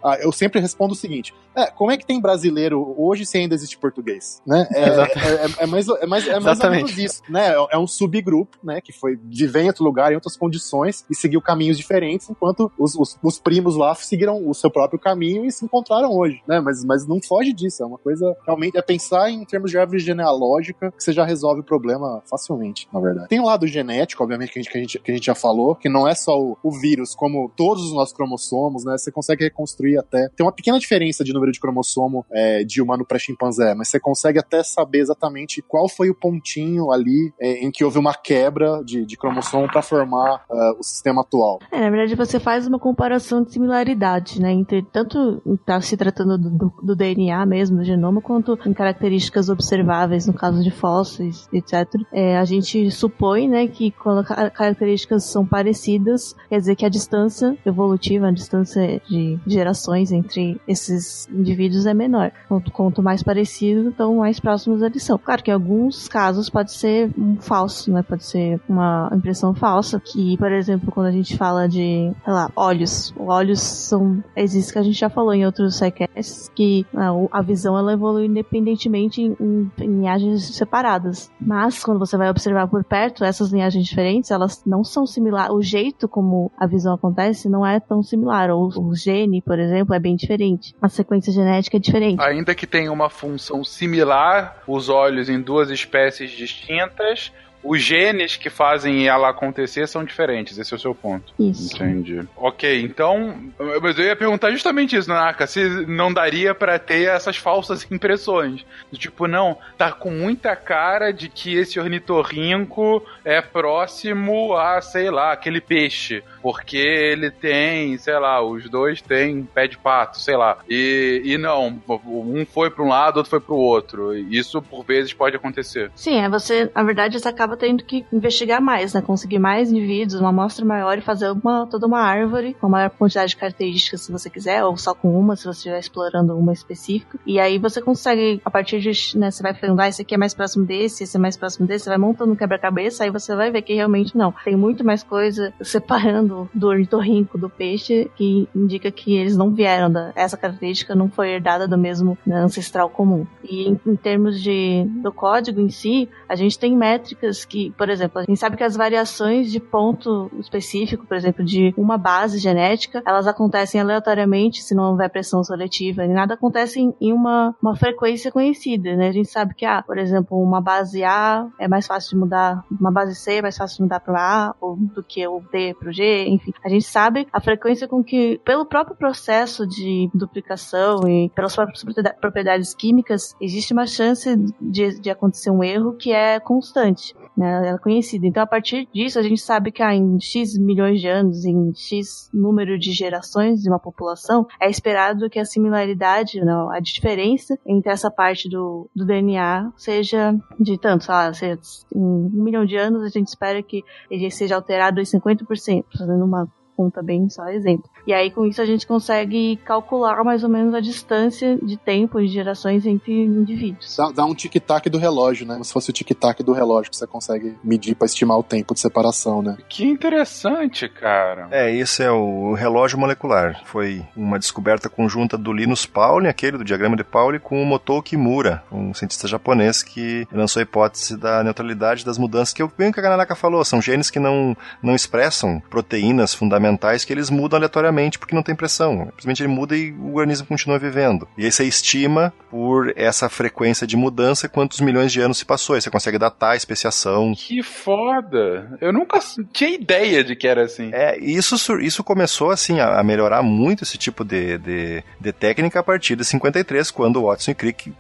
ah, 0.03 0.18
eu 0.22 0.32
sempre 0.32 0.59
respondo 0.59 0.93
o 0.93 0.95
seguinte: 0.95 1.34
é, 1.55 1.68
como 1.68 1.91
é 1.91 1.97
que 1.97 2.05
tem 2.05 2.20
brasileiro 2.20 2.95
hoje 2.97 3.26
se 3.26 3.38
ainda 3.38 3.53
existe 3.53 3.78
português? 3.78 4.41
Né? 4.45 4.68
É, 4.72 4.84
é, 4.84 5.47
é, 5.58 5.64
é 5.64 5.66
mais, 5.68 5.88
é 5.88 6.06
mais, 6.06 6.28
é 6.28 6.39
mais 6.39 6.60
ou 6.60 6.72
menos 6.72 6.97
isso, 6.97 7.22
né? 7.30 7.49
É, 7.49 7.68
é 7.72 7.78
um 7.78 7.88
subgrupo, 7.88 8.58
né? 8.64 8.82
Que 8.82 8.91
foi 8.91 9.18
viver 9.24 9.62
em 9.62 9.68
outro 9.68 9.84
lugar, 9.84 10.12
em 10.12 10.16
outras 10.16 10.38
condições 10.38 11.06
e 11.10 11.16
seguiu 11.16 11.41
caminhos 11.41 11.78
diferentes, 11.78 12.30
enquanto 12.30 12.72
os, 12.78 12.95
os, 12.95 13.18
os 13.22 13.39
primos 13.39 13.76
lá 13.76 13.93
seguiram 13.95 14.47
o 14.47 14.54
seu 14.54 14.70
próprio 14.70 14.99
caminho 14.99 15.45
e 15.45 15.52
se 15.52 15.66
encontraram 15.66 16.12
hoje, 16.12 16.41
né? 16.47 16.60
Mas, 16.60 16.84
mas 16.84 17.08
não 17.08 17.22
foge 17.22 17.54
disso, 17.54 17.84
é 17.84 17.86
uma 17.86 17.97
coisa 17.97 18.36
realmente 18.45 18.78
é 18.78 18.82
pensar 18.82 19.30
em 19.30 19.43
termos 19.45 19.72
de 19.72 19.78
árvore 19.78 19.99
genealógica 19.99 20.91
que 20.91 21.04
você 21.04 21.14
já 21.14 21.26
resolve 21.26 21.62
o 21.62 21.64
problema 21.64 22.22
facilmente, 22.30 22.88
na 22.91 22.99
verdade. 22.99 23.28
Tem 23.30 23.39
o 23.39 23.45
lado 23.45 23.68
genético, 23.68 24.24
obviamente, 24.24 24.52
que 24.52 24.60
a 24.60 24.62
gente, 24.62 24.72
que 24.72 24.78
a 24.78 24.82
gente, 24.82 24.99
que 24.99 25.12
a 25.12 25.14
gente 25.16 25.26
já 25.26 25.36
falou, 25.36 25.76
que 25.76 25.89
não 25.89 26.08
é 26.08 26.16
só 26.16 26.39
o, 26.39 26.58
o 26.64 26.72
vírus, 26.72 27.16
como 27.16 27.52
todos 27.56 27.86
os 27.86 27.93
nossos 27.93 28.14
cromossomos, 28.14 28.86
né? 28.86 28.97
Você 28.97 29.12
consegue 29.12 29.43
reconstruir 29.43 29.97
até. 29.97 30.30
Tem 30.36 30.45
uma 30.45 30.52
pequena 30.52 30.80
diferença 30.80 31.24
de 31.24 31.34
número 31.34 31.52
de 31.52 31.60
cromossomo 31.60 32.26
é, 32.32 32.64
de 32.64 32.82
humano 32.82 33.06
para 33.06 33.20
chimpanzé, 33.20 33.74
mas 33.74 33.89
você 33.89 33.99
consegue 33.99 34.39
até 34.39 34.64
saber 34.64 34.99
exatamente 34.99 35.40
qual 35.67 35.87
foi 35.87 36.09
o 36.09 36.15
pontinho 36.15 36.91
ali 36.91 37.33
é, 37.39 37.63
em 37.63 37.71
que 37.71 37.83
houve 37.83 37.97
uma 37.97 38.13
quebra 38.13 38.81
de, 38.83 39.05
de 39.05 39.17
cromossomo 39.17 39.67
para 39.67 39.81
formar 39.81 40.45
uh, 40.49 40.79
o 40.79 40.83
sistema 40.83 41.21
atual. 41.21 41.59
É, 41.71 41.81
na 41.81 41.89
verdade, 41.89 42.15
você 42.15 42.39
faz 42.39 42.67
uma 42.67 42.79
comparação 42.79 43.43
de 43.43 43.51
similaridade, 43.51 44.41
né? 44.41 44.51
Entre 44.51 44.81
tanto 44.83 45.41
tá 45.65 45.79
se 45.81 45.95
tratando 45.95 46.37
do, 46.37 46.73
do, 46.81 46.95
DNA 46.95 47.45
mesmo, 47.45 47.77
do 47.77 47.83
genoma, 47.83 48.21
quanto 48.21 48.57
em 48.65 48.73
características 48.73 49.49
observáveis, 49.49 50.27
no 50.27 50.33
caso 50.33 50.63
de 50.63 50.71
fósseis, 50.71 51.47
etc. 51.53 51.87
É, 52.11 52.37
a 52.37 52.45
gente 52.45 52.89
supõe, 52.91 53.47
né, 53.47 53.67
que 53.67 53.91
quando 53.91 54.23
características 54.25 55.25
são 55.25 55.45
parecidas, 55.45 56.35
quer 56.49 56.57
dizer 56.57 56.75
que 56.75 56.85
a 56.85 56.89
distância 56.89 57.57
evolutiva, 57.65 58.27
a 58.27 58.31
distância 58.31 59.01
de 59.07 59.39
gerações 59.45 60.11
entre 60.11 60.59
esses 60.67 61.27
indivíduos 61.27 61.85
é 61.85 61.93
menor. 61.93 62.31
Quanto, 62.47 62.71
quanto 62.71 63.03
mais 63.03 63.23
parecido, 63.23 63.89
então 63.89 64.15
mais 64.17 64.39
próximos 64.39 64.81
eles 64.81 65.03
são. 65.03 65.17
Claro 65.32 65.43
que 65.43 65.51
em 65.51 65.53
alguns 65.53 66.09
casos 66.09 66.49
pode 66.49 66.73
ser 66.73 67.09
um 67.17 67.38
falso, 67.39 67.89
né? 67.89 68.03
Pode 68.03 68.25
ser 68.25 68.59
uma 68.67 69.09
impressão 69.15 69.53
falsa, 69.53 69.97
que, 69.97 70.36
por 70.36 70.51
exemplo, 70.51 70.91
quando 70.91 71.07
a 71.07 71.11
gente 71.11 71.38
fala 71.38 71.69
de, 71.69 72.11
sei 72.21 72.34
lá, 72.34 72.51
olhos. 72.53 73.13
Olhos 73.17 73.61
são, 73.61 74.21
existe 74.36 74.73
que 74.73 74.79
a 74.79 74.84
gente 74.84 74.99
já 74.99 75.09
falou 75.09 75.34
em 75.34 75.45
outros 75.45 75.77
sidecasts, 75.77 76.49
que 76.53 76.86
a, 76.93 77.11
ah, 77.11 77.27
a 77.32 77.41
visão 77.41 77.77
ela 77.77 77.93
evolui 77.93 78.25
independentemente 78.25 79.21
em, 79.21 79.38
em, 79.39 79.71
em 79.79 79.88
linhagens 79.88 80.53
separadas. 80.53 81.32
Mas, 81.39 81.82
quando 81.82 81.99
você 81.99 82.17
vai 82.17 82.29
observar 82.29 82.67
por 82.67 82.84
perto, 82.84 83.23
essas 83.23 83.53
linhagens 83.53 83.86
diferentes, 83.86 84.32
elas 84.32 84.61
não 84.65 84.84
são 84.84 85.05
similares. 85.05 85.55
O 85.55 85.61
jeito 85.61 86.09
como 86.09 86.51
a 86.59 86.67
visão 86.67 86.93
acontece 86.93 87.47
não 87.47 87.65
é 87.65 87.79
tão 87.79 88.03
similar. 88.03 88.49
Ou 88.49 88.67
o 88.67 88.93
gene, 88.93 89.41
por 89.41 89.57
exemplo, 89.57 89.95
é 89.95 89.99
bem 89.99 90.17
diferente. 90.17 90.75
A 90.82 90.89
sequência 90.89 91.32
genética 91.32 91.77
é 91.77 91.79
diferente. 91.79 92.21
Ainda 92.21 92.53
que 92.53 92.67
tenha 92.67 92.91
uma 92.91 93.09
função 93.09 93.63
similar, 93.63 94.57
os 94.67 94.89
olhos 94.89 95.20
em 95.30 95.41
duas 95.41 95.69
espécies 95.69 96.32
distintas, 96.32 97.32
os 97.63 97.82
genes 97.82 98.38
que 98.38 98.49
fazem 98.49 99.07
ela 99.07 99.30
acontecer 99.30 99.88
são 99.88 100.03
diferentes, 100.03 100.57
esse 100.57 100.74
é 100.74 100.76
o 100.76 100.80
seu 100.80 100.95
ponto. 100.95 101.32
Isso. 101.38 101.76
Entendi. 101.76 102.28
Ok, 102.36 102.82
então. 102.82 103.51
Mas 103.82 103.97
eu 103.99 104.05
ia 104.05 104.15
perguntar 104.15 104.51
justamente 104.51 104.95
isso, 104.95 105.09
Naka, 105.09 105.45
se 105.45 105.63
não 105.86 106.11
daria 106.11 106.55
para 106.55 106.80
ter 106.80 107.07
essas 107.07 107.38
falsas 107.38 107.86
impressões. 107.91 108.65
Tipo, 108.93 109.28
não, 109.28 109.57
tá 109.78 109.91
com 109.91 110.09
muita 110.09 110.55
cara 110.55 111.11
de 111.11 111.30
que 111.30 111.55
esse 111.55 111.80
ornitorrinco 111.80 113.03
é 113.24 113.41
próximo 113.41 114.55
a, 114.55 114.82
sei 114.82 115.09
lá, 115.09 115.32
aquele 115.32 115.61
peixe. 115.61 116.24
Porque 116.41 116.78
ele 116.78 117.30
tem, 117.30 117.97
sei 117.97 118.17
lá, 118.17 118.41
os 118.43 118.69
dois 118.69 119.01
têm 119.01 119.43
pé 119.43 119.67
de 119.67 119.78
pato, 119.78 120.19
sei 120.19 120.36
lá. 120.36 120.57
E, 120.69 121.22
e 121.24 121.38
não, 121.38 121.82
um 122.05 122.45
foi 122.45 122.69
para 122.69 122.84
um 122.84 122.88
lado, 122.88 123.17
outro 123.17 123.30
foi 123.30 123.39
para 123.39 123.53
o 123.53 123.59
outro. 123.59 124.15
Isso 124.15 124.61
por 124.61 124.84
vezes 124.84 125.13
pode 125.13 125.36
acontecer. 125.36 125.91
Sim, 125.95 126.19
é 126.19 126.30
você, 126.30 126.69
na 126.74 126.84
verdade, 126.84 127.19
você 127.19 127.28
acaba 127.28 127.55
tendo 127.55 127.84
que 127.84 128.05
investigar 128.11 128.61
mais, 128.61 128.93
né? 128.93 129.01
Conseguir 129.01 129.39
mais 129.39 129.72
indivíduos, 129.72 130.19
uma 130.19 130.30
amostra 130.30 130.65
maior 130.65 130.97
e 130.97 131.01
fazer 131.01 131.30
uma, 131.32 131.67
toda 131.67 131.86
uma 131.86 131.99
árvore 131.99 132.55
com 132.59 132.67
a 132.67 132.69
maior 132.69 132.89
quantidade 132.89 133.30
de 133.30 133.38
características 133.38 134.01
se 134.01 134.11
você 134.11 134.30
quiser, 134.30 134.63
ou 134.63 134.78
só 134.78 134.93
com 134.93 135.17
uma, 135.17 135.36
se 135.36 135.43
você 135.43 135.57
estiver 135.57 135.80
explorando 135.80 136.38
uma 136.38 136.53
específica. 136.53 137.19
E 137.26 137.39
aí 137.39 137.57
você 137.57 137.82
consegue, 137.82 138.41
a 138.43 138.49
partir 138.49 138.80
de, 138.80 139.17
né, 139.17 139.30
você 139.30 139.43
vai 139.43 139.53
falando, 139.53 139.80
ah, 139.80 139.88
esse 139.88 140.01
aqui 140.01 140.15
é 140.15 140.17
mais 140.17 140.34
próximo 140.34 140.65
desse, 140.65 141.03
esse 141.03 141.15
é 141.15 141.19
mais 141.19 141.38
próximo 141.38 141.67
desse, 141.67 141.86
você 141.86 141.89
vai 141.89 141.99
montando 141.99 142.32
um 142.32 142.36
quebra-cabeça, 142.36 143.03
aí 143.03 143.11
você 143.12 143.36
vai 143.36 143.51
ver 143.51 143.62
que 143.62 143.74
realmente 143.74 144.18
não. 144.18 144.34
Tem 144.43 144.55
muito 144.55 144.84
mais 144.84 145.03
coisa 145.03 145.53
separando 145.62 146.49
do 146.53 146.68
ornitorrinco 146.68 147.38
do 147.38 147.49
peixe 147.49 148.09
que 148.16 148.47
indica 148.55 148.91
que 148.91 149.16
eles 149.16 149.36
não 149.38 149.51
vieram 149.51 149.91
da, 149.91 150.12
essa 150.16 150.38
característica 150.38 150.95
não 150.95 151.09
foi 151.09 151.32
herdada 151.32 151.68
do 151.68 151.78
mesmo 151.78 152.18
ancestral 152.28 152.89
comum. 152.89 153.26
E 153.43 153.70
em, 153.70 153.80
em 153.86 153.95
termos 153.95 154.41
de, 154.41 154.86
do 155.01 155.12
código 155.12 155.59
em 155.59 155.70
si, 155.70 156.09
a 156.28 156.36
gente 156.36 156.57
tem 156.57 156.76
métricas 156.76 157.45
que, 157.45 157.72
por 157.78 157.89
exemplo, 157.89 158.20
a 158.20 158.24
gente 158.24 158.39
sabe 158.39 158.57
que 158.57 158.64
as 158.64 158.76
variações 158.76 159.51
de 159.51 159.59
ponto 159.59 160.32
específico, 160.39 161.05
por 161.05 161.18
exemplo, 161.18 161.43
de 161.43 161.74
uma 161.78 161.97
base 161.97 162.38
genética, 162.38 163.01
elas 163.05 163.28
acontecem 163.28 163.80
aleatoriamente 163.82 164.62
se 164.62 164.76
não 164.76 164.91
houver 164.91 165.09
pressão 165.09 165.43
seletiva, 165.43 166.05
e 166.05 166.07
nada 166.07 166.36
acontece 166.36 166.80
em 166.80 167.14
uma, 167.14 167.55
uma 167.62 167.76
frequência 167.76 168.32
conhecida, 168.32 168.95
né? 168.95 169.09
A 169.09 169.12
gente 169.12 169.30
sabe 169.30 169.53
que, 169.53 169.66
ah, 169.66 169.82
por 169.82 169.97
exemplo, 169.97 170.41
uma 170.41 170.62
base 170.62 171.03
A 171.03 171.47
é 171.59 171.68
mais 171.68 171.88
fácil 171.88 172.12
de 172.12 172.18
mudar, 172.18 172.64
uma 172.80 172.91
base 172.91 173.01
C 173.08 173.36
é 173.36 173.41
mais 173.41 173.58
fácil 173.58 173.84
mudar 173.84 173.99
para 173.99 174.20
A 174.20 174.56
ou 174.60 174.76
do 174.76 175.04
que 175.04 175.26
o 175.28 175.41
D 175.52 175.74
para 175.74 175.89
o 175.89 175.93
G, 175.93 176.26
enfim. 176.28 176.54
A 176.64 176.70
gente 176.70 176.86
sabe 176.86 177.28
a 177.32 177.41
frequência 177.41 177.88
com 177.88 178.04
que, 178.04 178.39
pelo 178.43 178.66
próprio 178.66 178.95
processo 178.95 179.66
de 179.68 180.10
duplicação 180.14 181.08
e 181.08 181.30
pelas 181.30 181.56
próprias 181.56 181.84
propriedades 182.20 182.74
químicas, 182.74 183.36
existe 183.41 183.74
uma 183.74 183.86
chance 183.86 184.36
de, 184.60 184.99
de 184.99 185.10
acontecer 185.10 185.52
um 185.52 185.64
erro 185.64 185.93
que 185.93 186.12
é 186.12 186.39
constante 186.39 187.16
né? 187.36 187.52
Ela 187.52 187.76
é 187.76 187.78
conhecida. 187.78 188.28
Então, 188.28 188.43
a 188.43 188.47
partir 188.47 188.88
disso, 188.93 189.20
a 189.20 189.24
gente 189.24 189.41
sabe 189.41 189.72
que 189.72 189.82
ah, 189.82 189.95
em 189.95 190.20
X 190.20 190.58
milhões 190.58 190.99
de 190.99 191.08
anos, 191.08 191.45
em 191.45 191.74
X 191.74 192.30
número 192.34 192.78
de 192.78 192.91
gerações 192.91 193.62
de 193.62 193.70
uma 193.70 193.80
população, 193.80 194.45
é 194.60 194.70
esperado 194.70 195.30
que 195.30 195.39
a 195.39 195.45
similaridade, 195.45 196.39
a 196.39 196.80
diferença 196.80 197.58
entre 197.66 197.91
essa 197.91 198.12
parte 198.12 198.49
do, 198.49 198.89
do 198.95 199.06
DNA 199.06 199.72
seja 199.78 200.36
de 200.60 200.78
tanto, 200.78 201.06
sei 201.06 201.14
lá, 201.14 201.34
seja, 201.34 201.60
em 201.93 201.99
um 201.99 202.43
milhão 202.43 202.66
de 202.66 202.76
anos, 202.76 202.90
a 202.99 203.09
gente 203.09 203.27
espera 203.27 203.61
que 203.61 203.83
ele 204.09 204.29
seja 204.31 204.55
alterado 204.55 204.99
em 204.99 205.03
50%, 205.03 205.85
fazendo 205.97 206.25
uma 206.25 206.47
conta 206.82 207.03
bem 207.03 207.29
só 207.29 207.47
exemplo. 207.49 207.88
E 208.07 208.13
aí 208.13 208.32
com 208.32 208.45
isso 208.45 208.59
a 208.59 208.65
gente 208.65 208.88
consegue 208.88 209.57
calcular 209.57 210.23
mais 210.23 210.43
ou 210.43 210.49
menos 210.49 210.73
a 210.73 210.79
distância 210.79 211.57
de 211.61 211.77
tempo 211.77 212.19
e 212.19 212.27
gerações 212.27 212.88
entre 212.88 213.13
indivíduos. 213.13 213.95
Dá, 213.95 214.11
dá 214.11 214.25
um 214.25 214.34
tic-tac 214.34 214.89
do 214.89 214.97
relógio, 214.97 215.45
né? 215.45 215.53
Como 215.53 215.65
se 215.65 215.71
fosse 215.71 215.91
o 215.91 215.93
tic-tac 215.93 216.41
do 216.41 216.53
relógio 216.53 216.89
que 216.89 216.97
você 216.97 217.05
consegue 217.05 217.55
medir 217.63 217.93
para 217.93 218.07
estimar 218.07 218.38
o 218.39 218.43
tempo 218.43 218.73
de 218.73 218.79
separação, 218.79 219.43
né? 219.43 219.57
Que 219.69 219.86
interessante, 219.86 220.89
cara. 220.89 221.47
É, 221.51 221.71
esse 221.71 222.01
é 222.01 222.11
o 222.11 222.53
relógio 222.53 222.97
molecular. 222.97 223.61
Foi 223.65 224.03
uma 224.15 224.39
descoberta 224.39 224.89
conjunta 224.89 225.38
do 225.38 225.53
Linus 225.53 225.86
Pauling, 225.86 226.27
aquele 226.27 226.57
do 226.57 226.63
diagrama 226.63 226.95
de 226.95 227.03
Pauling, 227.03 227.39
com 227.39 227.61
o 227.61 227.65
Motou 227.65 228.01
Kimura, 228.01 228.63
um 228.71 228.91
cientista 228.93 229.27
japonês 229.27 229.84
que 229.84 230.27
lançou 230.32 230.59
a 230.59 230.63
hipótese 230.63 231.15
da 231.15 231.43
neutralidade 231.43 232.03
das 232.03 232.17
mudanças 232.17 232.53
que 232.53 232.63
o 232.63 232.71
bem 232.75 232.91
que 232.91 232.99
a 232.99 233.03
Gananaka 233.03 233.36
falou, 233.36 233.63
são 233.63 233.82
genes 233.82 234.09
que 234.09 234.19
não, 234.19 234.57
não 234.82 234.95
expressam 234.95 235.61
proteínas 235.69 236.34
fundamentais 236.34 236.70
que 236.78 237.13
eles 237.13 237.30
mudam 237.30 237.57
aleatoriamente 237.57 238.19
porque 238.19 238.36
não 238.36 238.43
tem 238.43 238.55
pressão. 238.55 239.05
Simplesmente 239.11 239.43
ele 239.43 239.53
muda 239.53 239.76
e 239.76 239.91
o 239.91 240.15
organismo 240.15 240.47
continua 240.47 240.80
vivendo. 240.80 241.28
E 241.38 241.45
aí 241.45 241.51
você 241.51 241.63
estima 241.63 242.34
por 242.49 242.93
essa 242.95 243.30
frequência 243.30 243.88
de 243.88 243.95
mudança 243.95 244.49
quantos 244.49 244.80
milhões 244.82 245.11
de 245.11 245.22
anos 245.22 245.38
se 245.38 245.45
passou. 245.45 245.76
Aí 245.76 245.82
você 245.82 245.89
consegue 245.89 246.17
datar 246.17 246.51
a 246.51 246.55
especiação. 246.55 247.34
Que 247.36 247.63
foda! 247.63 248.78
Eu 248.80 248.91
nunca 248.91 249.19
tinha 249.51 249.69
ideia 249.69 250.24
de 250.24 250.36
que 250.36 250.47
era 250.47 250.63
assim. 250.63 250.89
É, 250.93 251.17
isso, 251.19 251.55
isso 251.80 252.03
começou 252.03 252.51
assim 252.51 252.80
a, 252.80 253.01
melhorar 253.03 253.41
muito 253.41 253.84
esse 253.84 253.97
tipo 253.97 254.24
de, 254.24 254.57
de, 254.57 255.03
de 255.19 255.32
técnica 255.32 255.80
a 255.80 255.84
partir 255.84 256.15
de 256.15 256.26
53, 256.26 256.91
quando 256.91 257.24
Watson 257.24 257.51
e 257.51 257.55
Crick 257.55 257.93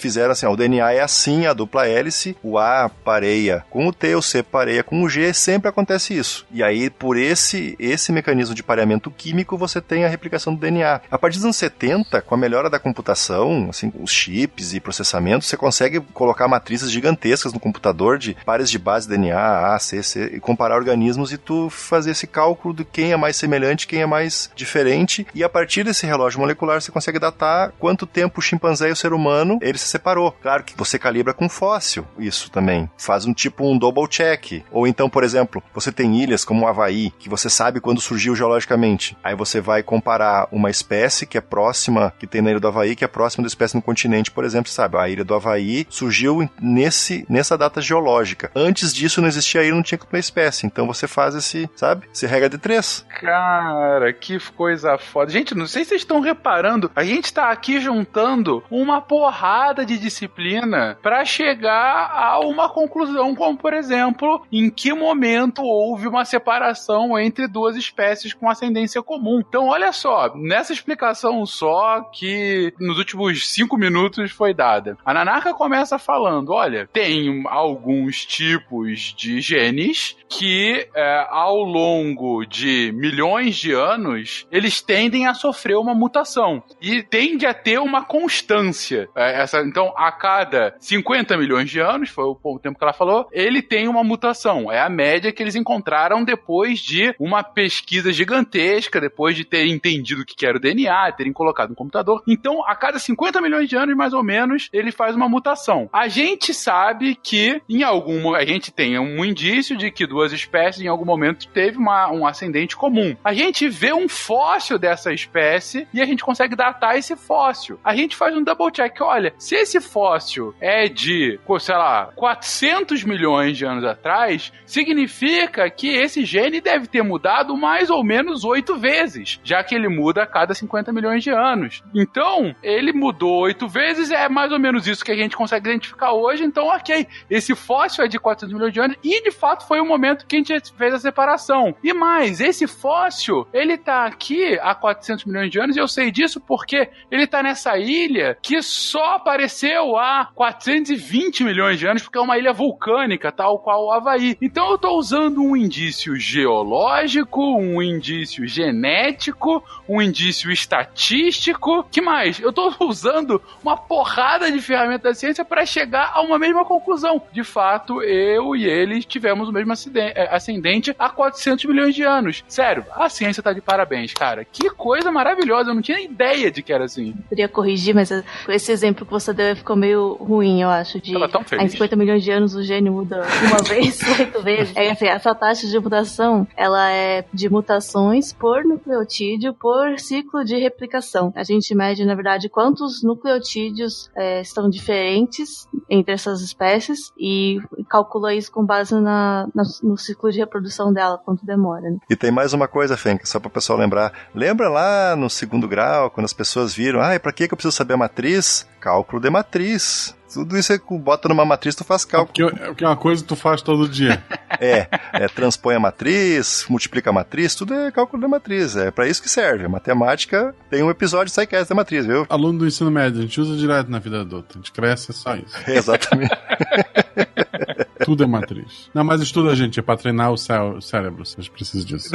fizeram 0.00 0.32
assim: 0.32 0.46
ó, 0.46 0.52
o 0.52 0.56
DNA 0.56 0.92
é 0.92 1.00
assim, 1.00 1.46
a 1.46 1.52
dupla 1.52 1.86
hélice, 1.86 2.36
o 2.42 2.58
A 2.58 2.88
pareia 2.88 3.64
com 3.70 3.86
o 3.86 3.92
T, 3.92 4.14
o 4.14 4.22
C 4.22 4.42
pareia 4.42 4.82
com 4.82 5.02
o 5.02 5.08
G, 5.08 5.32
sempre 5.32 5.68
acontece 5.68 6.16
isso. 6.16 6.46
E 6.52 6.62
aí, 6.62 6.90
por 6.90 7.16
esse, 7.16 7.69
esse 7.78 8.12
mecanismo 8.12 8.54
de 8.54 8.62
pareamento 8.62 9.10
químico, 9.10 9.56
você 9.56 9.80
tem 9.80 10.04
a 10.04 10.08
replicação 10.08 10.54
do 10.54 10.60
DNA. 10.60 11.00
A 11.10 11.18
partir 11.18 11.38
dos 11.38 11.44
anos 11.44 11.56
70, 11.56 12.22
com 12.22 12.34
a 12.34 12.38
melhora 12.38 12.70
da 12.70 12.78
computação, 12.78 13.68
assim, 13.68 13.92
os 14.00 14.10
chips 14.10 14.72
e 14.72 14.80
processamento, 14.80 15.44
você 15.44 15.56
consegue 15.56 16.00
colocar 16.00 16.48
matrizes 16.48 16.90
gigantescas 16.90 17.52
no 17.52 17.60
computador 17.60 18.18
de 18.18 18.36
pares 18.44 18.70
de 18.70 18.78
base 18.78 19.08
DNA, 19.08 19.74
A, 19.74 19.78
C, 19.78 20.02
C, 20.02 20.30
e 20.34 20.40
comparar 20.40 20.76
organismos 20.76 21.32
e 21.32 21.38
tu 21.38 21.68
fazer 21.70 22.12
esse 22.12 22.26
cálculo 22.26 22.74
de 22.74 22.84
quem 22.84 23.12
é 23.12 23.16
mais 23.16 23.36
semelhante, 23.36 23.86
quem 23.86 24.02
é 24.02 24.06
mais 24.06 24.50
diferente, 24.54 25.26
e 25.34 25.44
a 25.44 25.48
partir 25.48 25.84
desse 25.84 26.06
relógio 26.06 26.40
molecular 26.40 26.80
você 26.80 26.92
consegue 26.92 27.18
datar 27.18 27.72
quanto 27.78 28.06
tempo 28.06 28.40
o 28.40 28.42
chimpanzé 28.42 28.88
e 28.88 28.92
o 28.92 28.96
ser 28.96 29.12
humano 29.12 29.58
ele 29.60 29.78
se 29.78 29.88
separou. 29.88 30.32
Claro 30.32 30.64
que 30.64 30.76
você 30.76 30.98
calibra 30.98 31.34
com 31.34 31.48
fóssil 31.48 32.06
isso 32.18 32.50
também. 32.50 32.88
Faz 32.96 33.26
um 33.26 33.34
tipo 33.34 33.66
um 33.66 33.76
double 33.76 34.08
check. 34.08 34.62
Ou 34.70 34.86
então, 34.86 35.08
por 35.08 35.24
exemplo, 35.24 35.62
você 35.74 35.90
tem 35.90 36.22
ilhas 36.22 36.44
como 36.44 36.64
o 36.64 36.68
Havaí, 36.68 37.10
que 37.18 37.28
você 37.28 37.49
sabe 37.50 37.80
quando 37.80 38.00
surgiu 38.00 38.34
geologicamente. 38.34 39.16
Aí 39.22 39.34
você 39.34 39.60
vai 39.60 39.82
comparar 39.82 40.48
uma 40.50 40.70
espécie 40.70 41.26
que 41.26 41.36
é 41.36 41.40
próxima, 41.40 42.12
que 42.18 42.26
tem 42.26 42.40
na 42.40 42.50
ilha 42.50 42.60
do 42.60 42.68
Havaí, 42.68 42.96
que 42.96 43.04
é 43.04 43.08
próxima 43.08 43.42
da 43.42 43.48
espécie 43.48 43.74
no 43.74 43.82
continente, 43.82 44.30
por 44.30 44.44
exemplo, 44.44 44.70
sabe? 44.70 44.96
A 44.96 45.08
ilha 45.08 45.24
do 45.24 45.34
Havaí 45.34 45.86
surgiu 45.90 46.48
nesse, 46.60 47.26
nessa 47.28 47.58
data 47.58 47.80
geológica. 47.80 48.50
Antes 48.54 48.94
disso 48.94 49.20
não 49.20 49.28
existia 49.28 49.62
ilha, 49.62 49.74
não 49.74 49.82
tinha 49.82 49.98
uma 50.10 50.18
espécie. 50.18 50.66
Então 50.66 50.86
você 50.86 51.06
faz 51.06 51.34
esse, 51.34 51.68
sabe? 51.74 52.08
Esse 52.12 52.26
regra 52.26 52.48
de 52.48 52.58
três. 52.58 53.04
Cara, 53.20 54.12
que 54.12 54.38
coisa 54.52 54.96
foda. 54.96 55.30
Gente, 55.30 55.54
não 55.54 55.66
sei 55.66 55.84
se 55.84 55.90
vocês 55.90 56.02
estão 56.02 56.20
reparando, 56.20 56.90
a 56.94 57.04
gente 57.04 57.32
tá 57.32 57.50
aqui 57.50 57.80
juntando 57.80 58.62
uma 58.70 59.00
porrada 59.00 59.84
de 59.84 59.98
disciplina 59.98 60.98
para 61.02 61.24
chegar 61.24 62.10
a 62.12 62.38
uma 62.40 62.68
conclusão, 62.68 63.34
como 63.34 63.58
por 63.58 63.74
exemplo, 63.74 64.42
em 64.52 64.70
que 64.70 64.92
momento 64.92 65.62
houve 65.62 66.06
uma 66.06 66.24
separação 66.24 67.18
entre 67.18 67.39
duas 67.48 67.76
espécies 67.76 68.34
com 68.34 68.48
ascendência 68.48 69.02
comum. 69.02 69.40
Então, 69.40 69.68
olha 69.68 69.92
só, 69.92 70.34
nessa 70.34 70.72
explicação 70.72 71.44
só 71.46 72.02
que 72.12 72.72
nos 72.78 72.98
últimos 72.98 73.48
cinco 73.48 73.76
minutos 73.76 74.30
foi 74.30 74.54
dada. 74.54 74.96
A 75.04 75.12
Nanaka 75.12 75.54
começa 75.54 75.98
falando: 75.98 76.52
olha, 76.52 76.88
tem 76.92 77.42
alguns 77.46 78.24
tipos 78.24 79.14
de 79.16 79.40
genes 79.40 80.16
que 80.28 80.88
é, 80.94 81.26
ao 81.28 81.62
longo 81.62 82.44
de 82.44 82.92
milhões 82.94 83.56
de 83.56 83.72
anos 83.72 84.46
eles 84.50 84.80
tendem 84.80 85.26
a 85.26 85.34
sofrer 85.34 85.76
uma 85.76 85.94
mutação 85.94 86.62
e 86.80 87.02
tende 87.02 87.46
a 87.46 87.54
ter 87.54 87.78
uma 87.78 88.04
constância. 88.04 89.08
É, 89.16 89.42
essa, 89.42 89.60
então, 89.60 89.92
a 89.96 90.12
cada 90.12 90.74
50 90.78 91.36
milhões 91.36 91.68
de 91.70 91.80
anos, 91.80 92.10
foi 92.10 92.24
o, 92.24 92.38
o 92.42 92.58
tempo 92.58 92.78
que 92.78 92.84
ela 92.84 92.92
falou, 92.92 93.28
ele 93.32 93.62
tem 93.62 93.88
uma 93.88 94.04
mutação. 94.04 94.70
É 94.70 94.80
a 94.80 94.88
média 94.88 95.32
que 95.32 95.42
eles 95.42 95.56
encontraram 95.56 96.24
depois 96.24 96.80
de 96.80 97.14
uma 97.30 97.44
pesquisa 97.44 98.12
gigantesca, 98.12 99.00
depois 99.00 99.36
de 99.36 99.44
terem 99.44 99.72
entendido 99.72 100.22
o 100.22 100.24
que 100.24 100.44
era 100.44 100.56
o 100.56 100.60
DNA, 100.60 101.12
terem 101.12 101.32
colocado 101.32 101.70
no 101.70 101.76
computador. 101.76 102.22
Então, 102.26 102.66
a 102.66 102.74
cada 102.74 102.98
50 102.98 103.40
milhões 103.40 103.68
de 103.68 103.76
anos, 103.76 103.96
mais 103.96 104.12
ou 104.12 104.24
menos, 104.24 104.68
ele 104.72 104.90
faz 104.90 105.14
uma 105.14 105.28
mutação. 105.28 105.88
A 105.92 106.08
gente 106.08 106.52
sabe 106.52 107.14
que 107.14 107.62
em 107.68 107.84
algum 107.84 108.34
a 108.34 108.44
gente 108.44 108.72
tem 108.72 108.98
um 108.98 109.24
indício 109.24 109.76
de 109.76 109.92
que 109.92 110.06
duas 110.06 110.32
espécies 110.32 110.82
em 110.82 110.88
algum 110.88 111.04
momento 111.04 111.46
teve 111.48 111.78
uma, 111.78 112.10
um 112.10 112.26
ascendente 112.26 112.76
comum. 112.76 113.16
A 113.22 113.32
gente 113.32 113.68
vê 113.68 113.92
um 113.92 114.08
fóssil 114.08 114.76
dessa 114.76 115.12
espécie 115.12 115.86
e 115.94 116.02
a 116.02 116.04
gente 116.04 116.24
consegue 116.24 116.56
datar 116.56 116.96
esse 116.96 117.14
fóssil. 117.14 117.78
A 117.84 117.94
gente 117.94 118.16
faz 118.16 118.36
um 118.36 118.42
double 118.42 118.72
check, 118.72 119.00
olha, 119.00 119.32
se 119.38 119.54
esse 119.54 119.80
fóssil 119.80 120.52
é 120.60 120.88
de, 120.88 121.38
sei 121.60 121.76
lá, 121.76 122.10
400 122.16 123.04
milhões 123.04 123.56
de 123.56 123.64
anos 123.64 123.84
atrás, 123.84 124.52
significa 124.66 125.70
que 125.70 125.88
esse 125.88 126.24
gene 126.24 126.60
deve 126.60 126.88
ter 126.88 127.02
mudado 127.02 127.19
mais 127.56 127.90
ou 127.90 128.04
menos 128.04 128.44
oito 128.44 128.76
vezes, 128.76 129.40
já 129.42 129.62
que 129.62 129.74
ele 129.74 129.88
muda 129.88 130.22
a 130.22 130.26
cada 130.26 130.54
50 130.54 130.92
milhões 130.92 131.22
de 131.22 131.30
anos. 131.30 131.82
Então, 131.94 132.54
ele 132.62 132.92
mudou 132.92 133.40
oito 133.40 133.68
vezes, 133.68 134.10
é 134.10 134.28
mais 134.28 134.52
ou 134.52 134.58
menos 134.58 134.86
isso 134.86 135.04
que 135.04 135.12
a 135.12 135.16
gente 135.16 135.36
consegue 135.36 135.68
identificar 135.68 136.12
hoje. 136.12 136.44
Então, 136.44 136.66
ok, 136.66 137.06
esse 137.28 137.54
fóssil 137.54 138.04
é 138.04 138.08
de 138.08 138.18
400 138.18 138.54
milhões 138.54 138.72
de 138.72 138.80
anos 138.80 138.96
e 139.02 139.22
de 139.22 139.30
fato 139.30 139.66
foi 139.66 139.80
o 139.80 139.86
momento 139.86 140.26
que 140.26 140.36
a 140.36 140.38
gente 140.38 140.72
fez 140.76 140.94
a 140.94 140.98
separação. 140.98 141.74
E 141.82 141.92
mais, 141.92 142.40
esse 142.40 142.66
fóssil, 142.66 143.46
ele 143.52 143.76
tá 143.76 144.04
aqui 144.06 144.58
há 144.60 144.74
400 144.74 145.24
milhões 145.24 145.50
de 145.50 145.60
anos 145.60 145.76
e 145.76 145.80
eu 145.80 145.88
sei 145.88 146.10
disso 146.10 146.40
porque 146.40 146.88
ele 147.10 147.26
tá 147.26 147.42
nessa 147.42 147.78
ilha 147.78 148.36
que 148.42 148.62
só 148.62 149.14
apareceu 149.14 149.96
há 149.96 150.30
420 150.34 151.44
milhões 151.44 151.78
de 151.78 151.86
anos, 151.86 152.02
porque 152.02 152.18
é 152.18 152.20
uma 152.20 152.38
ilha 152.38 152.52
vulcânica, 152.52 153.32
tal 153.32 153.58
qual 153.58 153.86
o 153.86 153.92
Havaí. 153.92 154.36
Então 154.40 154.70
eu 154.70 154.78
tô 154.78 154.96
usando 154.96 155.42
um 155.42 155.56
indício 155.56 156.16
geológico, 156.16 157.09
um 157.36 157.82
indício 157.82 158.46
genético, 158.46 159.62
um 159.88 160.00
indício 160.00 160.50
estatístico. 160.50 161.84
Que 161.90 162.00
mais? 162.00 162.38
Eu 162.40 162.52
tô 162.52 162.72
usando 162.80 163.40
uma 163.62 163.76
porrada 163.76 164.50
de 164.50 164.60
ferramentas 164.60 165.02
da 165.02 165.14
ciência 165.14 165.44
para 165.44 165.64
chegar 165.66 166.12
a 166.14 166.20
uma 166.20 166.38
mesma 166.38 166.64
conclusão. 166.64 167.22
De 167.32 167.42
fato, 167.42 168.02
eu 168.02 168.54
e 168.54 168.64
ele 168.64 169.02
tivemos 169.02 169.48
o 169.48 169.52
mesmo 169.52 169.72
eh, 169.96 170.28
ascendente 170.30 170.94
há 170.98 171.08
400 171.08 171.64
milhões 171.64 171.94
de 171.94 172.02
anos. 172.02 172.44
Sério, 172.46 172.84
a 172.94 173.08
ciência 173.08 173.42
tá 173.42 173.52
de 173.52 173.60
parabéns, 173.60 174.12
cara. 174.12 174.44
Que 174.44 174.70
coisa 174.70 175.10
maravilhosa. 175.10 175.70
Eu 175.70 175.74
não 175.74 175.82
tinha 175.82 176.00
ideia 176.00 176.50
de 176.50 176.62
que 176.62 176.72
era 176.72 176.84
assim. 176.84 177.14
Queria 177.28 177.48
corrigir, 177.48 177.94
mas 177.94 178.10
eh, 178.10 178.22
esse 178.48 178.70
exemplo 178.72 179.04
que 179.04 179.12
você 179.12 179.32
deu 179.32 179.56
ficou 179.56 179.76
meio 179.76 180.14
ruim, 180.14 180.62
eu 180.62 180.68
acho. 180.68 181.00
De 181.00 181.12
Tava 181.12 181.28
tão 181.28 181.42
feliz. 181.44 181.64
Em 181.64 181.68
50 181.68 181.96
milhões 181.96 182.22
de 182.22 182.30
anos 182.30 182.54
o 182.54 182.62
gene 182.62 182.90
muda 182.90 183.22
uma 183.48 183.62
vez, 183.68 184.00
oito 184.18 184.42
vezes. 184.42 184.76
É 184.76 184.90
assim, 184.90 185.06
essa 185.06 185.34
taxa 185.34 185.66
de 185.66 185.78
mutação, 185.78 186.46
ela 186.56 186.90
é 186.90 186.99
de 187.32 187.48
mutações 187.48 188.32
por 188.32 188.64
nucleotídeo 188.64 189.54
por 189.54 189.98
ciclo 189.98 190.44
de 190.44 190.56
replicação. 190.56 191.32
A 191.36 191.44
gente 191.44 191.74
mede, 191.74 192.04
na 192.04 192.14
verdade, 192.14 192.48
quantos 192.48 193.02
nucleotídeos 193.02 194.10
é, 194.16 194.40
estão 194.40 194.68
diferentes 194.68 195.68
entre 195.88 196.14
essas 196.14 196.40
espécies 196.40 197.12
e 197.18 197.58
calcula 197.88 198.34
isso 198.34 198.52
com 198.52 198.64
base 198.64 198.94
na, 198.94 199.48
na, 199.54 199.62
no 199.82 199.96
ciclo 199.96 200.30
de 200.30 200.38
reprodução 200.38 200.92
dela, 200.92 201.18
quanto 201.18 201.44
demora. 201.44 201.90
Né? 201.90 201.98
E 202.08 202.16
tem 202.16 202.30
mais 202.30 202.52
uma 202.52 202.68
coisa, 202.68 202.96
Fenk, 202.96 203.28
só 203.28 203.40
para 203.40 203.48
o 203.48 203.52
pessoal 203.52 203.78
lembrar. 203.78 204.12
Lembra 204.34 204.68
lá 204.68 205.16
no 205.16 205.28
segundo 205.28 205.68
grau, 205.68 206.10
quando 206.10 206.26
as 206.26 206.32
pessoas 206.32 206.74
viram, 206.74 207.00
ah, 207.00 207.18
para 207.18 207.32
que 207.32 207.44
eu 207.44 207.48
preciso 207.48 207.76
saber 207.76 207.94
a 207.94 207.98
matriz? 207.98 208.66
Cálculo 208.80 209.20
de 209.20 209.30
matriz. 209.30 210.14
Tudo 210.32 210.56
isso 210.56 210.72
é 210.72 210.80
bota 210.90 211.28
numa 211.28 211.44
matriz, 211.44 211.74
tu 211.74 211.84
faz 211.84 212.04
cálculo. 212.04 212.50
Porque, 212.50 212.64
porque 212.66 212.84
é 212.84 212.86
uma 212.86 212.96
coisa 212.96 213.22
que 213.22 213.28
tu 213.28 213.36
faz 213.36 213.62
todo 213.62 213.88
dia. 213.88 214.22
é, 214.60 214.86
é, 215.12 215.28
transpõe 215.28 215.74
a 215.74 215.80
matriz, 215.80 216.66
multiplica 216.68 217.10
a 217.10 217.12
matriz, 217.12 217.54
tudo 217.54 217.74
é 217.74 217.90
cálculo 217.90 218.22
da 218.22 218.28
matriz. 218.28 218.76
É 218.76 218.90
para 218.90 219.08
isso 219.08 219.22
que 219.22 219.28
serve. 219.28 219.64
A 219.64 219.68
matemática 219.68 220.54
tem 220.68 220.82
um 220.82 220.90
episódio 220.90 221.26
de 221.26 221.32
SciCast 221.32 221.68
da 221.68 221.74
matriz, 221.74 222.06
viu? 222.06 222.26
Aluno 222.28 222.60
do 222.60 222.66
ensino 222.66 222.90
médio, 222.90 223.18
a 223.18 223.22
gente 223.22 223.40
usa 223.40 223.56
direto 223.56 223.90
na 223.90 223.98
vida 223.98 224.20
adulta. 224.20 224.54
A 224.54 224.56
gente 224.58 224.72
cresce, 224.72 225.10
é 225.10 225.14
só 225.14 225.34
isso. 225.34 225.56
É, 225.66 225.74
exatamente. 225.76 226.36
tudo 228.04 228.24
é 228.24 228.26
matriz. 228.26 228.90
Não, 228.94 229.04
mas 229.04 229.20
estuda, 229.20 229.54
gente, 229.54 229.78
é 229.78 229.82
pra 229.82 229.96
treinar 229.96 230.32
o, 230.32 230.36
cé 230.36 230.60
o 230.60 230.80
cérebro. 230.80 231.24
Vocês 231.24 231.48
precisam 231.48 231.86
disso. 231.86 232.10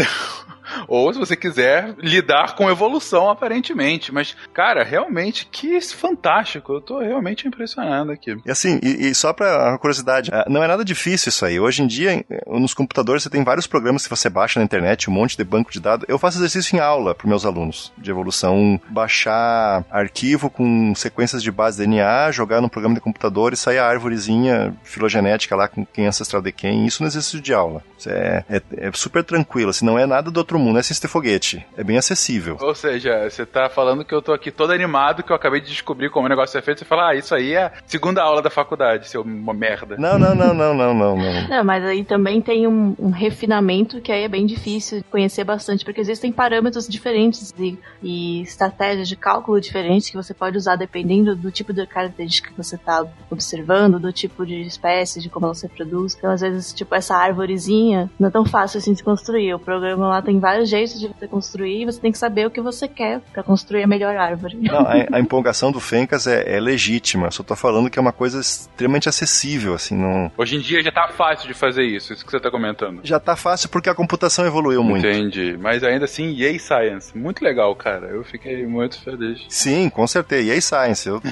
Ou 0.88 1.12
se 1.14 1.20
você 1.20 1.36
quiser 1.36 1.96
lidar 1.98 2.56
com 2.56 2.70
evolução, 2.70 3.30
aparentemente. 3.30 4.14
Mas, 4.14 4.36
cara, 4.54 4.84
realmente, 4.84 5.48
que 5.52 5.76
fantástico. 5.82 6.74
Eu 6.74 6.82
tô 6.82 7.00
realmente 7.00 7.48
impressionado 7.48 8.12
aqui. 8.12 8.38
E 8.46 8.52
assim, 8.52 8.80
e, 8.82 9.08
e 9.10 9.16
só 9.16 9.34
pra 9.34 9.78
curiosidade, 9.78 10.30
ah, 10.34 10.46
não 10.48 10.64
é 10.64 10.68
nada 10.68 10.84
difícil 10.84 11.30
isso 11.30 11.46
aí. 11.46 11.60
Hoje 11.60 11.84
em 11.84 11.88
dia, 11.88 12.24
nos 12.48 12.74
computadores, 12.74 13.24
você 13.24 13.30
tem 13.30 13.44
vários 13.44 13.68
programas 13.68 14.04
que 14.04 14.10
você 14.10 14.30
baixa 14.30 14.60
na 14.60 14.66
internet, 14.66 15.10
um 15.10 15.14
monte 15.14 15.38
de 15.38 15.44
banco 15.44 15.72
de 15.72 15.80
dados. 15.80 16.06
Eu 16.08 16.18
faço 16.18 16.38
exercício 16.38 16.76
em 16.76 16.80
aula 16.80 17.14
para 17.14 17.28
meus 17.28 17.46
alunos 17.46 17.92
de 17.98 18.10
evolução. 18.10 18.80
Baixar 18.90 19.86
arquivo 19.92 20.50
com 20.50 20.94
sequências 20.96 21.44
de 21.44 21.52
base 21.52 21.78
DNA, 21.78 22.32
jogar 22.32 22.62
num 22.62 22.70
programa 22.70 22.96
de 22.96 23.02
computador 23.02 23.54
e 23.54 23.58
sair 23.58 23.80
a 23.80 23.88
árvorezinha 23.88 24.76
filogenética 24.84 25.56
lá 25.56 25.68
com 25.68 25.86
quem 25.86 26.06
é 26.06 26.08
ancestral 26.08 26.42
de 26.42 26.52
quem. 26.52 26.86
Isso 26.86 27.04
no 27.04 27.08
exercício 27.08 27.42
de 27.42 27.54
aula. 27.54 27.84
É, 28.08 28.44
é, 28.50 28.62
é 28.78 28.92
super 28.94 29.24
tranquilo. 29.24 29.70
Assim, 29.70 29.86
não 29.86 29.98
é 29.98 30.06
nada 30.06 30.32
do 30.32 30.38
outro 30.38 30.55
mundo, 30.60 30.74
não 30.74 30.80
é 30.80 30.82
de 30.82 31.08
foguete. 31.08 31.66
É 31.78 31.84
bem 31.84 31.98
acessível. 31.98 32.58
Ou 32.62 32.76
seja, 32.76 33.30
você 33.30 33.46
tá 33.46 33.70
falando 33.70 34.04
que 34.04 34.14
eu 34.14 34.22
tô 34.22 34.34
aqui 34.34 34.52
todo 34.52 34.72
animado, 34.72 35.24
que 35.24 35.32
eu 35.32 35.36
acabei 35.36 35.62
de 35.62 35.68
descobrir 35.68 36.10
como 36.10 36.26
o 36.26 36.30
negócio 36.30 36.58
é 36.58 36.62
feito. 36.62 36.80
Você 36.80 36.86
fala, 36.86 37.10
ah, 37.10 37.16
isso 37.16 37.34
aí 37.34 37.54
é 37.54 37.66
a 37.66 37.72
segunda 37.86 38.22
aula 38.22 38.42
da 38.42 38.50
faculdade, 38.50 39.10
seu 39.10 39.22
uma 39.22 39.54
merda. 39.54 39.98
Não, 39.98 40.18
não, 40.18 40.36
não, 40.36 40.54
não, 40.54 40.74
não, 40.74 40.94
não, 40.94 41.18
não. 41.18 41.48
Não, 41.48 41.64
mas 41.64 41.84
aí 41.84 42.04
também 42.04 42.42
tem 42.42 42.68
um, 42.68 42.96
um 42.98 43.10
refinamento 43.10 44.02
que 44.02 44.12
aí 44.12 44.24
é 44.24 44.28
bem 44.28 44.46
difícil 44.46 45.04
conhecer 45.12 45.44
bastante, 45.44 45.84
porque 45.84 46.02
existem 46.02 46.32
parâmetros 46.32 46.88
diferentes 46.88 47.54
e, 47.58 47.78
e 48.02 48.42
estratégias 48.42 49.08
de 49.08 49.16
cálculo 49.16 49.60
diferentes 49.60 50.10
que 50.10 50.16
você 50.16 50.34
pode 50.34 50.58
usar 50.58 50.76
dependendo 50.76 51.36
do 51.36 51.52
tipo 51.52 51.74
de 51.74 51.86
característica 51.86 52.50
que 52.50 52.58
você 52.58 52.78
tá 52.78 53.06
observando, 53.30 54.00
do 54.00 54.12
tipo 54.12 54.46
de 54.46 54.62
espécie, 54.62 55.22
de 55.22 55.30
como 55.30 55.46
ela 55.46 55.56
se 55.56 55.68
produz. 55.68 56.16
Então, 56.16 56.32
às 56.32 56.42
vezes, 56.42 56.74
tipo, 56.74 56.94
essa 56.96 57.16
árvorezinha 57.16 58.10
não 58.20 58.30
é 58.30 58.32
tão 58.32 58.46
fácil 58.46 58.78
assim 58.78 58.94
de 58.94 59.04
construir. 59.04 59.54
O 59.54 59.60
programa 59.60 60.08
lá 60.08 60.22
tem 60.22 60.40
vários 60.46 60.70
jeitos 60.70 61.00
de 61.00 61.08
você 61.08 61.28
construir 61.28 61.82
e 61.82 61.86
você 61.86 62.00
tem 62.00 62.12
que 62.12 62.20
saber 62.20 62.46
o 62.46 62.52
que 62.52 62.62
você 62.62 62.88
quer 62.88 63.20
para 63.34 63.42
construir 63.42 63.82
a 63.82 63.88
melhor 63.88 64.16
árvore. 64.16 64.56
Não, 64.62 64.82
a, 64.82 64.94
a 65.18 65.20
empolgação 65.20 65.72
do 65.72 65.80
Fencas 65.80 66.28
é, 66.28 66.56
é, 66.56 66.60
legítima. 66.60 67.32
Só 67.32 67.42
tô 67.42 67.56
falando 67.56 67.90
que 67.90 67.98
é 67.98 68.02
uma 68.02 68.12
coisa 68.12 68.40
extremamente 68.40 69.10
acessível, 69.10 69.74
assim, 69.74 69.96
não... 69.96 70.32
Hoje 70.38 70.56
em 70.56 70.60
dia 70.60 70.84
já 70.84 70.92
tá 70.92 71.08
fácil 71.08 71.48
de 71.48 71.56
fazer 71.56 71.84
isso, 71.84 72.14
isso 72.14 72.24
que 72.24 72.30
você 72.32 72.40
tá 72.40 72.52
comentando. 72.52 73.00
Já 73.04 73.20
tá 73.20 73.36
fácil 73.36 73.70
porque 73.70 73.90
a 73.90 73.96
computação 73.96 74.46
evoluiu 74.46 74.84
muito. 74.84 75.08
Entendi. 75.08 75.58
Mas 75.60 75.84
ainda 75.84 76.06
assim, 76.06 76.32
Yay 76.36 76.60
Science. 76.60 77.18
Muito 77.18 77.44
legal, 77.44 77.76
cara. 77.76 78.06
Eu 78.06 78.24
fiquei 78.24 78.68
muito 78.68 79.02
feliz. 79.02 79.42
Sim, 79.50 79.90
com 79.90 80.06
certeza. 80.06 80.44
Yay 80.44 80.62
Science. 80.62 81.10
Eu 81.10 81.24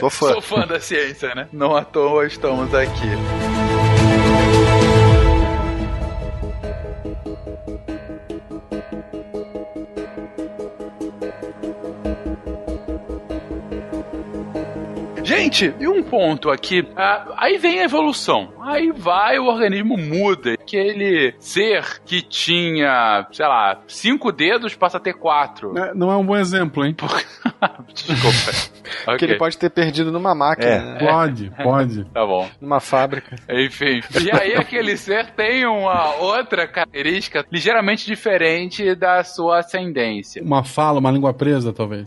sou 0.00 0.08
fã. 0.10 0.32
sou 0.32 0.40
fã 0.40 0.66
da 0.66 0.80
ciência, 0.80 1.34
né? 1.34 1.46
Não 1.52 1.76
à 1.76 1.84
toa 1.84 2.26
estamos 2.26 2.74
aqui. 2.74 4.71
Gente, 15.52 15.74
e 15.78 15.86
um 15.86 16.02
ponto 16.02 16.50
aqui. 16.50 16.82
ah, 16.96 17.34
aí 17.36 17.58
vem 17.58 17.80
a 17.80 17.84
evolução. 17.84 18.54
Aí 18.62 18.90
vai, 18.90 19.38
o 19.38 19.44
organismo 19.44 19.98
muda. 19.98 20.54
Aquele 20.54 21.34
ser 21.38 22.00
que 22.06 22.22
tinha, 22.22 23.26
sei 23.30 23.46
lá, 23.46 23.82
cinco 23.86 24.32
dedos 24.32 24.74
passa 24.74 24.96
a 24.96 25.00
ter 25.00 25.12
quatro. 25.12 25.76
É, 25.76 25.94
Não 25.94 26.10
é 26.10 26.16
um 26.16 26.24
bom 26.24 26.36
exemplo, 26.36 26.82
hein? 26.86 26.96
Desculpa. 27.94 28.72
Que 29.04 29.10
Ok. 29.10 29.28
ele 29.28 29.38
pode 29.38 29.56
ter 29.56 29.70
perdido 29.70 30.12
numa 30.12 30.34
máquina, 30.34 30.66
É. 30.70 30.78
né? 30.80 30.98
Pode, 30.98 31.50
pode. 31.62 32.04
Tá 32.12 32.26
bom. 32.26 32.48
numa 32.60 32.78
fábrica. 32.78 33.36
Enfim. 33.48 34.00
E 34.20 34.30
aí 34.30 34.54
aquele 34.54 34.96
ser 34.96 35.30
tem 35.30 35.64
uma 35.66 36.14
outra 36.16 36.68
característica 36.68 37.44
ligeiramente 37.50 38.04
diferente 38.06 38.94
da 38.94 39.24
sua 39.24 39.60
ascendência. 39.60 40.42
Uma 40.42 40.62
fala, 40.62 41.00
uma 41.00 41.10
língua 41.10 41.32
presa, 41.32 41.72
talvez. 41.72 42.06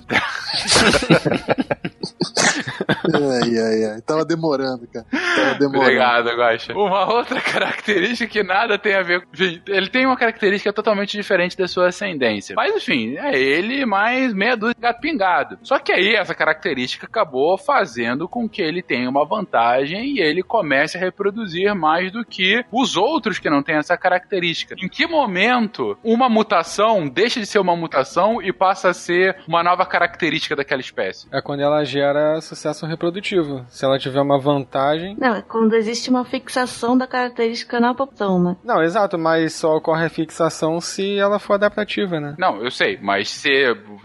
Ai, 3.14 3.58
ai, 3.58 3.84
ai. 3.94 4.02
Tava 4.02 4.26
demorando, 4.26 4.88
cara. 4.88 5.06
Tava 5.12 5.54
demorando. 5.60 5.84
Obrigado, 5.84 6.30
Guaxa. 6.36 6.74
Uma 6.74 7.12
outra 7.14 7.42
característica 7.42 8.32
que 8.32 8.44
nada 8.44 8.78
tem 8.78 8.96
a 8.96 9.02
ver 9.04 9.22
com. 9.22 9.28
Enfim, 9.34 9.62
ele 9.68 9.90
tem 9.90 10.06
uma 10.06 10.18
característica 10.18 10.72
totalmente 10.74 11.12
diferente 11.18 11.58
da 11.58 11.68
sua 11.68 11.88
ascendência. 11.88 12.56
Mas, 12.56 12.76
enfim, 12.76 13.16
é 13.18 13.38
ele 13.38 13.86
mais 13.86 14.34
meia 14.34 14.56
dúzia 14.56 14.76
de 14.76 14.82
gato 14.82 15.00
pingado. 15.02 15.45
Só 15.62 15.80
que 15.80 15.92
aí 15.92 16.16
essa 16.16 16.34
característica 16.34 17.06
acabou 17.06 17.58
fazendo 17.58 18.28
com 18.28 18.48
que 18.48 18.62
ele 18.62 18.82
tenha 18.82 19.10
uma 19.10 19.26
vantagem 19.26 20.16
e 20.16 20.20
ele 20.20 20.44
comece 20.44 20.98
a 20.98 21.00
reproduzir 21.00 21.74
mais 21.76 22.12
do 22.12 22.26
que 22.26 22.64
os 22.72 22.96
outros 22.96 23.40
que 23.40 23.50
não 23.50 23.64
têm 23.64 23.76
essa 23.76 23.98
característica. 23.98 24.76
Em 24.78 24.88
que 24.88 25.08
momento 25.08 25.98
uma 26.04 26.30
mutação 26.30 27.08
deixa 27.08 27.40
de 27.40 27.46
ser 27.46 27.60
uma 27.60 27.76
mutação 27.76 28.42
e 28.42 28.52
passa 28.52 28.90
a 28.90 28.94
ser 28.94 29.38
uma 29.48 29.64
nova 29.64 29.86
característica 29.86 30.56
daquela 30.56 30.82
espécie? 30.82 31.28
É 31.32 31.42
quando 31.42 31.62
ela 31.62 31.84
gera 31.84 32.40
sucesso 32.42 32.86
reprodutivo. 32.86 33.66
Se 33.68 33.86
ela 33.86 34.00
tiver 34.00 34.22
uma 34.22 34.40
vantagem. 34.40 35.16
Não, 35.20 35.36
é 35.36 35.42
quando 35.42 35.76
existe 35.76 36.10
uma 36.10 36.26
fixação 36.26 36.98
da 36.98 37.08
característica 37.08 37.80
na 37.80 37.94
população, 37.94 38.42
né? 38.42 38.58
Não, 38.64 38.82
exato, 38.82 39.18
mas 39.18 39.54
só 39.54 39.76
ocorre 39.76 40.06
a 40.06 40.10
fixação 40.10 40.80
se 40.80 41.18
ela 41.18 41.40
for 41.40 41.54
adaptativa, 41.54 42.20
né? 42.20 42.36
Não, 42.38 42.64
eu 42.64 42.72
sei, 42.72 42.98
mas 43.02 43.30
se, 43.30 43.50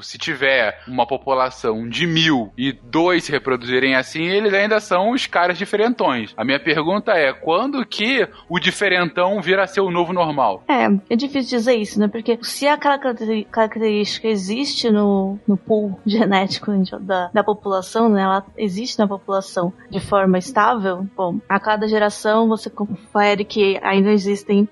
se 0.01 0.19
tiver 0.19 0.81
uma 0.87 1.07
população 1.07 1.30
de 1.89 2.07
mil 2.07 2.52
e 2.57 2.73
dois 2.73 3.24
se 3.24 3.32
reproduzirem 3.32 3.94
assim, 3.94 4.24
eles 4.24 4.52
ainda 4.52 4.81
são 4.81 5.11
os 5.11 5.27
caras 5.27 5.59
diferentões. 5.59 6.32
A 6.36 6.44
minha 6.44 6.61
pergunta 6.61 7.12
é, 7.12 7.32
quando 7.32 7.85
que 7.85 8.28
o 8.48 8.59
diferentão 8.59 9.40
vira 9.40 9.65
a 9.65 9.66
ser 9.66 9.81
o 9.81 9.90
novo 9.90 10.12
normal? 10.12 10.62
É, 10.69 10.86
é 11.12 11.16
difícil 11.16 11.59
dizer 11.59 11.74
isso, 11.77 11.98
né? 12.01 12.09
Porque 12.09 12.39
se 12.43 12.66
a 12.66 12.77
caracteri- 12.77 13.44
característica 13.44 14.28
existe 14.28 14.90
no, 14.90 15.39
no 15.47 15.57
pool 15.57 15.98
genético 16.07 16.70
da, 17.01 17.31
da 17.32 17.44
população, 17.44 18.09
né? 18.09 18.23
Ela 18.23 18.44
existe 18.57 18.98
na 18.98 19.07
população 19.07 19.73
de 19.90 20.01
forma 20.01 20.39
estável, 20.39 21.07
bom, 21.16 21.39
a 21.48 21.61
cada 21.61 21.86
geração 21.86 22.48
você 22.48 22.70
confere 22.70 23.44
que 23.44 23.78
ainda 23.82 24.11
existem 24.11 24.69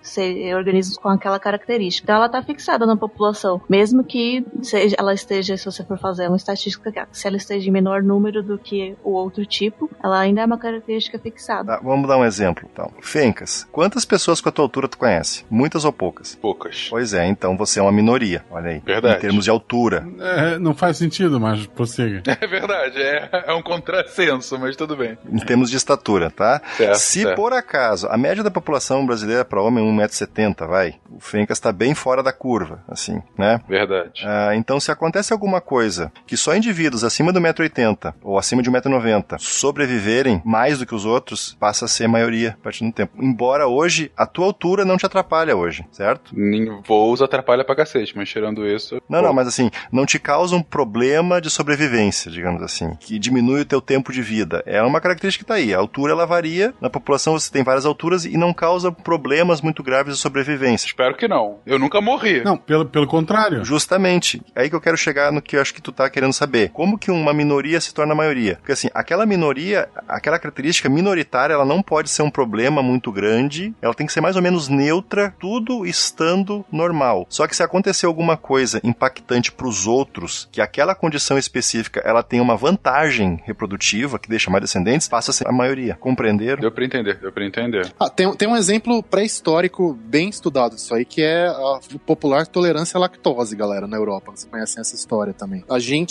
organismos 0.56 0.96
com 0.96 1.08
aquela 1.08 1.38
característica. 1.38 2.04
Então 2.04 2.16
ela 2.16 2.28
tá 2.28 2.42
fixada 2.42 2.86
na 2.86 2.96
população, 2.96 3.60
mesmo 3.68 4.04
que 4.04 4.44
seja, 4.62 4.96
ela 4.98 5.12
esteja, 5.12 5.56
se 5.56 5.64
você 5.64 5.84
for 5.84 5.98
fazer 5.98 6.28
uma 6.28 6.36
estatística, 6.38 7.06
se 7.12 7.26
ela 7.26 7.36
esteja 7.36 7.68
em 7.68 7.72
menor 7.72 8.02
número 8.02 8.42
do 8.42 8.58
que 8.58 8.96
o 9.04 9.12
outro 9.12 9.44
tipo, 9.44 9.90
ela 10.02 10.18
ainda 10.18 10.40
é 10.40 10.46
uma 10.46 10.58
característica 10.58 11.18
fixada. 11.18 11.74
Tá, 11.76 11.80
vamos 11.82 12.08
dar 12.08 12.16
um 12.16 12.24
exemplo, 12.24 12.68
então. 12.72 12.90
Fencas, 13.02 13.68
quantas 13.70 14.04
pessoas 14.04 14.40
com 14.40 14.48
a 14.48 14.52
tua 14.52 14.64
altura 14.64 14.88
tu 14.88 14.96
conhece? 14.98 15.44
Muitas 15.50 15.84
ou 15.84 15.92
poucas? 15.92 16.34
Poucas. 16.34 16.88
Pois 16.88 17.12
é, 17.12 17.26
então 17.26 17.56
você 17.56 17.78
é 17.78 17.82
uma 17.82 17.92
minoria, 17.92 18.44
olha 18.50 18.70
aí. 18.70 18.78
Verdade. 18.80 19.16
Em 19.18 19.20
termos 19.20 19.44
de 19.44 19.50
altura. 19.50 20.06
É, 20.18 20.58
não 20.58 20.74
faz 20.74 20.96
sentido, 20.96 21.38
mas 21.38 21.66
prossiga. 21.66 22.22
É 22.40 22.46
verdade, 22.46 22.96
é, 23.02 23.28
é 23.48 23.52
um 23.52 23.62
contrassenso, 23.62 24.58
mas 24.58 24.76
tudo 24.76 24.96
bem. 24.96 25.18
Em 25.30 25.38
termos 25.38 25.70
de 25.70 25.76
estatura, 25.76 26.30
tá? 26.30 26.62
Certo, 26.76 26.94
Se 26.94 27.22
certo. 27.22 27.36
por 27.36 27.52
acaso 27.52 28.06
a 28.08 28.16
média 28.16 28.42
da 28.44 28.50
população 28.50 29.04
brasileira 29.04 29.44
para 29.44 29.60
homem 29.60 29.84
é 29.84 30.06
1,70m, 30.06 30.66
vai. 30.66 30.94
O 31.10 31.18
Fencas 31.20 31.58
tá 31.58 31.72
bem 31.72 31.94
fora 31.94 32.22
da 32.22 32.32
curva, 32.32 32.82
assim, 32.88 33.20
né? 33.36 33.60
Verdade. 33.68 34.22
Ah, 34.24 34.54
então, 34.54 34.78
se 34.78 34.90
acontece 34.90 35.32
alguma 35.32 35.60
coisa 35.60 36.12
que 36.28 36.36
só 36.36 36.54
indivíduos 36.54 37.02
acima 37.02 37.32
do 37.32 37.40
1,80m 37.40 38.14
ou 38.22 38.38
acima 38.38 38.62
de 38.62 38.70
1,90m 38.70 39.38
sobreviverem 39.38 40.42
mais 40.44 40.78
do 40.78 40.86
que 40.86 40.94
os 40.94 41.04
outros, 41.04 41.56
passa 41.58 41.86
a 41.86 41.88
ser 41.88 42.04
a 42.04 42.08
maioria 42.08 42.56
a 42.60 42.62
partir 42.62 42.84
do 42.84 42.92
tempo. 42.92 43.14
Embora 43.20 43.66
hoje 43.66 44.12
a 44.16 44.26
tua 44.26 44.46
altura 44.46 44.84
não 44.84 44.96
te 44.96 45.06
atrapalha 45.06 45.56
hoje, 45.56 45.84
certo? 45.90 46.38
Em 46.38 46.80
voos 46.86 47.22
atrapalha 47.22 47.64
pra 47.64 47.74
cacete, 47.74 48.16
mas 48.16 48.28
tirando 48.28 48.66
isso. 48.66 49.00
Não, 49.08 49.20
pô, 49.20 49.26
não, 49.26 49.32
mas 49.32 49.48
assim, 49.48 49.70
não 49.90 50.04
te 50.04 50.18
causa 50.18 50.54
um 50.54 50.62
problema 50.62 51.40
de 51.40 51.50
sobrevivência, 51.50 52.30
digamos 52.30 52.62
assim, 52.62 52.94
que 53.00 53.18
diminui 53.18 53.62
o 53.62 53.64
teu 53.64 53.80
tempo 53.80 54.12
de 54.12 54.20
vida. 54.20 54.62
É 54.66 54.82
uma 54.82 55.00
característica 55.00 55.44
que 55.44 55.48
tá 55.48 55.54
aí. 55.54 55.72
A 55.72 55.78
altura 55.78 56.12
ela 56.12 56.26
varia, 56.26 56.74
na 56.80 56.90
população 56.90 57.32
você 57.32 57.50
tem 57.50 57.64
várias 57.64 57.86
alturas 57.86 58.24
e 58.24 58.36
não 58.36 58.52
causa 58.52 58.92
problemas 58.92 59.62
muito 59.62 59.82
graves 59.82 60.14
de 60.14 60.20
sobrevivência. 60.20 60.86
Espero 60.86 61.16
que 61.16 61.26
não. 61.26 61.60
Eu 61.64 61.78
nunca 61.78 62.00
morri. 62.00 62.42
Não, 62.44 62.56
pelo, 62.56 62.84
pelo 62.84 63.06
contrário. 63.06 63.64
Justamente. 63.64 64.42
É 64.54 64.62
aí 64.62 64.70
que 64.70 64.76
eu 64.76 64.80
quero 64.80 64.96
chegar 64.96 65.32
no 65.32 65.40
que 65.40 65.56
eu 65.56 65.60
acho 65.60 65.72
que 65.72 65.80
tu 65.80 65.92
tá 65.92 66.10
querendo 66.10 66.17
saber. 66.32 66.70
Como 66.70 66.98
que 66.98 67.10
uma 67.10 67.32
minoria 67.32 67.80
se 67.80 67.92
torna 67.94 68.14
maioria? 68.14 68.56
Porque 68.56 68.72
assim, 68.72 68.88
aquela 68.94 69.26
minoria, 69.26 69.88
aquela 70.06 70.38
característica 70.38 70.88
minoritária, 70.88 71.54
ela 71.54 71.64
não 71.64 71.82
pode 71.82 72.10
ser 72.10 72.22
um 72.22 72.30
problema 72.30 72.82
muito 72.82 73.10
grande, 73.12 73.74
ela 73.80 73.94
tem 73.94 74.06
que 74.06 74.12
ser 74.12 74.20
mais 74.20 74.36
ou 74.36 74.42
menos 74.42 74.68
neutra, 74.68 75.34
tudo 75.38 75.86
estando 75.86 76.64
normal. 76.70 77.26
Só 77.28 77.46
que 77.46 77.56
se 77.56 77.62
acontecer 77.62 78.06
alguma 78.06 78.36
coisa 78.36 78.80
impactante 78.84 79.52
pros 79.52 79.86
outros, 79.86 80.48
que 80.50 80.60
aquela 80.60 80.94
condição 80.94 81.38
específica, 81.38 82.02
ela 82.04 82.22
tem 82.22 82.40
uma 82.40 82.56
vantagem 82.56 83.40
reprodutiva, 83.44 84.18
que 84.18 84.28
deixa 84.28 84.50
mais 84.50 84.62
descendentes, 84.62 85.08
passa 85.08 85.30
a 85.30 85.34
ser 85.34 85.48
a 85.48 85.52
maioria. 85.52 85.96
Compreenderam? 86.00 86.60
Deu 86.60 86.72
pra 86.72 86.84
entender, 86.84 87.18
deu 87.18 87.32
pra 87.32 87.44
entender. 87.44 87.92
Ah, 87.98 88.10
tem, 88.10 88.32
tem 88.36 88.48
um 88.48 88.56
exemplo 88.56 89.02
pré-histórico 89.02 89.94
bem 89.94 90.28
estudado 90.28 90.74
disso 90.74 90.94
aí, 90.94 91.04
que 91.04 91.22
é 91.22 91.46
a 91.46 91.80
popular 92.06 92.46
tolerância 92.46 92.96
à 92.96 93.00
lactose, 93.00 93.54
galera, 93.56 93.86
na 93.86 93.96
Europa. 93.96 94.32
Vocês 94.34 94.50
conhecem 94.50 94.80
essa 94.80 94.94
história 94.94 95.32
também. 95.32 95.64
A 95.68 95.78
gente, 95.78 96.07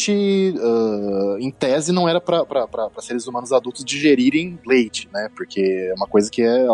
ah, 0.62 1.38
em 1.40 1.52
tese, 1.52 1.92
não 1.92 2.08
era 2.08 2.20
pra 2.22 2.46
seres 3.00 3.28
humanos 3.28 3.52
adultos 3.52 3.84
digerirem 3.84 4.60
leite, 4.66 5.10
né? 5.14 5.30
Porque 5.36 5.62
é 5.62 5.94
uma 5.96 6.08
coisa 6.08 6.30
que 6.30 6.42
é 6.42 6.66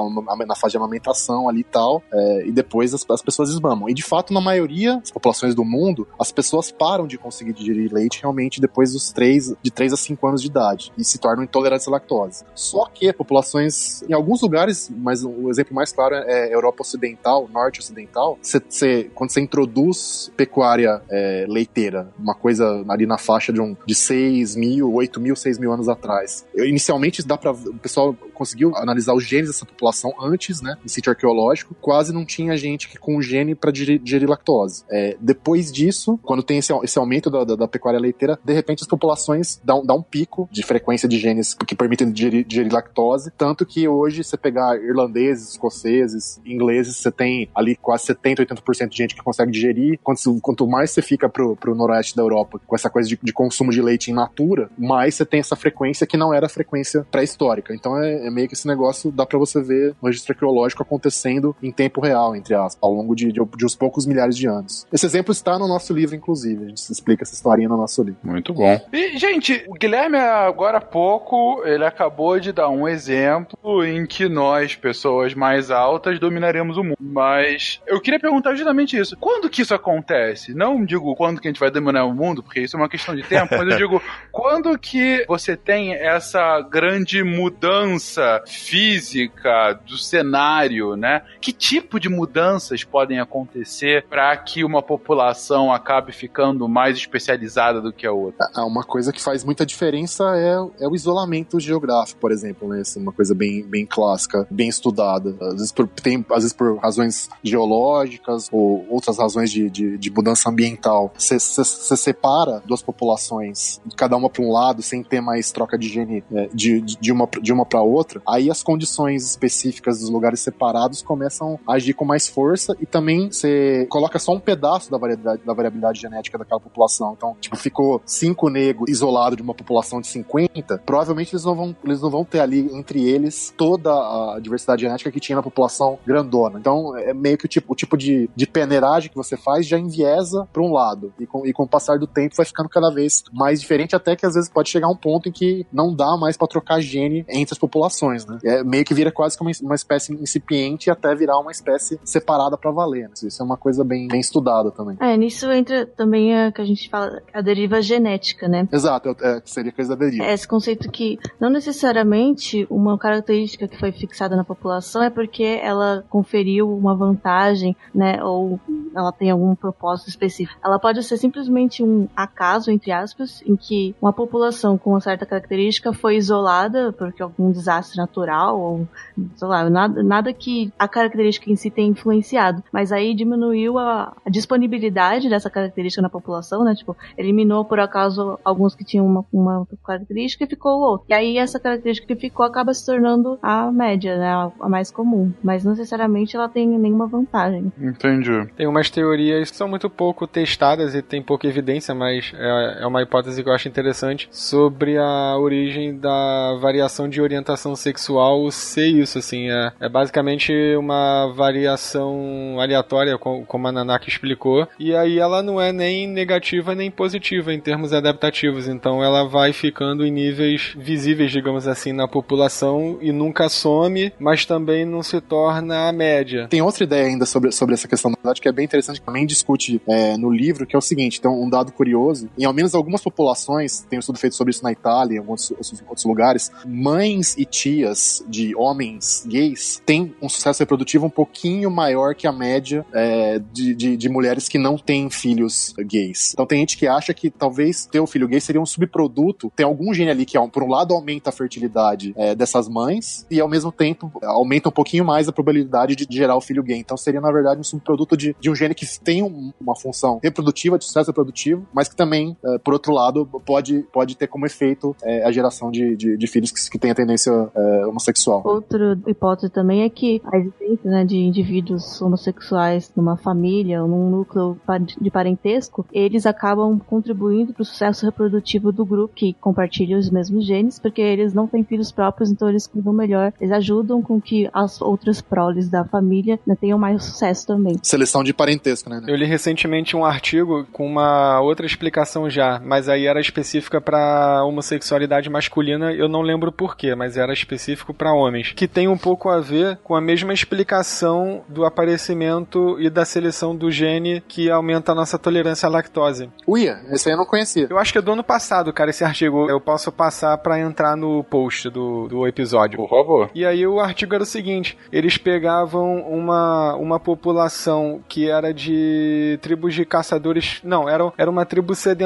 na 0.48 0.56
fase 0.56 0.72
de 0.72 0.78
amamentação 0.78 1.48
ali 1.50 1.62
e 1.62 1.64
tal, 1.64 2.04
é, 2.12 2.48
e 2.48 2.52
depois 2.52 2.94
as, 2.94 3.06
as 3.10 3.22
pessoas 3.22 3.50
esmamam. 3.50 3.90
E 3.90 3.94
de 3.94 4.04
fato, 4.04 4.34
na 4.34 4.41
maioria 4.41 4.98
das 4.98 5.12
populações 5.12 5.56
do 5.56 5.64
mundo, 5.64 6.08
as 6.20 6.32
pessoas 6.32 6.72
param 6.72 7.08
de 7.08 7.18
conseguir 7.18 7.54
digerir 7.54 7.91
leite 7.94 8.20
realmente 8.22 8.60
depois 8.60 8.94
dos 8.94 9.12
3, 9.12 9.56
de 9.62 9.72
3 9.72 9.94
a 9.94 9.98
5 9.98 10.28
anos 10.28 10.41
de 10.41 10.48
idade 10.48 10.91
e 10.98 11.04
se 11.04 11.18
tornam 11.18 11.44
intolerantes 11.44 11.88
à 11.88 11.91
lactose. 11.91 12.44
Só 12.56 12.86
que 12.94 13.12
populações, 13.14 14.02
em 14.10 14.14
alguns 14.14 14.41
lugares, 14.41 14.91
mas 14.95 15.24
o 15.24 15.50
exemplo 15.50 15.74
mais 15.76 15.91
claro 15.91 16.16
é 16.16 16.54
Europa 16.54 16.82
Ocidental, 16.82 17.50
Norte 17.52 17.80
Ocidental, 17.80 18.38
cê, 18.41 18.62
cê- 18.70 19.12
quando 19.14 19.32
você 19.32 19.41
introduz 19.41 20.32
pecuária 20.36 21.02
é, 21.10 21.45
leiteira, 21.48 22.08
uma 22.18 22.34
coisa 22.36 22.84
ali 22.90 23.06
na 23.06 23.12
faixa 23.18 23.52
de, 23.52 23.61
um, 23.61 23.76
de 23.85 23.95
6 23.95 24.56
mil, 24.56 24.94
8 24.94 25.19
mil, 25.19 25.35
6 25.35 25.57
mil 25.60 25.72
anos 25.72 25.90
atrás. 25.90 26.45
Eu, 26.53 26.65
inicialmente, 26.65 27.26
dá 27.26 27.38
pra, 27.38 27.52
o 27.52 27.80
pessoal 27.80 28.15
conseguiu 28.34 28.76
analisar 28.76 29.14
os 29.14 29.23
genes 29.23 29.48
dessa 29.48 29.65
população 29.65 30.14
antes, 30.19 30.61
né, 30.61 30.76
em 30.84 30.88
sítio 30.88 31.11
arqueológico, 31.11 31.76
quase 31.76 32.14
não 32.14 32.26
tinha 32.26 32.57
gente 32.57 32.90
que 32.90 32.98
com 32.98 33.22
gene 33.22 33.56
para 33.56 33.72
digerir 33.72 34.30
lactose. 34.30 34.84
É, 34.90 35.15
depois 35.19 35.72
disso, 35.72 36.19
quando 36.23 36.44
tem 36.44 36.57
esse, 36.57 36.73
esse 36.84 36.98
aumento 36.98 37.30
da, 37.30 37.44
da, 37.44 37.56
da 37.56 37.68
pecuária 37.68 37.99
leiteira, 37.99 38.40
de 38.44 38.53
repente 38.53 38.81
as 38.81 38.88
populações 38.88 39.61
dão, 39.64 39.85
dão 39.85 39.98
um 39.98 40.03
pico 40.03 40.49
de 40.52 40.64
frequência 40.64 41.07
de 41.07 41.18
genes 41.18 41.53
que 41.53 41.76
permitem 41.76 42.11
digerir, 42.11 42.45
digerir 42.45 42.73
lactose, 42.73 43.31
tanto 43.38 43.65
que 43.65 43.88
hoje, 43.88 44.23
você 44.23 44.38
pegar 44.38 44.76
irlandeses, 44.77 45.52
escoceses, 45.52 46.40
ingleses, 46.45 46.98
você 46.98 47.11
tem 47.11 47.49
ali 47.56 47.76
quase 47.76 48.06
70, 48.06 48.45
80% 48.45 48.90
de 48.90 48.98
gente 48.98 49.15
que 49.15 49.23
consegue 49.23 49.52
digerir. 49.52 49.99
Quanto, 50.03 50.40
quanto 50.41 50.68
mais 50.68 50.91
você 50.91 51.02
fica 51.02 51.30
pro, 51.30 51.56
pro 51.56 51.76
noroeste 51.76 52.15
da 52.15 52.23
Europa 52.23 52.60
com 52.65 52.76
essa 52.76 52.90
coisa 52.90 53.03
de, 53.08 53.20
de 53.22 53.34
consumo 53.34 53.72
de 53.72 53.82
leite 53.82 54.12
in 54.12 54.14
natura, 54.14 54.70
mais 54.78 55.16
você 55.16 55.26
tem 55.26 55.40
essa 55.40 55.56
frequência 55.56 56.08
que 56.08 56.18
não 56.18 56.34
era 56.34 56.46
a 56.46 56.50
frequência 56.50 57.06
pré-histórica. 57.12 57.74
Então 57.74 57.98
é, 57.98 58.28
é 58.28 58.32
meio 58.32 58.48
que 58.48 58.54
esse 58.54 58.68
negócio, 58.68 59.12
dá 59.12 59.26
pra 59.26 59.40
você 59.40 59.62
ver 59.62 59.96
no 60.02 60.08
registro 60.08 60.34
arqueológico 60.34 60.84
acontecendo 60.84 61.56
em 61.62 61.72
tempo 61.72 62.02
real, 62.02 62.36
entre 62.36 62.54
aspas, 62.54 62.78
ao 62.82 62.94
longo 62.94 63.16
de, 63.16 63.32
de, 63.32 63.40
de 63.58 63.66
uns 63.66 63.76
poucos 63.76 64.06
milhares 64.06 64.38
de 64.38 64.48
anos. 64.48 64.86
Esse 64.92 65.06
exemplo 65.06 65.32
está 65.32 65.58
no 65.58 65.68
nosso 65.68 65.94
livro, 65.94 66.16
inclusive. 66.16 66.66
A 66.66 66.68
gente 66.70 66.78
explica 66.78 67.24
essa 67.24 67.34
historinha 67.34 67.70
no 67.70 67.78
nosso 67.78 68.02
livro. 68.04 68.20
Muito 68.24 68.54
bom. 68.54 68.80
E, 68.92 69.18
gente, 69.18 69.66
o 69.68 69.74
Guilherme, 69.74 70.18
agora 70.18 70.78
há 70.78 70.82
pouco, 70.82 71.62
ele 71.66 71.86
acabou 71.86 72.40
de 72.40 72.52
dar 72.52 72.70
um 72.70 72.88
exemplo 72.88 73.84
em 73.84 74.06
que 74.06 74.28
nós, 74.28 74.76
pessoas 74.76 75.34
mais 75.34 75.72
altas, 75.72 76.20
dominaremos 76.20 76.78
o 76.78 76.84
mundo. 76.84 76.98
Mas 77.00 77.82
eu 77.88 78.00
queria 78.02 78.20
perguntar 78.20 78.56
justamente 78.56 78.98
isso. 78.98 79.18
Quando 79.18 79.50
que 79.50 79.62
isso 79.62 79.74
acontece? 79.74 80.54
Não 80.54 80.84
digo 80.84 81.16
quando 81.16 81.40
que 81.40 81.48
a 81.48 81.52
gente 81.52 81.60
vai 81.60 81.72
dominar 81.72 82.06
o 82.06 82.14
mundo, 82.14 82.44
porque 82.44 82.62
isso 82.62 82.76
é 82.76 82.80
uma 82.80 82.90
questão 82.94 83.15
de 83.15 83.24
tempo, 83.24 83.56
mas 83.57 83.68
eu 83.68 83.78
digo 83.78 84.02
quando 84.32 84.78
que 84.78 85.26
você 85.28 85.57
tem 85.57 85.95
essa 85.95 86.61
grande 86.61 87.24
mudança 87.24 88.44
física 88.45 89.80
do 89.88 89.98
cenário, 89.98 90.95
né? 90.95 91.24
Que 91.41 91.52
tipo 91.52 91.99
de 91.99 92.07
mudanças 92.07 92.84
podem 92.84 93.20
acontecer 93.20 94.06
para 94.07 94.38
que 94.38 94.64
uma 94.64 94.84
população 94.84 95.74
acabe 95.74 96.11
ficando 96.11 96.68
mais 96.70 96.95
especializada 96.98 97.82
do 97.82 97.91
que 97.91 98.06
a 98.06 98.11
outra? 98.11 98.48
Ah, 98.56 98.65
Uma 98.65 98.84
coisa 98.84 99.11
que 99.11 99.22
faz 99.22 99.44
muita 99.44 99.65
diferença 99.65 100.24
é, 100.36 100.84
é 100.84 100.88
o 100.88 100.94
isolamento 100.94 101.60
geográfico, 101.60 102.20
por 102.20 102.32
exemplo, 102.32 102.68
né? 102.68 102.82
Essa 102.82 102.99
é 102.99 103.02
uma 103.02 103.11
coisa 103.11 103.34
bem, 103.34 103.64
bem 103.64 103.88
clássica, 103.88 104.45
bem 104.52 104.70
estudada. 104.70 105.36
Às 105.41 105.53
vezes 105.56 105.72
por, 105.72 105.88
tem, 105.88 106.24
às 106.30 106.44
vezes 106.44 106.53
por 106.53 106.78
razões 106.78 107.28
geológicas 107.44 108.49
ou 108.52 108.86
outras 108.88 109.18
razões 109.18 109.52
de, 109.52 109.68
de, 109.70 109.98
de 109.98 110.11
mudança 110.11 110.48
ambiental. 110.48 111.11
Você 111.18 111.40
separa 111.40 112.61
duas 112.65 112.83
populações, 112.84 113.82
cada 113.96 114.16
uma 114.16 114.30
para 114.30 114.44
um 114.44 114.52
lado, 114.52 114.82
sem 114.82 115.04
ter 115.04 115.22
mais 115.22 115.52
troca 115.52 115.78
de 115.78 115.88
gene 115.88 116.24
é, 116.32 116.50
de, 116.54 116.82
de 116.82 117.12
uma, 117.12 117.28
de 117.42 117.52
uma 117.52 117.66
para 117.66 117.82
outra, 117.82 118.22
aí 118.28 118.50
as 118.50 118.62
condições 118.62 119.26
específicas 119.26 120.00
dos 120.00 120.10
lugares 120.10 120.40
separados 120.40 121.02
começam 121.02 121.60
a 121.68 121.74
agir 121.74 121.94
com 121.94 122.06
mais 122.06 122.28
força 122.28 122.76
e 122.80 122.86
também 122.86 123.32
você 123.32 123.88
coloca 123.90 124.20
só 124.20 124.34
um 124.34 124.40
pedaço 124.40 124.92
da 124.92 124.98
variabilidade, 124.98 125.42
da 125.46 125.54
variabilidade 125.54 126.02
genética 126.02 126.38
daquela 126.38 126.60
população. 126.60 127.14
Então, 127.18 127.36
tipo, 127.40 127.56
ficou 127.56 128.02
cinco 128.06 128.50
negros 128.50 128.90
isolados 128.90 129.38
de 129.38 129.44
uma 129.44 129.54
população 129.54 130.02
de 130.02 130.08
50, 130.08 130.82
provavelmente 130.86 131.34
eles 131.34 131.46
não 131.46 131.56
vão, 131.56 131.76
eles 131.84 132.02
não 132.02 132.10
vão 132.10 132.26
ter 132.26 132.40
ali 132.40 132.70
entre 132.74 133.08
eles 133.08 133.54
toda 133.56 133.92
a 133.92 134.40
diversidade 134.42 134.82
genética 134.82 135.12
que 135.12 135.20
tinha 135.20 135.36
na 135.36 135.44
população 135.44 135.98
grandona. 136.06 136.60
Então, 136.60 136.98
é 136.98 137.14
meio 137.14 137.38
que 137.38 137.46
o 137.46 137.50
tipo, 137.50 137.74
o 137.74 137.76
tipo 137.76 137.98
de, 137.98 138.30
de 138.36 138.46
peneiragem 138.46 139.10
que 139.10 139.16
você 139.16 139.38
faz 139.38 139.66
já 139.66 139.78
enviesa 139.78 140.48
para 140.52 140.62
um 140.62 140.72
lado. 140.72 141.14
E 141.20 141.26
com, 141.26 141.46
e 141.46 141.54
com 141.54 141.64
o 141.64 141.68
passar 141.68 141.98
do 141.98 142.08
tempo 142.08 142.36
vai 142.36 142.46
ficando 142.46 142.70
cada 142.74 142.90
vez 142.90 143.24
mais 143.32 143.62
diferente, 143.62 143.95
até 143.95 144.16
que 144.16 144.26
às 144.26 144.34
vezes 144.34 144.50
pode 144.50 144.70
chegar 144.70 144.88
um 144.90 144.95
ponto 144.95 145.30
em 145.30 145.32
que 145.32 145.66
não 145.72 145.95
dá 145.95 146.18
mais 146.18 146.36
para 146.38 146.48
trocar 146.48 146.82
gene 146.82 147.26
entre 147.30 147.54
as 147.54 147.60
populações, 147.60 148.26
né? 148.26 148.40
É 148.44 148.64
meio 148.64 148.84
que 148.84 148.94
vira 148.94 149.12
quase 149.12 149.38
como 149.38 149.52
uma 149.62 149.76
espécie 149.76 150.14
incipiente 150.14 150.90
até 150.90 151.14
virar 151.16 151.40
uma 151.40 151.52
espécie 151.52 152.00
separada 152.04 152.58
para 152.58 152.72
valer. 152.72 153.10
Né? 153.10 153.14
Isso 153.24 153.41
é 153.41 153.45
uma 153.45 153.58
coisa 153.58 153.84
bem, 153.84 154.08
bem 154.08 154.20
estudada 154.20 154.72
também. 154.72 154.98
É, 155.00 155.16
nisso 155.18 155.52
entra 155.52 155.86
também 155.86 156.36
a 156.36 156.52
que 156.52 156.62
a 156.62 156.66
gente 156.66 156.90
fala, 156.90 157.22
a 157.34 157.41
deriva 157.41 157.82
genética, 157.82 158.48
né? 158.48 158.68
Exato, 158.72 159.16
é, 159.22 159.41
seria 159.45 159.72
coisa 159.72 159.95
da 159.95 160.06
deriva. 160.06 160.24
É 160.24 160.34
esse 160.34 160.48
conceito 160.48 160.90
que 160.91 161.18
não 161.40 161.50
necessariamente 161.50 162.66
uma 162.70 162.98
característica 162.98 163.68
que 163.68 163.78
foi 163.78 163.91
fixada 163.91 164.36
na 164.36 164.44
população 164.44 165.04
é 165.04 165.10
porque 165.10 165.60
ela 165.62 166.04
conferiu 166.10 166.70
uma 166.70 166.95
vantagem, 166.95 167.76
né, 167.94 168.24
ou 168.24 168.60
ela 168.95 169.12
tem 169.12 169.32
algum 169.32 169.56
propósito 169.56 170.10
específico. 170.10 170.60
Ela 170.64 170.80
pode 170.80 171.04
ser 171.04 171.18
simplesmente 171.18 171.84
um 171.84 172.08
acaso, 172.16 172.53
entre 172.72 172.92
aspas, 172.92 173.42
em 173.46 173.56
que 173.56 173.96
uma 174.02 174.14
população 174.14 174.78
com 174.78 174.92
uma 174.92 175.02
certa 175.02 175.26
característica 175.26 175.94
foi 175.94 176.18
isolada 176.18 176.94
porque 176.94 177.22
algum 177.22 177.52
desastre 177.52 177.98
natural 177.98 178.60
ou, 178.60 178.88
sei 179.36 179.48
lá, 179.48 179.70
nada, 179.70 180.04
nada 180.04 180.34
que 180.34 180.72
a 180.78 180.88
característica 180.88 181.52
em 181.52 181.56
si 181.56 181.70
tenha 181.70 181.90
influenciado, 181.90 182.64
mas 182.72 182.92
aí 182.92 183.14
diminuiu 183.14 183.78
a, 183.78 184.16
a 184.26 184.30
disponibilidade 184.30 185.30
dessa 185.30 185.50
característica 185.50 186.02
na 186.02 186.10
população, 186.10 186.64
né, 186.64 186.74
tipo, 186.76 186.96
eliminou 187.18 187.66
por 187.66 187.80
acaso 187.80 188.40
alguns 188.44 188.76
que 188.76 188.84
tinham 188.84 189.06
uma, 189.06 189.26
uma 189.32 189.68
característica 189.86 190.44
e 190.44 190.48
ficou 190.48 190.80
o 190.80 190.82
outro. 190.82 191.08
E 191.10 191.14
aí 191.14 191.38
essa 191.38 191.60
característica 191.60 192.08
que 192.08 192.20
ficou 192.20 192.46
acaba 192.46 192.74
se 192.74 192.86
tornando 192.86 193.38
a 193.42 193.72
média, 193.72 194.18
né, 194.18 194.28
a, 194.28 194.52
a 194.60 194.70
mais 194.70 194.92
comum, 194.92 195.32
mas 195.44 195.64
não 195.64 195.72
necessariamente 195.72 196.36
ela 196.36 196.50
tem 196.50 196.68
nenhuma 196.68 197.08
vantagem. 197.08 197.72
Entendi. 197.80 198.48
Tem 198.56 198.68
umas 198.68 198.90
teorias 198.90 199.52
que 199.52 199.58
são 199.58 199.68
muito 199.68 199.90
pouco 199.90 200.28
testadas 200.28 200.96
e 200.96 201.02
tem 201.02 201.22
pouca 201.22 201.48
evidência, 201.48 201.94
mas 201.94 202.34
é, 202.44 202.84
é 202.84 202.88
uma 202.88 203.02
hipótese 203.02 203.41
que 203.44 203.49
eu 203.49 203.53
acho 203.53 203.68
interessante 203.68 204.28
sobre 204.32 204.98
a 204.98 205.38
origem 205.38 205.98
da 205.98 206.56
variação 206.61 207.07
de 207.07 207.22
orientação 207.22 207.76
sexual 207.76 208.49
ser 208.52 208.88
isso, 208.88 209.18
assim, 209.20 209.49
é, 209.49 209.72
é 209.80 209.90
basicamente 209.90 210.52
uma 210.78 211.32
variação 211.36 212.57
aleatória, 212.60 213.18
co- 213.18 213.44
como 213.48 213.68
a 213.68 213.72
Nanaka 213.72 214.10
explicou, 214.10 214.68
e 214.80 214.95
aí 214.95 215.20
ela 215.20 215.41
não 215.41 215.60
é 215.60 215.72
nem 215.72 216.07
negativa 216.07 216.76
nem 216.76 216.91
positiva 216.91 217.53
em 217.53 217.60
termos 217.60 217.94
adaptativos, 217.94 218.68
então 218.68 219.03
ela 219.03 219.24
vai 219.28 219.53
ficando 219.53 220.06
em 220.06 220.11
níveis 220.11 220.74
visíveis, 220.78 221.32
digamos 221.32 221.68
assim, 221.68 221.94
na 221.94 222.07
população 222.07 222.98
e 223.02 223.11
nunca 223.11 223.48
some, 223.49 224.11
mas 224.20 224.45
também 224.45 224.86
não 224.86 225.02
se 225.03 225.20
torna 225.22 225.88
a 225.88 225.91
média. 225.94 226.48
Tem 226.49 226.61
outra 226.61 226.84
ideia 226.84 227.07
ainda 227.07 227.26
sobre, 227.26 227.52
sobre 227.52 227.74
essa 227.76 227.88
questão 227.88 228.11
da 228.11 228.18
idade 228.20 228.41
que 228.41 228.49
é 228.49 228.52
bem 228.52 228.65
interessante, 228.65 228.99
que 228.99 229.06
também 229.06 229.26
discute 229.26 229.82
é, 229.88 230.18
no 230.18 230.30
livro, 230.32 230.65
que 230.65 230.76
é 230.76 230.80
o 230.80 230.82
seguinte: 230.82 231.22
tem 231.22 231.30
um 231.32 231.49
dado 231.49 231.72
curioso. 231.72 232.30
Em 232.38 232.46
ao 232.46 232.54
menos 232.54 232.74
algumas 232.74 233.02
populações, 233.02 233.82
tem 233.90 233.98
um 233.98 234.00
estudo 234.00 234.18
feito 234.20 234.36
sobre 234.36 234.52
isso 234.52 234.64
na 234.64 234.72
Itália, 234.72 235.16
em 235.16 235.20
alguns 235.20 235.52
outros, 235.52 236.04
lugares, 236.06 236.52
mães 236.66 237.36
e 237.38 237.46
tias 237.46 238.24
de 238.28 238.56
homens 238.56 239.24
gays 239.28 239.82
têm 239.86 240.16
um 240.22 240.28
sucesso 240.30 240.60
reprodutivo 240.60 241.06
um 241.06 241.10
pouquinho 241.10 241.70
maior 241.70 242.16
que 242.16 242.28
a 242.28 242.32
média 242.32 242.86
é, 242.94 243.40
de, 243.52 243.74
de, 243.76 243.98
de 243.98 244.10
mulheres 244.10 244.48
que 244.48 244.58
não 244.58 244.78
têm 244.78 245.10
filhos 245.10 245.74
gays. 245.80 246.34
Então 246.34 246.46
tem 246.46 246.60
gente 246.60 246.78
que 246.78 246.88
acha 246.88 247.14
que 247.14 247.30
talvez 247.30 247.86
ter 247.86 248.00
um 248.00 248.08
filho 248.08 248.28
gay 248.28 248.40
seria 248.40 248.62
um 248.62 248.66
subproduto, 248.66 249.52
tem 249.56 249.66
algum 249.66 249.94
gene 249.94 250.12
ali 250.12 250.26
que, 250.26 250.38
por 250.50 250.64
um 250.64 250.70
lado, 250.70 250.94
aumenta 250.94 251.30
a 251.30 251.34
fertilidade 251.34 252.14
é, 252.18 252.36
dessas 252.36 252.68
mães 252.68 253.26
e, 253.30 253.40
ao 253.40 253.48
mesmo 253.48 253.72
tempo, 253.72 254.12
aumenta 254.24 254.70
um 254.70 254.72
pouquinho 254.72 255.06
mais 255.06 255.28
a 255.28 255.32
probabilidade 255.32 255.96
de 255.96 256.08
gerar 256.10 256.36
o 256.36 256.42
filho 256.42 256.64
gay. 256.64 256.78
Então 256.78 256.98
seria, 256.98 257.22
na 257.22 257.32
verdade, 257.32 257.60
um 257.60 257.64
subproduto 257.64 258.16
de, 258.18 258.36
de 258.40 258.50
um 258.50 258.56
gene 258.56 258.74
que 258.76 258.86
tem 259.00 259.22
um- 259.24 259.52
uma 259.60 259.76
função 259.76 260.20
reprodutiva, 260.24 260.78
de 260.78 260.86
sucesso 260.86 261.10
reprodutivo, 261.10 261.66
mas 261.74 261.88
que 261.88 261.96
também, 261.96 262.23
é, 262.44 262.58
por 262.60 262.74
outro 262.74 262.94
lado, 262.94 263.26
pode, 263.45 263.84
pode 263.91 264.16
ter 264.16 264.28
como 264.28 264.45
efeito 264.45 264.95
é, 265.04 265.26
a 265.26 265.32
geração 265.32 265.72
de, 265.72 265.95
de, 265.95 266.18
de 266.18 266.28
filhos 266.28 266.52
que, 266.52 266.70
que 266.70 266.80
têm 266.80 266.91
a 266.91 266.95
tendência 266.95 267.32
é, 267.32 267.86
homossexual. 267.86 268.41
Outra 268.45 268.98
hipótese 269.08 269.52
também 269.52 269.84
é 269.84 269.90
que 269.90 270.22
a 270.26 270.38
existência 270.38 270.90
né, 270.90 271.06
de 271.06 271.18
indivíduos 271.18 272.02
homossexuais 272.02 272.91
numa 272.95 273.18
família 273.18 273.82
ou 273.82 273.88
num 273.88 274.10
núcleo 274.10 274.58
de 275.00 275.12
parentesco, 275.12 275.86
eles 275.91 276.26
acabam 276.26 276.80
contribuindo 276.80 277.54
para 277.54 277.62
o 277.62 277.66
sucesso 277.66 278.06
reprodutivo 278.06 278.72
do 278.72 278.86
grupo 278.86 279.14
que 279.14 279.34
compartilha 279.34 279.98
os 279.98 280.10
mesmos 280.10 280.45
genes, 280.45 280.80
porque 280.80 281.02
eles 281.02 281.34
não 281.34 281.48
têm 281.48 281.64
filhos 281.64 281.91
próprios, 281.91 282.32
então 282.32 282.50
eles 282.50 282.68
cuidam 282.68 282.94
melhor, 282.94 283.34
eles 283.40 283.54
ajudam 283.54 284.02
com 284.02 284.20
que 284.20 284.50
as 284.54 284.82
outras 284.82 285.22
proles 285.22 285.70
da 285.70 285.84
família 285.84 286.40
né, 286.45 286.56
tenham 286.60 286.78
mais 286.78 287.04
sucesso 287.04 287.48
também. 287.48 287.78
Seleção 287.82 288.24
de 288.24 288.34
parentesco, 288.34 288.90
né? 288.90 289.02
Eu 289.08 289.16
li 289.16 289.26
recentemente 289.26 289.95
um 289.95 290.06
artigo 290.06 290.66
com 290.72 290.86
uma 290.86 291.41
outra 291.41 291.66
explicação 291.66 292.12
já, 292.30 292.61
mas 292.64 292.88
aí 292.90 293.07
era 293.07 293.19
específica 293.19 293.81
para 293.81 294.44
homossexualidade 294.44 295.30
masculina, 295.30 295.91
eu 295.91 296.07
não 296.07 296.22
lembro 296.22 296.52
porquê, 296.52 296.95
mas 296.95 297.18
era 297.18 297.34
específico 297.34 297.94
para 297.94 298.14
homens, 298.14 298.53
que 298.53 298.68
tem 298.68 298.88
um 298.88 298.98
pouco 298.98 299.30
a 299.30 299.40
ver 299.40 299.77
com 299.84 299.95
a 299.95 300.02
mesma 300.02 300.34
explicação 300.34 301.44
do 301.48 301.65
aparecimento 301.65 302.80
e 302.80 302.90
da 302.90 303.06
seleção 303.06 303.56
do 303.56 303.72
gene 303.72 304.23
que 304.27 304.49
aumenta 304.49 304.91
a 304.91 304.95
nossa 304.95 305.18
tolerância 305.18 305.68
à 305.68 305.69
lactose. 305.69 306.30
Uia, 306.48 306.80
esse 306.91 307.10
aí 307.10 307.14
eu 307.14 307.18
não 307.18 307.26
conhecia. 307.26 307.68
Eu 307.69 307.77
acho 307.77 307.91
que 307.91 307.98
é 307.98 308.02
do 308.02 308.11
ano 308.11 308.23
passado, 308.23 308.72
cara, 308.73 308.90
esse 308.90 309.03
artigo. 309.03 309.49
Eu 309.49 309.60
posso 309.60 309.91
passar 309.91 310.38
pra 310.38 310.60
entrar 310.60 310.95
no 310.95 311.23
post 311.23 311.69
do, 311.69 312.07
do 312.07 312.27
episódio. 312.27 312.77
Por 312.77 312.90
favor. 312.90 313.30
E 313.34 313.45
aí 313.45 313.65
o 313.65 313.80
artigo 313.80 314.14
era 314.14 314.23
o 314.23 314.27
seguinte: 314.27 314.77
eles 314.91 315.18
pegavam 315.18 316.02
uma, 316.02 316.76
uma 316.76 316.99
população 316.99 318.02
que 318.07 318.30
era 318.30 318.53
de 318.53 319.38
tribos 319.41 319.73
de 319.73 319.85
caçadores. 319.85 320.60
Não, 320.64 320.88
era, 320.88 321.11
era 321.18 321.30
uma 321.30 321.45
tribo 321.45 321.73
sedentária, 321.76 322.03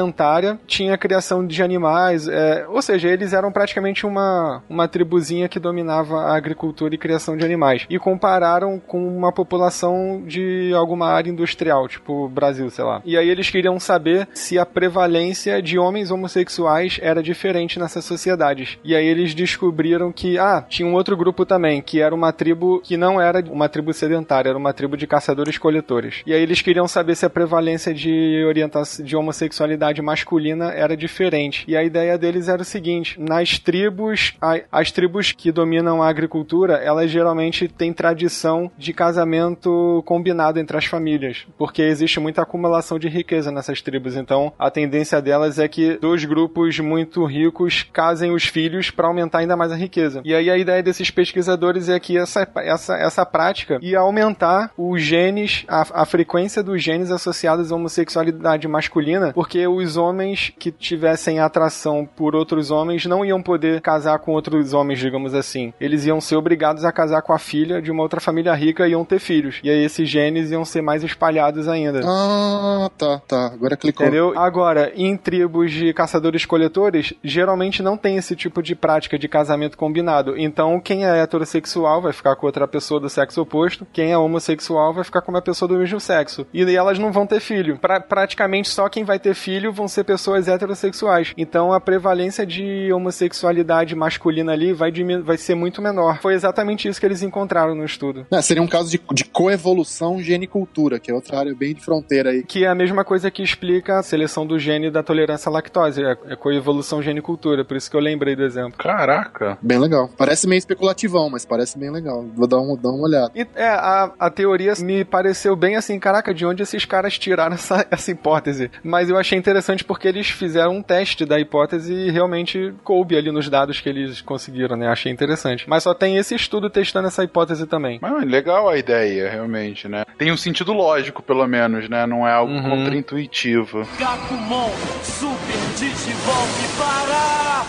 tinha 0.66 0.96
criação 0.96 1.46
de 1.46 1.62
animais, 1.62 2.28
é, 2.28 2.66
ou 2.68 2.80
seja, 2.82 3.08
eles 3.08 3.32
eram 3.32 3.50
praticamente 3.50 4.06
uma, 4.06 4.62
uma 4.68 4.86
tribuzinha 4.86 5.48
que 5.48 5.58
dominava 5.58 6.16
a 6.20 6.36
agricultura 6.36 6.94
e 6.94 6.98
criação 6.98 7.36
de 7.36 7.44
animais. 7.44 7.86
E 7.88 7.98
compararam 7.98 8.78
com 8.78 9.06
uma 9.08 9.32
população 9.32 10.22
de 10.26 10.72
alguma 10.74 11.08
área 11.08 11.30
industrial, 11.30 11.88
tipo 11.88 12.28
Brasil, 12.28 12.70
sei 12.70 12.84
lá. 12.84 13.02
E 13.04 13.16
aí 13.16 13.28
eles 13.28 13.50
queriam 13.50 13.78
saber 13.80 14.28
se 14.34 14.58
a 14.58 14.66
prevalência 14.66 15.60
de 15.62 15.78
homens 15.78 16.10
homossexuais 16.10 16.98
era 17.02 17.22
diferente 17.22 17.78
nessas 17.78 18.04
sociedades. 18.04 18.78
E 18.84 18.94
aí 18.94 19.06
eles 19.06 19.34
descobriram 19.34 20.12
que, 20.12 20.38
ah, 20.38 20.64
tinha 20.68 20.88
um 20.88 20.94
outro 20.94 21.16
grupo 21.16 21.44
também, 21.44 21.80
que 21.80 22.00
era 22.00 22.14
uma 22.14 22.32
tribo 22.32 22.80
que 22.80 22.96
não 22.96 23.20
era 23.20 23.40
uma 23.50 23.68
tribo 23.68 23.92
sedentária, 23.92 24.50
era 24.50 24.58
uma 24.58 24.72
tribo 24.72 24.96
de 24.96 25.06
caçadores-coletores. 25.06 26.22
E 26.26 26.32
aí 26.32 26.42
eles 26.42 26.60
queriam 26.60 26.86
saber 26.86 27.14
se 27.14 27.26
a 27.26 27.30
prevalência 27.30 27.94
de 27.94 28.44
orientação 28.46 29.04
de 29.04 29.16
homossexualidade 29.16 29.87
masculina 30.02 30.70
era 30.70 30.96
diferente. 30.96 31.64
E 31.66 31.76
a 31.76 31.82
ideia 31.82 32.18
deles 32.18 32.48
era 32.48 32.62
o 32.62 32.64
seguinte: 32.64 33.18
nas 33.20 33.58
tribos, 33.58 34.34
as 34.70 34.92
tribos 34.92 35.32
que 35.32 35.52
dominam 35.52 36.02
a 36.02 36.08
agricultura, 36.08 36.74
elas 36.74 37.10
geralmente 37.10 37.68
têm 37.68 37.92
tradição 37.92 38.70
de 38.76 38.92
casamento 38.92 40.02
combinado 40.06 40.58
entre 40.58 40.76
as 40.76 40.84
famílias, 40.84 41.46
porque 41.56 41.82
existe 41.82 42.20
muita 42.20 42.42
acumulação 42.42 42.98
de 42.98 43.08
riqueza 43.08 43.50
nessas 43.50 43.80
tribos. 43.82 44.16
Então, 44.16 44.52
a 44.58 44.70
tendência 44.70 45.20
delas 45.20 45.58
é 45.58 45.68
que 45.68 45.98
dois 45.98 46.24
grupos 46.24 46.78
muito 46.78 47.24
ricos 47.24 47.86
casem 47.92 48.32
os 48.32 48.44
filhos 48.44 48.90
para 48.90 49.06
aumentar 49.06 49.38
ainda 49.38 49.56
mais 49.56 49.72
a 49.72 49.76
riqueza. 49.76 50.20
E 50.24 50.34
aí 50.34 50.50
a 50.50 50.56
ideia 50.56 50.82
desses 50.82 51.10
pesquisadores 51.10 51.88
é 51.88 51.98
que 51.98 52.16
essa, 52.16 52.48
essa, 52.56 52.96
essa 52.96 53.26
prática 53.26 53.78
ia 53.80 53.98
aumentar 53.98 54.70
os 54.76 55.02
genes, 55.02 55.64
a, 55.68 56.02
a 56.02 56.06
frequência 56.06 56.62
dos 56.62 56.82
genes 56.82 57.10
associados 57.10 57.72
à 57.72 57.74
homossexualidade 57.74 58.66
masculina, 58.68 59.32
porque 59.32 59.66
os 59.78 59.96
homens 59.96 60.52
que 60.58 60.70
tivessem 60.70 61.40
atração 61.40 62.08
por 62.16 62.34
outros 62.34 62.70
homens 62.70 63.06
não 63.06 63.24
iam 63.24 63.42
poder 63.42 63.80
casar 63.80 64.18
com 64.18 64.32
outros 64.32 64.72
homens, 64.74 64.98
digamos 64.98 65.34
assim. 65.34 65.72
Eles 65.80 66.04
iam 66.04 66.20
ser 66.20 66.36
obrigados 66.36 66.84
a 66.84 66.92
casar 66.92 67.22
com 67.22 67.32
a 67.32 67.38
filha 67.38 67.80
de 67.80 67.90
uma 67.90 68.02
outra 68.02 68.20
família 68.20 68.54
rica 68.54 68.86
e 68.86 68.92
iam 68.92 69.04
ter 69.04 69.18
filhos. 69.18 69.60
E 69.62 69.70
aí 69.70 69.84
esses 69.84 70.08
genes 70.08 70.50
iam 70.50 70.64
ser 70.64 70.82
mais 70.82 71.02
espalhados 71.02 71.68
ainda. 71.68 72.00
Ah, 72.04 72.90
tá, 72.96 73.20
tá. 73.26 73.46
Agora 73.46 73.76
clicou. 73.76 74.06
Entendeu? 74.06 74.38
Agora, 74.38 74.92
em 74.94 75.16
tribos 75.16 75.72
de 75.72 75.92
caçadores-coletores, 75.92 77.14
geralmente 77.22 77.82
não 77.82 77.96
tem 77.96 78.16
esse 78.16 78.36
tipo 78.36 78.62
de 78.62 78.74
prática 78.74 79.18
de 79.18 79.28
casamento 79.28 79.76
combinado. 79.76 80.36
Então, 80.36 80.80
quem 80.80 81.04
é 81.04 81.22
heterossexual 81.22 82.02
vai 82.02 82.12
ficar 82.12 82.36
com 82.36 82.46
outra 82.46 82.68
pessoa 82.68 83.00
do 83.00 83.08
sexo 83.08 83.42
oposto, 83.42 83.86
quem 83.92 84.12
é 84.12 84.18
homossexual 84.18 84.92
vai 84.94 85.04
ficar 85.04 85.22
com 85.22 85.30
uma 85.30 85.42
pessoa 85.42 85.68
do 85.68 85.76
mesmo 85.78 86.00
sexo. 86.00 86.46
E 86.52 86.62
elas 86.74 86.98
não 86.98 87.12
vão 87.12 87.26
ter 87.26 87.40
filho. 87.40 87.78
Pra, 87.78 88.00
praticamente 88.00 88.68
só 88.68 88.88
quem 88.88 89.04
vai 89.04 89.18
ter 89.18 89.34
filho 89.34 89.57
vão 89.66 89.88
ser 89.88 90.04
pessoas 90.04 90.46
heterossexuais. 90.46 91.32
Então, 91.36 91.72
a 91.72 91.80
prevalência 91.80 92.46
de 92.46 92.92
homossexualidade 92.92 93.94
masculina 93.94 94.52
ali 94.52 94.72
vai, 94.72 94.92
vai 95.22 95.36
ser 95.36 95.54
muito 95.54 95.82
menor. 95.82 96.20
Foi 96.20 96.34
exatamente 96.34 96.88
isso 96.88 97.00
que 97.00 97.06
eles 97.06 97.22
encontraram 97.22 97.74
no 97.74 97.84
estudo. 97.84 98.26
É, 98.30 98.40
seria 98.40 98.62
um 98.62 98.66
caso 98.66 98.90
de, 98.90 99.00
de 99.12 99.24
coevolução 99.24 100.22
genicultura, 100.22 100.98
que 100.98 101.10
é 101.10 101.14
outra 101.14 101.38
área 101.40 101.54
bem 101.54 101.74
de 101.74 101.80
fronteira 101.80 102.30
aí. 102.30 102.42
Que 102.42 102.64
é 102.64 102.68
a 102.68 102.74
mesma 102.74 103.04
coisa 103.04 103.30
que 103.30 103.42
explica 103.42 103.98
a 103.98 104.02
seleção 104.02 104.46
do 104.46 104.58
gene 104.58 104.90
da 104.90 105.02
tolerância 105.02 105.48
à 105.48 105.52
lactose, 105.52 106.02
é, 106.02 106.16
é 106.28 106.36
coevolução 106.36 107.02
genicultura, 107.02 107.64
por 107.64 107.76
isso 107.76 107.90
que 107.90 107.96
eu 107.96 108.00
lembrei 108.00 108.36
do 108.36 108.42
exemplo. 108.42 108.78
Caraca. 108.78 109.58
Bem 109.62 109.78
legal. 109.78 110.10
Parece 110.16 110.46
meio 110.46 110.58
especulativão, 110.58 111.28
mas 111.30 111.44
parece 111.44 111.78
bem 111.78 111.90
legal. 111.90 112.24
Vou 112.34 112.46
dar, 112.46 112.58
um, 112.58 112.76
dar 112.76 112.90
uma 112.90 113.04
olhada. 113.04 113.32
E 113.34 113.46
é, 113.54 113.68
a, 113.68 114.12
a 114.18 114.30
teoria 114.30 114.72
me 114.80 115.04
pareceu 115.04 115.56
bem 115.56 115.76
assim, 115.76 115.98
caraca, 115.98 116.32
de 116.32 116.44
onde 116.46 116.62
esses 116.62 116.84
caras 116.84 117.18
tiraram 117.18 117.54
essa, 117.56 117.86
essa 117.90 118.10
hipótese? 118.10 118.70
Mas 118.82 119.08
eu 119.08 119.16
achei 119.16 119.38
interessante 119.38 119.47
porque 119.84 120.06
eles 120.08 120.28
fizeram 120.30 120.76
um 120.76 120.82
teste 120.82 121.24
da 121.24 121.38
hipótese 121.40 121.92
e 121.92 122.10
realmente 122.10 122.72
coube 122.84 123.16
ali 123.16 123.30
nos 123.32 123.48
dados 123.48 123.80
que 123.80 123.88
eles 123.88 124.20
conseguiram, 124.20 124.76
né? 124.76 124.88
Achei 124.88 125.10
interessante. 125.12 125.68
Mas 125.68 125.82
só 125.82 125.94
tem 125.94 126.16
esse 126.16 126.34
estudo 126.34 126.68
testando 126.70 127.08
essa 127.08 127.24
hipótese 127.24 127.66
também. 127.66 127.98
Mas 128.02 128.24
legal 128.24 128.68
a 128.68 128.76
ideia, 128.78 129.30
realmente, 129.30 129.88
né? 129.88 130.04
Tem 130.16 130.30
um 130.32 130.36
sentido 130.36 130.72
lógico, 130.72 131.22
pelo 131.22 131.46
menos, 131.46 131.88
né? 131.88 132.06
Não 132.06 132.26
é 132.26 132.32
algo 132.32 132.52
Uhum. 132.52 132.62
contraintuitivo. 132.70 133.86
Gapumon, 133.98 134.70
Super 135.02 135.58
Digivolve 135.78 136.68
para 136.78 137.64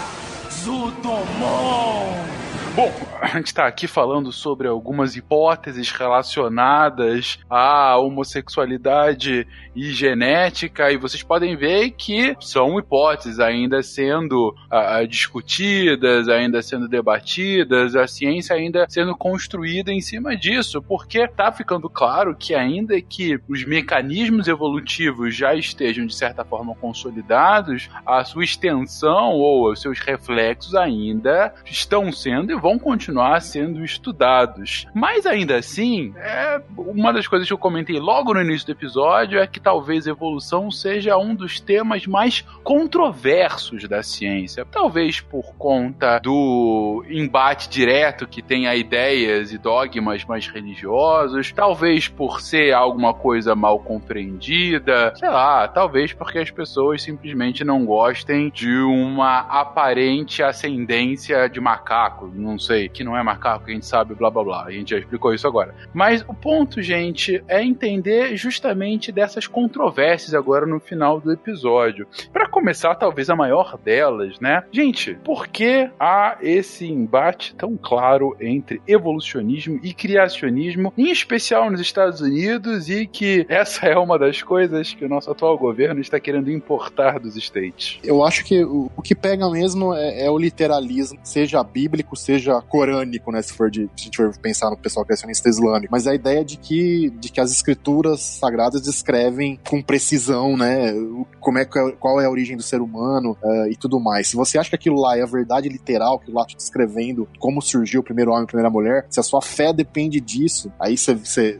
Zudomon. 0.52 2.49
Bom, 2.76 2.94
a 3.20 3.28
gente 3.28 3.54
tá 3.54 3.66
aqui 3.66 3.88
falando 3.88 4.32
sobre 4.32 4.68
algumas 4.68 5.16
hipóteses 5.16 5.92
relacionadas 5.92 7.40
à 7.50 7.98
homossexualidade 7.98 9.46
e 9.76 9.92
genética, 9.92 10.92
e 10.92 10.98
vocês 10.98 11.24
podem 11.24 11.56
ver 11.56 11.92
que 11.92 12.36
são 12.40 12.80
hipóteses 12.80 13.40
ainda 13.40 13.82
sendo 13.82 14.56
ah, 14.70 15.04
discutidas, 15.04 16.30
ainda 16.30 16.62
sendo 16.62 16.88
debatidas, 16.88 17.96
a 17.96 18.08
ciência 18.08 18.56
ainda 18.56 18.86
sendo 18.88 19.16
construída 19.16 19.92
em 19.92 20.02
cima 20.02 20.36
disso, 20.36 20.82
porque 20.82 21.28
tá 21.28 21.52
ficando 21.52 21.90
claro 21.90 22.36
que 22.36 22.54
ainda 22.54 23.02
que 23.02 23.40
os 23.50 23.66
mecanismos 23.66 24.48
evolutivos 24.48 25.36
já 25.36 25.56
estejam 25.56 26.06
de 26.06 26.16
certa 26.16 26.46
forma 26.46 26.76
consolidados, 26.76 27.90
a 28.06 28.24
sua 28.24 28.44
extensão 28.44 29.32
ou 29.32 29.72
os 29.72 29.82
seus 29.82 30.00
reflexos 30.00 30.76
ainda 30.76 31.54
estão 31.66 32.12
sendo 32.12 32.52
vão 32.60 32.78
continuar 32.78 33.42
sendo 33.42 33.84
estudados. 33.84 34.86
Mas 34.94 35.26
ainda 35.26 35.58
assim, 35.58 36.14
é 36.18 36.62
uma 36.78 37.12
das 37.14 37.28
coisas 37.28 37.48
que 37.48 37.54
eu 37.54 37.58
comentei 37.58 38.00
logo 38.00 38.34
no 38.34 38.42
início 38.42 38.68
do 38.68 38.72
episódio 38.72 39.40
é 39.40 39.48
que 39.48 39.60
talvez 39.60 40.08
evolução 40.08 40.70
seja 40.70 41.18
um 41.18 41.34
dos 41.34 41.60
temas 41.60 42.06
mais 42.06 42.42
controversos 42.64 43.88
da 43.88 44.04
ciência. 44.04 44.66
Talvez 44.66 45.22
por 45.22 45.54
conta 45.56 46.20
do 46.20 47.04
embate 47.10 47.70
direto 47.70 48.28
que 48.28 48.42
tem 48.42 48.68
a 48.68 48.76
ideias 48.76 49.52
e 49.52 49.58
dogmas 49.58 50.26
mais 50.26 50.48
religiosos, 50.48 51.52
talvez 51.52 52.08
por 52.08 52.42
ser 52.42 52.74
alguma 52.74 53.14
coisa 53.14 53.56
mal 53.56 53.80
compreendida, 53.80 55.14
sei 55.16 55.30
lá, 55.30 55.68
talvez 55.68 56.14
porque 56.14 56.40
as 56.40 56.52
pessoas 56.52 57.02
simplesmente 57.02 57.64
não 57.64 57.86
gostem 57.86 58.50
de 58.50 58.80
uma 58.82 59.40
aparente 59.40 60.44
ascendência 60.44 61.48
de 61.50 61.60
macaco, 61.60 62.32
não 62.34 62.49
sei, 62.58 62.90
que 62.90 63.04
não 63.04 63.18
é 63.18 63.22
macaco, 63.22 63.70
a 63.70 63.74
gente 63.74 63.86
sabe, 63.86 64.16
blá 64.16 64.30
blá 64.30 64.44
blá, 64.44 64.66
a 64.66 64.72
gente 64.72 64.92
já 64.92 64.98
explicou 64.98 65.34
isso 65.34 65.48
agora. 65.48 65.76
Mas 65.94 66.24
o 66.28 66.34
ponto, 66.34 66.82
gente, 66.82 67.44
é 67.48 67.64
entender 67.64 68.36
justamente 68.36 69.12
dessas 69.12 69.46
controvérsias 69.46 70.34
agora 70.34 70.66
no 70.66 70.80
final 70.80 71.20
do 71.20 71.32
episódio. 71.32 72.08
Para 72.32 72.48
começar, 72.48 72.96
talvez 72.96 73.30
a 73.30 73.36
maior 73.36 73.78
delas, 73.78 74.40
né? 74.40 74.64
Gente, 74.72 75.16
por 75.24 75.48
que 75.48 75.90
há 76.00 76.38
esse 76.42 76.86
embate 76.88 77.56
tão 77.56 77.78
claro 77.78 78.36
entre 78.40 78.82
evolucionismo 78.88 79.80
e 79.84 79.94
criacionismo, 79.94 80.94
em 80.98 81.12
especial 81.12 81.70
nos 81.70 81.82
Estados 81.82 82.22
Unidos, 82.22 82.90
e 82.90 83.06
que 83.06 83.46
essa 83.50 83.86
é 83.86 83.98
uma 83.98 84.18
das 84.18 84.42
coisas 84.42 84.94
que 84.94 85.06
o 85.06 85.10
nosso 85.10 85.30
atual 85.32 85.58
governo 85.58 86.00
está 86.00 86.20
querendo 86.20 86.50
importar 86.52 87.20
dos 87.20 87.36
States? 87.36 88.00
Eu 88.04 88.24
acho 88.24 88.46
que 88.46 88.64
o, 88.64 88.90
o 88.96 89.02
que 89.02 89.16
pega 89.16 89.50
mesmo 89.50 89.94
é, 89.94 90.26
é 90.26 90.32
o 90.32 90.38
literalismo, 90.38 91.20
seja 91.24 91.64
bíblico, 91.64 92.16
seja 92.16 92.39
corânico, 92.68 93.32
né? 93.32 93.42
Se 93.42 93.54
for 93.54 93.70
de, 93.70 93.82
se 93.96 94.02
a 94.02 94.04
gente 94.04 94.18
for 94.18 94.38
pensar 94.38 94.70
no 94.70 94.78
pessoal 94.78 95.06
criacionista 95.06 95.50
islâmico. 95.50 95.92
Mas 95.92 96.08
a 96.08 96.14
ideia 96.14 96.44
de 96.44 96.58
que, 96.58 97.10
de 97.20 97.30
que 97.30 97.40
as 97.40 97.52
escrituras 97.52 98.20
sagradas 98.22 98.82
descrevem 98.82 99.60
com 99.68 99.82
precisão, 99.82 100.56
né? 100.58 100.94
Como 101.40 101.58
é, 101.58 101.64
é- 101.64 101.92
qual 102.00 102.20
é 102.22 102.26
a 102.26 102.30
origem 102.30 102.56
do 102.58 102.64
ser 102.64 102.82
humano 102.82 103.38
eh, 103.44 103.72
e 103.72 103.76
tudo 103.76 104.00
mais. 104.00 104.28
Se 104.28 104.36
você 104.36 104.58
acha 104.58 104.70
que 104.70 104.76
aquilo 104.76 105.00
lá 105.00 105.18
é 105.18 105.22
a 105.22 105.26
verdade 105.26 105.70
literal, 105.70 106.20
que 106.20 106.32
lá 106.32 106.46
tá 106.46 106.54
descrevendo 106.56 107.28
como 107.40 107.62
surgiu 107.62 108.02
o 108.02 108.04
primeiro 108.04 108.32
homem 108.32 108.42
e 108.42 108.46
a 108.46 108.48
primeira 108.48 108.70
mulher, 108.70 109.06
se 109.10 109.20
a 109.20 109.24
sua 109.24 109.42
fé 109.42 109.74
depende 109.74 110.20
disso, 110.20 110.72
aí 110.80 110.98
você 110.98 111.58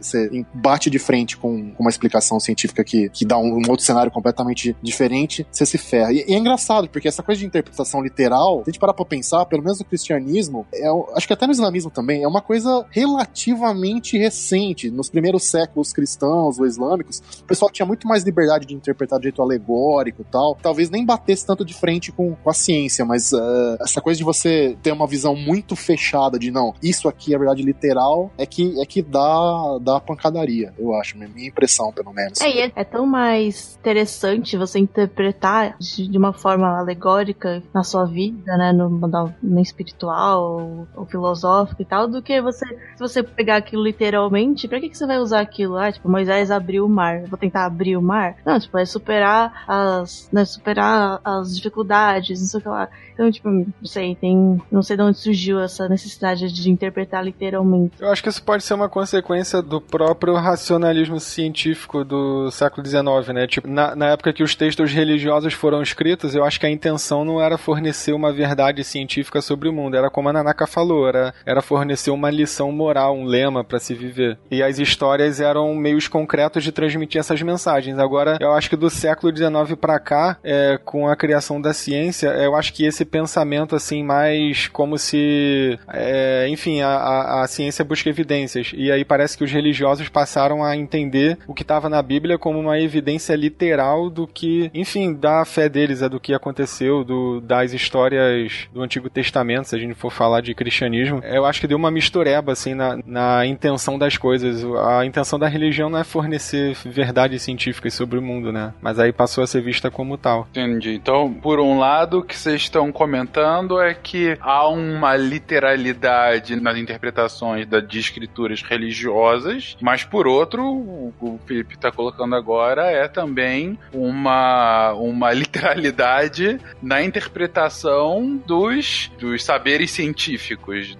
bate 0.54 0.90
de 0.90 0.98
frente 0.98 1.36
com, 1.36 1.70
com 1.72 1.82
uma 1.82 1.90
explicação 1.90 2.38
científica 2.40 2.84
que, 2.84 3.08
que 3.10 3.24
dá 3.24 3.38
um, 3.38 3.58
um 3.58 3.70
outro 3.70 3.84
cenário 3.84 4.10
completamente 4.10 4.76
diferente, 4.82 5.46
você 5.50 5.66
se 5.66 5.78
ferra. 5.78 6.12
E, 6.12 6.24
e 6.28 6.34
é 6.34 6.38
engraçado, 6.38 6.88
porque 6.88 7.08
essa 7.08 7.22
coisa 7.22 7.38
de 7.40 7.46
interpretação 7.46 8.02
literal, 8.02 8.58
se 8.58 8.70
a 8.70 8.72
gente 8.72 8.80
parar 8.80 8.94
pra 8.94 9.04
pensar, 9.04 9.44
pelo 9.46 9.62
menos 9.62 9.78
no 9.78 9.84
cristianismo, 9.84 10.66
é, 10.72 10.88
acho 11.16 11.26
que 11.26 11.32
até 11.32 11.46
no 11.46 11.52
islamismo 11.52 11.90
também, 11.90 12.22
é 12.22 12.28
uma 12.28 12.40
coisa 12.40 12.86
relativamente 12.90 14.16
recente. 14.16 14.90
Nos 14.90 15.10
primeiros 15.10 15.44
séculos 15.44 15.92
cristãos 15.92 16.58
ou 16.58 16.66
islâmicos, 16.66 17.22
o 17.40 17.44
pessoal 17.44 17.70
tinha 17.70 17.86
muito 17.86 18.06
mais 18.06 18.22
liberdade 18.24 18.66
de 18.66 18.74
interpretar 18.74 19.18
de 19.18 19.24
jeito 19.24 19.42
alegórico 19.42 20.22
e 20.22 20.24
tal. 20.24 20.56
Talvez 20.60 20.90
nem 20.90 21.04
batesse 21.04 21.46
tanto 21.46 21.64
de 21.64 21.74
frente 21.74 22.12
com, 22.12 22.34
com 22.34 22.50
a 22.50 22.54
ciência, 22.54 23.04
mas 23.04 23.32
eh, 23.32 23.76
essa 23.80 24.00
coisa 24.00 24.18
de 24.18 24.24
você 24.24 24.76
ter 24.82 24.92
uma 24.92 25.06
visão 25.06 25.34
muito 25.34 25.74
fechada 25.74 26.38
de 26.38 26.50
não, 26.50 26.74
isso 26.82 27.08
aqui 27.08 27.34
é 27.34 27.38
verdade 27.38 27.62
literal, 27.62 28.30
é 28.38 28.46
que, 28.46 28.80
é 28.80 28.86
que 28.86 29.02
dá, 29.02 29.78
dá 29.80 30.00
pancadaria, 30.00 30.72
eu 30.78 30.94
acho, 30.94 31.18
minha 31.18 31.48
impressão, 31.48 31.92
pelo 31.92 32.12
menos. 32.12 32.40
É, 32.40 32.66
é, 32.66 32.72
é 32.74 32.84
tão 32.84 33.06
mais 33.06 33.76
interessante 33.78 34.56
você 34.56 34.78
interpretar 34.78 35.76
de, 35.78 36.16
uma 36.16 36.32
forma 36.32 36.78
alegórica 36.78 37.62
na 37.72 37.82
sua 37.82 38.04
vida, 38.04 38.56
né? 38.56 38.72
No, 38.72 38.88
no 38.90 39.60
espiritual 39.60 40.59
ou 40.94 41.06
filosófico 41.06 41.82
e 41.82 41.84
tal, 41.84 42.08
do 42.08 42.22
que 42.22 42.40
você. 42.40 42.66
Se 42.66 43.00
você 43.00 43.22
pegar 43.22 43.56
aquilo 43.56 43.82
literalmente, 43.82 44.68
pra 44.68 44.80
que, 44.80 44.88
que 44.88 44.96
você 44.96 45.06
vai 45.06 45.18
usar 45.18 45.40
aquilo? 45.40 45.76
Ah, 45.76 45.90
tipo, 45.90 46.08
Moisés 46.08 46.50
abriu 46.50 46.84
o 46.86 46.88
mar. 46.88 47.22
Vou 47.26 47.38
tentar 47.38 47.64
abrir 47.64 47.96
o 47.96 48.02
mar? 48.02 48.36
Não, 48.44 48.58
tipo, 48.58 48.76
é 48.78 48.84
superar 48.84 49.64
as. 49.66 50.28
Né, 50.32 50.44
superar 50.44 51.20
as 51.24 51.56
dificuldades, 51.56 52.40
não 52.40 52.48
sei 52.48 52.60
o 52.60 52.62
que 52.62 52.68
lá. 52.68 52.88
Então, 53.12 53.30
tipo, 53.30 53.48
não 53.50 53.66
sei, 53.84 54.14
tem. 54.14 54.62
Não 54.70 54.82
sei 54.82 54.96
de 54.96 55.02
onde 55.02 55.18
surgiu 55.18 55.60
essa 55.60 55.88
necessidade 55.88 56.50
de 56.52 56.70
interpretar 56.70 57.24
literalmente. 57.24 57.94
Eu 58.00 58.10
acho 58.10 58.22
que 58.22 58.28
isso 58.28 58.42
pode 58.42 58.64
ser 58.64 58.74
uma 58.74 58.88
consequência 58.88 59.60
do 59.60 59.80
próprio 59.80 60.34
racionalismo 60.34 61.20
científico 61.20 62.04
do 62.04 62.50
século 62.50 62.86
XIX, 62.86 63.34
né? 63.34 63.46
Tipo, 63.46 63.68
na, 63.68 63.94
na 63.94 64.06
época 64.06 64.32
que 64.32 64.42
os 64.42 64.54
textos 64.54 64.92
religiosos 64.92 65.52
foram 65.52 65.82
escritos, 65.82 66.34
eu 66.34 66.44
acho 66.44 66.58
que 66.58 66.66
a 66.66 66.70
intenção 66.70 67.24
não 67.24 67.40
era 67.40 67.58
fornecer 67.58 68.12
uma 68.12 68.32
verdade 68.32 68.82
científica 68.84 69.40
sobre 69.40 69.68
o 69.68 69.72
mundo, 69.72 69.96
era 69.96 70.10
como 70.10 70.28
a 70.28 70.32
Nanaka 70.50 70.66
falou, 70.66 71.08
era, 71.08 71.32
era 71.46 71.62
fornecer 71.62 72.10
uma 72.10 72.30
lição 72.30 72.72
moral, 72.72 73.16
um 73.16 73.24
lema 73.24 73.62
para 73.62 73.78
se 73.78 73.94
viver. 73.94 74.38
E 74.50 74.62
as 74.62 74.78
histórias 74.78 75.40
eram 75.40 75.74
meios 75.74 76.08
concretos 76.08 76.64
de 76.64 76.72
transmitir 76.72 77.20
essas 77.20 77.40
mensagens. 77.42 77.98
Agora, 77.98 78.36
eu 78.40 78.52
acho 78.52 78.68
que 78.68 78.76
do 78.76 78.90
século 78.90 79.34
XIX 79.34 79.78
para 79.80 79.98
cá, 79.98 80.36
é, 80.42 80.78
com 80.84 81.08
a 81.08 81.16
criação 81.16 81.60
da 81.60 81.72
ciência, 81.72 82.28
eu 82.28 82.54
acho 82.56 82.72
que 82.72 82.84
esse 82.84 83.04
pensamento 83.04 83.76
assim 83.76 84.02
mais 84.02 84.66
como 84.68 84.98
se, 84.98 85.78
é, 85.88 86.48
enfim, 86.48 86.80
a, 86.80 86.88
a, 86.88 87.42
a 87.42 87.46
ciência 87.46 87.84
busca 87.84 88.08
evidências 88.08 88.72
e 88.74 88.90
aí 88.90 89.04
parece 89.04 89.36
que 89.36 89.44
os 89.44 89.52
religiosos 89.52 90.08
passaram 90.08 90.64
a 90.64 90.76
entender 90.76 91.38
o 91.46 91.54
que 91.54 91.62
estava 91.62 91.88
na 91.88 92.02
Bíblia 92.02 92.38
como 92.38 92.58
uma 92.58 92.78
evidência 92.78 93.34
literal 93.36 94.10
do 94.10 94.26
que, 94.26 94.70
enfim, 94.74 95.14
da 95.14 95.44
fé 95.44 95.68
deles, 95.68 96.02
é 96.02 96.08
do 96.08 96.20
que 96.20 96.34
aconteceu, 96.34 97.04
do, 97.04 97.40
das 97.40 97.72
histórias 97.72 98.68
do 98.72 98.82
Antigo 98.82 99.08
Testamento, 99.08 99.68
se 99.68 99.76
a 99.76 99.78
gente 99.78 99.94
for 99.94 100.10
falar 100.10 100.39
de 100.40 100.54
cristianismo, 100.54 101.20
eu 101.24 101.44
acho 101.44 101.60
que 101.60 101.66
deu 101.66 101.76
uma 101.76 101.90
mistureba, 101.90 102.52
assim, 102.52 102.74
na, 102.74 102.98
na 103.06 103.46
intenção 103.46 103.98
das 103.98 104.16
coisas. 104.16 104.64
A 104.86 105.04
intenção 105.04 105.38
da 105.38 105.48
religião 105.48 105.90
não 105.90 105.98
é 105.98 106.04
fornecer 106.04 106.76
verdades 106.84 107.42
científicas 107.42 107.94
sobre 107.94 108.18
o 108.18 108.22
mundo, 108.22 108.52
né? 108.52 108.72
Mas 108.80 108.98
aí 108.98 109.12
passou 109.12 109.44
a 109.44 109.46
ser 109.46 109.62
vista 109.62 109.90
como 109.90 110.16
tal. 110.16 110.48
Entendi. 110.50 110.94
Então, 110.94 111.32
por 111.32 111.60
um 111.60 111.78
lado, 111.78 112.18
o 112.18 112.22
que 112.22 112.36
vocês 112.36 112.62
estão 112.62 112.90
comentando 112.92 113.80
é 113.80 113.94
que 113.94 114.36
há 114.40 114.68
uma 114.68 115.16
literalidade 115.16 116.56
nas 116.56 116.76
interpretações 116.76 117.66
da, 117.66 117.80
de 117.80 117.98
escrituras 117.98 118.62
religiosas, 118.62 119.76
mas 119.80 120.04
por 120.04 120.26
outro, 120.26 120.64
o, 120.64 121.14
o 121.20 121.40
Felipe 121.46 121.74
está 121.74 121.90
colocando 121.90 122.34
agora 122.34 122.90
é 122.90 123.08
também 123.08 123.78
uma, 123.92 124.92
uma 124.94 125.32
literalidade 125.32 126.58
na 126.82 127.02
interpretação 127.02 128.40
dos, 128.46 129.10
dos 129.18 129.44
saberes 129.44 129.90
científicos, 129.90 130.29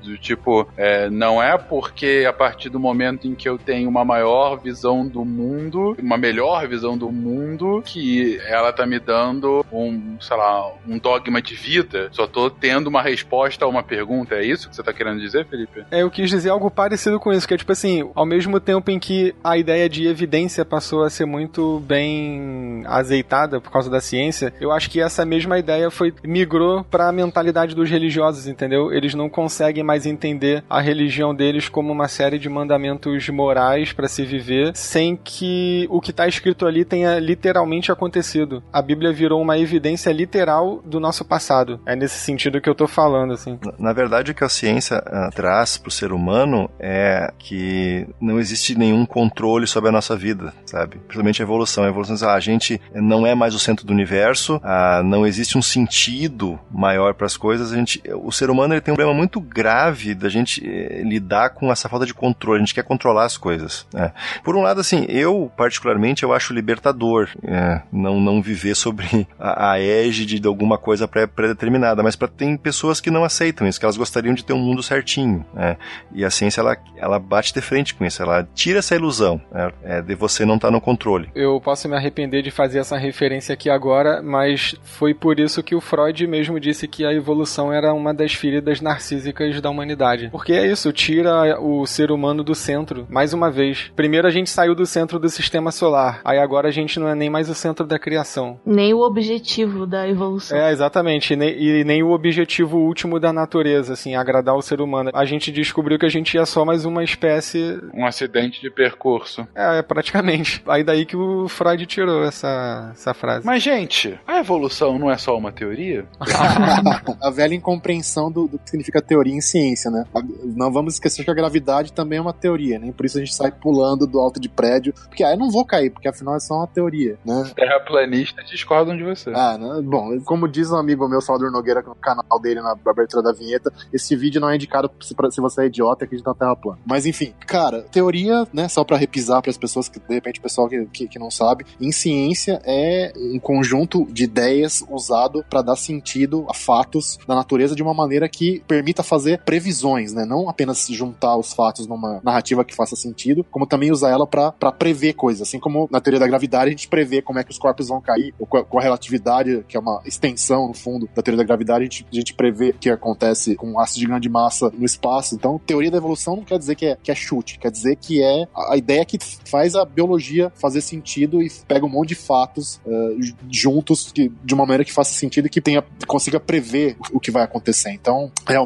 do 0.02 0.18
tipo, 0.18 0.66
é, 0.76 1.08
não 1.10 1.42
é 1.42 1.56
porque 1.56 2.24
a 2.28 2.32
partir 2.32 2.68
do 2.68 2.80
momento 2.80 3.26
em 3.26 3.34
que 3.34 3.48
eu 3.48 3.58
tenho 3.58 3.88
uma 3.88 4.04
maior 4.04 4.56
visão 4.56 5.06
do 5.06 5.24
mundo, 5.24 5.96
uma 6.00 6.16
melhor 6.16 6.66
visão 6.66 6.96
do 6.96 7.10
mundo, 7.10 7.82
que 7.84 8.40
ela 8.46 8.72
tá 8.72 8.86
me 8.86 8.98
dando 8.98 9.64
um, 9.72 10.16
sei 10.20 10.36
lá, 10.36 10.72
um 10.86 10.98
dogma 10.98 11.40
de 11.40 11.54
vida. 11.54 12.08
Só 12.12 12.26
tô 12.26 12.50
tendo 12.50 12.88
uma 12.88 13.02
resposta 13.02 13.64
a 13.64 13.68
uma 13.68 13.82
pergunta. 13.82 14.34
É 14.34 14.44
isso 14.44 14.68
que 14.68 14.76
você 14.76 14.82
tá 14.82 14.92
querendo 14.92 15.20
dizer, 15.20 15.46
Felipe? 15.46 15.84
É, 15.90 16.02
eu 16.02 16.10
quis 16.10 16.28
dizer 16.28 16.50
algo 16.50 16.70
parecido 16.70 17.18
com 17.18 17.32
isso, 17.32 17.46
que 17.46 17.54
é 17.54 17.56
tipo 17.56 17.72
assim, 17.72 18.10
ao 18.14 18.26
mesmo 18.26 18.60
tempo 18.60 18.90
em 18.90 18.98
que 18.98 19.34
a 19.42 19.56
ideia 19.56 19.88
de 19.88 20.06
evidência 20.06 20.64
passou 20.64 21.02
a 21.02 21.10
ser 21.10 21.26
muito 21.26 21.80
bem 21.80 22.82
azeitada 22.86 23.60
por 23.60 23.70
causa 23.70 23.90
da 23.90 24.00
ciência, 24.00 24.52
eu 24.60 24.72
acho 24.72 24.90
que 24.90 25.00
essa 25.00 25.24
mesma 25.24 25.58
ideia 25.58 25.90
foi 25.90 26.12
migrou 26.24 26.84
para 26.84 27.08
a 27.08 27.12
mentalidade 27.12 27.74
dos 27.74 27.90
religiosos, 27.90 28.46
entendeu? 28.46 28.92
Eles 28.92 29.14
não 29.20 29.28
conseguem 29.28 29.84
mais 29.84 30.06
entender 30.06 30.64
a 30.68 30.80
religião 30.80 31.34
deles 31.34 31.68
como 31.68 31.92
uma 31.92 32.08
série 32.08 32.38
de 32.38 32.48
mandamentos 32.48 33.28
morais 33.28 33.92
para 33.92 34.08
se 34.08 34.24
viver, 34.24 34.74
sem 34.74 35.14
que 35.14 35.86
o 35.90 36.00
que 36.00 36.10
está 36.10 36.26
escrito 36.26 36.66
ali 36.66 36.84
tenha 36.84 37.18
literalmente 37.18 37.92
acontecido. 37.92 38.62
A 38.72 38.80
Bíblia 38.80 39.12
virou 39.12 39.40
uma 39.42 39.58
evidência 39.58 40.10
literal 40.10 40.80
do 40.84 40.98
nosso 40.98 41.24
passado. 41.24 41.80
É 41.84 41.94
nesse 41.94 42.18
sentido 42.18 42.60
que 42.60 42.68
eu 42.68 42.74
tô 42.74 42.88
falando, 42.88 43.34
assim. 43.34 43.58
Na 43.78 43.92
verdade, 43.92 44.32
o 44.32 44.34
que 44.34 44.44
a 44.44 44.48
ciência 44.48 44.98
uh, 44.98 45.30
traz 45.34 45.76
pro 45.76 45.90
ser 45.90 46.12
humano 46.12 46.70
é 46.78 47.32
que 47.38 48.06
não 48.20 48.38
existe 48.38 48.76
nenhum 48.76 49.04
controle 49.04 49.66
sobre 49.66 49.90
a 49.90 49.92
nossa 49.92 50.16
vida, 50.16 50.54
sabe? 50.64 50.96
Principalmente 50.98 51.42
a 51.42 51.44
evolução. 51.44 51.84
A 51.84 51.88
evolução 51.88 52.14
diz, 52.14 52.22
ah, 52.22 52.34
a 52.34 52.40
gente 52.40 52.80
não 52.94 53.26
é 53.26 53.34
mais 53.34 53.54
o 53.54 53.58
centro 53.58 53.86
do 53.86 53.92
universo, 53.92 54.60
ah, 54.64 55.02
não 55.04 55.26
existe 55.26 55.58
um 55.58 55.62
sentido 55.62 56.58
maior 56.70 57.14
para 57.14 57.26
as 57.26 57.36
coisas. 57.36 57.72
A 57.72 57.76
gente, 57.76 58.02
o 58.14 58.32
ser 58.32 58.48
humano 58.48 58.74
ele 58.74 58.80
tem 58.80 58.94
um 58.94 58.96
problema 59.00 59.14
muito 59.14 59.40
grave 59.40 60.14
da 60.14 60.28
gente 60.28 60.62
eh, 60.62 61.02
lidar 61.02 61.50
com 61.50 61.72
essa 61.72 61.88
falta 61.88 62.04
de 62.04 62.12
controle. 62.12 62.58
A 62.58 62.64
gente 62.64 62.74
quer 62.74 62.84
controlar 62.84 63.24
as 63.24 63.38
coisas. 63.38 63.86
Né? 63.92 64.12
Por 64.44 64.54
um 64.54 64.62
lado, 64.62 64.80
assim, 64.80 65.06
eu 65.08 65.50
particularmente 65.56 66.22
eu 66.22 66.32
acho 66.32 66.52
libertador 66.52 67.28
é, 67.42 67.80
não 67.90 68.20
não 68.20 68.42
viver 68.42 68.74
sobre 68.74 69.26
a, 69.38 69.72
a 69.72 69.80
égide 69.80 70.38
de 70.38 70.46
alguma 70.46 70.76
coisa 70.76 71.08
pré-determinada, 71.08 72.02
mas 72.02 72.14
para 72.14 72.28
tem 72.28 72.56
pessoas 72.56 73.00
que 73.00 73.10
não 73.10 73.24
aceitam 73.24 73.66
isso, 73.66 73.78
que 73.78 73.86
elas 73.86 73.96
gostariam 73.96 74.34
de 74.34 74.44
ter 74.44 74.52
um 74.52 74.58
mundo 74.58 74.82
certinho. 74.82 75.44
Né? 75.54 75.76
E 76.12 76.24
a 76.24 76.30
ciência 76.30 76.60
ela, 76.60 76.76
ela 76.96 77.18
bate 77.18 77.54
de 77.54 77.60
frente 77.60 77.94
com 77.94 78.04
isso, 78.04 78.22
ela 78.22 78.46
tira 78.54 78.80
essa 78.80 78.94
ilusão 78.94 79.40
né? 79.50 79.72
é, 79.82 80.02
de 80.02 80.14
você 80.14 80.44
não 80.44 80.56
estar 80.56 80.68
tá 80.68 80.72
no 80.72 80.80
controle. 80.80 81.30
Eu 81.34 81.58
posso 81.60 81.88
me 81.88 81.96
arrepender 81.96 82.42
de 82.42 82.50
fazer 82.50 82.80
essa 82.80 82.98
referência 82.98 83.54
aqui 83.54 83.70
agora, 83.70 84.22
mas 84.22 84.74
foi 84.82 85.14
por 85.14 85.40
isso 85.40 85.62
que 85.62 85.74
o 85.74 85.80
Freud 85.80 86.26
mesmo 86.26 86.60
disse 86.60 86.86
que 86.86 87.04
a 87.04 87.12
evolução 87.12 87.72
era 87.72 87.94
uma 87.94 88.12
das 88.12 88.34
feridas 88.34 88.80
narcísicas 88.90 89.60
da 89.60 89.70
humanidade. 89.70 90.28
Porque 90.30 90.52
é 90.52 90.66
isso, 90.66 90.92
tira 90.92 91.60
o 91.60 91.86
ser 91.86 92.10
humano 92.10 92.42
do 92.42 92.54
centro, 92.54 93.06
mais 93.08 93.32
uma 93.32 93.50
vez. 93.50 93.90
Primeiro 93.94 94.26
a 94.26 94.30
gente 94.30 94.50
saiu 94.50 94.74
do 94.74 94.84
centro 94.84 95.18
do 95.18 95.28
sistema 95.28 95.70
solar, 95.70 96.20
aí 96.24 96.38
agora 96.38 96.68
a 96.68 96.72
gente 96.72 96.98
não 96.98 97.08
é 97.08 97.14
nem 97.14 97.30
mais 97.30 97.48
o 97.48 97.54
centro 97.54 97.86
da 97.86 97.98
criação. 97.98 98.60
Nem 98.66 98.92
o 98.92 99.00
objetivo 99.00 99.86
da 99.86 100.08
evolução. 100.08 100.58
É, 100.58 100.72
exatamente, 100.72 101.32
e 101.32 101.36
nem, 101.36 101.62
e 101.62 101.84
nem 101.84 102.02
o 102.02 102.10
objetivo 102.10 102.78
último 102.78 103.20
da 103.20 103.32
natureza, 103.32 103.92
assim, 103.92 104.14
agradar 104.14 104.56
o 104.56 104.62
ser 104.62 104.80
humano. 104.80 105.10
A 105.14 105.24
gente 105.24 105.52
descobriu 105.52 105.98
que 105.98 106.06
a 106.06 106.10
gente 106.10 106.34
ia 106.34 106.44
só 106.44 106.64
mais 106.64 106.84
uma 106.84 107.04
espécie. 107.04 107.78
Um 107.94 108.04
acidente 108.04 108.60
de 108.60 108.70
percurso. 108.70 109.46
É, 109.54 109.82
praticamente. 109.82 110.62
Aí 110.66 110.82
daí 110.82 111.06
que 111.06 111.16
o 111.16 111.48
Freud 111.48 111.84
tirou 111.86 112.24
essa, 112.24 112.90
essa 112.92 113.14
frase. 113.14 113.46
Mas, 113.46 113.62
gente, 113.62 114.18
a 114.26 114.38
evolução 114.38 114.98
não 114.98 115.10
é 115.10 115.16
só 115.16 115.36
uma 115.36 115.52
teoria? 115.52 116.06
a 117.22 117.30
velha 117.30 117.54
incompreensão 117.54 118.30
do, 118.30 118.48
do, 118.48 118.58
que 118.58 118.70
significa 118.80 119.02
teoria 119.02 119.34
em 119.34 119.40
ciência, 119.40 119.90
né? 119.90 120.04
Não 120.44 120.72
vamos 120.72 120.94
esquecer 120.94 121.24
que 121.24 121.30
a 121.30 121.34
gravidade 121.34 121.92
também 121.92 122.18
é 122.18 122.22
uma 122.22 122.32
teoria, 122.32 122.78
nem 122.78 122.88
né? 122.88 122.94
por 122.96 123.06
isso 123.06 123.18
a 123.18 123.20
gente 123.20 123.34
sai 123.34 123.50
pulando 123.50 124.06
do 124.06 124.18
alto 124.18 124.40
de 124.40 124.48
prédio, 124.48 124.92
porque 125.08 125.22
ah, 125.22 125.32
eu 125.32 125.38
não 125.38 125.50
vou 125.50 125.64
cair, 125.64 125.90
porque 125.90 126.08
afinal 126.08 126.36
é 126.36 126.40
só 126.40 126.54
uma 126.54 126.66
teoria, 126.66 127.18
né? 127.24 127.50
Terraplanistas 127.54 128.48
discordam 128.48 128.96
de 128.96 129.04
você. 129.04 129.30
Ah, 129.34 129.58
né? 129.58 129.80
bom, 129.82 130.20
como 130.24 130.48
diz 130.48 130.70
um 130.70 130.76
amigo 130.76 131.08
meu, 131.08 131.20
Salvador 131.20 131.52
Nogueira, 131.52 131.82
no 131.82 131.94
canal 131.94 132.40
dele 132.40 132.60
na 132.60 132.74
abertura 132.86 133.22
da 133.22 133.32
vinheta, 133.32 133.72
esse 133.92 134.16
vídeo 134.16 134.40
não 134.40 134.50
é 134.50 134.56
indicado 134.56 134.90
se, 135.00 135.14
se 135.30 135.40
você 135.40 135.62
é 135.62 135.66
idiota 135.66 136.04
e 136.04 136.06
acredita 136.06 136.30
na 136.30 136.36
Terra 136.36 136.56
plana. 136.56 136.78
Mas 136.86 137.06
enfim, 137.06 137.34
cara, 137.46 137.82
teoria, 137.82 138.46
né, 138.52 138.68
só 138.68 138.84
para 138.84 138.96
repisar 138.96 139.42
para 139.42 139.50
as 139.50 139.58
pessoas 139.58 139.88
que, 139.88 139.98
de 139.98 140.14
repente, 140.14 140.38
o 140.38 140.42
pessoal 140.42 140.68
que, 140.68 140.86
que, 140.86 141.08
que, 141.08 141.18
não 141.18 141.30
sabe, 141.30 141.64
em 141.80 141.92
ciência 141.92 142.60
é 142.64 143.12
um 143.16 143.38
conjunto 143.38 144.06
de 144.10 144.24
ideias 144.24 144.84
usado 144.88 145.44
para 145.48 145.62
dar 145.62 145.76
sentido 145.76 146.46
a 146.48 146.54
fatos 146.54 147.18
da 147.26 147.34
natureza 147.34 147.74
de 147.74 147.82
uma 147.82 147.94
maneira 147.94 148.28
que 148.28 148.62
permita 148.70 149.02
fazer 149.02 149.40
previsões, 149.42 150.12
né? 150.12 150.24
Não 150.24 150.48
apenas 150.48 150.86
juntar 150.86 151.36
os 151.36 151.52
fatos 151.52 151.88
numa 151.88 152.20
narrativa 152.22 152.64
que 152.64 152.72
faça 152.72 152.94
sentido, 152.94 153.44
como 153.50 153.66
também 153.66 153.90
usar 153.90 154.10
ela 154.10 154.28
para 154.28 154.70
prever 154.70 155.14
coisas. 155.14 155.42
Assim 155.42 155.58
como 155.58 155.88
na 155.90 156.00
teoria 156.00 156.20
da 156.20 156.26
gravidade 156.28 156.68
a 156.68 156.70
gente 156.70 156.86
prevê 156.86 157.20
como 157.20 157.40
é 157.40 157.42
que 157.42 157.50
os 157.50 157.58
corpos 157.58 157.88
vão 157.88 158.00
cair, 158.00 158.32
ou 158.38 158.46
com 158.46 158.78
a 158.78 158.80
relatividade, 158.82 159.64
que 159.66 159.76
é 159.76 159.80
uma 159.80 160.00
extensão, 160.04 160.68
no 160.68 160.74
fundo, 160.74 161.08
da 161.12 161.20
teoria 161.20 161.38
da 161.38 161.44
gravidade, 161.44 161.80
a 161.80 161.84
gente, 161.84 162.06
a 162.12 162.14
gente 162.14 162.32
prevê 162.32 162.70
o 162.70 162.74
que 162.74 162.88
acontece 162.88 163.56
com 163.56 163.72
um 163.72 163.80
ácido 163.80 164.00
de 164.00 164.06
grande 164.06 164.28
massa 164.28 164.70
no 164.70 164.84
espaço. 164.84 165.34
Então, 165.34 165.58
teoria 165.58 165.90
da 165.90 165.98
evolução 165.98 166.36
não 166.36 166.44
quer 166.44 166.56
dizer 166.56 166.76
que 166.76 166.86
é, 166.86 166.96
que 167.02 167.10
é 167.10 167.14
chute, 167.14 167.58
quer 167.58 167.72
dizer 167.72 167.96
que 167.96 168.22
é 168.22 168.46
a, 168.54 168.76
ideia 168.76 169.04
que 169.04 169.18
faz 169.46 169.74
a 169.74 169.84
biologia 169.84 170.52
fazer 170.54 170.80
sentido 170.80 171.42
e 171.42 171.50
pega 171.66 171.84
um 171.84 171.88
monte 171.88 172.10
de 172.10 172.14
fatos 172.14 172.80
uh, 172.86 173.34
juntos 173.50 174.12
que, 174.12 174.30
de 174.44 174.54
uma 174.54 174.64
maneira 174.64 174.84
que 174.84 174.92
faça 174.92 175.12
sentido 175.12 175.46
e 175.46 175.50
que 175.50 175.60
tenha, 175.60 175.82
consiga 176.06 176.38
prever 176.38 176.96
o, 177.12 177.16
o 177.16 177.20
que 177.20 177.32
vai 177.32 177.42
acontecer. 177.42 177.90
Então, 177.90 178.30
realmente, 178.46 178.59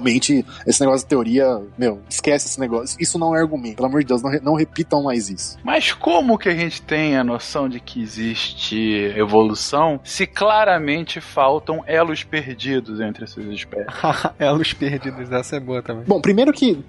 esse 0.67 0.81
negócio 0.81 1.05
de 1.05 1.09
teoria, 1.09 1.61
meu, 1.77 2.01
esquece 2.09 2.47
esse 2.47 2.61
negócio. 2.61 2.97
Isso 3.01 3.19
não 3.19 3.35
é 3.37 3.41
argumento. 3.41 3.77
Pelo 3.77 3.89
amor 3.89 4.01
de 4.01 4.09
Deus, 4.09 4.23
não, 4.23 4.31
não 4.43 4.55
repitam 4.55 5.03
mais 5.03 5.29
isso. 5.29 5.59
Mas 5.63 5.93
como 5.93 6.39
que 6.39 6.49
a 6.49 6.55
gente 6.55 6.83
tem 6.83 7.17
a 7.17 7.25
noção 7.25 7.69
de 7.69 7.81
que 7.81 8.03
existe 8.03 9.13
evolução 9.17 10.01
se 10.05 10.27
claramente 10.27 11.21
faltam 11.21 11.83
elos 11.87 12.23
perdidos 12.23 13.01
entre 13.01 13.25
essas 13.25 13.45
espécies? 13.47 13.87
elos 14.39 14.73
perdidos, 14.73 15.31
essa 15.31 15.57
é 15.57 15.61
boa 15.61 15.83
também. 15.83 16.05
Bom, 16.07 16.21
primeiro 16.21 16.53
que 16.53 16.83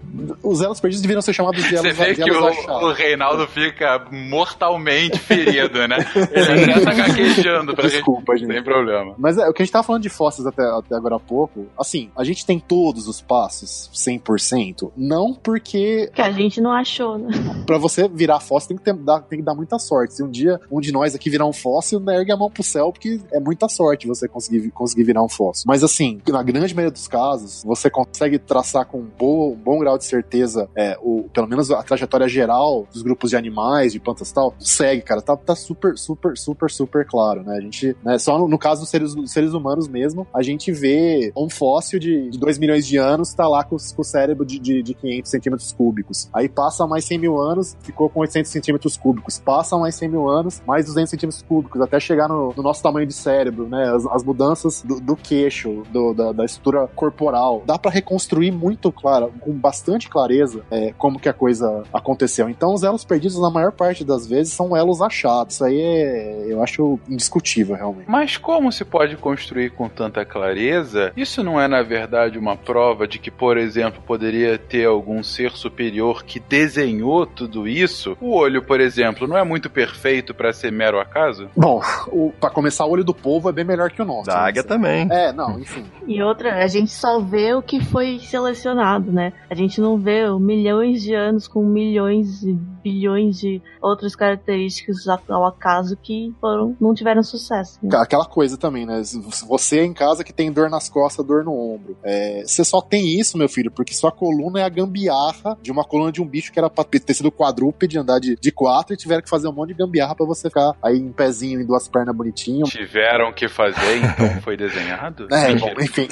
os 0.44 0.62
elos 0.62 0.80
perdidos 0.80 1.02
deveriam 1.02 1.22
ser 1.22 1.34
chamados 1.34 1.64
de 1.64 1.76
elos 1.76 1.96
Você 1.96 2.06
vê 2.06 2.16
que 2.16 2.32
o, 2.32 2.88
o, 2.88 2.94
Reinaldo 2.94 3.48
fica 3.48 4.06
mortalmente 4.12 5.18
ferido, 5.20 5.88
né? 5.88 5.98
Ele 6.32 6.66
já 6.66 6.82
tá 6.82 6.94
gaguejando 6.94 7.76
pra 7.76 7.88
Desculpa, 7.88 8.38
gente. 8.38 8.52
Sem 8.52 8.64
problema. 8.64 9.16
Mas 9.18 9.38
é, 9.38 9.48
o 9.48 9.54
que 9.54 9.62
a 9.62 9.66
gente 9.66 9.74
tava 9.74 9.84
falando 9.84 10.04
de 10.04 10.10
fósseis 10.10 10.48
até, 10.48 10.64
até 10.64 10.96
agora 10.96 11.16
há 11.16 11.20
pouco, 11.20 11.68
assim, 11.80 12.10
a 12.16 12.24
gente 12.24 12.46
tem 12.46 12.60
todos 12.96 13.08
os 13.10 13.22
passos 13.22 13.90
100%, 13.94 14.92
não 14.96 15.34
porque... 15.34 16.10
Que 16.14 16.22
a 16.22 16.32
gente 16.32 16.62
não 16.62 16.72
achou, 16.72 17.18
né? 17.18 17.30
Pra 17.66 17.78
você 17.78 18.08
virar 18.08 18.40
fóssil 18.40 18.70
tem 18.70 18.78
que, 18.78 18.84
ter, 18.84 18.94
dar, 18.94 19.20
tem 19.22 19.40
que 19.40 19.46
dar 19.46 19.54
muita 19.54 19.78
sorte. 19.78 20.14
Se 20.14 20.24
um 20.24 20.30
dia 20.30 20.60
um 20.72 20.80
de 20.80 20.94
nós 20.94 21.14
aqui 21.14 21.30
virar 21.30 21.46
um 21.46 21.52
fóssil, 21.52 22.00
não 22.00 22.14
ergue 22.14 22.32
a 22.32 22.38
mão 22.38 22.50
pro 22.50 22.64
céu, 22.64 22.92
porque 22.94 23.20
é 23.34 23.40
muita 23.40 23.68
sorte 23.68 24.08
você 24.08 24.30
conseguir, 24.30 24.72
conseguir 24.72 25.04
virar 25.04 25.24
um 25.24 25.28
fóssil. 25.28 25.66
Mas 25.68 25.84
assim, 25.84 26.22
na 26.28 26.42
grande 26.42 26.74
maioria 26.74 26.92
dos 26.92 27.08
casos, 27.08 27.64
você 27.66 27.90
consegue 27.90 28.40
traçar 28.40 28.86
com 28.86 29.00
um 29.00 29.08
bom, 29.18 29.52
um 29.52 29.56
bom 29.56 29.80
grau 29.80 29.98
de 29.98 30.06
certeza, 30.06 30.70
é, 30.76 30.98
o, 31.02 31.26
pelo 31.34 31.48
menos 31.48 31.70
a 31.72 31.84
trajetória 31.84 32.30
geral 32.30 32.88
dos 32.94 33.02
grupos 33.02 33.32
de 33.32 33.36
animais, 33.36 33.92
de 33.92 34.00
plantas 34.00 34.30
e 34.30 34.34
tal, 34.34 34.56
segue, 34.60 35.02
cara. 35.02 35.22
Tá, 35.22 35.36
tá 35.36 35.56
super, 35.56 35.98
super, 35.98 36.38
super, 36.38 36.72
super 36.72 37.06
claro, 37.06 37.44
né? 37.44 37.58
A 37.58 37.62
gente, 37.62 37.96
né, 38.04 38.18
só 38.18 38.38
no, 38.40 38.48
no 38.48 38.58
caso 38.58 38.82
dos 38.82 38.90
seres, 38.90 39.14
dos 39.14 39.32
seres 39.32 39.54
humanos 39.54 39.88
mesmo, 39.88 40.26
a 40.34 40.42
gente 40.42 40.72
vê 40.72 41.34
um 41.36 41.50
fóssil 41.50 42.00
de, 42.00 42.30
de 42.30 42.40
2 42.40 42.58
milhões 42.58 42.85
de 42.86 42.98
anos, 42.98 43.34
tá 43.34 43.48
lá 43.48 43.64
com, 43.64 43.78
com 43.78 44.02
o 44.02 44.06
cérebro 44.06 44.46
de, 44.46 44.60
de, 44.60 44.82
de 44.82 44.94
500 44.94 45.32
centímetros 45.32 45.74
cúbicos. 45.74 46.30
Aí 46.34 46.48
passa 46.50 46.86
mais 46.88 47.06
100 47.06 47.18
mil 47.20 47.40
anos, 47.40 47.78
ficou 47.82 48.10
com 48.10 48.22
800 48.22 48.52
centímetros 48.52 48.98
cúbicos. 48.98 49.40
Passa 49.40 49.78
mais 49.78 49.96
100 49.96 50.10
mil 50.10 50.30
anos, 50.30 50.62
mais 50.66 50.86
200 50.86 51.10
centímetros 51.10 51.42
cúbicos, 51.42 51.82
até 51.82 52.00
chegar 52.00 52.28
no, 52.28 52.54
no 52.56 52.64
nosso 52.64 52.82
tamanho 52.82 53.08
de 53.08 53.14
cérebro, 53.14 53.68
né? 53.68 53.92
As, 53.96 54.06
as 54.08 54.24
mudanças 54.24 54.82
do, 54.84 55.00
do 55.00 55.16
queixo, 55.16 55.84
do, 55.92 56.14
da, 56.14 56.32
da, 56.32 56.46
estrutura 56.46 56.88
corporal. 56.96 57.64
Dá 57.66 57.78
para 57.78 57.92
reconstruir 57.92 58.52
muito 58.52 58.92
claro, 58.92 59.34
com 59.40 59.52
bastante 59.54 60.10
clareza, 60.10 60.64
é, 60.72 60.94
como 60.98 61.20
que 61.20 61.30
a 61.30 61.34
coisa 61.34 61.84
aconteceu. 61.94 62.50
Então, 62.50 62.74
os 62.74 62.84
elos 62.84 63.04
perdidos, 63.04 63.40
na 63.40 63.50
maior 63.50 63.72
parte 63.72 64.04
das 64.04 64.28
vezes, 64.28 64.54
são 64.54 64.76
elos 64.76 65.02
achados. 65.02 65.56
Isso 65.56 65.66
aí 65.66 65.80
é, 65.80 66.46
eu 66.48 66.62
acho 66.64 67.00
indiscutível, 67.10 67.76
realmente. 67.76 68.10
Mas 68.10 68.38
como 68.38 68.72
se 68.72 68.84
pode 68.86 69.18
construir 69.18 69.72
com 69.72 69.88
tanta 69.90 70.26
clareza? 70.26 71.12
Isso 71.16 71.44
não 71.44 71.60
é, 71.60 71.68
na 71.68 71.82
verdade, 71.82 72.38
uma 72.38 72.56
prova 72.56 72.75
de 73.08 73.20
que, 73.20 73.32
por 73.32 73.58
exemplo, 73.58 74.02
poderia 74.06 74.58
ter 74.58 74.86
algum 74.86 75.24
ser 75.24 75.52
superior 75.52 76.24
que 76.24 76.40
desenhou 76.40 77.26
tudo 77.26 77.68
isso, 77.68 78.18
o 78.20 78.36
olho, 78.36 78.62
por 78.64 78.80
exemplo, 78.80 79.28
não 79.28 79.38
é 79.38 79.44
muito 79.44 79.70
perfeito 79.70 80.34
para 80.34 80.54
ser 80.54 80.72
mero 80.72 81.00
acaso? 81.00 81.50
Bom, 81.56 81.82
o, 82.08 82.32
pra 82.40 82.50
começar, 82.50 82.86
o 82.86 82.90
olho 82.92 83.04
do 83.04 83.14
povo 83.14 83.50
é 83.50 83.52
bem 83.52 83.66
melhor 83.66 83.92
que 83.92 84.02
o 84.02 84.06
nosso. 84.06 84.28
Da 84.28 84.36
né? 84.36 84.48
águia 84.48 84.64
também. 84.64 85.08
É, 85.12 85.32
não, 85.32 85.60
enfim. 85.60 85.86
E 86.08 86.22
outra, 86.22 86.64
a 86.64 86.68
gente 86.68 86.92
só 86.92 87.20
vê 87.20 87.56
o 87.56 87.64
que 87.64 87.84
foi 87.84 88.20
selecionado, 88.20 89.12
né? 89.12 89.34
A 89.50 89.56
gente 89.56 89.82
não 89.82 89.98
vê 89.98 90.30
milhões 90.40 91.02
de 91.02 91.16
anos 91.16 91.48
com 91.48 91.66
milhões 91.66 92.44
e 92.44 92.54
bilhões 92.54 93.40
de 93.40 93.60
outras 93.82 94.16
características 94.16 95.08
ao 95.28 95.48
acaso 95.48 95.98
que 95.98 96.32
foram, 96.40 96.78
não 96.80 96.94
tiveram 96.94 97.24
sucesso. 97.24 97.80
né? 97.82 97.90
Aquela 97.98 98.26
coisa 98.26 98.56
também, 98.56 98.86
né? 98.86 99.02
Você 99.48 99.82
em 99.82 99.94
casa 99.94 100.24
que 100.24 100.32
tem 100.32 100.52
dor 100.52 100.70
nas 100.70 100.88
costas, 100.88 101.26
dor 101.26 101.44
no 101.44 101.54
ombro. 101.54 101.98
É, 102.04 102.44
você 102.56 102.66
só 102.66 102.82
tem 102.82 103.20
isso, 103.20 103.38
meu 103.38 103.50
filho, 103.50 103.72
porque 103.72 103.94
sua 103.94 104.12
coluna 104.12 104.60
é 104.60 104.64
a 104.64 104.70
gambiarra 104.70 105.58
de 105.62 105.72
uma 105.72 105.84
coluna 105.84 106.12
de 106.12 106.22
um 106.22 106.26
bicho 106.26 106.52
que 106.52 106.60
era 106.60 106.70
pra 106.70 106.84
ter 106.84 107.14
sido 107.14 107.32
quadrúpede, 107.32 107.98
andar 107.98 108.20
de, 108.20 108.36
de 108.36 108.52
quatro, 108.52 108.94
e 108.94 108.98
tiveram 108.98 109.22
que 109.22 109.30
fazer 109.30 109.48
um 109.48 109.52
monte 109.52 109.70
de 109.70 109.76
gambiarra 109.76 110.16
pra 110.16 110.26
você 110.26 110.50
ficar 110.50 110.74
aí 110.82 110.98
em 110.98 111.12
pezinho, 111.12 111.62
em 111.62 111.66
duas 111.66 111.88
pernas 111.88 112.16
bonitinho. 112.16 112.66
Tiveram 112.66 113.34
que 113.34 113.48
fazer, 113.48 113.98
então 113.98 114.30
foi 114.42 114.58
desenhado? 114.58 115.28
É, 115.32 115.50
Mentira. 115.50 115.74
bom, 115.76 115.82
enfim. 115.82 116.08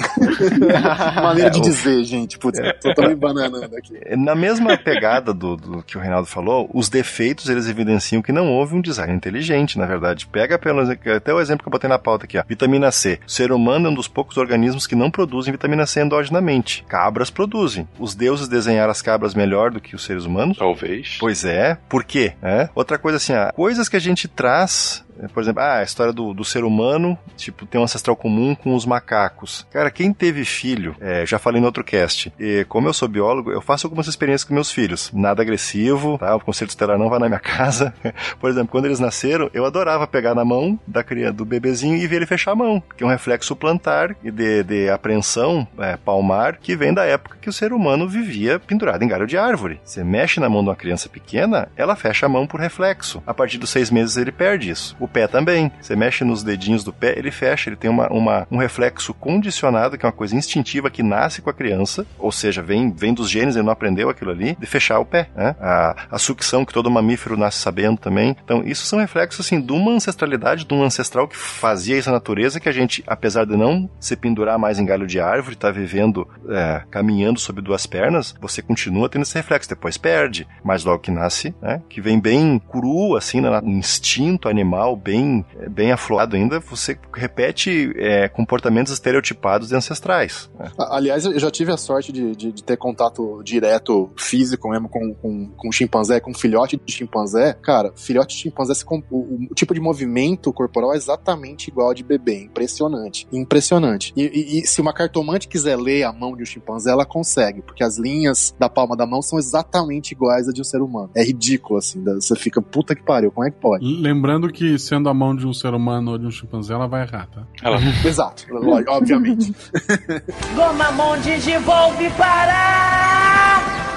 Maneira 1.22 1.50
de 1.50 1.60
dizer, 1.60 2.04
gente. 2.04 2.38
Putz, 2.38 2.58
tô 2.80 2.94
também 2.94 3.16
bananando 3.16 3.76
aqui. 3.76 3.94
Na 4.16 4.34
mesma 4.34 4.76
pegada 4.76 5.32
do, 5.32 5.56
do 5.56 5.82
que 5.82 5.96
o 5.96 6.00
Reinaldo 6.00 6.26
falou, 6.26 6.68
os 6.72 6.88
defeitos 6.88 7.48
eles 7.48 7.68
evidenciam 7.68 8.22
que 8.22 8.32
não 8.32 8.52
houve 8.52 8.74
um 8.74 8.80
design 8.80 9.14
inteligente, 9.14 9.78
na 9.78 9.86
verdade. 9.86 10.26
Pega 10.26 10.58
pelo, 10.58 10.80
até 10.80 11.32
o 11.32 11.40
exemplo 11.40 11.62
que 11.62 11.68
eu 11.68 11.72
botei 11.72 11.88
na 11.88 11.98
pauta 11.98 12.24
aqui, 12.24 12.38
ó. 12.38 12.44
Vitamina 12.46 12.90
C. 12.90 13.18
O 13.26 13.30
ser 13.30 13.52
humano 13.52 13.88
é 13.88 13.90
um 13.90 13.94
dos 13.94 14.08
poucos 14.08 14.36
organismos 14.36 14.86
que 14.86 14.94
não 14.94 15.10
produzem 15.10 15.52
vitamina 15.52 15.86
C 15.86 16.00
endogenamente. 16.34 16.84
Cabras 16.88 17.30
produzem. 17.30 17.88
Os 17.98 18.14
deuses 18.14 18.48
desenharam 18.48 18.90
as 18.90 19.02
cabras 19.02 19.34
melhor 19.34 19.70
do 19.70 19.80
que 19.80 19.94
os 19.94 20.04
seres 20.04 20.24
humanos? 20.24 20.58
Talvez. 20.58 21.16
Pois 21.18 21.44
é. 21.44 21.78
Por 21.88 22.04
quê? 22.04 22.34
É? 22.42 22.68
Outra 22.74 22.98
coisa 22.98 23.16
assim, 23.16 23.32
coisas 23.54 23.88
que 23.88 23.96
a 23.96 24.00
gente 24.00 24.26
traz 24.26 25.04
por 25.32 25.42
exemplo, 25.42 25.62
ah, 25.62 25.78
a 25.78 25.82
história 25.82 26.12
do, 26.12 26.32
do 26.32 26.44
ser 26.44 26.64
humano, 26.64 27.18
tipo, 27.36 27.66
tem 27.66 27.80
um 27.80 27.84
ancestral 27.84 28.16
comum 28.16 28.54
com 28.54 28.74
os 28.74 28.86
macacos. 28.86 29.66
Cara, 29.70 29.90
quem 29.90 30.12
teve 30.12 30.44
filho, 30.44 30.96
é, 31.00 31.24
já 31.26 31.38
falei 31.38 31.60
no 31.60 31.66
outro 31.66 31.84
cast, 31.84 32.32
e 32.38 32.64
como 32.68 32.88
eu 32.88 32.92
sou 32.92 33.08
biólogo, 33.08 33.50
eu 33.50 33.60
faço 33.60 33.86
algumas 33.86 34.06
experiências 34.06 34.44
com 34.44 34.54
meus 34.54 34.70
filhos. 34.70 35.10
Nada 35.12 35.42
agressivo, 35.42 36.18
tá? 36.18 36.34
O 36.34 36.40
conceito 36.40 36.70
estelar 36.70 36.98
não 36.98 37.08
vai 37.08 37.18
na 37.18 37.28
minha 37.28 37.40
casa. 37.40 37.94
Por 38.40 38.50
exemplo, 38.50 38.68
quando 38.68 38.86
eles 38.86 39.00
nasceram, 39.00 39.50
eu 39.52 39.64
adorava 39.64 40.06
pegar 40.06 40.34
na 40.34 40.44
mão 40.44 40.78
da 40.86 41.02
criança, 41.02 41.34
do 41.34 41.44
bebezinho 41.44 41.96
e 41.96 42.06
ver 42.06 42.16
ele 42.16 42.26
fechar 42.26 42.52
a 42.52 42.56
mão, 42.56 42.82
que 42.96 43.02
é 43.02 43.06
um 43.06 43.10
reflexo 43.10 43.56
plantar 43.56 44.16
e 44.22 44.30
de, 44.30 44.62
de 44.62 44.90
apreensão 44.90 45.66
é, 45.78 45.96
palmar 45.96 46.56
que 46.56 46.76
vem 46.76 46.92
da 46.92 47.04
época 47.04 47.38
que 47.40 47.48
o 47.48 47.52
ser 47.52 47.72
humano 47.72 48.08
vivia 48.08 48.58
pendurado 48.58 49.02
em 49.02 49.08
galho 49.08 49.26
de 49.26 49.36
árvore. 49.36 49.80
Você 49.84 50.02
mexe 50.02 50.40
na 50.40 50.48
mão 50.48 50.62
de 50.62 50.68
uma 50.68 50.76
criança 50.76 51.08
pequena, 51.08 51.68
ela 51.76 51.96
fecha 51.96 52.26
a 52.26 52.28
mão 52.28 52.46
por 52.46 52.60
reflexo. 52.60 53.22
A 53.26 53.34
partir 53.34 53.58
dos 53.58 53.70
seis 53.70 53.90
meses 53.90 54.16
ele 54.16 54.32
perde 54.32 54.70
isso. 54.70 54.96
O 55.04 55.08
pé 55.08 55.26
também. 55.26 55.70
Você 55.82 55.94
mexe 55.94 56.24
nos 56.24 56.42
dedinhos 56.42 56.82
do 56.82 56.90
pé, 56.90 57.12
ele 57.18 57.30
fecha, 57.30 57.68
ele 57.68 57.76
tem 57.76 57.90
uma, 57.90 58.08
uma, 58.08 58.46
um 58.50 58.56
reflexo 58.56 59.12
condicionado, 59.12 59.98
que 59.98 60.06
é 60.06 60.08
uma 60.08 60.12
coisa 60.12 60.34
instintiva 60.34 60.90
que 60.90 61.02
nasce 61.02 61.42
com 61.42 61.50
a 61.50 61.52
criança, 61.52 62.06
ou 62.18 62.32
seja, 62.32 62.62
vem, 62.62 62.90
vem 62.90 63.12
dos 63.12 63.28
genes, 63.28 63.54
ele 63.54 63.66
não 63.66 63.72
aprendeu 63.72 64.08
aquilo 64.08 64.30
ali, 64.30 64.56
de 64.58 64.64
fechar 64.64 64.98
o 64.98 65.04
pé. 65.04 65.28
Né? 65.36 65.54
A, 65.60 66.06
a 66.12 66.18
sucção 66.18 66.64
que 66.64 66.72
todo 66.72 66.90
mamífero 66.90 67.36
nasce 67.36 67.58
sabendo 67.58 67.98
também. 67.98 68.34
Então, 68.42 68.62
isso 68.64 68.86
são 68.86 68.98
reflexos 68.98 69.44
assim, 69.44 69.60
de 69.60 69.72
uma 69.72 69.92
ancestralidade, 69.92 70.64
de 70.64 70.72
um 70.72 70.82
ancestral 70.82 71.28
que 71.28 71.36
fazia 71.36 71.98
isso 71.98 72.08
na 72.08 72.14
natureza, 72.14 72.58
que 72.58 72.68
a 72.70 72.72
gente, 72.72 73.04
apesar 73.06 73.44
de 73.44 73.58
não 73.58 73.90
se 74.00 74.16
pendurar 74.16 74.58
mais 74.58 74.78
em 74.78 74.86
galho 74.86 75.06
de 75.06 75.20
árvore, 75.20 75.54
tá 75.54 75.70
vivendo, 75.70 76.26
é, 76.48 76.82
caminhando 76.90 77.38
sobre 77.38 77.60
duas 77.60 77.84
pernas, 77.84 78.34
você 78.40 78.62
continua 78.62 79.10
tendo 79.10 79.22
esse 79.22 79.34
reflexo, 79.34 79.68
depois 79.68 79.98
perde, 79.98 80.48
mas 80.64 80.82
logo 80.82 81.00
que 81.00 81.10
nasce, 81.10 81.54
né, 81.60 81.82
que 81.90 82.00
vem 82.00 82.18
bem 82.18 82.58
cru, 82.58 83.16
assim, 83.16 83.42
no 83.42 83.68
instinto 83.68 84.48
animal, 84.48 84.93
bem, 84.96 85.44
bem 85.70 85.92
aflorado 85.92 86.36
ainda, 86.36 86.60
você 86.60 86.98
repete 87.14 87.92
é, 87.96 88.28
comportamentos 88.28 88.92
estereotipados 88.92 89.70
e 89.72 89.76
ancestrais. 89.76 90.50
né? 90.58 90.70
Aliás, 90.78 91.24
eu 91.24 91.38
já 91.38 91.50
tive 91.50 91.72
a 91.72 91.76
sorte 91.76 92.12
de, 92.12 92.34
de- 92.36 92.52
de 92.52 92.62
ter 92.64 92.76
contato 92.76 93.42
direto 93.42 94.10
físico 94.16 94.68
mesmo 94.70 94.88
com, 94.88 95.14
com, 95.14 95.48
com 95.56 95.72
chimpanzé, 95.72 96.20
com 96.20 96.32
filhote 96.34 96.80
de 96.84 96.92
chimpanzé. 96.92 97.54
Cara, 97.62 97.92
filhote 97.96 98.34
de 98.36 98.42
chimpanzé, 98.42 98.74
se 98.74 98.84
com- 98.84 99.02
o, 99.10 99.46
o 99.50 99.54
tipo 99.54 99.74
de 99.74 99.80
movimento 99.80 100.52
corporal 100.52 100.92
é 100.94 100.96
exatamente 100.96 101.68
igual 101.68 101.88
ao 101.88 101.94
de 101.94 102.02
bebê. 102.02 102.42
Impressionante. 102.44 103.26
Impressionante. 103.32 104.12
E, 104.16 104.22
e- 104.22 104.60
e 104.60 104.66
se 104.66 104.80
uma 104.80 104.92
cartomante 104.92 105.48
quiser 105.48 105.76
ler 105.76 106.04
a 106.04 106.12
mão 106.12 106.36
de 106.36 106.42
um 106.42 106.46
chimpanzé, 106.46 106.90
ela 106.90 107.04
consegue, 107.06 107.62
porque 107.62 107.82
as 107.84 107.98
linhas 107.98 108.54
da 108.58 108.68
palma 108.68 108.96
da 108.96 109.06
mão 109.06 109.22
são 109.22 109.38
exatamente 109.38 110.12
iguais 110.12 110.48
a 110.48 110.52
de 110.52 110.60
um 110.60 110.64
ser 110.64 110.80
humano. 110.82 111.10
É 111.14 111.22
ridículo, 111.22 111.78
assim. 111.78 112.02
da- 112.02 112.14
Você 112.14 112.34
fica, 112.36 112.60
puta 112.62 112.94
que 112.94 113.02
pariu, 113.02 113.30
como 113.30 113.46
é 113.46 113.50
que 113.50 113.58
pode? 113.58 113.84
Lembrando 113.84 114.48
que 114.52 114.78
sendo 114.84 115.08
a 115.08 115.14
mão 115.14 115.34
de 115.34 115.46
um 115.46 115.52
ser 115.52 115.74
humano 115.74 116.12
ou 116.12 116.18
de 116.18 116.26
um 116.26 116.30
chimpanzé, 116.30 116.74
ela 116.74 116.86
vai 116.86 117.02
errar, 117.02 117.26
tá? 117.26 117.42
Ela- 117.62 117.78
Exato, 118.04 118.44
obviamente. 118.88 119.54
Gomamon 120.54 121.18
Digivolve 121.20 122.10
para 122.10 123.33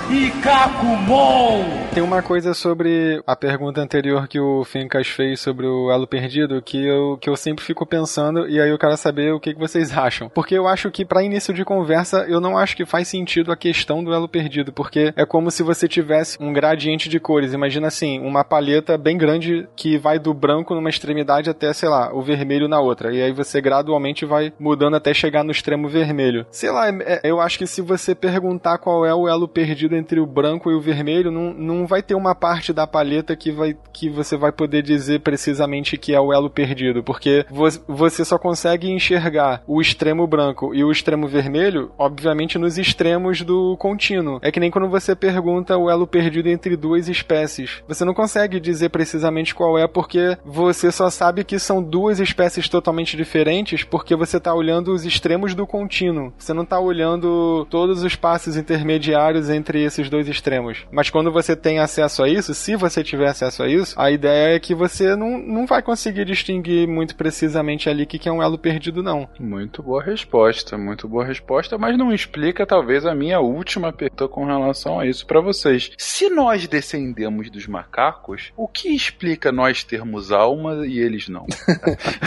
e 0.09 0.31
Kakumon. 0.41 1.65
Tem 1.93 2.01
uma 2.01 2.21
coisa 2.21 2.53
sobre 2.53 3.21
a 3.27 3.35
pergunta 3.35 3.81
anterior 3.81 4.27
que 4.27 4.39
o 4.39 4.63
Fincas 4.63 5.07
fez 5.07 5.39
sobre 5.41 5.65
o 5.65 5.91
elo 5.91 6.07
perdido 6.07 6.61
que 6.61 6.85
eu, 6.85 7.17
que 7.17 7.29
eu 7.29 7.35
sempre 7.35 7.65
fico 7.65 7.85
pensando 7.85 8.47
e 8.47 8.61
aí 8.61 8.69
eu 8.69 8.77
quero 8.77 8.95
saber 8.95 9.33
o 9.33 9.39
que, 9.39 9.53
que 9.53 9.59
vocês 9.59 9.97
acham. 9.97 10.29
Porque 10.29 10.55
eu 10.55 10.67
acho 10.67 10.89
que 10.91 11.03
para 11.03 11.23
início 11.23 11.53
de 11.53 11.65
conversa 11.65 12.25
eu 12.29 12.39
não 12.39 12.57
acho 12.57 12.75
que 12.77 12.85
faz 12.85 13.07
sentido 13.07 13.51
a 13.51 13.57
questão 13.57 14.01
do 14.03 14.13
elo 14.13 14.29
perdido, 14.29 14.71
porque 14.71 15.11
é 15.15 15.25
como 15.25 15.51
se 15.51 15.61
você 15.63 15.87
tivesse 15.87 16.37
um 16.39 16.53
gradiente 16.53 17.09
de 17.09 17.19
cores. 17.19 17.51
Imagina 17.53 17.87
assim, 17.87 18.19
uma 18.19 18.43
palheta 18.45 18.97
bem 18.97 19.17
grande 19.17 19.67
que 19.75 19.97
vai 19.97 20.19
do 20.19 20.33
branco 20.33 20.73
numa 20.73 20.89
extremidade 20.89 21.49
até, 21.49 21.73
sei 21.73 21.89
lá, 21.89 22.13
o 22.13 22.21
vermelho 22.21 22.67
na 22.67 22.79
outra. 22.79 23.13
E 23.13 23.21
aí 23.21 23.31
você 23.33 23.59
gradualmente 23.59 24.25
vai 24.25 24.53
mudando 24.59 24.95
até 24.95 25.13
chegar 25.13 25.43
no 25.43 25.51
extremo 25.51 25.89
vermelho. 25.89 26.45
Sei 26.51 26.71
lá, 26.71 26.87
é- 26.89 27.21
eu 27.23 27.41
acho 27.41 27.57
que 27.57 27.67
se 27.67 27.81
você 27.81 28.15
perguntar 28.15 28.77
qual 28.77 29.05
é 29.05 29.13
o 29.13 29.27
elo 29.27 29.47
perdido 29.47 29.96
entre 29.97 30.19
o 30.19 30.25
branco 30.25 30.71
e 30.71 30.75
o 30.75 30.81
vermelho, 30.81 31.31
não, 31.31 31.53
não 31.53 31.87
vai 31.87 32.01
ter 32.01 32.15
uma 32.15 32.35
parte 32.35 32.71
da 32.71 32.85
palheta 32.87 33.35
que, 33.35 33.51
vai, 33.51 33.75
que 33.91 34.09
você 34.09 34.37
vai 34.37 34.51
poder 34.51 34.81
dizer 34.81 35.21
precisamente 35.21 35.97
que 35.97 36.13
é 36.13 36.19
o 36.19 36.31
elo 36.31 36.49
perdido, 36.49 37.03
porque 37.03 37.45
vo- 37.49 37.67
você 37.87 38.23
só 38.23 38.37
consegue 38.37 38.89
enxergar 38.89 39.61
o 39.67 39.81
extremo 39.81 40.25
branco 40.27 40.73
e 40.73 40.83
o 40.83 40.91
extremo 40.91 41.27
vermelho, 41.27 41.91
obviamente, 41.97 42.57
nos 42.57 42.77
extremos 42.77 43.41
do 43.41 43.75
contínuo. 43.77 44.39
É 44.41 44.51
que 44.51 44.59
nem 44.59 44.71
quando 44.71 44.89
você 44.89 45.15
pergunta 45.15 45.77
o 45.77 45.89
elo 45.89 46.07
perdido 46.07 46.47
entre 46.49 46.75
duas 46.75 47.09
espécies. 47.09 47.81
Você 47.87 48.05
não 48.05 48.13
consegue 48.13 48.59
dizer 48.59 48.89
precisamente 48.89 49.53
qual 49.55 49.77
é, 49.77 49.87
porque 49.87 50.37
você 50.45 50.91
só 50.91 51.09
sabe 51.09 51.43
que 51.43 51.59
são 51.59 51.81
duas 51.81 52.19
espécies 52.19 52.69
totalmente 52.69 53.17
diferentes, 53.17 53.83
porque 53.83 54.15
você 54.15 54.37
está 54.37 54.53
olhando 54.53 54.93
os 54.93 55.05
extremos 55.05 55.55
do 55.55 55.65
contínuo. 55.65 56.31
Você 56.37 56.53
não 56.53 56.63
está 56.63 56.79
olhando 56.79 57.65
todos 57.69 58.03
os 58.03 58.15
passos 58.15 58.55
intermediários 58.57 59.49
entre 59.49 59.83
esses 59.87 60.09
dois 60.09 60.27
extremos. 60.27 60.85
Mas 60.91 61.09
quando 61.09 61.31
você 61.31 61.55
tem 61.55 61.79
acesso 61.79 62.23
a 62.23 62.29
isso, 62.29 62.53
se 62.53 62.75
você 62.75 63.03
tiver 63.03 63.27
acesso 63.27 63.63
a 63.63 63.67
isso, 63.67 63.99
a 63.99 64.11
ideia 64.11 64.55
é 64.55 64.59
que 64.59 64.75
você 64.75 65.15
não, 65.15 65.37
não 65.37 65.65
vai 65.65 65.81
conseguir 65.81 66.25
distinguir 66.25 66.87
muito 66.87 67.15
precisamente 67.15 67.89
ali 67.89 68.03
o 68.03 68.07
que 68.07 68.19
que 68.19 68.29
é 68.29 68.31
um 68.31 68.41
elo 68.41 68.57
perdido, 68.57 69.01
não. 69.01 69.27
Muito 69.39 69.81
boa 69.81 70.03
resposta, 70.03 70.77
muito 70.77 71.07
boa 71.07 71.25
resposta, 71.25 71.77
mas 71.77 71.97
não 71.97 72.13
explica 72.13 72.65
talvez 72.65 73.05
a 73.05 73.15
minha 73.15 73.39
última 73.39 73.91
pergunta 73.91 74.27
com 74.27 74.45
relação 74.45 74.99
a 74.99 75.05
isso 75.05 75.25
pra 75.25 75.41
vocês. 75.41 75.91
Se 75.97 76.29
nós 76.29 76.67
descendemos 76.67 77.49
dos 77.49 77.67
macacos, 77.67 78.51
o 78.55 78.67
que 78.67 78.89
explica 78.89 79.51
nós 79.51 79.83
termos 79.83 80.31
alma 80.31 80.85
e 80.85 80.99
eles 80.99 81.27
não? 81.27 81.45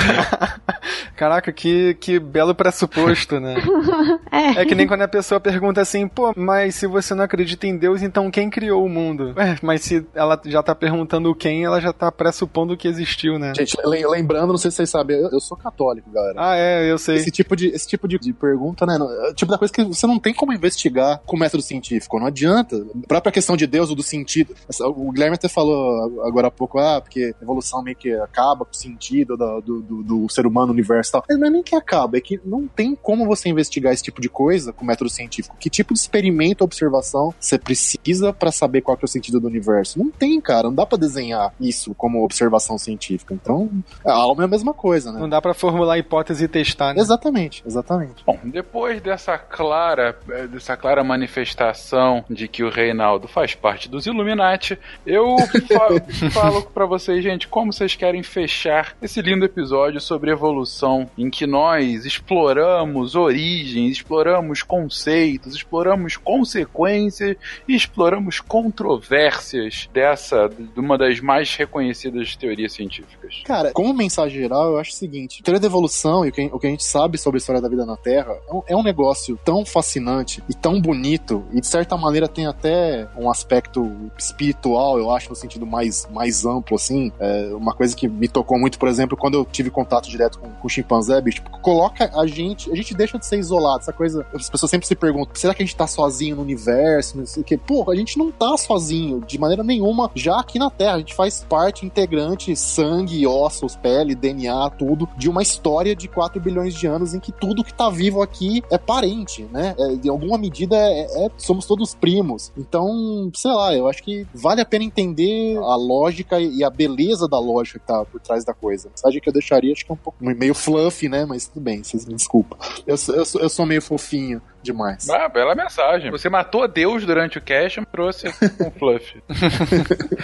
Caraca, 1.16 1.53
que, 1.53 1.95
que 2.01 2.19
belo 2.19 2.55
pressuposto, 2.55 3.39
né? 3.41 3.57
É. 4.32 4.62
É 4.62 4.65
que 4.65 4.74
nem 4.74 4.87
quando 4.87 5.03
a 5.03 5.09
pessoa 5.09 5.41
pergunta 5.41 5.81
assim, 5.81 6.07
pô, 6.07 6.32
mas 6.37 6.77
se 6.77 6.87
você 6.87 7.15
não 7.15 7.24
acredita 7.24 7.49
em 7.66 7.77
Deus, 7.77 8.02
então 8.02 8.31
quem 8.31 8.48
criou 8.51 8.85
o 8.85 8.89
mundo? 8.89 9.35
É, 9.40 9.56
mas 9.62 9.82
se 9.82 10.06
ela 10.14 10.40
já 10.47 10.62
tá 10.62 10.74
perguntando 10.74 11.35
quem, 11.35 11.64
ela 11.64 11.81
já 11.81 11.93
tá 11.93 12.10
pressupondo 12.10 12.77
que 12.77 12.89
existiu, 12.89 13.39
né? 13.39 13.52
Gente, 13.56 13.77
le- 13.85 14.06
lembrando, 14.06 14.48
não 14.51 14.59
sei 14.59 14.70
se 14.70 14.78
vocês 14.78 14.90
sabem, 14.90 15.16
eu, 15.16 15.28
eu 15.31 15.40
sou 15.40 15.56
católico, 15.56 16.10
galera. 16.10 16.35
Ah, 16.36 16.56
é, 16.56 16.90
eu 16.90 16.98
sei. 16.98 17.16
Esse 17.16 17.31
tipo, 17.31 17.55
de, 17.56 17.68
esse 17.68 17.86
tipo 17.86 18.06
de, 18.09 18.18
de 18.18 18.32
pergunta, 18.32 18.85
né? 18.86 18.97
É 19.27 19.31
o 19.31 19.35
tipo 19.35 19.51
da 19.51 19.59
coisa 19.59 19.72
que 19.72 19.85
você 19.85 20.06
não 20.06 20.18
tem 20.18 20.32
como 20.35 20.52
investigar 20.52 21.20
com 21.27 21.36
método 21.36 21.62
científico. 21.62 22.18
Não 22.18 22.27
adianta. 22.27 22.77
A 22.77 23.06
própria 23.06 23.32
questão 23.32 23.56
de 23.56 23.66
Deus 23.66 23.90
ou 23.90 23.97
do 23.97 24.02
sentido. 24.02 24.55
O 24.81 25.10
Guilherme 25.12 25.35
até 25.36 25.48
falou 25.48 26.20
agora 26.27 26.48
há 26.48 26.51
pouco, 26.51 26.78
ah, 26.78 27.01
porque 27.01 27.35
a 27.39 27.43
evolução 27.43 27.82
meio 27.82 27.97
que 27.97 28.12
acaba 28.14 28.64
com 28.64 28.72
o 28.72 28.77
sentido 28.77 29.36
da- 29.36 29.60
do, 29.60 29.81
do, 29.81 30.02
do 30.02 30.28
ser 30.28 30.47
humano 30.47 30.68
no 30.68 30.72
universo 30.72 31.10
e 31.10 31.12
tal. 31.12 31.24
Mas 31.28 31.39
não 31.39 31.47
é 31.47 31.51
nem 31.51 31.62
que 31.62 31.74
acaba, 31.74 32.16
é 32.16 32.20
que 32.20 32.40
não 32.44 32.66
tem 32.66 32.94
como 32.94 33.27
você 33.27 33.48
investigar 33.48 33.93
esse 33.93 34.02
tipo 34.02 34.20
de 34.20 34.28
coisa 34.28 34.72
com 34.72 34.85
método 34.85 35.10
científico. 35.10 35.56
Que 35.59 35.68
tipo 35.70 35.93
de 35.94 36.01
experimento 36.01 36.62
ou 36.62 36.66
observação 36.66 37.35
você 37.40 37.58
precisa 37.58 38.32
para 38.32 38.52
saber 38.52 38.82
qual 38.82 38.96
que 38.96 39.04
é 39.04 39.06
o 39.06 39.08
sentido 39.08 39.40
do 39.40 39.46
universo? 39.46 39.98
Não 39.98 40.10
tem, 40.10 40.40
cara. 40.40 40.64
Não 40.64 40.74
dá 40.74 40.84
para 40.84 40.98
desenhar 40.98 41.52
isso 41.58 41.94
como 41.94 42.22
observação 42.22 42.76
científica. 42.76 43.32
Então, 43.32 43.70
a 44.04 44.12
alma 44.12 44.42
é 44.42 44.44
a 44.44 44.48
mesma 44.48 44.74
coisa, 44.74 45.10
né? 45.10 45.18
Não 45.18 45.28
dá 45.28 45.40
pra 45.40 45.54
formular 45.54 45.98
hipótese 45.98 46.44
e 46.44 46.48
testar, 46.48 46.94
né? 46.94 47.00
Exatamente, 47.00 47.62
exatamente. 47.66 48.22
Bom, 48.26 48.38
depois 48.44 49.00
dessa 49.00 49.38
clara, 49.38 50.16
eh, 50.28 50.46
dessa 50.46 50.76
clara 50.76 51.02
manifestação 51.02 52.24
de 52.28 52.46
que 52.46 52.62
o 52.62 52.70
Reinaldo 52.70 53.26
faz 53.26 53.54
parte 53.54 53.88
dos 53.88 54.06
Illuminati, 54.06 54.78
eu 55.06 55.36
fa 55.66 56.30
falo 56.30 56.62
pra 56.62 56.84
vocês, 56.84 57.22
gente, 57.22 57.48
como 57.48 57.72
vocês 57.72 57.96
querem 57.96 58.22
fechar 58.22 58.94
esse 59.00 59.22
lindo 59.22 59.44
episódio 59.44 60.00
sobre 60.00 60.30
evolução, 60.30 61.08
em 61.16 61.30
que 61.30 61.46
nós 61.46 62.04
exploramos 62.04 63.14
origens, 63.14 63.92
exploramos 63.92 64.62
conceitos, 64.62 65.54
exploramos 65.54 66.16
consequências 66.16 67.30
e 67.66 67.74
exploramos 67.74 68.40
controvérsias 68.40 69.89
dessa, 69.93 70.48
de 70.48 70.81
uma 70.81 70.97
das 70.97 71.20
mais 71.20 71.55
reconhecidas 71.55 72.36
teorias 72.36 72.73
científicas. 72.73 73.43
Cara, 73.44 73.73
como 73.73 73.93
mensagem 73.93 74.40
geral, 74.40 74.73
eu 74.73 74.78
acho 74.78 74.90
o 74.90 74.94
seguinte: 74.94 75.40
a 75.40 75.44
teoria 75.44 75.61
da 75.61 75.66
evolução 75.66 76.24
e 76.24 76.28
o 76.28 76.32
que, 76.32 76.51
o 76.52 76.59
que 76.59 76.66
a 76.66 76.70
gente 76.70 76.85
sabe 76.85 77.19
sobre 77.19 77.39
a 77.39 77.40
história 77.40 77.61
da 77.61 77.69
vida 77.69 77.85
na 77.85 77.97
Terra 77.97 78.35
é 78.48 78.52
um, 78.52 78.62
é 78.69 78.77
um 78.77 78.82
negócio 78.82 79.39
tão 79.44 79.65
fascinante 79.65 80.43
e 80.48 80.55
tão 80.55 80.81
bonito, 80.81 81.44
e 81.52 81.61
de 81.61 81.66
certa 81.66 81.97
maneira 81.97 82.28
tem 82.28 82.47
até 82.47 83.09
um 83.16 83.31
aspecto 83.31 84.11
espiritual, 84.19 84.98
eu 84.98 85.11
acho, 85.11 85.31
no 85.31 85.36
sentido 85.36 85.66
mais, 85.66 86.07
mais 86.11 86.44
amplo, 86.44 86.77
assim. 86.77 87.12
É 87.19 87.55
uma 87.55 87.74
coisa 87.74 87.97
que 87.97 88.09
me 88.09 88.28
tocou 88.28 88.59
muito, 88.59 88.78
por 88.78 88.89
exemplo, 88.89 89.16
quando 89.16 89.35
eu 89.35 89.44
tive 89.44 89.70
contato 89.70 90.09
direto 90.09 90.39
com, 90.39 90.51
com 90.51 90.66
o 90.66 90.70
chimpanzé, 90.70 91.20
bicho, 91.20 91.43
tipo, 91.43 91.51
coloca 91.61 92.11
a 92.19 92.27
gente, 92.27 92.70
a 92.70 92.74
gente 92.74 92.94
deixa 92.94 93.19
de 93.19 93.27
ser 93.27 93.39
isolado, 93.39 93.81
essa 93.81 93.93
coisa. 93.93 94.27
As 94.35 94.48
pessoas 94.48 94.70
sempre 94.70 94.86
se 94.86 94.94
perguntam: 94.94 95.35
será 95.35 95.55
que 95.55 95.62
a 95.62 95.66
gente 95.66 95.77
tá 95.77 95.86
sozinho 95.86 96.36
no 96.36 96.43
universo? 96.43 97.10
O 97.15 97.45
quê. 97.45 97.57
Pô, 97.57 97.91
a 97.91 97.95
gente 97.95 98.19
não 98.19 98.31
tá 98.31 98.57
sozinho, 98.57 99.20
de 99.20 99.39
maneira 99.39 99.62
nenhuma, 99.62 100.11
já 100.15 100.39
aqui 100.39 100.59
na 100.59 100.70
Terra. 100.70 100.95
A 100.95 100.99
gente 100.99 101.15
faz 101.15 101.45
parte 101.49 101.85
integrante, 101.85 102.55
sangue, 102.57 103.27
ossos, 103.27 103.77
pele, 103.77 104.15
DNA, 104.15 104.70
tudo, 104.70 105.09
de 105.16 105.28
uma 105.28 105.43
história 105.43 105.95
de 105.95 106.09
4 106.09 106.41
bilhões 106.41 106.74
de 106.74 106.87
anos 106.87 107.15
em 107.15 107.20
que 107.20 107.32
tudo 107.32 107.65
que 107.65 107.73
tá 107.74 107.91
vivo 107.91 108.23
aqui 108.23 108.62
é 108.70 108.78
parente, 108.78 109.45
né? 109.53 109.74
É, 109.78 109.97
de 109.97 110.09
alguma 110.09 110.39
medida 110.39 110.77
é, 110.77 111.27
é- 111.27 111.31
somos 111.37 111.66
todos 111.66 111.95
primos. 111.95 112.53
Então, 112.57 113.31
sei 113.35 113.53
lá, 113.53 113.74
eu 113.74 113.89
acho 113.89 114.03
que 114.03 114.27
vale 114.35 114.61
a 114.61 114.65
pena 114.66 114.85
entender 114.85 115.57
a 115.59 115.77
lógica 115.77 116.41
e 116.41 116.62
a 116.65 116.70
beleza 116.70 117.28
da 117.28 117.39
lógica 117.39 117.78
que 117.78 117.87
tá 117.87 118.05
por 118.05 118.20
trás 118.20 118.45
da 118.45 118.55
coisa. 118.55 118.89
A 118.89 118.91
mensagem 118.91 119.20
que 119.20 119.28
eu 119.28 119.32
deixaria, 119.32 119.73
acho 119.73 119.85
que 119.85 119.93
é 119.93 119.95
um 119.95 119.99
pouco 119.99 120.19
meio 120.20 120.55
fluffy, 120.55 121.09
né? 121.09 121.24
Mas 121.24 121.47
tudo 121.47 121.62
bem, 121.62 121.82
vocês 121.82 122.07
me 122.07 122.15
desculpam. 122.15 122.59
Eu, 122.87 122.97
eu, 123.09 123.24
eu 123.41 123.49
sou 123.49 123.66
meio 123.66 123.82
fofinho 123.82 124.41
demais. 124.62 125.09
Ah, 125.09 125.28
bela 125.28 125.55
mensagem. 125.55 126.11
Você 126.11 126.28
matou 126.28 126.66
Deus 126.69 127.05
durante 127.05 127.39
o 127.39 127.41
cast 127.41 127.81
e 127.81 127.87
trouxe 127.87 128.28
um 128.28 128.70
fluff. 128.78 129.23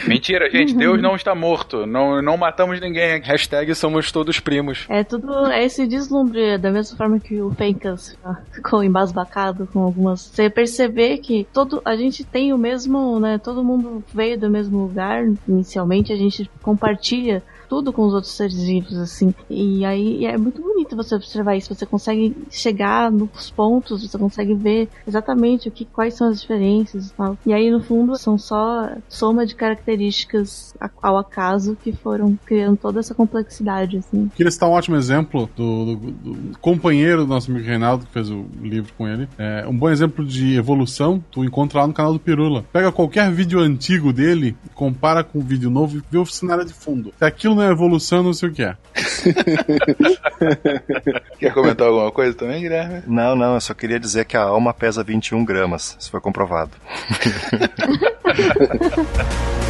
Mentira, 0.06 0.50
gente. 0.50 0.74
Deus 0.74 1.00
não 1.00 1.16
está 1.16 1.34
morto. 1.34 1.86
Não, 1.86 2.22
não 2.22 2.36
matamos 2.36 2.80
ninguém 2.80 3.14
aqui. 3.14 3.28
Hashtag 3.28 3.74
somos 3.74 4.12
todos 4.12 4.40
primos. 4.40 4.86
É 4.88 5.02
tudo 5.04 5.46
é 5.46 5.64
esse 5.64 5.86
deslumbre, 5.86 6.58
da 6.58 6.70
mesma 6.70 6.96
forma 6.96 7.18
que 7.18 7.40
o 7.40 7.50
Fencas 7.50 8.16
ficou 8.52 8.82
embasbacado 8.82 9.68
com 9.72 9.80
algumas. 9.80 10.20
Você 10.20 10.48
perceber 10.50 11.18
que 11.18 11.46
todo 11.52 11.80
a 11.84 11.96
gente 11.96 12.24
tem 12.24 12.52
o 12.52 12.58
mesmo, 12.58 13.18
né? 13.20 13.38
Todo 13.38 13.64
mundo 13.64 14.02
veio 14.12 14.38
do 14.38 14.50
mesmo 14.50 14.82
lugar 14.86 15.24
inicialmente, 15.48 16.12
a 16.12 16.16
gente 16.16 16.50
compartilha 16.62 17.42
tudo 17.68 17.92
com 17.92 18.06
os 18.06 18.14
outros 18.14 18.32
seres 18.32 18.62
vivos, 18.62 18.96
assim. 18.98 19.34
E 19.50 19.84
aí 19.84 20.24
é 20.24 20.36
muito 20.38 20.60
bonito 20.62 20.96
você 20.96 21.14
observar 21.14 21.56
isso. 21.56 21.74
Você 21.74 21.86
consegue 21.86 22.34
chegar 22.50 23.10
nos 23.10 23.50
pontos, 23.50 24.02
você 24.08 24.18
consegue 24.18 24.54
ver 24.54 24.88
exatamente 25.06 25.68
o 25.68 25.72
que, 25.72 25.84
quais 25.84 26.14
são 26.14 26.28
as 26.28 26.40
diferenças 26.40 27.08
e 27.08 27.12
tal. 27.12 27.36
E 27.46 27.52
aí, 27.52 27.70
no 27.70 27.82
fundo, 27.82 28.16
são 28.16 28.38
só 28.38 28.90
soma 29.08 29.44
de 29.46 29.54
características 29.54 30.74
ao 31.02 31.16
acaso 31.18 31.76
que 31.82 31.92
foram 31.92 32.38
criando 32.44 32.76
toda 32.76 33.00
essa 33.00 33.14
complexidade, 33.14 33.96
assim. 33.98 34.30
Queria 34.34 34.50
citar 34.50 34.68
um 34.68 34.72
ótimo 34.72 34.96
exemplo 34.96 35.48
do, 35.56 35.96
do- 35.96 36.10
do 36.12 36.58
companheiro 36.58 37.22
do 37.22 37.28
nosso 37.28 37.50
amigo 37.50 37.66
Reinaldo, 37.66 38.06
que 38.06 38.12
fez 38.12 38.30
o 38.30 38.44
livro 38.60 38.92
com 38.96 39.08
ele. 39.08 39.28
É, 39.38 39.66
um 39.68 39.76
bom 39.76 39.88
exemplo 39.88 40.24
de 40.24 40.54
evolução, 40.56 41.22
tu 41.30 41.44
encontra 41.44 41.80
lá 41.80 41.86
no 41.86 41.92
canal 41.92 42.12
do 42.12 42.18
Pirula. 42.20 42.64
Pega 42.72 42.92
qualquer 42.92 43.30
vídeo 43.32 43.58
antigo 43.60 44.12
dele, 44.12 44.56
compara 44.74 45.24
com 45.24 45.38
o 45.38 45.42
vídeo 45.42 45.70
novo 45.70 45.98
e 45.98 46.02
vê 46.10 46.18
o 46.18 46.26
cenário 46.26 46.64
de 46.64 46.72
fundo. 46.72 47.12
Se 47.18 47.24
aquilo 47.24 47.55
não 47.56 47.62
é 47.62 47.70
evolução, 47.70 48.22
não 48.22 48.32
sei 48.32 48.50
o 48.50 48.52
que 48.52 48.62
é. 48.62 48.76
Quer 51.38 51.52
comentar 51.52 51.88
alguma 51.88 52.12
coisa 52.12 52.32
também, 52.34 52.62
Guilherme? 52.62 53.02
Não, 53.06 53.34
não, 53.34 53.54
eu 53.54 53.60
só 53.60 53.74
queria 53.74 53.98
dizer 53.98 54.26
que 54.26 54.36
a 54.36 54.42
alma 54.42 54.72
pesa 54.72 55.02
21 55.02 55.44
gramas. 55.44 55.96
Isso 55.98 56.08
foi 56.10 56.20
comprovado. 56.20 56.70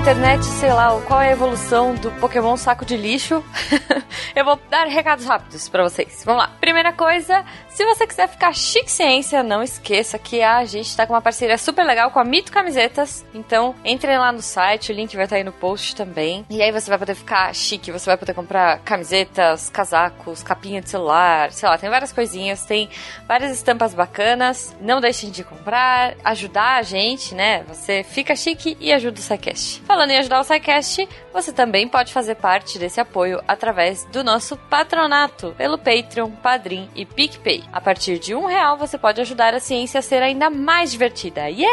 internet, 0.00 0.42
sei 0.46 0.72
lá, 0.72 0.98
qual 1.06 1.20
é 1.20 1.28
a 1.28 1.32
evolução 1.32 1.94
do 1.94 2.10
Pokémon 2.12 2.56
saco 2.56 2.86
de 2.86 2.96
lixo, 2.96 3.44
eu 4.34 4.46
vou 4.46 4.58
dar 4.70 4.86
recados 4.86 5.26
rápidos 5.26 5.68
pra 5.68 5.82
vocês. 5.82 6.22
Vamos 6.24 6.42
lá. 6.42 6.50
Primeira 6.58 6.90
coisa, 6.90 7.44
se 7.68 7.84
você 7.84 8.06
quiser 8.06 8.26
ficar 8.26 8.54
chique 8.54 8.90
ciência, 8.90 9.42
não 9.42 9.62
esqueça 9.62 10.18
que 10.18 10.42
a 10.42 10.64
gente 10.64 10.96
tá 10.96 11.06
com 11.06 11.12
uma 11.12 11.20
parceria 11.20 11.58
super 11.58 11.84
legal 11.84 12.10
com 12.10 12.18
a 12.18 12.24
Mito 12.24 12.50
Camisetas. 12.50 13.26
Então, 13.34 13.74
entrem 13.84 14.16
lá 14.16 14.32
no 14.32 14.40
site, 14.40 14.90
o 14.90 14.94
link 14.94 15.14
vai 15.14 15.24
estar 15.24 15.36
aí 15.36 15.44
no 15.44 15.52
post 15.52 15.94
também. 15.94 16.46
E 16.48 16.62
aí 16.62 16.72
você 16.72 16.88
vai 16.88 16.98
poder 16.98 17.14
ficar 17.14 17.54
chique, 17.54 17.92
você 17.92 18.06
vai 18.06 18.16
poder 18.16 18.32
comprar 18.32 18.78
camisetas, 18.78 19.68
casacos, 19.68 20.42
capinha 20.42 20.80
de 20.80 20.88
celular, 20.88 21.52
sei 21.52 21.68
lá, 21.68 21.76
tem 21.76 21.90
várias 21.90 22.10
coisinhas, 22.12 22.64
tem 22.64 22.88
várias 23.28 23.52
estampas 23.52 23.92
bacanas. 23.92 24.74
Não 24.80 24.98
deixem 24.98 25.30
de 25.30 25.44
comprar, 25.44 26.14
ajudar 26.24 26.76
a 26.76 26.82
gente, 26.82 27.34
né? 27.34 27.64
Você 27.68 28.02
fica 28.02 28.34
chique 28.34 28.78
e 28.80 28.92
ajuda 28.94 29.18
o 29.18 29.22
SciCast. 29.22 29.82
Falando 29.90 30.12
em 30.12 30.18
ajudar 30.18 30.38
o 30.38 30.44
SciCast, 30.44 31.08
você 31.32 31.52
também 31.52 31.88
pode 31.88 32.12
fazer 32.12 32.36
parte 32.36 32.78
desse 32.78 33.00
apoio 33.00 33.42
através 33.48 34.04
do 34.04 34.22
nosso 34.22 34.56
patronato, 34.56 35.52
pelo 35.58 35.76
Patreon, 35.76 36.30
Padrim 36.30 36.88
e 36.94 37.04
PicPay. 37.04 37.64
A 37.72 37.80
partir 37.80 38.20
de 38.20 38.32
um 38.32 38.46
real 38.46 38.76
você 38.76 38.96
pode 38.96 39.20
ajudar 39.20 39.52
a 39.52 39.58
ciência 39.58 39.98
a 39.98 40.02
ser 40.02 40.22
ainda 40.22 40.48
mais 40.48 40.92
divertida. 40.92 41.50
Yay! 41.50 41.66